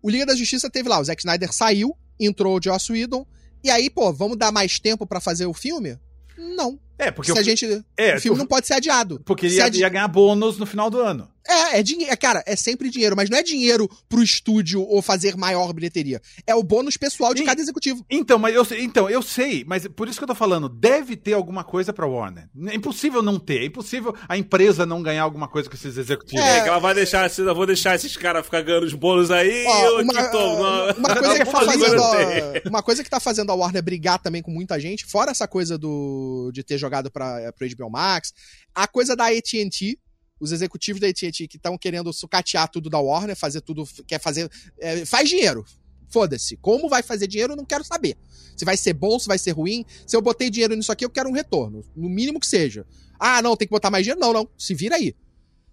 O 0.00 0.08
Liga 0.08 0.24
da 0.24 0.34
Justiça 0.34 0.70
teve 0.70 0.88
lá, 0.88 0.98
o 0.98 1.04
Zack 1.04 1.20
Snyder 1.20 1.52
saiu, 1.52 1.94
entrou 2.18 2.56
o 2.56 2.62
Joss 2.62 2.90
Whedon, 2.90 3.26
e 3.62 3.70
aí, 3.70 3.88
pô, 3.90 4.12
vamos 4.12 4.36
dar 4.36 4.50
mais 4.52 4.78
tempo 4.78 5.06
pra 5.06 5.20
fazer 5.20 5.46
o 5.46 5.54
filme? 5.54 5.96
Não. 6.36 6.78
é, 6.98 7.10
porque 7.10 7.30
Se 7.32 7.36
o, 7.36 7.40
a 7.40 7.42
gente, 7.42 7.84
é, 7.96 8.16
o 8.16 8.20
filme 8.20 8.38
não 8.38 8.46
pode 8.46 8.66
ser 8.66 8.74
adiado. 8.74 9.20
porque 9.24 9.46
ia, 9.48 9.66
adi- 9.66 9.80
ia 9.80 9.88
ganhar 9.88 10.08
bônus 10.08 10.58
no 10.58 10.66
final 10.66 10.90
do 10.90 11.00
ano. 11.00 11.28
É, 11.48 11.78
é 11.78 11.82
dinheiro. 11.82 12.16
Cara, 12.18 12.42
é 12.46 12.54
sempre 12.56 12.88
dinheiro, 12.90 13.16
mas 13.16 13.28
não 13.28 13.36
é 13.38 13.42
dinheiro 13.42 13.88
pro 14.08 14.22
estúdio 14.22 14.82
ou 14.82 15.02
fazer 15.02 15.36
maior 15.36 15.72
bilheteria. 15.72 16.20
É 16.46 16.54
o 16.54 16.62
bônus 16.62 16.96
pessoal 16.96 17.34
de 17.34 17.42
E- 17.42 17.44
cada 17.46 17.60
executivo. 17.60 18.04
Então, 18.10 18.38
mas 18.38 18.54
eu, 18.54 18.64
sei- 18.64 18.82
então, 18.84 19.08
eu 19.10 19.22
sei, 19.22 19.64
mas 19.66 19.86
por 19.88 20.08
isso 20.08 20.18
que 20.18 20.24
eu 20.24 20.28
tô 20.28 20.34
falando, 20.34 20.68
deve 20.68 21.16
ter 21.16 21.32
alguma 21.32 21.64
coisa 21.64 21.92
pra 21.92 22.06
Warner. 22.06 22.48
É 22.68 22.74
impossível 22.74 23.22
não 23.22 23.38
ter, 23.38 23.62
é 23.62 23.64
impossível 23.66 24.14
a 24.28 24.36
empresa 24.36 24.86
não 24.86 25.02
ganhar 25.02 25.22
alguma 25.24 25.48
coisa 25.48 25.68
com 25.68 25.74
esses 25.74 25.96
executivos. 25.96 26.44
É. 26.44 26.58
É, 26.58 26.62
que 26.62 26.68
ela 26.68 26.78
vai 26.78 26.94
deixar, 26.94 27.24
assim, 27.24 27.42
eu 27.42 27.54
vou 27.54 27.66
deixar 27.66 27.94
esses 27.96 28.16
caras 28.16 28.44
ficar 28.44 28.62
ganhando 28.62 28.84
os 28.86 28.94
bônus 28.94 29.30
aí 29.30 29.64
Ó, 29.66 29.78
e 29.78 29.84
eu 29.84 30.02
uma, 30.02 30.28
tô. 30.28 30.38
não- 30.38 30.92
uma 30.96 31.14
coisa 31.16 31.38
que 31.38 31.44
tá 31.44 31.50
fazendo 31.60 31.96
coisa 31.96 32.62
a, 32.64 32.68
uma 32.68 32.82
coisa 32.82 33.04
que 33.04 33.10
tá 33.10 33.20
fazendo 33.20 33.50
a 33.50 33.54
Warner 33.54 33.82
brigar 33.82 34.18
também 34.20 34.42
com 34.42 34.50
muita 34.50 34.78
gente, 34.78 35.04
fora 35.06 35.30
essa 35.30 35.48
coisa 35.48 35.76
do 35.78 36.50
de 36.52 36.62
ter 36.62 36.78
jogado 36.78 37.10
para 37.10 37.52
pro 37.52 37.66
HBO 37.68 37.90
Max, 37.90 38.32
a 38.74 38.86
coisa 38.86 39.16
da 39.16 39.26
AT&T, 39.26 39.98
os 40.42 40.50
executivos 40.50 41.00
da 41.00 41.06
AT&T 41.06 41.46
que 41.46 41.56
estão 41.56 41.78
querendo 41.78 42.12
sucatear 42.12 42.68
tudo 42.68 42.90
da 42.90 42.98
Warner, 42.98 43.36
fazer 43.36 43.60
tudo, 43.60 43.88
quer 44.06 44.20
fazer, 44.20 44.50
é, 44.80 45.04
faz 45.04 45.28
dinheiro. 45.28 45.64
Foda-se. 46.10 46.56
Como 46.56 46.88
vai 46.88 47.00
fazer 47.00 47.28
dinheiro, 47.28 47.52
eu 47.52 47.56
não 47.56 47.64
quero 47.64 47.84
saber. 47.84 48.18
Se 48.56 48.64
vai 48.64 48.76
ser 48.76 48.92
bom, 48.92 49.18
se 49.18 49.28
vai 49.28 49.38
ser 49.38 49.52
ruim. 49.52 49.86
Se 50.04 50.16
eu 50.16 50.20
botei 50.20 50.50
dinheiro 50.50 50.74
nisso 50.74 50.90
aqui, 50.90 51.04
eu 51.04 51.10
quero 51.10 51.28
um 51.28 51.32
retorno. 51.32 51.84
No 51.96 52.08
mínimo 52.08 52.40
que 52.40 52.46
seja. 52.46 52.84
Ah, 53.18 53.40
não, 53.40 53.56
tem 53.56 53.68
que 53.68 53.72
botar 53.72 53.88
mais 53.88 54.04
dinheiro? 54.04 54.20
Não, 54.20 54.32
não. 54.32 54.48
Se 54.58 54.74
vira 54.74 54.96
aí. 54.96 55.14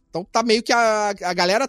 Então 0.09 0.23
tá 0.23 0.43
meio 0.43 0.61
que 0.61 0.71
a, 0.71 1.09
a 1.09 1.33
galera 1.33 1.67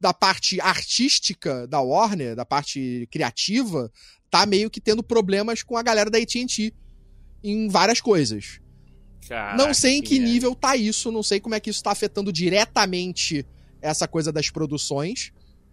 da 0.00 0.12
parte 0.12 0.60
artística 0.60 1.66
da 1.68 1.80
Warner, 1.80 2.34
da 2.34 2.44
parte 2.44 3.08
criativa, 3.10 3.90
tá 4.28 4.44
meio 4.44 4.68
que 4.68 4.80
tendo 4.80 5.02
problemas 5.02 5.62
com 5.62 5.76
a 5.76 5.82
galera 5.82 6.10
da 6.10 6.18
AT&T 6.18 6.74
em 7.44 7.68
várias 7.68 8.00
coisas. 8.00 8.60
Caraca, 9.28 9.56
não 9.56 9.72
sei 9.74 9.94
em 9.94 10.02
que 10.02 10.16
é. 10.16 10.18
nível 10.20 10.54
tá 10.54 10.76
isso, 10.76 11.10
não 11.12 11.22
sei 11.22 11.40
como 11.40 11.54
é 11.54 11.60
que 11.60 11.70
isso 11.70 11.82
tá 11.82 11.90
afetando 11.90 12.32
diretamente 12.32 13.46
essa 13.80 14.08
coisa 14.08 14.32
das 14.32 14.50
produções, 14.50 15.32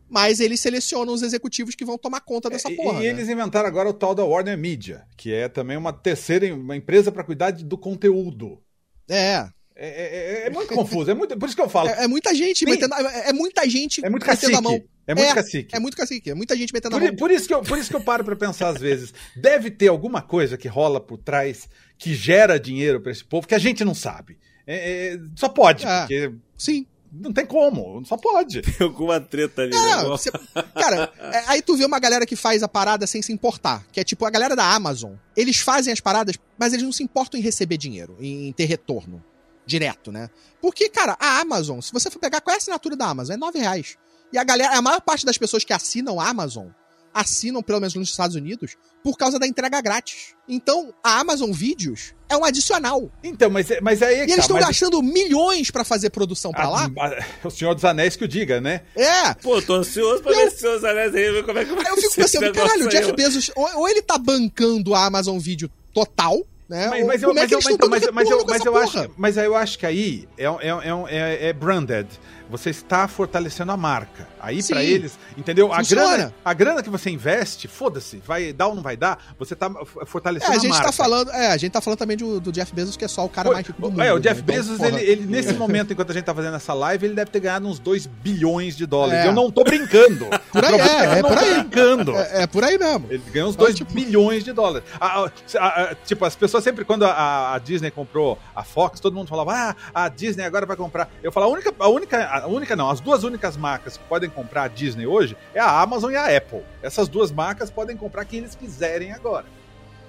mas 0.09 0.39
eles 0.39 0.59
selecionam 0.59 1.13
os 1.13 1.21
executivos 1.21 1.73
que 1.75 1.85
vão 1.85 1.97
tomar 1.97 2.21
conta 2.21 2.49
dessa 2.49 2.69
É, 2.71 2.75
porra. 2.75 2.99
e 2.99 3.03
né? 3.03 3.05
eles 3.07 3.29
inventaram 3.29 3.67
agora 3.67 3.89
o 3.89 3.93
tal 3.93 4.13
da 4.13 4.23
Warner 4.25 4.57
Media, 4.57 5.03
que 5.17 5.33
é 5.33 5.47
também 5.47 5.77
uma 5.77 5.93
terceira 5.93 6.53
uma 6.53 6.75
empresa 6.75 7.11
pra 7.11 7.23
cuidar 7.23 7.51
do 7.51 7.77
conteúdo. 7.77 8.61
É, 9.09 9.47
É, 9.73 9.87
é- 9.87 10.43
é- 10.43 10.47
é 10.47 10.49
muito 10.49 10.73
confuso, 10.75 11.09
é 11.09 11.13
muito, 11.13 11.35
por 11.39 11.47
isso 11.47 11.55
que 11.55 11.61
eu 11.61 11.69
falo. 11.69 11.87
É, 11.89 12.01
é, 12.01 12.03
é 12.03 12.07
muita 12.07 12.35
gente 12.35 12.65
Tem- 12.65 12.73
metendo, 12.75 12.93
é, 12.93 13.29
é 13.29 13.33
muita 13.33 13.67
gente 13.67 14.01
muito 14.01 14.27
metendo 14.27 14.57
a 14.57 14.61
mão. 14.61 14.71
cacique. 14.73 14.91
É 15.07 15.15
muito 15.15 15.29
É, 15.31 15.33
cacique. 15.33 15.75
É 15.75 15.79
muito 15.79 15.97
cacique, 15.97 16.29
é 16.29 16.33
muita 16.35 16.55
gente 16.57 16.71
metendo 16.73 16.95
a 16.95 16.99
Por, 16.99 17.05
mão. 17.05 17.13
i- 17.13 17.17
por 17.17 17.31
isso 17.31 17.47
que 17.47 17.53
eu, 17.53 17.61
por 17.63 17.77
isso 17.79 17.89
que 17.89 17.95
eu 17.95 18.01
paro 18.03 18.23
pra 18.23 18.35
pensar 18.35 18.67
às 18.69 18.77
vezes. 18.79 19.11
Deve 19.35 19.71
ter 19.71 19.87
alguma 19.87 20.21
coisa 20.21 20.57
que 20.57 20.67
rola 20.67 20.99
por 21.01 21.17
trás 21.17 21.67
que 22.01 22.15
gera 22.15 22.59
dinheiro 22.59 22.99
pra 22.99 23.11
esse 23.11 23.23
povo 23.23 23.45
que 23.47 23.53
a 23.53 23.59
gente 23.59 23.85
não 23.85 23.93
sabe. 23.93 24.39
É- 24.65 25.13
é- 25.13 25.19
só 25.35 25.47
pode, 25.47 25.85
É. 25.85 25.99
porque 25.99 26.33
Sim. 26.57 26.87
não 27.11 27.31
tem 27.31 27.45
como, 27.45 28.03
só 28.05 28.17
pode. 28.17 28.61
Tem 28.63 28.87
alguma 28.87 29.19
treta 29.19 29.61
ali, 29.61 29.75
É, 29.75 29.97
né? 29.97 30.03
você- 30.05 30.31
cara, 30.73 31.11
é, 31.19 31.43
aí 31.47 31.61
tu 31.61 31.75
vê 31.77 31.85
uma 31.85 31.99
galera 31.99 32.25
que 32.25 32.35
faz 32.35 32.63
a 32.63 32.67
parada 32.67 33.05
sem 33.05 33.21
se 33.21 33.31
importar. 33.31 33.85
Que 33.91 33.99
é 33.99 34.03
tipo 34.03 34.25
a 34.25 34.31
galera 34.31 34.55
da 34.55 34.65
Amazon. 34.73 35.13
Eles 35.37 35.59
fazem 35.59 35.93
as 35.93 35.99
paradas, 35.99 36.37
mas 36.57 36.73
eles 36.73 36.83
não 36.83 36.91
se 36.91 37.03
importam 37.03 37.39
em 37.39 37.43
receber 37.43 37.77
dinheiro, 37.77 38.17
em 38.19 38.51
ter 38.53 38.65
retorno. 38.65 39.23
direto, 39.63 40.11
né? 40.11 40.27
Porque, 40.59 40.89
cara, 40.89 41.15
a 41.19 41.39
Amazon, 41.39 41.79
se 41.81 41.93
você 41.93 42.09
for 42.09 42.17
pegar 42.19 42.41
qual 42.41 42.51
é 42.51 42.55
a 42.55 42.57
assinatura 42.57 42.95
da 42.95 43.05
Amazon, 43.05 43.35
é 43.35 43.37
9 43.37 43.59
reais. 43.59 43.95
E 44.33 44.37
a 44.37 44.43
galera, 44.43 44.75
a 44.75 44.81
maior 44.81 44.99
parte 45.01 45.23
das 45.25 45.37
pessoas 45.37 45.63
que 45.63 45.71
assinam 45.71 46.19
a 46.19 46.27
Amazon 46.27 46.67
assinam, 47.13 47.61
pelo 47.63 47.79
menos 47.79 47.93
nos 47.95 48.09
Estados 48.09 48.35
Unidos, 48.35 48.75
por 49.03 49.17
causa 49.17 49.37
da 49.39 49.47
entrega 49.47 49.81
grátis. 49.81 50.35
Então, 50.47 50.93
a 51.03 51.19
Amazon 51.19 51.51
Vídeos 51.51 52.13
é 52.29 52.35
um 52.37 52.43
adicional. 52.45 53.09
Então, 53.23 53.49
mas, 53.49 53.67
mas 53.81 54.01
aí. 54.01 54.15
é 54.15 54.17
E 54.19 54.21
eles 54.23 54.35
tá, 54.35 54.41
estão 54.41 54.57
mas- 54.57 54.65
gastando 54.67 55.01
milhões 55.01 55.71
pra 55.71 55.83
fazer 55.83 56.09
produção 56.09 56.51
pra 56.51 56.63
Ah, 56.65 56.69
lá. 56.69 56.91
ah, 56.99 57.25
O 57.43 57.49
Senhor 57.49 57.73
dos 57.73 57.83
Anéis 57.85 58.15
que 58.15 58.23
o 58.25 58.27
diga, 58.27 58.61
né? 58.61 58.81
É. 58.95 59.33
Pô, 59.35 59.61
tô 59.61 59.75
ansioso 59.75 60.21
pra 60.23 60.31
Eu- 60.31 60.37
ver 60.37 60.51
se 60.51 60.59
seus 60.59 60.83
anéis 60.83 61.13
aí, 61.15 61.31
ver 61.31 61.45
como 61.45 61.57
é 61.59 61.65
que 61.65 61.73
vai 61.73 61.85
Aí 61.85 61.91
eu 61.91 61.97
fico 61.97 62.15
pensando, 62.15 62.51
caralho, 62.53 62.85
o 62.85 62.89
Jeff. 62.89 63.11
Bezos, 63.13 63.51
ou, 63.55 63.79
ou 63.79 63.89
ele 63.89 64.01
tá 64.01 64.17
bancando 64.17 64.93
a 64.93 65.05
Amazon 65.05 65.37
Vídeo 65.39 65.69
total, 65.93 66.37
né? 66.69 66.87
Mas, 66.87 67.21
eu, 67.21 67.31
é 67.31 67.33
mas, 67.33 67.47
que 67.49 67.55
eu, 67.55 67.59
mas, 67.63 67.77
mas, 67.89 68.29
mas, 68.45 68.63
mas, 68.63 68.95
acho, 68.95 69.11
mas 69.17 69.37
eu 69.37 69.55
acho 69.55 69.77
que 69.79 69.85
aí 69.85 70.27
é, 70.37 70.45
é, 70.45 70.49
é, 70.49 71.17
é, 71.45 71.47
é 71.49 71.53
branded. 71.53 72.07
Você 72.51 72.69
está 72.69 73.07
fortalecendo 73.07 73.71
a 73.71 73.77
marca. 73.77 74.27
Aí 74.39 74.61
pra 74.63 74.77
Sim. 74.81 74.85
eles, 74.85 75.17
entendeu? 75.37 75.71
A 75.71 75.81
grana, 75.81 76.33
a 76.43 76.53
grana 76.53 76.83
que 76.83 76.89
você 76.89 77.09
investe, 77.09 77.67
foda-se, 77.67 78.17
vai 78.25 78.51
dar 78.51 78.67
ou 78.67 78.75
não 78.75 78.83
vai 78.83 78.97
dar, 78.97 79.17
você 79.39 79.55
tá 79.55 79.67
f- 79.67 79.99
É, 80.01 80.05
fortalecendo 80.05 80.51
a 80.51 80.55
a, 80.55 80.59
gente 80.59 80.71
marca. 80.71 80.85
tá 80.87 80.91
falando, 80.91 81.31
é, 81.31 81.47
a 81.47 81.57
gente 81.57 81.71
tá 81.71 81.79
falando 81.81 81.99
também 81.99 82.17
do, 82.17 82.39
do 82.39 82.51
Jeff 82.51 82.73
Bezos, 82.73 82.97
que 82.97 83.05
é 83.05 83.07
só 83.07 83.23
o 83.25 83.29
cara 83.29 83.51
mais 83.51 83.65
rico 83.65 83.81
do 83.81 83.89
mundo. 83.89 84.01
É, 84.01 84.11
o 84.11 84.15
né? 84.15 84.21
Jeff 84.21 84.41
Então, 84.41 84.55
Bezos, 84.55 84.79
ele, 84.81 84.99
ele, 85.01 85.25
nesse 85.25 85.53
momento, 85.57 85.93
enquanto 85.93 86.09
a 86.09 86.13
gente 86.13 86.25
tá 86.25 86.33
fazendo 86.35 86.55
essa 86.55 86.73
live, 86.73 87.05
ele 87.05 87.13
deve 87.15 87.31
ter 87.31 87.39
ganhado 87.39 87.67
uns 87.67 87.79
2 87.79 88.05
bilhões 88.07 88.75
de 88.75 88.85
dólares. 88.85 89.25
É. 89.25 89.27
Eu 89.27 89.33
não 89.33 89.49
tô 89.51 89.63
brincando. 89.63 90.25
Por 90.51 90.65
aí, 90.65 90.79
é, 90.79 91.03
é 91.19 91.21
não 91.21 91.29
por 91.29 91.37
aí. 91.37 91.53
brincando. 91.53 92.15
É, 92.15 92.43
é 92.43 92.47
por 92.47 92.63
aí 92.63 92.77
mesmo. 92.77 93.07
Ele 93.09 93.23
ganhou 93.31 93.49
uns 93.49 93.55
Então, 93.55 93.65
2 93.65 93.75
tipo- 93.77 93.93
bilhões 93.93 94.43
de 94.43 94.51
dólares. 94.51 94.85
A- 94.99 95.23
a- 95.59 95.95
tipo, 96.05 96.25
as 96.25 96.35
pessoas 96.35 96.63
sempre, 96.63 96.83
quando 96.83 97.05
a, 97.05 97.53
a 97.53 97.59
Disney 97.59 97.89
comprou 97.91 98.37
a 98.55 98.63
Fox, 98.63 98.99
todo 98.99 99.15
mundo 99.15 99.27
falava, 99.27 99.53
ah, 99.53 99.75
a 100.03 100.09
Disney 100.09 100.43
agora 100.43 100.65
vai 100.65 100.75
comprar. 100.75 101.09
Eu 101.23 101.31
falo, 101.31 101.45
a 101.45 101.49
única, 101.49 101.73
a 101.79 101.87
única, 101.87 102.40
a 102.41 102.47
única 102.47 102.75
não, 102.75 102.89
as 102.89 102.99
duas 102.99 103.23
únicas 103.23 103.55
marcas 103.55 103.97
que 103.97 104.03
podem 104.05 104.29
comprar 104.29 104.63
a 104.63 104.67
Disney 104.67 105.05
hoje 105.05 105.37
é 105.53 105.59
a 105.59 105.81
Amazon 105.81 106.11
e 106.11 106.15
a 106.15 106.35
Apple. 106.35 106.63
Essas 106.81 107.07
duas 107.07 107.31
marcas 107.31 107.69
podem 107.69 107.95
comprar 107.95 108.25
quem 108.25 108.39
eles 108.39 108.55
quiserem 108.55 109.11
agora. 109.11 109.45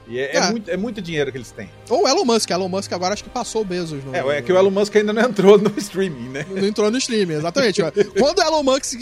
E 0.08 0.18
é, 0.18 0.36
é 0.36 0.38
É. 0.38 0.50
muito, 0.50 0.70
é 0.70 0.76
muito 0.76 1.00
dinheiro 1.00 1.30
que 1.30 1.38
eles 1.38 1.50
têm. 1.52 1.70
Ou 1.88 2.04
o 2.04 2.08
Elon 2.08 2.24
Musk. 2.24 2.50
Elon 2.50 2.68
Musk 2.68 2.92
agora 2.92 3.14
acho 3.14 3.22
que 3.24 3.30
passou 3.30 3.62
o 3.62 3.64
Bezos. 3.64 4.02
No, 4.04 4.14
É, 4.14 4.38
é 4.38 4.42
que 4.42 4.52
o 4.52 4.56
Elon 4.58 4.70
Musk 4.70 4.94
ainda 4.96 5.12
não 5.12 5.22
entrou 5.22 5.58
no 5.58 5.72
streaming, 5.78 6.28
né? 6.30 6.46
Não 6.50 6.66
entrou 6.66 6.90
no 6.90 6.98
stream, 6.98 7.30
exatamente. 7.30 7.80
quando 8.18 8.38
o 8.38 8.42
Elon 8.42 8.62
Musk, 8.62 9.00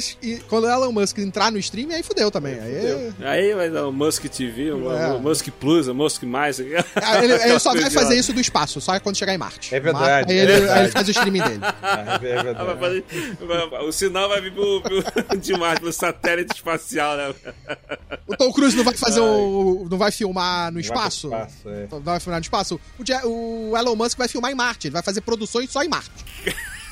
quando 0.48 0.64
o 0.64 0.70
Elon 0.70 0.92
Musk 0.92 1.18
entrar 1.18 1.50
no 1.50 1.58
stream, 1.58 1.90
aí 1.90 2.02
fudeu 2.02 2.30
também. 2.30 2.58
Aí, 2.60 2.74
Fudeu. 2.80 3.14
Aí 3.28 3.54
vai 3.54 3.70
dar 3.70 3.86
o 3.86 3.92
Musk 3.92 4.24
TV, 4.26 4.72
o 4.72 4.92
É. 4.92 5.12
o 5.12 5.20
Musk 5.20 5.48
Plus, 5.58 5.88
o 5.88 5.94
Musk 5.94 6.22
Mais. 6.24 6.60
aí 6.60 6.66
ele, 7.24 7.32
ele 7.34 7.58
só 7.58 7.74
vai 7.74 7.90
fazer 7.90 8.16
isso 8.16 8.32
do 8.32 8.40
espaço, 8.40 8.80
só 8.80 8.98
quando 9.00 9.16
chegar 9.16 9.34
em 9.34 9.38
Marte. 9.38 9.74
É 9.74 9.80
verdade, 9.80 10.04
Marte, 10.04 10.32
aí, 10.32 10.38
é 10.38 10.42
ele, 10.42 10.52
verdade. 10.52 10.80
ele 10.80 10.88
faz 10.90 11.08
o 11.08 11.10
streaming 11.10 11.40
dele. 11.42 11.60
Ah, 11.82 12.00
é 12.00 12.14
Ah, 12.14 12.18
verdade. 12.18 12.78
fazer- 12.78 13.04
o 13.86 13.92
sinal 13.92 14.28
vai 14.28 14.40
vir 14.40 14.52
pro, 14.52 14.80
pro, 14.82 15.02
de 15.38 15.52
Marte, 15.56 15.80
pro 15.80 15.92
satélite 15.92 16.54
espacial, 16.54 17.16
né? 17.16 17.34
O 18.26 18.36
Tom 18.36 18.52
Cruise 18.52 18.76
não 18.76 18.84
vai 18.84 18.94
fazer 18.96 19.20
o. 19.20 19.86
não 19.90 19.98
vai 19.98 20.10
filmar 20.12 20.70
no 20.72 20.78
Vai 20.94 20.98
pro 20.98 21.08
espaço? 21.08 21.26
espaço, 21.28 21.68
é. 21.68 21.86
Vai 22.00 22.20
filmar 22.20 22.40
no 22.40 22.44
espaço? 22.44 22.80
O, 23.24 23.70
o 23.70 23.76
Elon 23.76 23.96
Musk 23.96 24.18
vai 24.18 24.28
filmar 24.28 24.50
em 24.50 24.54
Marte, 24.54 24.88
ele 24.88 24.92
vai 24.92 25.02
fazer 25.02 25.20
produções 25.22 25.70
só 25.70 25.82
em 25.82 25.88
Marte. 25.88 26.10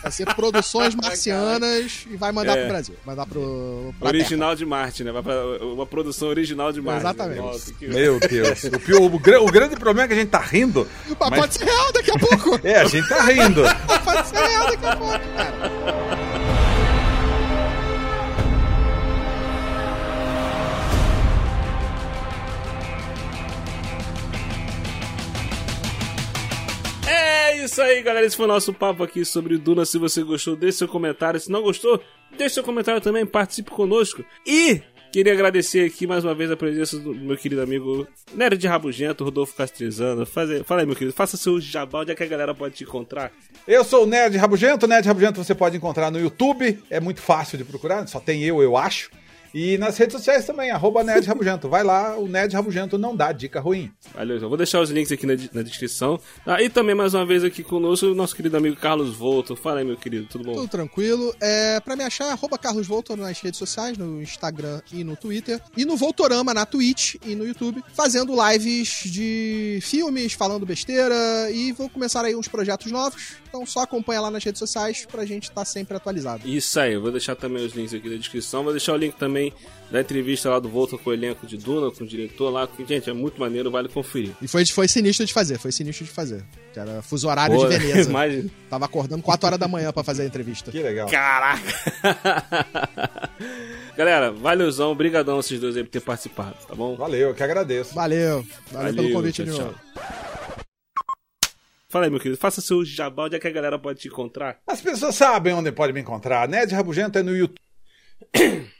Vai 0.00 0.12
ser 0.12 0.32
produções 0.34 0.94
marcianas 1.42 2.06
e 2.08 2.16
vai 2.16 2.30
mandar 2.30 2.56
É. 2.56 2.60
pro 2.60 2.68
Brasil. 2.68 2.94
Mandar 3.04 3.26
pro. 3.26 3.92
Original 4.00 4.54
de 4.54 4.64
Marte, 4.64 5.02
né? 5.02 5.10
Vai 5.10 5.22
pra 5.24 5.34
uma 5.64 5.84
produção 5.86 6.28
original 6.28 6.72
de 6.72 6.80
Marte. 6.80 7.00
Exatamente. 7.00 7.40
Nossa, 7.40 7.72
que- 7.74 7.88
Meu 7.88 8.20
Deus. 8.20 8.62
O, 8.64 8.78
pior- 9.18 9.40
o 9.42 9.46
o 9.46 9.50
grande 9.50 9.74
problema 9.74 10.04
é 10.04 10.08
que 10.08 10.14
a 10.14 10.16
gente 10.16 10.30
tá 10.30 10.38
rindo. 10.38 10.84
Terra. 10.84 11.16
Mas 11.18 11.30
Mas- 11.30 11.40
Pode 11.40 11.54
ser 11.54 11.64
real 11.64 11.92
daqui 11.92 12.10
a 12.12 12.18
pouco! 12.18 12.60
É, 12.68 12.76
a 12.80 12.84
gente 12.84 13.08
tá 13.08 13.22
rindo. 13.24 13.62
pode 14.04 14.28
ser 14.28 14.36
real 14.36 14.66
daqui 14.70 14.86
a 14.86 14.96
pouco, 14.96 15.18
cara. 15.36 15.67
Isso 27.78 27.82
aí, 27.82 28.02
galera. 28.02 28.26
Esse 28.26 28.36
foi 28.36 28.46
o 28.46 28.48
nosso 28.48 28.74
papo 28.74 29.04
aqui 29.04 29.24
sobre 29.24 29.56
Duna. 29.56 29.84
Se 29.84 29.98
você 29.98 30.20
gostou, 30.24 30.56
deixe 30.56 30.78
seu 30.78 30.88
comentário. 30.88 31.38
Se 31.38 31.48
não 31.48 31.62
gostou, 31.62 32.02
deixe 32.36 32.54
seu 32.54 32.64
comentário 32.64 33.00
também. 33.00 33.24
Participe 33.24 33.70
conosco. 33.70 34.24
E 34.44 34.82
queria 35.12 35.32
agradecer 35.32 35.86
aqui 35.86 36.04
mais 36.04 36.24
uma 36.24 36.34
vez 36.34 36.50
a 36.50 36.56
presença 36.56 36.98
do 36.98 37.14
meu 37.14 37.36
querido 37.36 37.62
amigo 37.62 38.04
Nerd 38.34 38.66
Rabugento, 38.66 39.22
Rodolfo 39.22 39.54
Castrizano. 39.54 40.26
Fazer, 40.26 40.64
fala 40.64 40.80
aí, 40.80 40.86
meu 40.86 40.96
querido. 40.96 41.14
Faça 41.14 41.36
seu 41.36 41.60
jabá. 41.60 42.00
Onde 42.00 42.10
é 42.10 42.16
que 42.16 42.24
a 42.24 42.26
galera 42.26 42.52
pode 42.52 42.74
te 42.74 42.82
encontrar? 42.82 43.30
Eu 43.66 43.84
sou 43.84 44.02
o 44.02 44.06
Nerd 44.06 44.36
Rabugento. 44.36 44.88
Nerd 44.88 45.06
Rabugento 45.06 45.44
você 45.44 45.54
pode 45.54 45.76
encontrar 45.76 46.10
no 46.10 46.18
YouTube. 46.18 46.82
É 46.90 46.98
muito 46.98 47.20
fácil 47.20 47.56
de 47.56 47.64
procurar, 47.64 48.08
só 48.08 48.18
tem 48.18 48.42
eu, 48.42 48.60
eu 48.60 48.76
acho. 48.76 49.08
E 49.54 49.78
nas 49.78 49.96
redes 49.96 50.16
sociais 50.16 50.44
também, 50.44 50.70
arroba 50.70 51.02
Nerd 51.02 51.26
Rabugento. 51.26 51.68
Vai 51.68 51.82
lá, 51.82 52.16
o 52.16 52.26
Nerd 52.26 52.54
Rabugento 52.54 52.98
não 52.98 53.16
dá 53.16 53.32
dica 53.32 53.60
ruim. 53.60 53.90
Valeu, 54.14 54.36
então. 54.36 54.48
Vou 54.48 54.58
deixar 54.58 54.80
os 54.80 54.90
links 54.90 55.12
aqui 55.12 55.26
na, 55.26 55.34
na 55.52 55.62
descrição. 55.62 56.20
Ah, 56.46 56.62
e 56.62 56.68
também, 56.68 56.94
mais 56.94 57.14
uma 57.14 57.24
vez, 57.24 57.44
aqui 57.44 57.62
conosco, 57.62 58.06
o 58.06 58.14
nosso 58.14 58.34
querido 58.34 58.56
amigo 58.56 58.76
Carlos 58.76 59.14
Volto. 59.14 59.56
Fala 59.56 59.80
aí, 59.80 59.84
meu 59.84 59.96
querido. 59.96 60.26
Tudo 60.26 60.44
bom? 60.44 60.54
Tudo 60.54 60.68
tranquilo. 60.68 61.34
É, 61.40 61.80
pra 61.80 61.96
me 61.96 62.04
achar, 62.04 62.30
arroba 62.30 62.58
Carlos 62.58 62.86
Voltor 62.86 63.16
nas 63.16 63.40
redes 63.40 63.58
sociais, 63.58 63.96
no 63.96 64.22
Instagram 64.22 64.80
e 64.92 65.02
no 65.02 65.16
Twitter. 65.16 65.60
E 65.76 65.84
no 65.84 65.96
Voltorama, 65.96 66.52
na 66.52 66.66
Twitch 66.66 67.16
e 67.24 67.34
no 67.34 67.46
YouTube, 67.46 67.82
fazendo 67.94 68.34
lives 68.50 69.02
de 69.04 69.78
filmes, 69.82 70.32
falando 70.32 70.66
besteira. 70.66 71.14
E 71.50 71.72
vou 71.72 71.88
começar 71.88 72.24
aí 72.24 72.34
uns 72.34 72.48
projetos 72.48 72.90
novos. 72.92 73.36
Então 73.48 73.64
só 73.64 73.80
acompanha 73.80 74.20
lá 74.20 74.30
nas 74.30 74.44
redes 74.44 74.58
sociais 74.58 75.06
pra 75.06 75.24
gente 75.24 75.44
estar 75.44 75.64
sempre 75.64 75.96
atualizado. 75.96 76.46
Isso 76.46 76.78
aí, 76.78 76.94
eu 76.94 77.00
vou 77.00 77.10
deixar 77.10 77.34
também 77.34 77.64
os 77.64 77.72
links 77.72 77.94
aqui 77.94 78.08
na 78.08 78.16
descrição. 78.16 78.62
Vou 78.62 78.72
deixar 78.72 78.92
o 78.92 78.96
link 78.96 79.14
também 79.16 79.47
da 79.90 80.00
entrevista 80.00 80.50
lá 80.50 80.58
do 80.58 80.68
Volta 80.68 80.98
com 80.98 81.10
o 81.10 81.12
elenco 81.12 81.46
de 81.46 81.56
Duna, 81.56 81.90
com 81.90 82.04
o 82.04 82.06
diretor 82.06 82.50
lá. 82.50 82.66
que, 82.66 82.84
Gente, 82.84 83.08
é 83.08 83.12
muito 83.12 83.40
maneiro, 83.40 83.70
vale 83.70 83.88
conferir. 83.88 84.34
E 84.40 84.48
foi, 84.48 84.64
foi 84.66 84.86
sinistro 84.86 85.24
de 85.24 85.32
fazer, 85.32 85.58
foi 85.58 85.72
sinistro 85.72 86.04
de 86.04 86.10
fazer. 86.10 86.44
Que 86.72 86.80
era 86.80 87.00
fuso 87.02 87.28
horário 87.28 87.56
Pô, 87.56 87.66
de 87.66 87.78
Veneza. 87.78 88.08
imagina. 88.10 88.50
Tava 88.68 88.84
acordando 88.84 89.22
4 89.22 89.46
horas 89.46 89.58
da 89.58 89.68
manhã 89.68 89.92
pra 89.92 90.04
fazer 90.04 90.22
a 90.22 90.26
entrevista. 90.26 90.70
Que 90.70 90.82
legal. 90.82 91.08
Caraca! 91.08 91.62
Galera, 93.96 94.30
valeuzão, 94.30 94.94
brigadão 94.94 95.36
vocês 95.36 95.60
dois 95.60 95.76
aí 95.76 95.82
por 95.82 95.90
ter 95.90 96.00
participado, 96.00 96.54
tá 96.66 96.74
bom? 96.74 96.94
Valeu, 96.94 97.30
eu 97.30 97.34
que 97.34 97.42
agradeço. 97.42 97.94
Valeu. 97.94 98.46
Valeu, 98.70 98.94
pelo 98.94 99.12
convite 99.12 99.44
tchau, 99.44 99.54
novo. 99.54 99.74
Fala 101.88 102.04
aí, 102.04 102.10
meu 102.10 102.20
querido, 102.20 102.38
faça 102.38 102.60
seu 102.60 102.84
jabá, 102.84 103.24
onde 103.24 103.36
é 103.36 103.38
que 103.38 103.48
a 103.48 103.50
galera 103.50 103.78
pode 103.78 103.98
te 103.98 104.08
encontrar? 104.08 104.58
As 104.66 104.80
pessoas 104.80 105.14
sabem 105.14 105.54
onde 105.54 105.72
pode 105.72 105.92
me 105.92 106.00
encontrar. 106.00 106.46
Nerd 106.46 106.72
Rabugento 106.74 107.18
é 107.18 107.22
no 107.22 107.34
YouTube. 107.34 107.58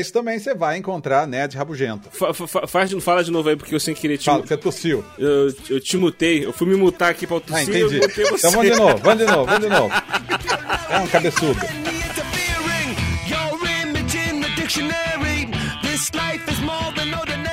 Isso 0.00 0.12
também 0.12 0.38
você 0.38 0.54
vai 0.54 0.76
encontrar 0.76 1.26
Nerd 1.26 1.56
Rabugento. 1.56 2.08
Fa- 2.10 2.32
fa- 2.34 2.66
faz, 2.66 2.92
fala 3.02 3.22
de 3.24 3.30
novo 3.30 3.48
aí, 3.48 3.56
porque 3.56 3.74
eu 3.74 3.80
sem 3.80 3.94
querer 3.94 4.18
te, 4.18 4.24
Fala, 4.26 4.42
você 4.46 4.56
tossiu. 4.56 5.04
eu, 5.18 5.54
eu 5.70 5.80
te 5.80 5.96
mutei. 5.96 6.44
Eu 6.44 6.52
fui 6.52 6.66
me 6.68 6.76
mutar 6.76 7.10
aqui 7.10 7.26
pra 7.26 7.36
Ah, 7.38 7.40
tossir 7.40 7.68
entendi. 7.68 7.96
eu 7.96 8.00
mutei 8.02 8.24
você. 8.26 8.46
Então 8.46 8.50
vamos 8.52 8.70
de 8.70 8.76
novo, 8.76 8.98
vamos 8.98 9.18
de 9.18 9.32
novo, 9.32 9.44
vamos 9.46 9.60
de 9.60 9.68
novo. 9.68 9.94
É 10.90 10.98
um 11.00 11.06
cabeçudo. 11.08 11.60
interfering. 11.60 12.96
Your 13.28 13.58
image 13.82 14.16
in 14.16 14.40
the 14.40 14.48
dictionary. 14.56 15.48
This 15.82 16.10
life 16.14 16.50
is 16.50 16.60
more 16.60 16.92
than 16.94 17.12
ordinary. 17.18 17.45